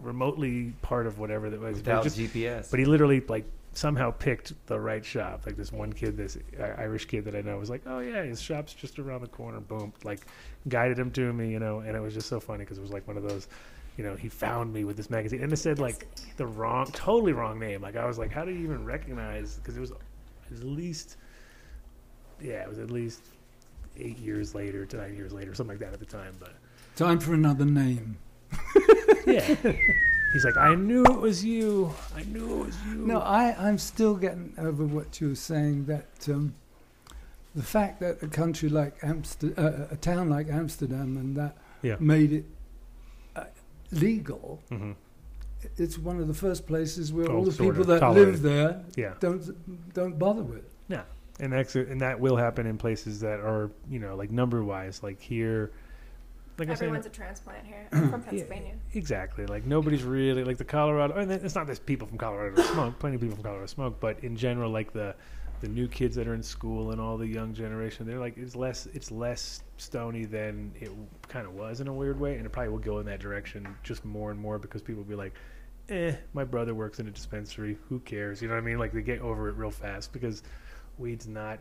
[0.00, 1.76] remotely part of whatever that was.
[1.76, 2.70] Without just- GPS.
[2.70, 3.44] but he literally like
[3.74, 5.42] somehow picked the right shop.
[5.46, 6.38] Like this one kid, this
[6.78, 9.60] Irish kid that I know was like, oh yeah, his shop's just around the corner.
[9.60, 10.20] Boom, like
[10.68, 11.80] guided him to me, you know.
[11.80, 13.48] And it was just so funny because it was like one of those,
[13.96, 17.32] you know, he found me with this magazine, and it said like the wrong, totally
[17.32, 17.82] wrong name.
[17.82, 19.56] Like I was like, how do you even recognize?
[19.56, 21.16] Because it was at least,
[22.40, 23.22] yeah, it was at least
[23.98, 26.34] eight years later, to nine years later, something like that at the time.
[26.38, 26.52] But
[26.96, 28.18] Time for another name.
[29.26, 29.56] yeah.
[30.32, 31.92] He's like, I knew it was you.
[32.16, 32.94] I knew it was you.
[33.06, 36.54] No, I, I'm still getting over what you were saying that um,
[37.54, 41.96] the fact that a country like Amsterdam, uh, a town like Amsterdam, and that Yeah.
[42.00, 42.44] made it
[43.36, 43.44] uh,
[43.90, 44.62] legal.
[44.70, 44.92] hmm
[45.76, 48.28] It's one of the first places where Oh, all the people that tolerated.
[48.34, 49.14] live there Yeah.
[49.20, 50.58] don't don't bother with.
[50.64, 51.04] it.
[51.40, 55.02] and that's and that will happen in places that are you know like number wise
[55.02, 55.72] like here
[56.58, 57.88] like I Everyone's said a transplant here.
[57.92, 58.74] I'm from Pennsylvania.
[58.94, 62.98] exactly like nobody's really like the Colorado and it's not that people from Colorado smoke
[62.98, 65.14] plenty of people from Colorado smoke but in general like the
[65.60, 68.56] the new kids that are in school and all the young generation they're like it's
[68.56, 70.90] less it's less stony than it
[71.28, 73.66] kind of was in a weird way and it probably will go in that direction
[73.82, 75.32] just more and more because people will be like
[75.88, 78.92] eh my brother works in a dispensary who cares you know what I mean like
[78.92, 80.42] they get over it real fast because
[80.98, 81.58] weed's not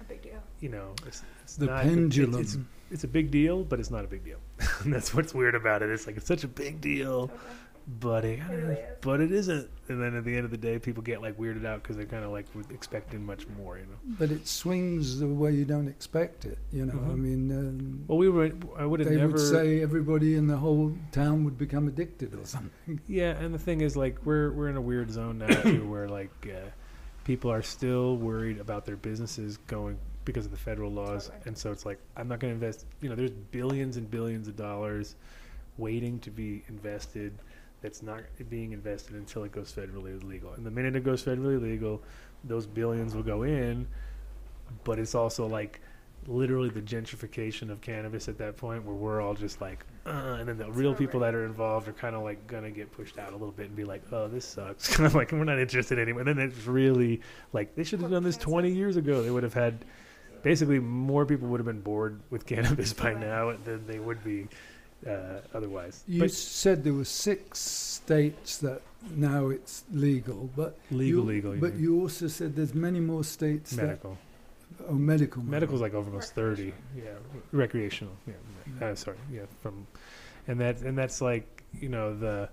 [0.00, 0.42] A big deal.
[0.60, 2.40] you know, it's, it's The not, pendulum.
[2.40, 2.58] It's,
[2.90, 4.38] it's a big deal, but it's not a big deal.
[4.84, 5.90] and that's what's weird about it.
[5.90, 7.40] It's like it's such a big deal, Totally.
[8.00, 9.68] but it, really but it isn't.
[9.88, 12.04] And then at the end of the day, people get like weirded out because they're
[12.04, 13.78] kind of like expecting much more.
[13.78, 14.14] You know.
[14.18, 16.58] But it swings the way you don't expect it.
[16.72, 17.18] You know, I Mhm.
[17.18, 18.50] mean, um, Well, we were.
[18.76, 19.32] I would have they never.
[19.32, 23.00] would say everybody in the whole town would become addicted or something.
[23.08, 26.08] Yeah, and the thing is, like, we're we're in a weird zone now too, where
[26.08, 26.68] like uh,
[27.24, 31.72] people are still worried about their businesses going because of the federal laws, and so
[31.72, 32.86] it's like I'm not going to invest.
[33.00, 35.16] You know, there's billions and billions of dollars
[35.78, 37.32] waiting to be invested.
[37.80, 40.52] That's not being invested until it goes federally legal.
[40.52, 42.02] And the minute it goes federally legal,
[42.44, 43.86] those billions will go in.
[44.84, 45.80] But it's also like
[46.26, 50.48] literally the gentrification of cannabis at that point, where we're all just like, uh, and
[50.48, 53.30] then the real people that are involved are kind of like gonna get pushed out
[53.30, 54.88] a little bit and be like, oh, this sucks.
[54.96, 56.22] Kind of like we're not interested anymore.
[56.22, 57.20] And then it's really
[57.52, 59.22] like they should have done this 20 years ago.
[59.22, 59.84] They would have had
[60.42, 64.48] basically more people would have been bored with cannabis by now than they would be
[65.06, 66.04] uh, otherwise.
[66.06, 68.82] You but said there were six states that
[69.14, 71.54] now it's legal, but legal, you, legal.
[71.54, 71.82] you But mean.
[71.82, 74.18] you also said there's many more states medical.
[74.78, 75.42] that oh medical.
[75.42, 76.72] Medical's like almost 30.
[76.96, 77.04] Yeah,
[77.52, 78.14] recreational.
[78.26, 79.18] Yeah, uh, sorry.
[79.32, 79.86] Yeah, from
[80.48, 82.48] and that and that's like you know the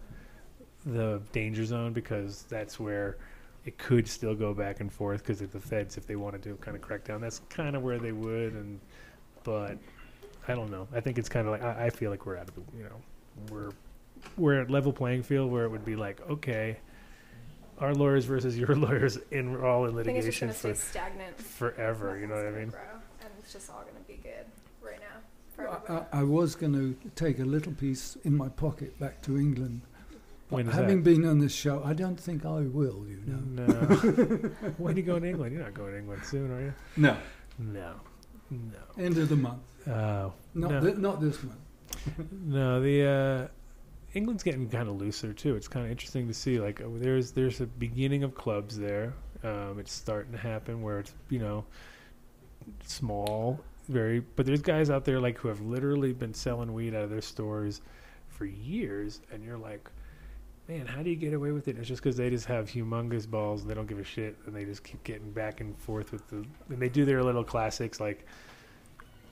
[0.85, 3.17] the danger zone because that's where
[3.65, 6.55] it could still go back and forth because if the feds if they wanted to
[6.57, 8.79] kind of crack down that's kind of where they would and
[9.43, 9.77] but
[10.47, 12.47] I don't know I think it's kind of like I, I feel like we're out
[12.47, 13.01] of the you know
[13.51, 13.71] we're
[14.37, 16.77] we're at level playing field where it would be like okay
[17.79, 20.75] our lawyers versus your lawyers in we're all in I think it's just litigation for
[20.75, 21.37] stay stagnant.
[21.41, 22.79] forever you know what I mean grow,
[23.21, 24.45] and it's just all going to be good
[24.81, 25.21] right now.
[25.55, 26.05] For I.
[26.13, 29.81] I, I was going to take a little piece in my pocket back to England.
[30.49, 31.09] But When is having that?
[31.15, 33.05] been on this show, I don't think I will.
[33.07, 33.65] You know.
[33.65, 33.73] No.
[34.77, 35.53] when are you going to England?
[35.53, 36.73] You're not going to England soon, are you?
[36.97, 37.17] No.
[37.57, 37.93] No.
[38.51, 39.03] No.
[39.03, 39.61] End of the month.
[39.87, 40.81] Uh, Not no.
[40.81, 41.57] thi- not this month.
[42.31, 42.79] no.
[42.79, 43.47] The uh,
[44.13, 45.55] England's getting kind of looser too.
[45.55, 46.59] It's kind of interesting to see.
[46.59, 49.13] Like uh, there's there's a beginning of clubs there.
[49.43, 51.65] Um, it's starting to happen where it's you know
[52.83, 53.59] small,
[53.89, 54.19] very.
[54.19, 57.21] But there's guys out there like who have literally been selling weed out of their
[57.21, 57.81] stores
[58.29, 59.89] for years, and you're like.
[60.67, 61.77] Man, how do you get away with it?
[61.77, 64.55] It's just because they just have humongous balls and they don't give a shit, and
[64.55, 66.37] they just keep getting back and forth with the.
[66.69, 68.25] And they do their little classics like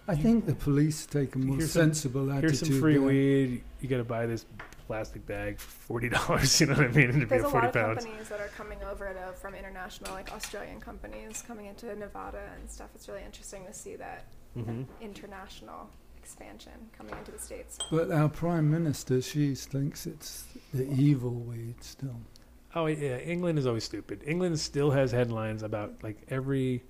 [0.07, 2.49] I think the police take a more Here's some- sensible attitude.
[2.51, 3.01] here's some free there.
[3.01, 3.63] weed.
[3.81, 4.45] You got to buy this
[4.85, 6.59] plastic bag for forty dollars.
[6.61, 7.05] You know what I mean?
[7.09, 8.03] And it'd be There's a forty lot of pounds.
[8.05, 12.69] companies that are coming over to, from international, like Australian companies, coming into Nevada and
[12.69, 12.89] stuff.
[12.93, 15.89] It's really interesting to see that hmm international
[16.23, 17.77] expansion coming into the states.
[17.91, 22.15] But our prime minister, she thinks it's the evil weed still.
[22.75, 24.23] Oh yeah, England is always stupid.
[24.25, 26.83] England still has headlines about like every,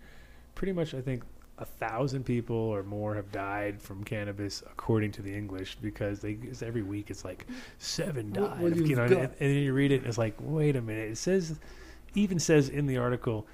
[0.56, 1.24] pretty much I think
[1.58, 6.38] a thousand people or more have died from cannabis according to the English because they
[6.62, 7.45] every week it's like
[7.80, 8.62] seven Well- died.
[8.62, 10.82] well, of- you know, and, and then you read it and it's like wait a
[10.82, 11.10] minute.
[11.12, 11.60] It says,
[12.14, 13.48] even says in the article.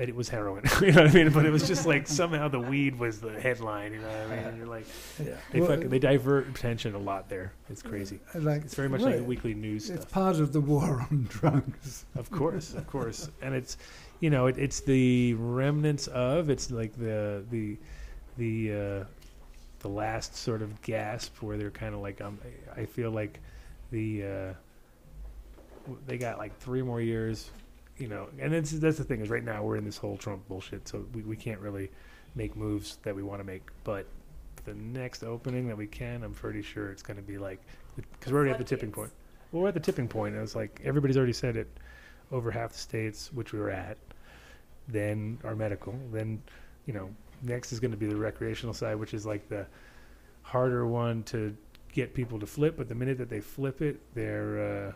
[0.00, 1.28] That it was heroin, you know what I mean?
[1.30, 4.36] But it was just like somehow the weed was the headline, you know what I
[4.36, 4.44] mean?
[4.46, 4.86] And you're like,
[5.22, 5.34] Yeah.
[5.52, 7.52] they Well, fucking, they divert attention a lot there.
[7.68, 8.18] It's crazy.
[8.34, 10.10] like, It's very much well, like weekly news It's stuff.
[10.10, 12.06] part of the war on drugs.
[12.16, 13.76] Of course, of course, and it's
[14.20, 17.76] you know it, it's the remnants of it's like the the
[18.38, 19.04] the uh,
[19.80, 22.38] the last sort of gasp where they're kind of like um
[22.74, 23.38] I feel like
[23.90, 24.52] the uh,
[26.06, 27.50] they got like three more years,
[28.00, 30.48] you know, and that's that's the thing is right now we're in this whole Trump
[30.48, 31.90] bullshit, so we we can't really
[32.34, 34.06] make moves that we want to make, but
[34.64, 37.60] the next opening that we can, I'm pretty sure it's going to be like
[37.96, 39.10] because we're already at the tipping point.
[39.52, 40.34] Well, we're at the tipping point.
[40.34, 41.68] and It's like everybody's already said it.
[42.32, 43.98] Over half the states, which we were at,
[44.86, 46.40] then our medical, then
[46.86, 47.10] you know,
[47.42, 49.66] next is going to be the recreational side, which is like the
[50.42, 51.56] harder one to
[51.92, 52.76] get people to flip.
[52.76, 54.92] But the minute that they flip it, their uh,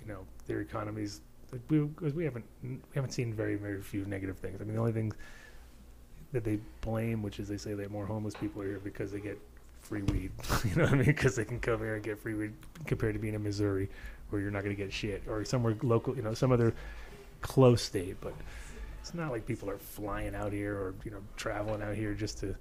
[0.00, 0.64] you know their
[1.52, 1.94] economies.
[2.00, 4.60] We, we haven't we haven't seen very very few negative things.
[4.60, 5.12] I mean, the only thing
[6.32, 9.20] that they blame, which is they say that more homeless people are here because they
[9.20, 9.38] get
[9.80, 10.32] free weed.
[10.64, 11.04] you know what I mean?
[11.04, 12.52] Because they can come here and get free weed
[12.86, 13.88] compared to being in Missouri,
[14.30, 16.74] where you're not going to get shit, or somewhere local, you know, some other
[17.42, 18.16] close state.
[18.20, 18.34] But
[19.00, 22.38] it's not like people are flying out here or you know traveling out here just
[22.38, 22.54] to.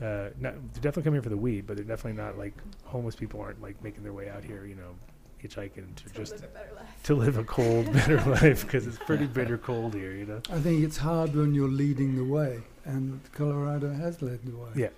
[0.00, 3.14] Uh, not, they're definitely coming here for the weed, but they're definitely not like homeless
[3.14, 4.94] people aren't like making their way out here, you know,
[5.42, 7.02] hitchhiking to To just live a better life.
[7.04, 10.40] to live a cold, better life because it's pretty bitter cold here, you know.
[10.50, 14.70] I think it's hard when you're leading the way, and Colorado has led the way.
[14.74, 14.88] Yeah.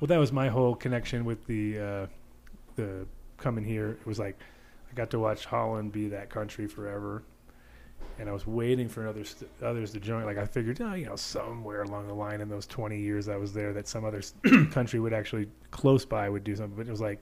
[0.00, 2.06] Well, that was my whole connection with the uh,
[2.76, 3.06] the
[3.38, 3.90] coming here.
[4.00, 4.38] It was like
[4.90, 7.22] I got to watch Holland be that country forever,
[8.18, 10.24] and I was waiting for others others to join.
[10.24, 13.36] Like I figured, oh, you know, somewhere along the line in those twenty years I
[13.36, 14.22] was there, that some other
[14.72, 16.76] country would actually close by would do something.
[16.76, 17.20] But it was like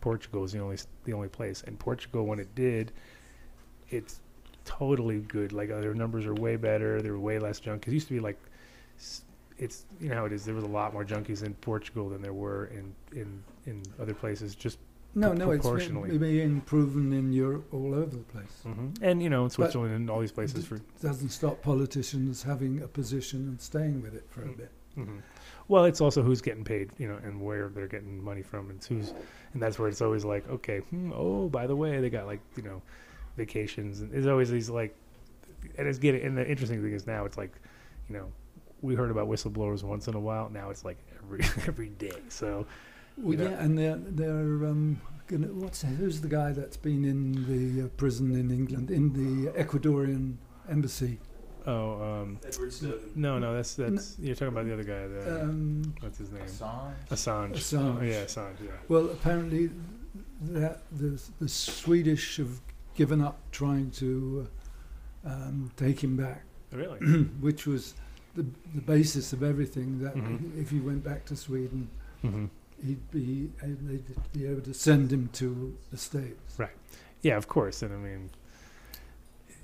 [0.00, 2.92] Portugal is the only the only place, and Portugal when it did,
[3.90, 4.20] it's
[4.64, 5.52] totally good.
[5.52, 7.00] Like uh, their numbers are way better.
[7.02, 7.82] There were way less junk.
[7.82, 8.38] 'Cause It used to be like
[9.58, 10.44] it's you know how it is.
[10.44, 14.14] There was a lot more junkies in Portugal than there were in in in other
[14.14, 14.54] places.
[14.54, 14.78] Just
[15.14, 16.10] No, no, it's proportionally.
[16.10, 18.62] been, being proven in Europe all over the place.
[18.62, 20.78] hmm And you know, in Switzerland and all these places for.
[21.02, 24.56] Doesn't stop politicians having a position and staying with it for a Mm.
[24.56, 24.70] bit.
[24.94, 25.18] hmm
[25.70, 28.84] Well, it's also who's getting paid, you know, and where they're getting money from, and
[28.84, 29.14] who's,
[29.54, 32.40] and that's where it's always like, okay, hmm, oh, by the way, they got like,
[32.56, 32.82] you know,
[33.36, 34.96] vacations, and there's always these like,
[35.78, 37.52] and it's getting, and the interesting thing is now it's like,
[38.08, 38.26] you know,
[38.82, 42.18] we heard about whistleblowers once in a while, now it's like every every day.
[42.30, 42.66] So,
[43.16, 47.46] Well, know- yeah, and they're they're um, gonna, what's who's the guy that's been in
[47.46, 50.34] the uh, prison in England in the Ecuadorian
[50.68, 51.20] embassy?
[51.66, 53.10] Oh, um, Edward Snowden.
[53.14, 56.42] no, no, that's that's you're talking about the other guy, the, Um, what's his name,
[56.44, 56.92] Assange?
[57.10, 57.54] Assange.
[57.54, 57.98] Assange.
[58.00, 58.54] Oh, yeah, Assange.
[58.64, 58.70] Yeah.
[58.88, 59.70] well, apparently,
[60.42, 62.60] that the the Swedish have
[62.94, 64.48] given up trying to
[65.26, 66.98] uh, um, take him back, Really?
[67.40, 67.94] which was
[68.34, 70.00] the the basis of everything.
[70.00, 70.60] That Mhm.
[70.60, 71.88] if he went back to Sweden,
[72.22, 72.46] hmm
[72.82, 76.58] he'd be they'd be able to send him to the states.
[76.58, 76.70] Right.
[77.20, 78.30] Yeah, of course, and I mean,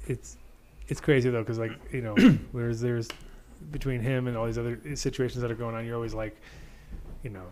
[0.07, 0.37] it's
[0.89, 2.15] it's crazy though because like you know,
[2.53, 3.09] whereas there's
[3.71, 6.37] between him and all these other eh, situations that are going on, you're always like,
[7.23, 7.47] you know,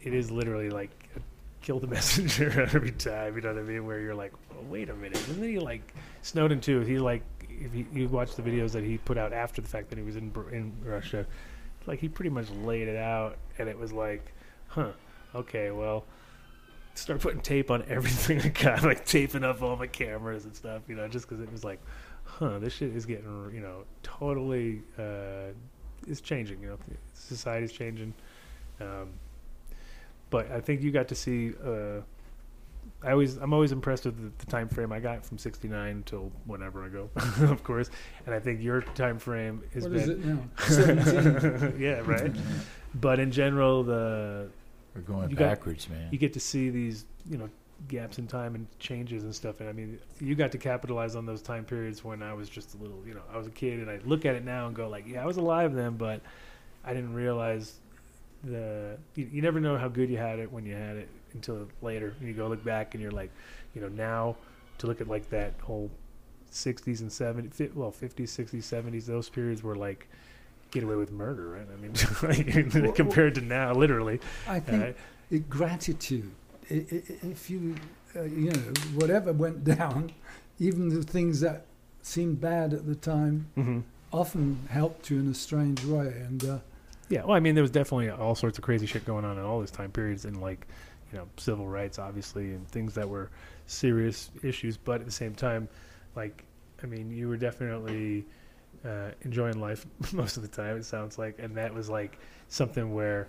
[0.00, 0.90] it is literally like
[1.62, 3.36] kill the messenger every time.
[3.36, 3.86] You know what I mean?
[3.86, 6.80] Where you're like, well, wait a minute, then he like Snowden too.
[6.80, 9.90] He like if you, you watch the videos that he put out after the fact
[9.90, 11.26] that he was in in Russia,
[11.86, 14.32] like he pretty much laid it out, and it was like,
[14.68, 14.92] huh,
[15.34, 16.04] okay, well
[16.94, 20.82] start putting tape on everything I got, like taping up all my cameras and stuff,
[20.88, 21.80] you know, just because it was like,
[22.38, 25.52] huh, this shit is getting, you know, totally, uh,
[26.06, 26.78] it's changing, you know,
[27.14, 28.12] society's changing.
[28.80, 29.10] Um,
[30.30, 32.00] but I think you got to see, uh,
[33.02, 36.32] I always, I'm always impressed with the, the time frame I got from 69 till
[36.46, 37.08] whenever I go,
[37.50, 37.90] of course.
[38.26, 41.72] And I think your time frame has What been, is it now?
[41.78, 42.32] Yeah, right.
[42.94, 44.48] But in general, the
[44.94, 46.08] We're going You got- backwards, man.
[46.12, 47.48] you get to see these you know
[47.88, 49.60] gaps in time and changes and stuff.
[49.60, 52.74] And i mean you got to capitalize on those time periods when i was just
[52.74, 54.74] a little you know i was a kid and i look at it now and
[54.74, 56.20] go like yeah i was alive then but
[56.84, 57.78] i didn't realize
[58.44, 61.68] the you, you never know how good you had it when you had it until
[61.82, 62.14] later.
[62.18, 63.30] And you go look back and you're like
[63.74, 64.36] you know now
[64.78, 65.90] to look at like that whole
[66.52, 70.08] 60s and 70s well 50s 60s 70s those periods were like
[70.70, 71.66] get away with murder right?
[71.72, 74.20] I mean compared to now literally.
[74.46, 74.92] I think uh,
[75.30, 76.30] it, gratitude.
[76.68, 77.76] If you,
[78.16, 78.60] uh, you know,
[78.94, 80.12] whatever went down,
[80.58, 81.66] even the things that
[82.02, 83.82] seemed bad at the time mhm.
[84.12, 86.06] often helped you in a strange way.
[86.06, 86.58] And uh,
[87.08, 89.44] Yeah, well, I mean, there was definitely all sorts of crazy shit going on in
[89.44, 90.66] all these time periods, and like,
[91.12, 93.30] you know, civil rights, obviously, and things that were
[93.66, 94.76] serious issues.
[94.76, 95.68] But at the same time,
[96.14, 96.44] like,
[96.82, 98.26] I mean, you were definitely
[98.84, 100.76] uh, enjoying life most of the time.
[100.76, 102.18] It sounds like, and that was like
[102.48, 103.28] something where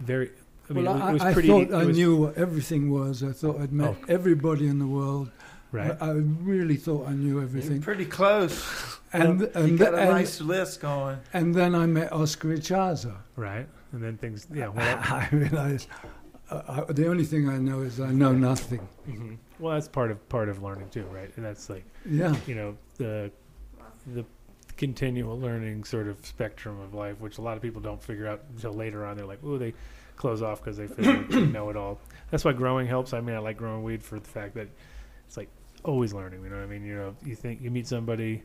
[0.00, 0.30] very.
[0.70, 1.48] I mean, well, it, was- I, it was I pretty.
[1.48, 3.22] thought it I knew what everything was.
[3.22, 4.04] I thought I'd met Oh.
[4.08, 5.30] everybody in the world.
[5.72, 5.96] right.
[6.00, 7.80] I, I really thought I knew You're everything.
[7.80, 8.98] pretty close.
[9.12, 11.18] And you and, got a and, nice list going.
[11.32, 13.16] and then I met Oscar Ichazo.
[13.36, 14.46] right, and then things.
[14.52, 14.68] Yeah.
[14.74, 15.88] Well, I realized
[16.50, 18.80] uh, I, the only thing I know is I know nothing.
[19.06, 21.30] hmm well, that's part of part of learning too, right?
[21.36, 22.34] And that's like Yeah.
[22.46, 23.30] you know the
[24.14, 24.24] the
[24.76, 28.42] continual learning sort of spectrum of life, which a lot of people don't figure out
[28.54, 29.16] until later on.
[29.16, 29.74] They're like, oh, they
[30.18, 31.98] close off because they feel like they know it all.
[32.30, 33.14] That's why growing helps.
[33.14, 34.68] I mean, I like growing weed for the fact that
[35.26, 35.48] it's like
[35.84, 36.42] always learning.
[36.42, 36.84] You know what I mean?
[36.84, 38.42] You know, you think you meet somebody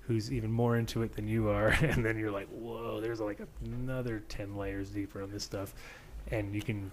[0.00, 3.40] who's even more into it than you are, and then you're like, whoa, there's like
[3.64, 5.74] another ten layers deeper on this stuff,
[6.30, 6.92] and you can,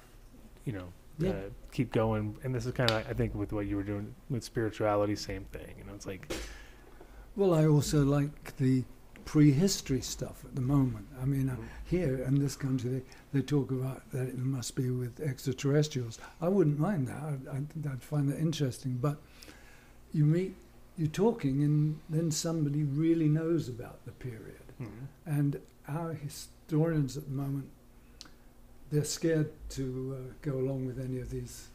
[0.65, 0.87] you know.
[1.19, 1.31] Yeah.
[1.31, 1.33] Uh,
[1.71, 4.43] keep going, and this is kind of, I think, with what you were doing with
[4.43, 5.75] spirituality, same thing.
[5.77, 6.33] You know, it's like,
[7.35, 8.83] Well, I also like the
[9.25, 11.07] prehistory stuff at the moment.
[11.21, 13.01] I mean, uh, here in this country, they,
[13.33, 16.19] they talk about that it must be with extraterrestrials.
[16.41, 17.21] I wouldn't mind that.
[17.21, 18.97] I'd, I'd, I'd find that interesting.
[19.01, 19.17] But
[20.13, 20.55] you meet,
[20.97, 24.57] you're talking, and then somebody really knows about the period.
[25.25, 27.69] And our historians at the moment,
[28.91, 31.67] they're scared to uh, go along with any of these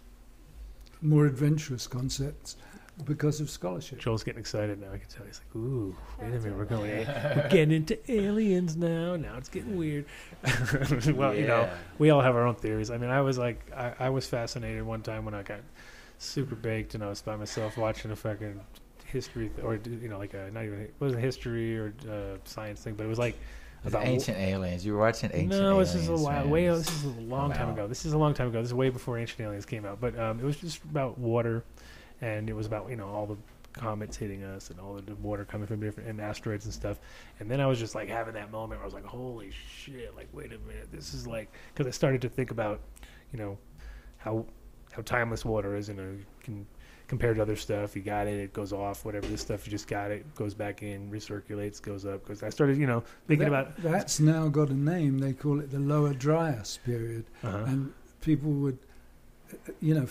[1.03, 2.57] more adventurous concepts
[3.05, 3.99] because of scholarship.
[3.99, 4.89] Joel's getting excited now.
[4.93, 5.27] I can tell.
[5.27, 9.17] He's like, "Ooh, wait a minute, we're going, we're getting into aliens now.
[9.17, 10.07] Now it's getting weird."
[11.15, 11.75] well, you know, Yeah.
[11.99, 12.91] we all have our own theories.
[12.91, 15.61] I mean, I was like, I, I was fascinated one time when I got
[16.19, 18.61] super baked and I was by myself watching a fucking
[19.05, 22.81] history th- or you know, like a not even it wasn't history or uh, science
[22.81, 23.37] thing, but it was like
[23.85, 24.85] It's about ancient aliens.
[24.87, 25.61] You were watching ancient aliens.
[25.61, 25.93] no, aliens.
[25.93, 26.41] this is a while.
[26.43, 26.51] man.
[26.51, 27.75] Way this is a long Come time out.
[27.75, 27.87] ago.
[27.87, 28.61] This is a long time ago.
[28.63, 30.01] This is way before Ancient Aliens came out.
[30.01, 31.63] But um, it was just about water,
[32.21, 33.37] and it was about you know all the
[33.73, 36.99] comets hitting us and all the water coming from different and asteroids and stuff.
[37.41, 40.17] And then I was just like having that moment where I was like, holy shit!
[40.17, 42.81] Like, wait a minute, this is like because I started to think about,
[43.33, 43.59] you know,
[44.19, 44.47] how
[44.93, 45.89] how timeless water is.
[45.89, 46.67] You know, you can
[47.09, 49.05] compared to other stuff, you got it, it goes off.
[49.05, 52.25] Whatever this stuff, you just got it, goes back in, recirculates, goes up.
[52.25, 53.77] Because I started, you know, thinking That- about.
[53.77, 55.19] that's now got a name.
[55.19, 57.59] They call it the Lower Dryas period, Uh-huh.
[57.59, 58.79] and people would,
[59.81, 60.07] you know,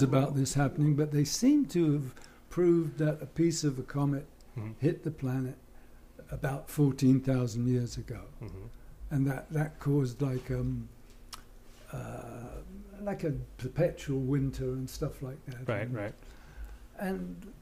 [0.00, 2.14] when- about this happening, but they seem to have
[2.50, 4.74] proved that a piece of a comet Mhm.
[4.78, 5.56] hit the planet
[6.30, 8.50] about fourteen thousand years ago, Mhm.
[9.10, 10.88] and that that caused like um,
[11.92, 12.60] uh,
[13.00, 15.66] like a perpetual winter and stuff like that.
[15.68, 16.14] Right, and, right.
[16.98, 17.52] And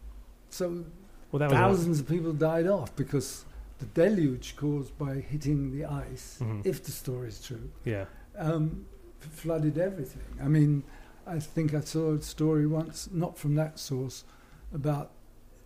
[0.50, 0.84] so
[1.30, 3.44] Well, thousands of people died off because
[3.78, 6.64] the deluge caused by hitting the ice, Mhm.
[6.64, 8.06] if the story is true, yeah.
[8.38, 8.86] um,
[9.20, 10.22] flooded everything.
[10.40, 10.82] I mean,
[11.26, 14.24] I think I saw a story once, not from that source,
[14.72, 15.10] about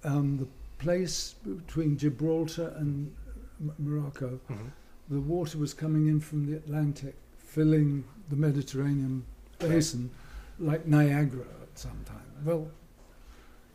[0.04, 0.46] um, the
[0.78, 3.14] place between Gibraltar and
[3.60, 4.40] M- Morocco.
[4.50, 4.70] Mhm.
[5.10, 9.24] The water was coming in from the Atlantic, filling the Mediterranean
[9.58, 10.10] basin
[10.58, 12.26] like Niagara at some time.
[12.44, 12.70] Well,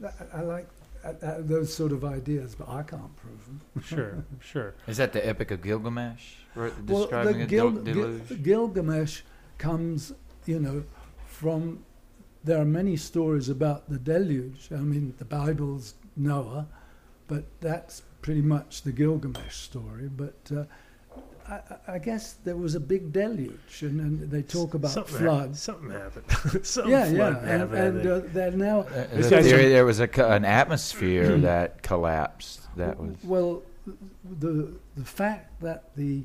[0.03, 0.67] I I like
[1.03, 3.61] uh, uh, those sort of ideas, but I can't prove them.
[3.83, 4.73] Sure, sure.
[4.87, 6.33] Is that the Epic of Gilgamesh?
[6.55, 8.27] Where- Well, Describing the a Gil- del- deluge?
[8.29, 9.21] Gil- Gilgamesh
[9.59, 10.13] comes,
[10.47, 10.83] you know,
[11.39, 11.83] from.
[12.43, 14.69] There are many stories about the deluge.
[14.71, 16.67] I mean, the Bible's Noah,
[17.27, 20.07] but that's pretty much the Gilgamesh story.
[20.15, 20.63] But uh,
[21.47, 25.15] I, I- I guess there was a big deluge, and, and they talk about something
[25.17, 25.65] floods.
[25.65, 25.91] Happened.
[25.91, 26.65] Something happened.
[26.75, 29.61] Some yeah, flood yeah, and, happened, and and uh, they're now Uh, This the theory
[29.63, 32.61] some- there was a, an atmosphere that collapsed.
[32.77, 33.63] That was Well,
[34.39, 36.23] the the fact that the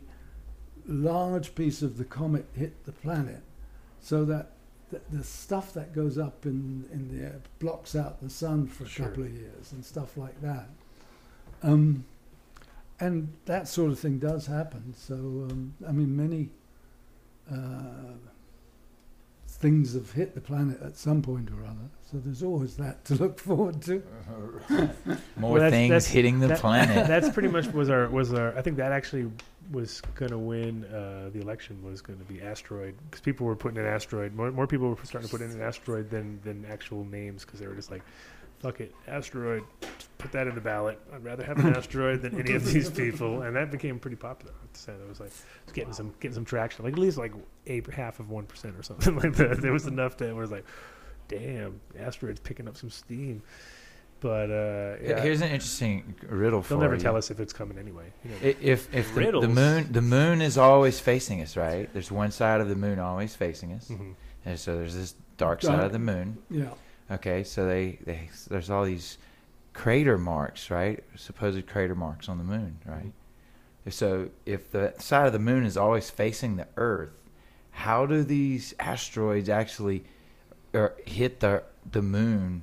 [0.86, 3.42] large piece of the comet hit the planet,
[4.00, 4.52] so that
[4.90, 8.84] the, the stuff that goes up in in the air blocks out the sun for
[8.84, 9.06] a Sure.
[9.06, 10.68] couple of years and stuff like that.
[11.62, 12.04] Um,
[12.98, 14.94] and that sort of thing does happen.
[14.96, 16.50] So um, I mean, many
[17.50, 18.14] uh,
[19.60, 21.88] things have hit the planet at some point or other.
[22.10, 24.02] So there's always that to look forward to.
[25.36, 27.06] more Well, that's- things that's- hitting the that- planet.
[27.08, 28.56] That's pretty much was our was our.
[28.58, 29.30] I think that actually
[29.70, 31.80] was going to win uh, the election.
[31.84, 34.34] Was going to be asteroid because people were putting in asteroid.
[34.34, 37.60] More more people were starting to put in an asteroid than than actual names because
[37.60, 38.02] they were just like,
[38.60, 39.62] fuck it, asteroid.
[39.98, 40.98] Just put that in the ballot.
[41.14, 44.52] I'd rather have an asteroid than any of these people, and that became pretty popular.
[44.56, 45.32] I have to say that was like
[45.64, 46.84] it's getting some getting some traction.
[46.84, 47.32] Like at least like
[47.66, 49.60] a half of one percent or something like that.
[49.60, 50.64] There was enough that was like,
[51.28, 53.42] damn, asteroid's picking up some steam.
[54.20, 57.00] But uh, yeah, Here's an interesting riddle for They'll never you.
[57.00, 58.12] tell us if it's coming anyway.
[58.22, 58.36] You know.
[58.60, 61.88] If if the, the moon the moon is always facing us, right?
[61.94, 64.14] There's one side of the moon always facing us, Mhm.
[64.44, 66.36] and so there's this dark side of the moon.
[66.50, 66.66] Yeah.
[67.10, 69.18] Okay, so they, they there's all these
[69.72, 71.02] crater marks, right?
[71.16, 73.06] Supposed crater marks on the moon, right?
[73.06, 73.90] Mm-hmm.
[73.90, 77.10] So if the side of the moon is always facing the Earth,
[77.72, 80.04] how do these asteroids actually
[80.72, 82.62] or hit the the moon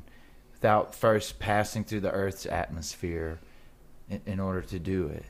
[0.54, 3.40] without first passing through the Earth's atmosphere
[4.10, 5.26] in, in order to do it?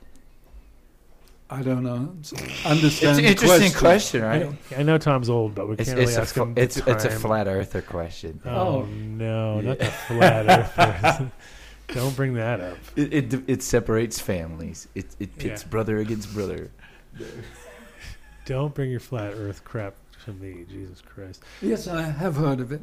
[1.49, 2.13] I don't know.
[2.19, 2.33] It's
[2.65, 4.55] Understand an interesting question, I, right?
[4.77, 6.53] I know Tom's old, but we It's, can't it's, really a, ask fl- him.
[6.57, 8.41] it's, the it's a flat earther question.
[8.45, 8.85] Oh, Oh.
[8.85, 10.45] no, not the flat
[10.77, 11.27] earthers.
[11.93, 12.77] Don't bring that up.
[12.97, 14.89] It, it it separates families.
[14.93, 15.69] It it pits Yeah.
[15.69, 16.69] brother against brother.
[18.45, 19.95] Don't bring your flat earth crap
[20.25, 21.43] to me, Jesus Christ.
[21.61, 22.81] Yes, I have heard of it.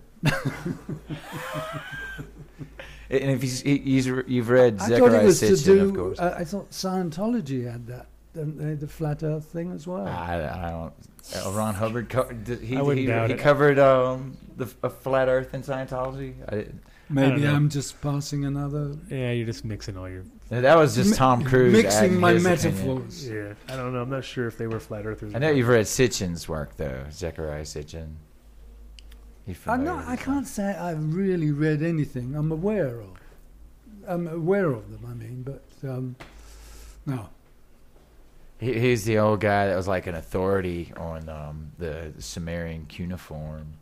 [3.10, 6.18] And if he's, he's you've read I thought it Zechariah was Sitchin, of course.
[6.18, 8.74] Uh, I thought Scientology had that, didn't they?
[8.74, 10.06] The flat Earth thing as well.
[10.06, 10.34] I,
[10.66, 10.92] I don't.
[11.46, 13.38] uh, Ron Hubbard co- did, he I wouldn't he, doubt he it.
[13.40, 16.34] covered um, the f- a flat Earth in Scientology.
[16.52, 16.66] I,
[17.10, 17.54] Maybe know.
[17.54, 18.96] I'm just passing another.
[19.10, 20.24] Yeah, you're just mixing all your.
[20.48, 22.72] that was just Tom Cruise Mixing my his opinion.
[22.96, 23.28] metaphors.
[23.28, 24.00] Yeah, I don't know.
[24.02, 25.34] I'm not sure if they were flat earthers.
[25.34, 28.14] I know you've read Sitchin's work though, Zechariah Sitchin.
[29.66, 30.06] I'm not.
[30.08, 32.34] I can't say I've really read anything.
[32.34, 33.10] I'm aware of.
[34.08, 35.04] I'm aware of them.
[35.06, 36.16] I mean, but um,
[37.04, 37.28] no.
[38.58, 43.74] He, he's the old guy that was like an authority on um, the Sumerian cuneiform,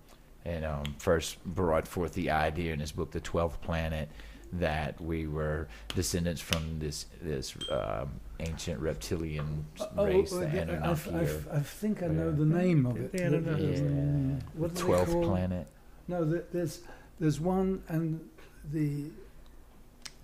[0.45, 4.09] and um, first brought forth the idea in his book, The Twelfth Planet,
[4.55, 8.11] that we were descendants from this this um,
[8.41, 11.11] ancient reptilian s- race, oh, the yeah, I, Anunnaki.
[11.11, 12.37] I, or- I think I know Yeah.
[12.37, 13.13] the name of it.
[13.13, 13.65] The Anunnaki.
[13.65, 15.67] yeah, what the twelfth planet.
[16.09, 16.81] No, there's
[17.21, 18.21] there's one, and
[18.73, 19.05] the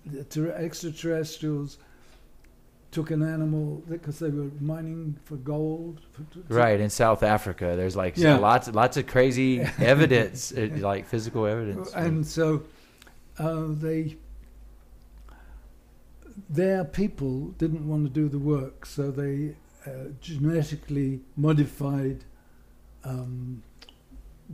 [0.05, 1.77] the ter- extraterrestrials
[2.91, 6.01] took an animal because they were mining for gold.
[6.11, 8.37] For, to- to- Right in South Africa, there's like Yeah.
[8.37, 11.93] lots lots of crazy evidence, uh, like physical evidence.
[11.93, 12.63] And so
[13.37, 14.17] uh, they,
[16.49, 22.23] their people didn't want to do the work, so they uh, genetically modified
[23.03, 23.61] um,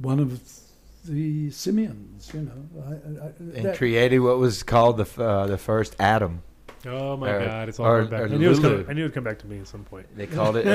[0.01, 0.41] one of
[1.05, 2.83] the simians, you know.
[2.85, 6.43] I, I, And that- created what was called the uh, the first atom.
[6.85, 7.69] Oh my Or- God!
[7.69, 8.31] It's all or- coming back.
[8.31, 10.05] I knew, it was coming, I knew it'd come back to me at some point.
[10.15, 10.65] They called it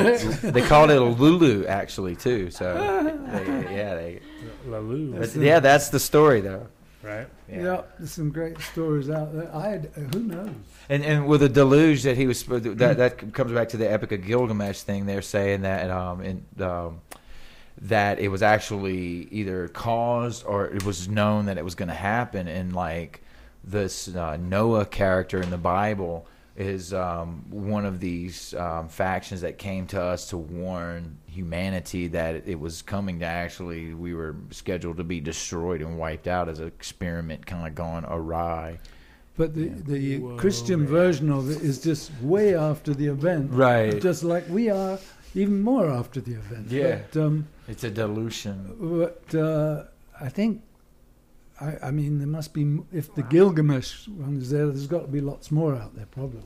[0.42, 2.50] they called it a Lulu actually too.
[2.50, 2.74] So
[3.32, 4.20] they, yeah, they,
[4.66, 6.66] Lalu, but yeah, that's the story though.
[7.02, 7.26] right?
[7.48, 7.82] yeah.
[7.98, 9.50] there's some great stories out there.
[9.54, 10.50] I had, uh, who knows?
[10.88, 14.12] And and with the deluge that he was that that comes back to the Epic
[14.12, 15.06] of Gilgamesh thing.
[15.06, 17.00] They're saying that um in um
[17.82, 21.94] that it was actually either caused or it was known that it was going to
[21.94, 22.46] happen.
[22.48, 23.22] And like
[23.64, 29.56] this uh, Noah character in the Bible is um, one of these um, factions that
[29.56, 34.96] came to us to warn humanity that it was coming to actually we were scheduled
[34.98, 38.78] to be destroyed and wiped out as an experiment kind of gone awry.
[39.36, 40.88] But the, the Whoa, Christian man.
[40.88, 43.52] version of it is just way after the event.
[43.52, 43.98] Right.
[44.00, 44.98] Just like we are,
[45.34, 46.66] even more after the event.
[46.70, 46.98] Yeah.
[47.12, 48.76] But, um, It's a delusion.
[48.78, 49.84] but uh,
[50.20, 50.62] I think,
[51.60, 55.08] I, I mean, there must be, if the Gilgamesh one is there, there's got to
[55.08, 56.40] be lots more out there, probably.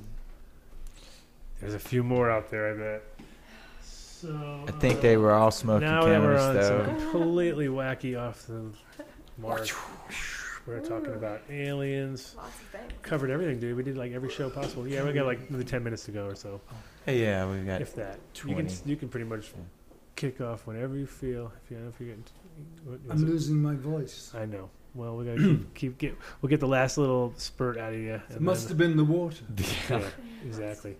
[1.61, 3.03] There's a few more out there, I bet.
[3.81, 6.85] So I think they were all smoking now that we're cameras, on though.
[6.87, 8.71] some completely wacky off the
[9.39, 9.69] mark.
[10.67, 12.35] We're talking about aliens.
[12.37, 12.93] Lots of things.
[13.03, 13.77] Covered everything, dude.
[13.77, 14.89] We did like every show possible.
[14.89, 16.59] Yeah, we got like maybe ten minutes to go or so,
[17.05, 17.83] Hey, yeah, we've got.
[17.83, 18.19] if that.
[18.47, 19.53] You can you can pretty much
[20.17, 21.53] kick off whenever you feel.
[21.63, 22.19] If you if you get.
[22.85, 23.31] what is I'm it?
[23.31, 24.33] losing my voice.
[24.35, 24.71] I know.
[24.95, 26.17] Well, we gotta keep, keep get.
[26.41, 28.21] We'll get the last little spurt out of you.
[28.31, 29.45] It must have been the water.
[29.91, 30.01] Yeah,
[30.47, 30.97] exactly.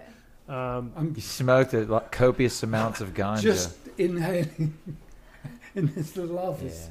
[0.49, 3.41] Um, I'm You smoked a lot, copious amounts of ganja.
[3.43, 4.77] just inhaling
[5.75, 6.43] in this little yeah.
[6.43, 6.91] office.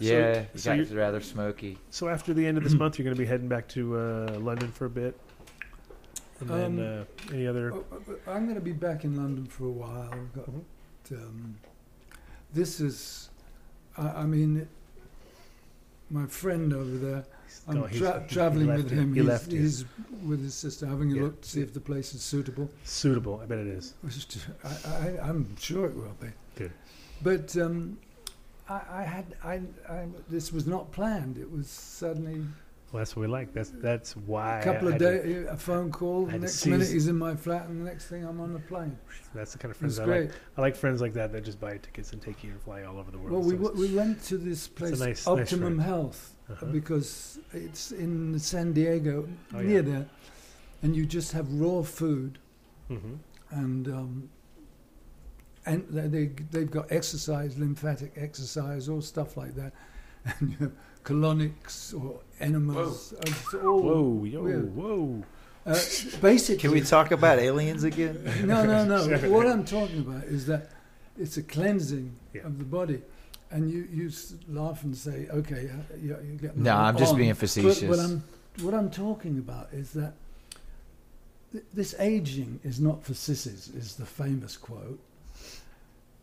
[0.00, 1.78] Yeah, so you got you- rather smoky.
[1.90, 4.38] so after the end of this month, you're going to be heading back to uh,
[4.40, 5.18] London for a bit,
[6.40, 7.74] and then Um, uh, any other.
[7.74, 10.08] Oh, uh, I'm going to be back in London for a while.
[10.12, 10.48] I've got,
[11.12, 11.56] um,
[12.54, 13.28] this is,
[13.96, 14.68] I, I mean,
[16.10, 17.24] my friend over there.
[17.66, 19.12] I'm Oh, tra- traveling with him.
[19.12, 19.84] He he's, left he's
[20.24, 21.22] with his sister, having a Yeah.
[21.22, 22.70] look to see if the place is suitable.
[22.84, 23.94] Suitable, I bet it is.
[24.02, 26.28] Which is t- I, I, I'm sure it will be.
[26.56, 26.72] Good.
[27.22, 27.98] But um,
[28.68, 31.36] I, I had I, I this was not planned.
[31.38, 32.42] It was suddenly
[32.90, 33.52] Well, that's what we like.
[33.52, 34.60] That's that's why.
[34.60, 36.24] a couple I of days, a phone call.
[36.24, 38.96] The next minute he's in my flat, and the next thing I'm on the plane.
[39.34, 40.30] That's the kind of friends I like.
[40.56, 42.98] I like friends like that that just buy tickets and take you and fly all
[42.98, 43.32] over the world.
[43.32, 45.82] Well, we, So w- we went to this place, nice- nice Optimum friend.
[45.82, 46.64] Health, Uh-huh.
[46.66, 49.80] because it's in San Diego, Oh, near yeah.
[49.82, 50.06] there,
[50.82, 52.38] and you just have raw food,
[52.88, 53.18] Mhm.
[53.50, 54.30] and um,
[55.66, 59.74] and they, they they've got exercise, lymphatic exercise, all stuff like that,
[60.40, 60.72] and you have
[61.04, 63.14] colonics or enemas.
[63.26, 64.74] It's all Whoa, yo, weird.
[64.76, 65.22] whoa.
[65.66, 65.74] Uh,
[66.22, 68.22] basically, Can we talk about aliens again?
[68.44, 69.30] no, no, no.
[69.30, 70.70] what I'm talking about is that
[71.18, 72.42] it's a cleansing Yeah.
[72.42, 73.02] of the body.
[73.50, 74.10] And you, you
[74.48, 77.80] laugh and say, okay, uh, you, you get No, I'm just being facetious.
[77.80, 78.22] But what I'm,
[78.62, 80.12] what I'm talking about is that
[81.52, 85.00] th- this aging is not for sissies, is the famous quote.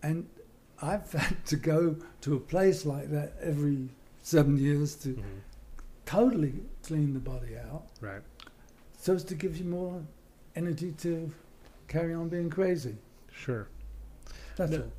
[0.03, 0.27] And
[0.81, 3.89] I've had to go to a place like that every
[4.21, 5.23] seven years to Mhm.
[6.05, 6.53] Totally
[6.83, 8.21] clean the body out Right.
[8.97, 10.01] so as to give you more
[10.55, 11.31] energy to
[11.87, 12.95] carry on being crazy.
[13.31, 13.67] Sure.
[14.55, 14.77] That's No.
[14.83, 14.91] all.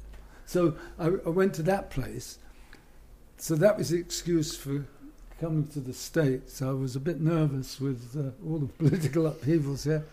[0.45, 2.39] So I, I went to that place.
[3.39, 4.85] So that was the excuse for
[5.41, 6.63] coming to the States.
[6.63, 10.05] I was a bit nervous with uh, all the political upheavals here.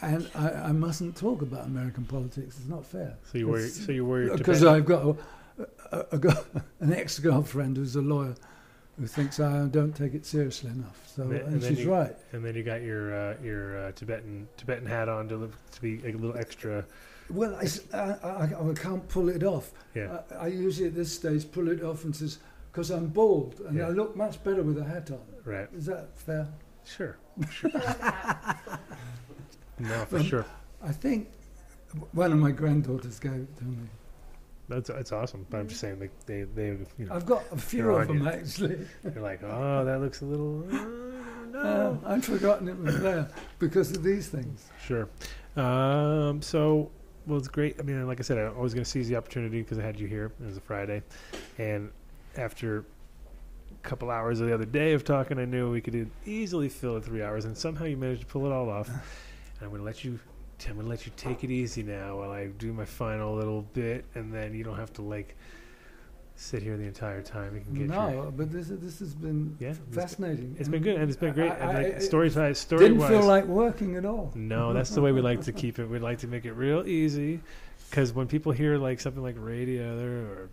[0.00, 2.58] And I, I mustn't talk about American politics.
[2.58, 3.16] It's not fair.
[3.30, 3.54] So you.
[3.54, 4.34] It's- So you worry.
[4.36, 5.16] Because I've got a,
[5.92, 6.44] a, a, girl-
[6.80, 8.34] an ex-girlfriend who's a lawyer
[8.98, 10.98] who thinks I don't take it seriously enough.
[11.14, 12.14] So, And and, she's you- right.
[12.32, 15.80] and then you got your uh, your uh, Tibetan Tibetan hat on to look, to
[15.80, 16.84] be a little extra.
[17.30, 17.66] Well, I
[18.22, 19.72] I can't pull it off.
[19.94, 20.20] Yeah.
[20.32, 22.38] I, I usually at this stage pull it off and says,
[22.70, 23.86] because I'm bald and Yeah.
[23.86, 25.20] I look much better with a hat on.
[25.44, 25.68] Right.
[25.74, 26.48] Is that fair?
[26.84, 27.16] Sure.
[27.50, 27.70] Sure.
[29.78, 30.46] no, for Um, sure.
[30.82, 31.28] I think
[32.12, 33.78] one of my granddaughters gave it to me.
[34.74, 35.46] That's that's awesome.
[35.50, 36.66] But I'm just saying, like they they
[36.98, 38.28] you know I've got a few of them you.
[38.28, 38.78] actually.
[39.04, 40.64] they're like, oh, that looks a little.
[40.72, 42.00] uh, Uh, no.
[42.06, 43.28] I'd forgotten it was there
[43.58, 44.68] because of these things.
[44.84, 45.08] Sure.
[45.54, 46.90] Um, so,
[47.26, 47.78] well, it's great.
[47.78, 50.00] I mean, like I said, I'm always going to seize the opportunity because I had
[50.00, 50.32] you here.
[50.40, 51.02] It was a Friday.
[51.58, 51.90] And
[52.38, 52.84] after a
[53.86, 57.04] couple hours of the other day of talking, I knew we could easily fill it
[57.04, 57.44] three hours.
[57.44, 58.88] And somehow you managed to pull it all off.
[58.88, 58.98] And
[59.60, 60.18] I'm going to let you.
[60.68, 63.62] I'm going to let you take it easy now while I do my final little
[63.72, 65.36] bit, and then you don't have to like
[66.34, 67.54] sit here the entire time.
[67.54, 70.56] You can get your, No, but this this has been Yeah, fascinating.
[70.58, 71.52] It's been good, and it's been great.
[71.52, 74.32] I- and like, story time, story Didn't wise, feel like working at all.
[74.34, 75.86] no, that's the way we like to keep it.
[75.86, 77.40] We like to make it real easy,
[77.90, 80.48] because when people hear like something like radio or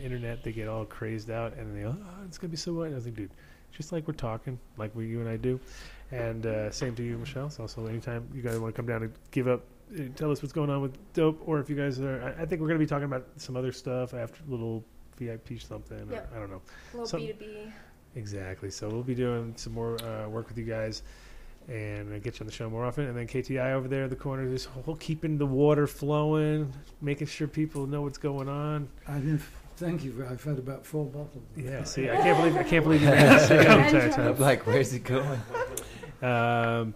[0.00, 2.90] internet, they get all crazed out and they, go, oh, it's gonna be so what?
[2.90, 3.30] I was like, dude,
[3.72, 5.58] just like we're talking, like we you and I do,
[6.10, 7.50] and uh, same to you, Michelle.
[7.50, 9.62] So also, anytime you guys want to come down and give up,
[9.98, 12.46] uh, tell us what's going on with dope, or if you guys are, I, I
[12.46, 14.84] think we're gonna be talking about some other stuff after a little
[15.16, 16.10] VIP something.
[16.12, 16.62] or- I don't know.
[16.92, 17.72] A little Some- B two B.
[18.16, 18.70] Exactly.
[18.70, 21.02] So we'll be doing some more uh, work with you guys,
[21.68, 23.04] and uh, get you on the show more often.
[23.06, 26.72] And then KTI over there in the corner, this whole keeping the water flowing,
[27.02, 28.88] making sure people know what's going on.
[29.06, 29.42] I didn't.
[29.76, 30.26] Thank you.
[30.28, 31.44] I've had about four bottles.
[31.56, 31.84] Yeah.
[31.84, 33.70] See, I can't believe I can't believe you managed to say that
[34.18, 34.38] I'm time.
[34.40, 35.40] like, where's it going?
[36.22, 36.94] Um,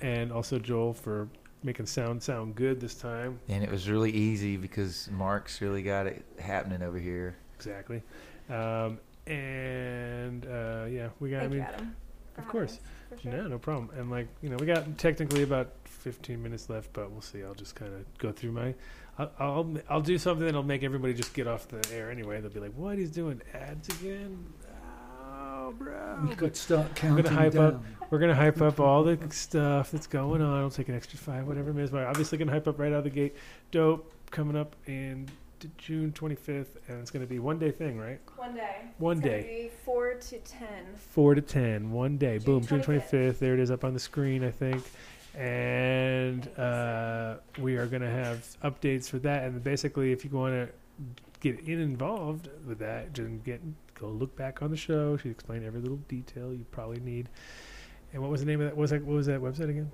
[0.00, 1.28] and also Joel for
[1.62, 3.40] making sound sound good this time.
[3.48, 7.36] And it was really easy because Mark's really got it happening over here.
[7.56, 8.02] Exactly.
[8.48, 11.40] Um, and uh, yeah, we got.
[11.40, 11.96] Thank I mean, Adam.
[12.36, 12.78] of having course.
[13.12, 13.32] us, sure.
[13.32, 13.90] No, no problem.
[13.98, 17.42] And like you know, we got technically about 15 minutes left, but we'll see.
[17.42, 18.74] I'll just kind of go through my.
[19.18, 22.40] I'll, I'll I'll do something that'll make everybody just get off the air anyway.
[22.40, 22.98] They'll be like, "What?
[22.98, 24.46] He's doing ads again?
[25.20, 27.64] Oh, bro!" We But could start I'm counting gonna hype down.
[27.74, 27.84] up.
[28.10, 30.58] We're gonna hype up all the stuff that's going on.
[30.58, 31.90] It'll take an extra five, whatever it is.
[31.90, 33.36] But obviously, gonna hype up right out of the gate.
[33.70, 35.28] Dope coming up in
[35.76, 38.20] June 25th, and it's gonna be one day thing, right?
[38.36, 38.76] One day.
[38.98, 39.40] One It's day.
[39.42, 40.84] Gonna be four to ten.
[40.94, 42.38] four to ten, one day.
[42.38, 43.10] June Boom, June 25th.
[43.10, 43.38] 25th.
[43.38, 44.82] There it is up on the screen, I think.
[45.34, 49.44] And uh, we are going to have updates for that.
[49.44, 50.68] And basically, if you want to
[51.40, 53.60] get in involved with that, just get
[53.94, 55.16] go look back on the show.
[55.16, 57.28] She explained every little detail you probably need.
[58.12, 58.76] And what was the name of that?
[58.76, 59.90] What was that what was that website again?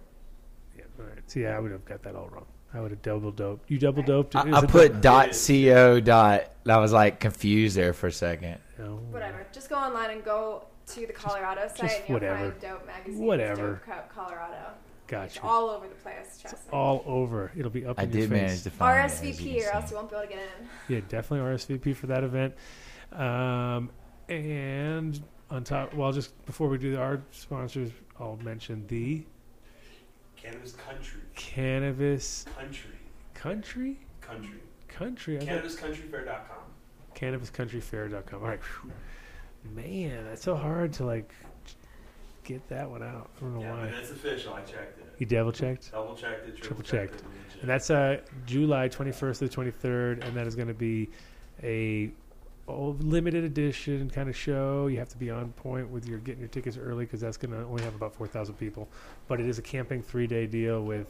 [0.76, 1.30] yeah, all right.
[1.30, 2.46] See, I would have got that all wrong.
[2.74, 3.70] I would have double doped.
[3.70, 4.34] You double doped.
[4.34, 6.50] I, I put dot co dot.
[6.66, 8.58] I was like confused there for a second.
[8.78, 8.96] No.
[9.10, 9.46] Whatever.
[9.52, 12.50] Just go online and go to the Colorado site just and you'll whatever.
[12.50, 13.26] find Dope Magazine.
[13.26, 13.72] Whatever.
[13.72, 14.70] Dope Cup Colorado.
[15.02, 15.42] It's Gotcha.
[15.42, 16.38] all over the place.
[16.40, 16.72] Trust me.
[16.72, 17.52] All over.
[17.54, 18.40] It'll be up I in your did face.
[18.40, 20.32] manage to find it, as you RSVP can or else you won't be able to
[20.32, 20.68] get in.
[20.94, 22.54] Yeah, definitely RSVP for that event.
[23.14, 23.90] Um,
[24.28, 29.24] and on top, well, just before we do our sponsors, I'll mention the
[30.36, 31.20] Cannabis country.
[31.34, 32.90] Cannabis Country.
[33.34, 34.58] Country Country.
[34.88, 35.38] Country.
[35.38, 36.58] CannabisCountryFair.com.
[37.14, 38.42] CannabisCountryFair.com.
[38.42, 38.60] All right,
[39.74, 41.32] man, that's so hard to like
[42.44, 43.30] get that one out.
[43.36, 43.86] I don't know Yeah, why.
[43.86, 44.54] it's official.
[44.54, 45.06] I checked it.
[45.18, 45.92] You double checked.
[45.92, 46.56] Double checked it.
[46.56, 47.12] Triple Triple checked.
[47.20, 47.24] checked.
[47.56, 47.60] it.
[47.60, 51.08] And that's uh, July 21st to the 23rd, and that is going to be
[51.62, 52.10] a
[52.68, 54.86] oh, limited edition kind of show.
[54.86, 57.52] You have to be on point with your getting your tickets early because that's going
[57.52, 58.88] to only have about 4,000 people.
[59.28, 61.08] But it is a camping three day deal with,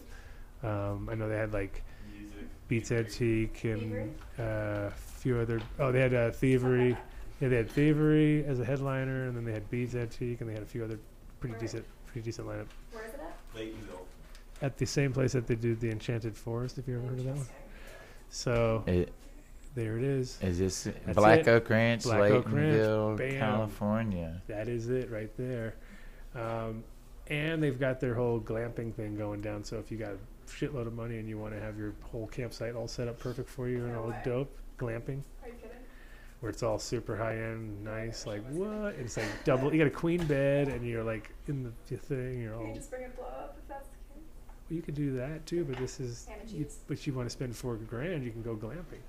[0.63, 1.83] um, I know they had like
[2.13, 2.49] music.
[2.69, 5.61] Beats Antique and uh, a few other.
[5.79, 6.97] Oh, they had uh, Thievery.
[7.41, 10.55] Yeah, they had Thievery as a headliner, and then they had Beats Antique, and they
[10.55, 10.99] had a few other
[11.41, 11.61] pretty Right.
[11.61, 12.67] decent, pretty decent lineup.
[12.93, 13.55] Where is it at?
[13.55, 14.07] Laytonville.
[14.63, 17.25] At the same place that they do the Enchanted Forest, if you ever heard of
[17.25, 17.47] that one.
[18.31, 19.13] So It,
[19.75, 20.39] there it is.
[20.43, 21.49] is this That's Black it.
[21.49, 24.43] Oak Ranch, Black Oak Ranch, California?
[24.49, 25.75] That is it right there.
[26.35, 26.85] Um,
[27.29, 29.65] and they've got their whole glamping thing going down.
[29.65, 30.19] So if you got a
[30.51, 33.49] shitload of money and you want to have your whole campsite all set up perfect
[33.49, 34.21] for you and all way.
[34.25, 35.71] dope, glamping, Are you kidding?
[36.41, 38.27] where it's all super high end, nice.
[38.27, 38.95] Like what?
[38.99, 39.73] It's like double.
[39.73, 42.43] You got a queen bed and you're like in the, the thing.
[42.43, 42.61] You're all.
[42.63, 44.29] Can you just bring a blow up if that's the case?
[44.69, 46.27] Well, you could do that too, but this is.
[46.49, 49.01] You, but you want to spend four grand, you can go glamping.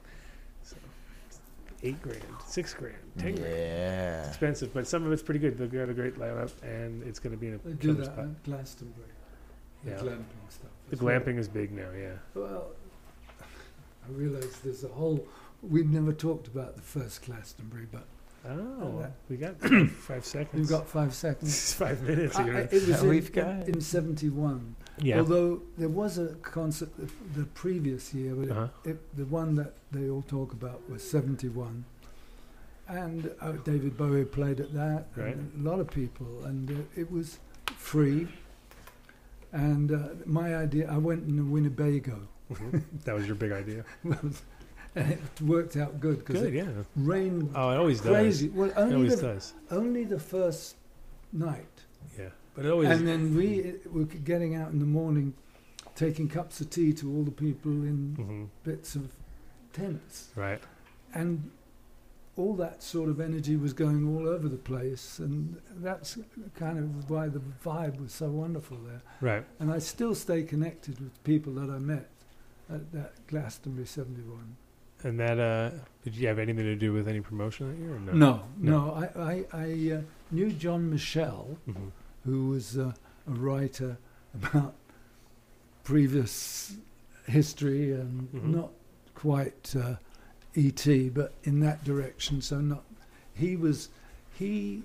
[1.83, 3.47] So eight grand, six grand, ten grand.
[3.55, 4.27] Yeah.
[4.27, 5.57] expensive, but some of it's pretty good.
[5.57, 8.05] They've got a great lineup, and it's going to be in a They do that
[8.05, 8.19] spot.
[8.19, 9.07] at Glastonbury.
[9.83, 9.97] The Yeah.
[9.97, 10.71] glamping stuff.
[10.89, 11.19] The as well.
[11.19, 12.13] glamping is big now, yeah.
[12.35, 12.67] Well,
[13.39, 15.25] I realise there's a whole.
[15.61, 18.05] We've never talked about the first Glastonbury, but
[18.45, 20.53] Oh, that- we got five, five seconds.
[20.59, 21.73] we've got five seconds.
[21.77, 22.35] Five minutes.
[22.37, 24.75] I- I- it was in, We've got- in '71.
[24.99, 25.19] Yeah.
[25.19, 28.67] Although there was a concert the, the previous year, but Uh-huh.
[28.85, 31.85] it, the one that they all talk about was 71.
[32.87, 35.35] And uh, David Bowie played at that, Right.
[35.35, 37.39] and a lot of people, and uh, it was
[37.77, 38.27] free.
[39.51, 42.83] And uh, my idea, I went in Winnebago, Mhm.
[43.05, 43.85] that was your big idea.
[44.03, 46.67] and it worked out good because it yeah.
[46.95, 48.47] rained Oh, it always crazy.
[48.47, 48.55] does.
[48.55, 49.53] Well, It always the, does.
[49.71, 50.75] only the first
[51.31, 51.72] night.
[52.55, 52.89] But it always.
[52.89, 55.33] And then we were getting out in the morning,
[55.95, 58.47] taking cups of tea to all the people in Mhm.
[58.63, 59.11] bits of
[59.73, 60.29] tents.
[60.35, 60.61] Right.
[61.13, 61.51] And
[62.35, 65.19] all that sort of energy was going all over the place.
[65.19, 66.17] And that's
[66.55, 69.01] kind of why the vibe was so wonderful there.
[69.21, 69.45] Right.
[69.59, 72.09] And I still stay connected with people that I met
[72.69, 74.55] at that Glastonbury 71.
[75.03, 75.71] And that, uh,
[76.03, 78.13] did you have anything to do with any promotion that year or no?
[78.13, 78.85] No, No.
[78.85, 78.93] no.
[78.93, 80.01] I, I, I uh,
[80.31, 81.91] knew John Michell, Mhm.
[82.25, 82.93] Who was uh,
[83.27, 83.97] a writer
[84.33, 84.73] about
[85.83, 86.75] previous
[87.27, 88.43] history and Mhm.
[88.55, 88.71] not
[89.15, 89.95] quite uh,
[90.55, 92.41] ET, but in that direction.
[92.41, 92.83] So not
[93.33, 93.89] he was
[94.33, 94.83] he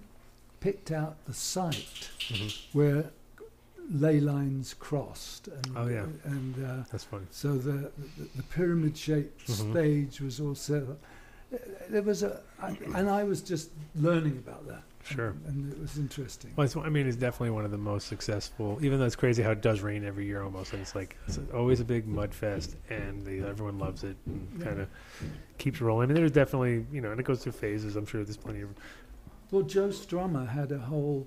[0.60, 2.55] picked out the site Mhm.
[2.73, 3.10] where
[3.91, 5.49] ley lines crossed.
[5.49, 6.07] And, Oh, yeah.
[6.25, 7.26] and uh, That's funny.
[7.31, 9.70] so the the, the pyramid shaped Mhm.
[9.73, 10.97] stage was also
[11.89, 14.83] there was a I, and I was just learning about that.
[15.14, 15.28] Sure.
[15.46, 16.52] and, and it was interesting.
[16.56, 18.78] Well, it's, I mean, it's definitely one of the most successful.
[18.82, 21.38] Even though it's crazy how it does rain every year almost, and it's like it's
[21.54, 24.64] always a big mud fest, and they, everyone loves it and Yeah.
[24.64, 24.88] kind of
[25.58, 26.04] keeps rolling.
[26.04, 27.96] I mean, there's definitely you know, and it goes through phases.
[27.96, 28.70] I'm sure there's plenty of
[29.50, 31.26] Well, Joe Strummer had a whole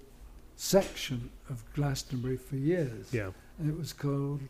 [0.55, 3.13] section of Glastonbury for years.
[3.13, 3.31] yeah.
[3.59, 4.41] And it was called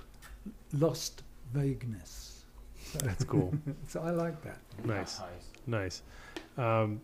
[0.73, 2.45] Lost Vagueness.
[2.83, 3.53] So, That's cool.
[3.87, 4.57] so I like that.
[4.83, 5.21] nice,
[5.67, 6.01] nice.
[6.57, 6.99] Um,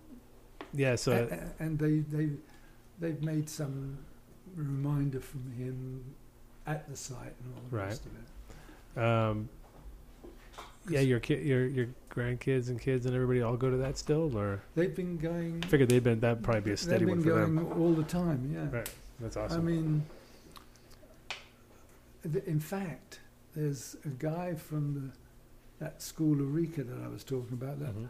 [0.73, 0.95] yeah.
[0.95, 2.29] So A- a- and they, they,
[2.99, 3.97] they've made some
[4.55, 6.03] reminder from him
[6.65, 7.85] at the site and all the Right.
[7.85, 8.11] rest of
[8.97, 9.01] it.
[9.03, 9.49] Um,
[10.89, 14.35] yeah, your kid, your your grandkids and kids and everybody all go to that still,
[14.37, 15.61] or They've been going.
[15.63, 17.93] I figured they'd been that'd probably be a steady they've steady been one going all
[17.93, 18.49] the time.
[18.53, 18.75] Yeah.
[18.79, 18.89] Right,
[19.19, 19.59] that's awesome.
[19.59, 20.05] I mean,
[22.31, 23.19] th- in fact,
[23.55, 24.93] there's a guy from
[25.79, 27.79] the, that school Arica that I was talking about.
[27.79, 28.09] That Mhm.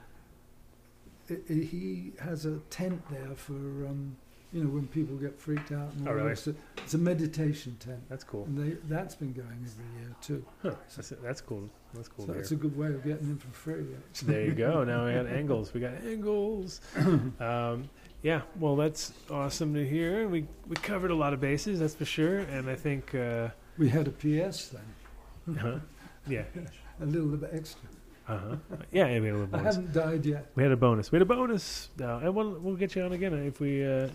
[1.30, 4.16] I- i- he has a tent there for um,
[4.54, 5.92] you know when people get freaked out.
[5.94, 6.30] And Oh, all the really?
[6.30, 8.46] rest of- It's a meditation tent, That's cool.
[8.46, 10.46] and they, that's been going every year too.
[10.64, 11.70] Huh, that's, that's cool.
[11.94, 12.26] That's cool.
[12.28, 13.86] so that's a good way of getting in for free.
[14.10, 14.34] Actually.
[14.34, 14.84] There you go.
[14.92, 15.74] Now we got angles.
[15.74, 16.82] We got angles.
[17.40, 17.90] Um,
[18.24, 18.42] yeah.
[18.60, 20.28] Well, that's awesome to hear.
[20.28, 22.40] We we covered a lot of bases, that's for sure.
[22.40, 25.80] And I think, uh, We had a PS then, huh?
[26.28, 26.44] yeah,
[27.02, 27.88] a little bit extra.
[28.28, 28.56] Uh huh.
[28.92, 29.76] Yeah, we had a little I bonus.
[29.76, 30.52] haven't died yet.
[30.56, 31.12] We had a bonus.
[31.12, 31.90] We had a bonus.
[31.98, 34.10] No, and we'll we'll get you on again if we uh,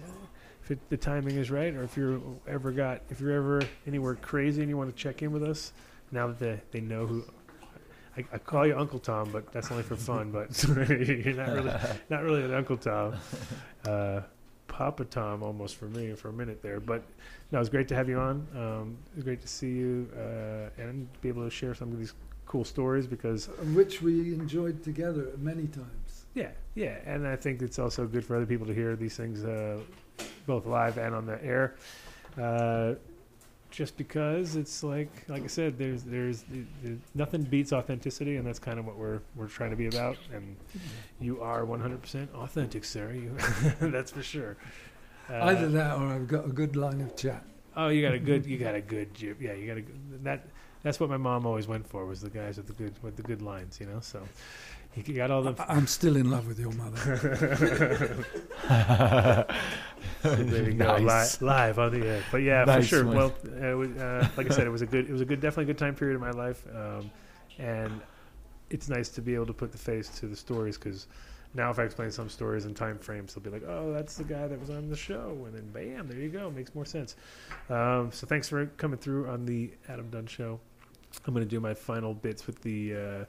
[0.62, 4.15] if it, the timing is right, or if you're ever got if you're ever anywhere
[4.16, 5.73] crazy and you want to check in with us.
[6.10, 7.24] Now that they, they know who.
[8.15, 10.31] I, I call you Uncle Tom, but that's only for fun.
[10.31, 11.73] But you're not really
[12.10, 13.15] not really an Uncle Tom.
[13.84, 14.23] Uh,
[14.68, 16.78] Papa Tom almost for me for a minute there.
[16.78, 17.02] But
[17.50, 18.47] no, it was great to have you on.
[18.55, 21.99] Um, it was great to see you uh, and be able to share some of
[21.99, 22.15] these
[22.52, 26.26] cool stories because Which we enjoyed together many times.
[26.34, 29.42] yeah, yeah, and I think it's also good for other people to hear these things
[29.42, 29.78] uh,
[30.47, 31.76] both live and on the air.
[32.39, 32.94] Uh,
[33.70, 36.44] just because it's like, like I said, there's there's,
[36.82, 40.18] there's nothing beats authenticity, and that's kind of what we're we're trying to be about.
[40.31, 40.55] And
[41.20, 43.12] you are 100% authentic, sir.
[43.12, 43.34] You,
[43.94, 44.58] that's for sure.
[45.31, 47.44] Uh, Either that or I've got a good line of chat.
[47.74, 50.47] Oh, you got a good, you got a good, yeah, you got a good, that.
[50.83, 53.23] That's what my mom always went for was the guys with the good with the
[53.23, 54.01] good lines, you know.
[54.01, 54.20] So
[54.97, 55.55] you got all them.
[55.59, 58.25] I- I'm still in love with your mother.
[60.23, 61.41] there you go, Nice.
[61.41, 62.23] li- live on the air.
[62.31, 63.05] But yeah, Nice for sure.
[63.07, 63.17] one.
[63.17, 65.25] Well, uh, it was, uh, like I said, it was a good, it was a
[65.25, 67.11] good, definitely a good time period in my life, um,
[67.59, 68.01] and
[68.70, 71.07] it's nice to be able to put the face to the stories because
[71.55, 74.25] now if I explain some stories in time frames, they'll be like, "Oh, that's the
[74.25, 77.17] guy that was on the show," and then bam, there you go, makes more sense.
[77.69, 80.61] Um, so thanks for coming through on the Adam Dunn Show.
[81.26, 83.24] I'm going to do my final bits with the uh,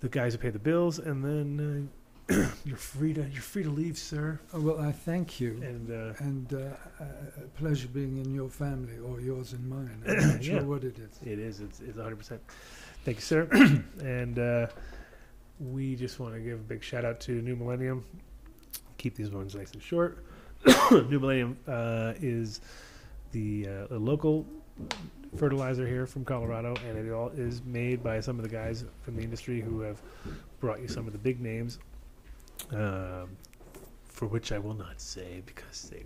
[0.00, 1.88] the guys who pay the bills, and then
[2.30, 4.38] uh, you're free to you're free to leave, sir.
[4.52, 5.60] oh, well, I thank you.
[5.62, 6.56] And uh, And uh,
[7.00, 7.04] uh,
[7.44, 10.02] a pleasure being in your family or yours and mine.
[10.08, 10.58] I'm not Yeah.
[10.58, 11.18] sure what it is.
[11.24, 11.60] It is.
[11.60, 12.38] It's, it's 100%.
[13.04, 13.48] Thank you, sir.
[14.02, 14.66] and uh,
[15.60, 18.04] we just want to give a big shout out to New Millennium.
[18.98, 20.24] Keep these ones nice and short.
[20.90, 22.60] New Millennium uh, is
[23.32, 24.46] the uh, a local
[25.36, 29.16] fertilizer here from Colorado, and it all is made by some of the guys from
[29.16, 30.02] the industry who have
[30.60, 31.78] brought you some of the big names,
[32.70, 33.30] um,
[34.04, 36.04] for which I will not say because they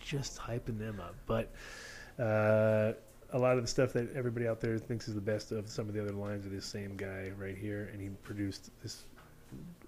[0.00, 1.14] just hyping them up.
[1.26, 1.52] But
[2.22, 2.92] uh,
[3.32, 5.88] a lot of the stuff that everybody out there thinks is the best of some
[5.88, 9.04] of the other lines are this same guy right here, and he produced this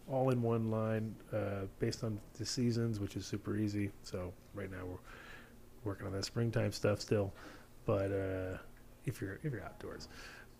[0.08, 3.91] all-in-one line uh, based on the seasons, which is super easy.
[4.02, 4.97] So right now we're
[5.84, 7.33] working on that springtime stuff still,
[7.84, 8.58] but uh,
[9.09, 10.09] if you're if you're outdoors,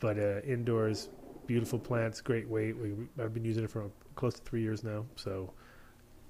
[0.01, 1.09] but uh, indoors,
[1.47, 2.77] beautiful plants, great weight.
[2.77, 5.53] We, I've been using it for close to three years now, so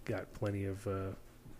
[0.04, 1.10] got plenty of uh,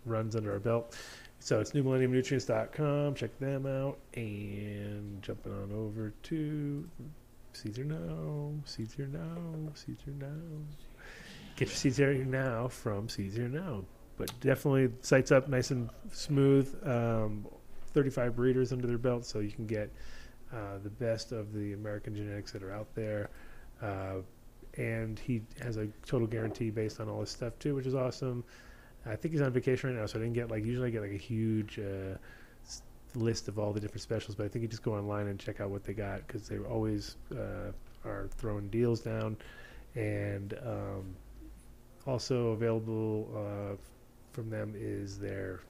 [0.05, 0.97] runs under our belt.
[1.41, 3.15] So it's newmillenniumnutrients.com.
[3.15, 3.99] Check them out.
[4.15, 6.89] And jumping on over to
[7.62, 10.27] Here Now, Seeds Here Now, Seeds Here Now.
[11.57, 13.85] Get your Seeds Here Now from Here Now.
[14.17, 16.75] But definitely, site's up nice and smooth.
[16.85, 17.47] Um,
[17.93, 19.91] 35 breeders under their belt, so you can get
[20.52, 23.31] uh, the best of the American genetics that are out there.
[23.83, 24.17] Uh,
[24.77, 28.44] and he has a total guarantee based on all his stuff too, which is awesome.
[29.07, 31.02] I think he's on vacation right now, so I didn't get like usually I get
[31.02, 32.17] like a huge uh,
[33.15, 35.60] list of all the different specials, but I think you just go online and check
[35.60, 37.73] out what they got because they always uh,
[38.05, 39.36] are throwing deals down,
[39.94, 41.17] and um,
[42.07, 43.77] also available uh,
[44.33, 45.60] from them is their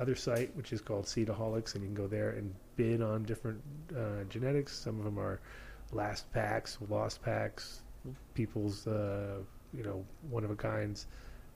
[0.00, 3.60] other site, which is called Seedaholics, and you can go there and bid on different
[3.96, 4.76] uh, genetics.
[4.76, 5.40] Some of them are
[5.92, 7.82] last packs, lost packs,
[8.34, 9.38] people's uh,
[9.72, 11.06] you know one of a kinds,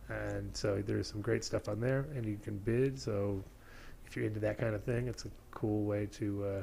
[0.09, 2.99] and so there's some great stuff on there, and you can bid.
[2.99, 3.43] So
[4.07, 6.63] if you're into that kind of thing, it's a cool way to uh,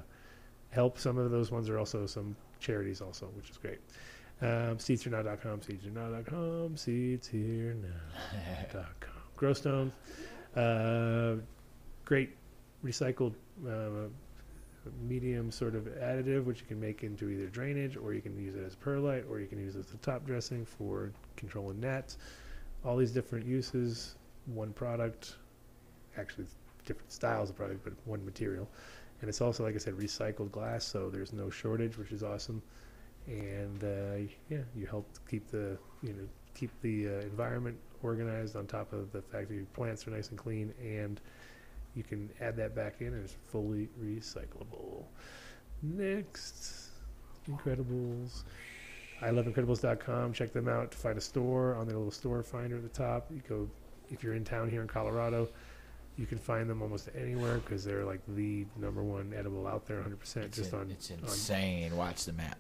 [0.70, 0.98] help.
[0.98, 3.80] Some of those ones are also some charities, also, which is great.
[4.42, 8.86] Um, seedsherenow.com, seedsherenow.com, seedsherenow.com.
[9.38, 9.92] Growstone,
[10.56, 11.36] uh,
[12.04, 12.36] great
[12.84, 13.34] recycled
[13.68, 14.10] uh,
[15.08, 18.56] medium sort of additive, which you can make into either drainage or you can use
[18.56, 22.18] it as perlite or you can use it as a top dressing for controlling gnats.
[22.84, 24.16] All these different uses,
[24.46, 25.36] one product,
[26.18, 26.46] actually
[26.86, 28.68] different styles of product, but one material.
[29.22, 32.62] And it's also, like I said, recycled glass, so there's no shortage, which is awesome.
[33.28, 38.68] And uh, yeah, you help keep the you know keep the uh, environment organized on
[38.68, 41.20] top of the fact that your plants are nice and clean, and
[41.96, 45.06] you can add that back in, and it's fully recyclable.
[45.82, 46.90] Next,
[47.50, 48.44] Incredibles.
[49.22, 50.34] I love Incredibles.com.
[50.34, 53.28] Check them out to find a store on their little store finder at the top.
[53.32, 53.70] You go
[54.12, 55.48] if you're in town here in Colorado.
[56.18, 60.02] You can find them almost anywhere because they're like the number one edible out there,
[60.02, 61.96] 100% just in- on it's insane.
[61.96, 62.58] Watch the map.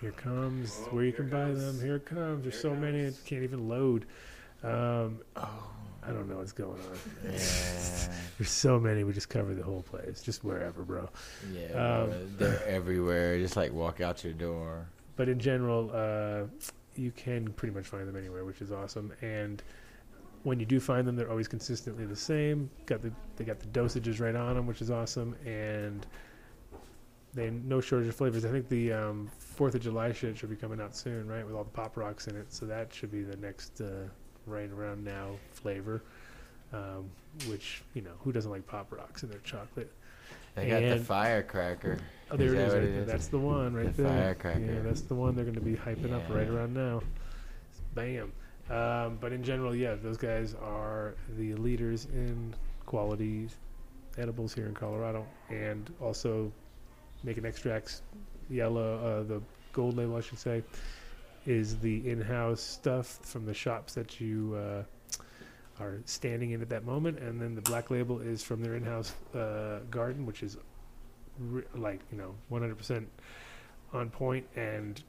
[0.00, 1.80] Here comes where you can buy them.
[1.80, 2.44] Here it comes.
[2.44, 4.06] There's so many it can't even load.
[4.62, 5.20] Um,
[6.02, 6.98] I don't know what's going on.
[7.24, 7.30] Yeah,
[8.38, 9.04] There's so many.
[9.04, 11.08] We just cover the whole place, just wherever, bro.
[11.52, 11.66] yeah.
[11.66, 13.38] Um, bro, they're everywhere.
[13.38, 14.86] Just like walk out your door.
[15.16, 16.44] But in general, uh,
[16.94, 19.12] you can pretty much find them anywhere, which is awesome.
[19.20, 19.62] And
[20.44, 22.70] when you do find them, they're always consistently the same.
[22.86, 25.34] Got the they got the dosages right on them, which is awesome.
[25.44, 26.06] And
[27.34, 28.44] they no shortage of flavors.
[28.44, 31.44] I think the um, Fourth of July shit should be coming out soon, right?
[31.44, 34.08] With all the pop rocks in it, so that should be the next uh,
[34.48, 36.02] right around now flavor.
[36.72, 37.08] Um,
[37.48, 39.90] which you know, who doesn't like pop rocks in their chocolate?
[40.54, 41.98] They got the firecracker.
[42.30, 42.74] Oh, there Is it that is.
[42.74, 43.00] Right it there.
[43.02, 43.06] is?
[43.06, 44.12] That's the one right The there.
[44.12, 44.60] firecracker.
[44.60, 47.00] Yeah, that's the one they're going to be hyping up right around now.
[47.94, 48.32] Bam.
[48.70, 52.54] Um, but in general, yeah, those guys are the leaders in
[52.84, 53.48] quality
[54.18, 56.52] edibles here in Colorado, and also
[57.22, 58.02] making extracts.
[58.50, 59.40] Yellow, uh, the
[59.72, 60.62] gold label, I should say,
[61.48, 64.82] is the in-house stuff from the shops that you uh,
[65.82, 69.14] are standing in at that moment, and then the black label is from their in-house
[69.34, 70.58] uh, garden, which is
[71.38, 73.06] re- like you know 100%
[73.92, 74.46] on point.
[74.56, 75.02] And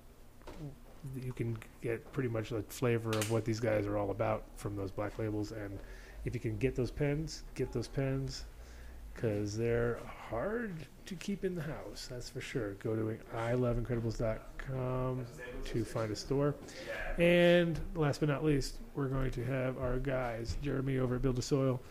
[1.21, 4.75] you can get pretty much the flavor of what these guys are all about from
[4.75, 5.51] those black labels.
[5.51, 5.77] And
[6.25, 8.45] if you can get those pens get those pens
[9.13, 10.73] because they're hard
[11.09, 15.25] to keep in the house that's for sure go to iloveincredibles.com
[15.65, 16.55] to find a store
[17.17, 21.37] and last but not least we're going to have our guys jeremy over at build
[21.39, 21.81] a soil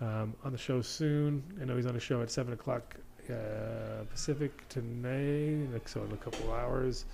[0.00, 2.96] um, on the show soon i know he's on a show at 7 o'clock
[3.30, 7.06] uh, Pacific tonight, so in a couple hours,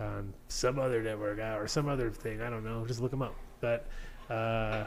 [0.00, 2.40] on some other network or some other thing.
[2.40, 2.84] I don't know.
[2.86, 3.34] Just look them up.
[3.60, 3.86] But
[4.28, 4.84] uh,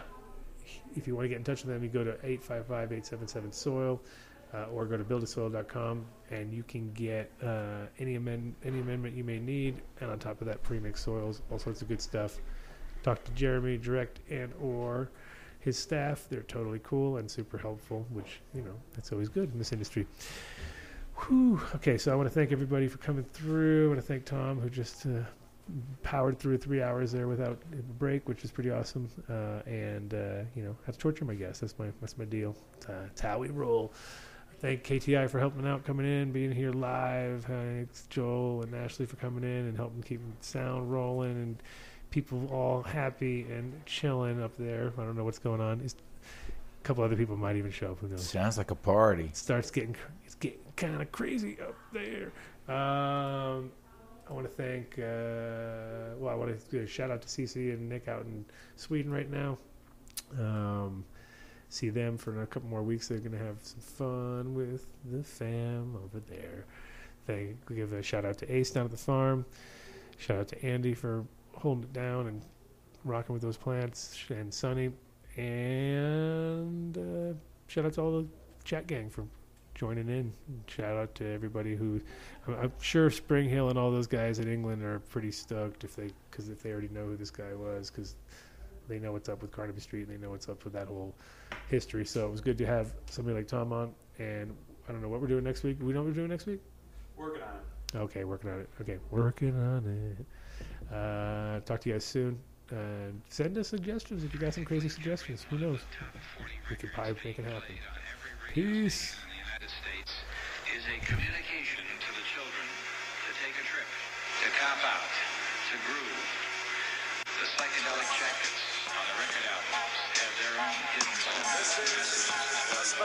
[0.95, 4.01] if you want to get in touch with them, you go to 855-877-SOIL
[4.53, 9.23] uh, or go to buildasoil.com and you can get uh, any, amend- any amendment you
[9.23, 9.81] may need.
[10.01, 12.39] And on top of that, premix soils, all sorts of good stuff.
[13.03, 15.09] Talk to Jeremy direct and or
[15.59, 16.27] his staff.
[16.29, 20.07] They're totally cool and super helpful, which, you know, that's always good in this industry.
[21.21, 21.61] Whew.
[21.75, 23.85] Okay, so I want to thank everybody for coming through.
[23.85, 25.21] I want to thank Tom, who just uh,
[26.03, 29.09] powered through three hours there without a break, which is pretty awesome.
[29.29, 31.61] Uh, and uh, you know, had to torture my guests.
[31.61, 32.55] That's my that's my deal.
[32.77, 33.93] It's, uh, how we roll.
[34.59, 37.45] Thank KTI for helping out, coming in, being here live.
[37.45, 41.61] Thanks Joel and Ashley for coming in and helping keep the sound rolling and
[42.09, 44.91] people all happy and chilling up there.
[44.97, 45.81] I don't know what's going on.
[45.81, 47.99] It's, a couple other people might even show up.
[47.99, 48.27] Who knows?
[48.27, 49.25] Sounds like a party.
[49.25, 49.95] it starts getting
[50.25, 52.31] it's getting kind of crazy up there.
[52.67, 53.71] Um,
[54.27, 54.97] I want to thank.
[54.97, 58.43] Uh, well, I want to shout out to CC and Nick out in
[58.75, 59.57] Sweden right now.
[60.39, 61.05] Um,
[61.69, 63.07] see them for a couple more weeks.
[63.07, 66.65] They're gonna have some fun with the fam over there.
[67.25, 67.57] Thank.
[67.73, 69.45] Give a shout out to Ace down at the farm.
[70.17, 72.41] Shout out to Andy for holding it down and
[73.03, 74.91] rocking with those plants, and Sunny,
[75.35, 77.33] and uh,
[77.67, 78.27] shout out to all the
[78.63, 79.25] chat gang for
[79.75, 80.33] joining in.
[80.67, 82.01] Shout out to everybody who
[82.47, 85.95] I'm, I'm sure Spring Hill and all those guys in England are pretty stoked if
[85.95, 88.15] they because if they already know who this guy was because
[88.87, 91.15] they know what's up with Carnaby Street and they know what's up with that whole
[91.69, 92.05] history.
[92.05, 93.93] So it was good to have somebody like Tom on.
[94.19, 94.55] And
[94.87, 95.77] I don't know what we're doing next week.
[95.81, 96.61] We know what we're doing next week.
[97.17, 97.97] Working on it.
[97.97, 98.69] Okay, working on it.
[98.81, 100.93] Okay, working on it.
[100.93, 102.39] Uh, talk to you guys soon.
[102.71, 105.45] Uh, send us suggestions if you got some crazy suggestions.
[105.49, 105.79] Who knows?
[106.69, 107.75] We could probably make it happen.
[108.53, 109.15] Peace.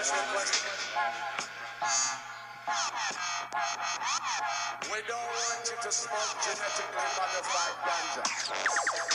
[0.03, 0.67] Special question.
[4.91, 8.27] We don't want you to smoke genetically modified ganja.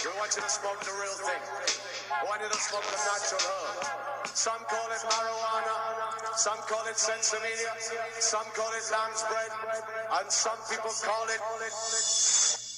[0.08, 1.44] We want you to smoke the real thing.
[1.44, 4.32] We want you to smoke the natural herb.
[4.32, 5.76] Some call it marijuana,
[6.40, 7.76] some call it sinsemilla,
[8.24, 9.52] some call it lamb's bread,
[10.22, 11.44] and some people call it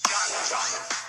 [0.09, 1.08] ganja.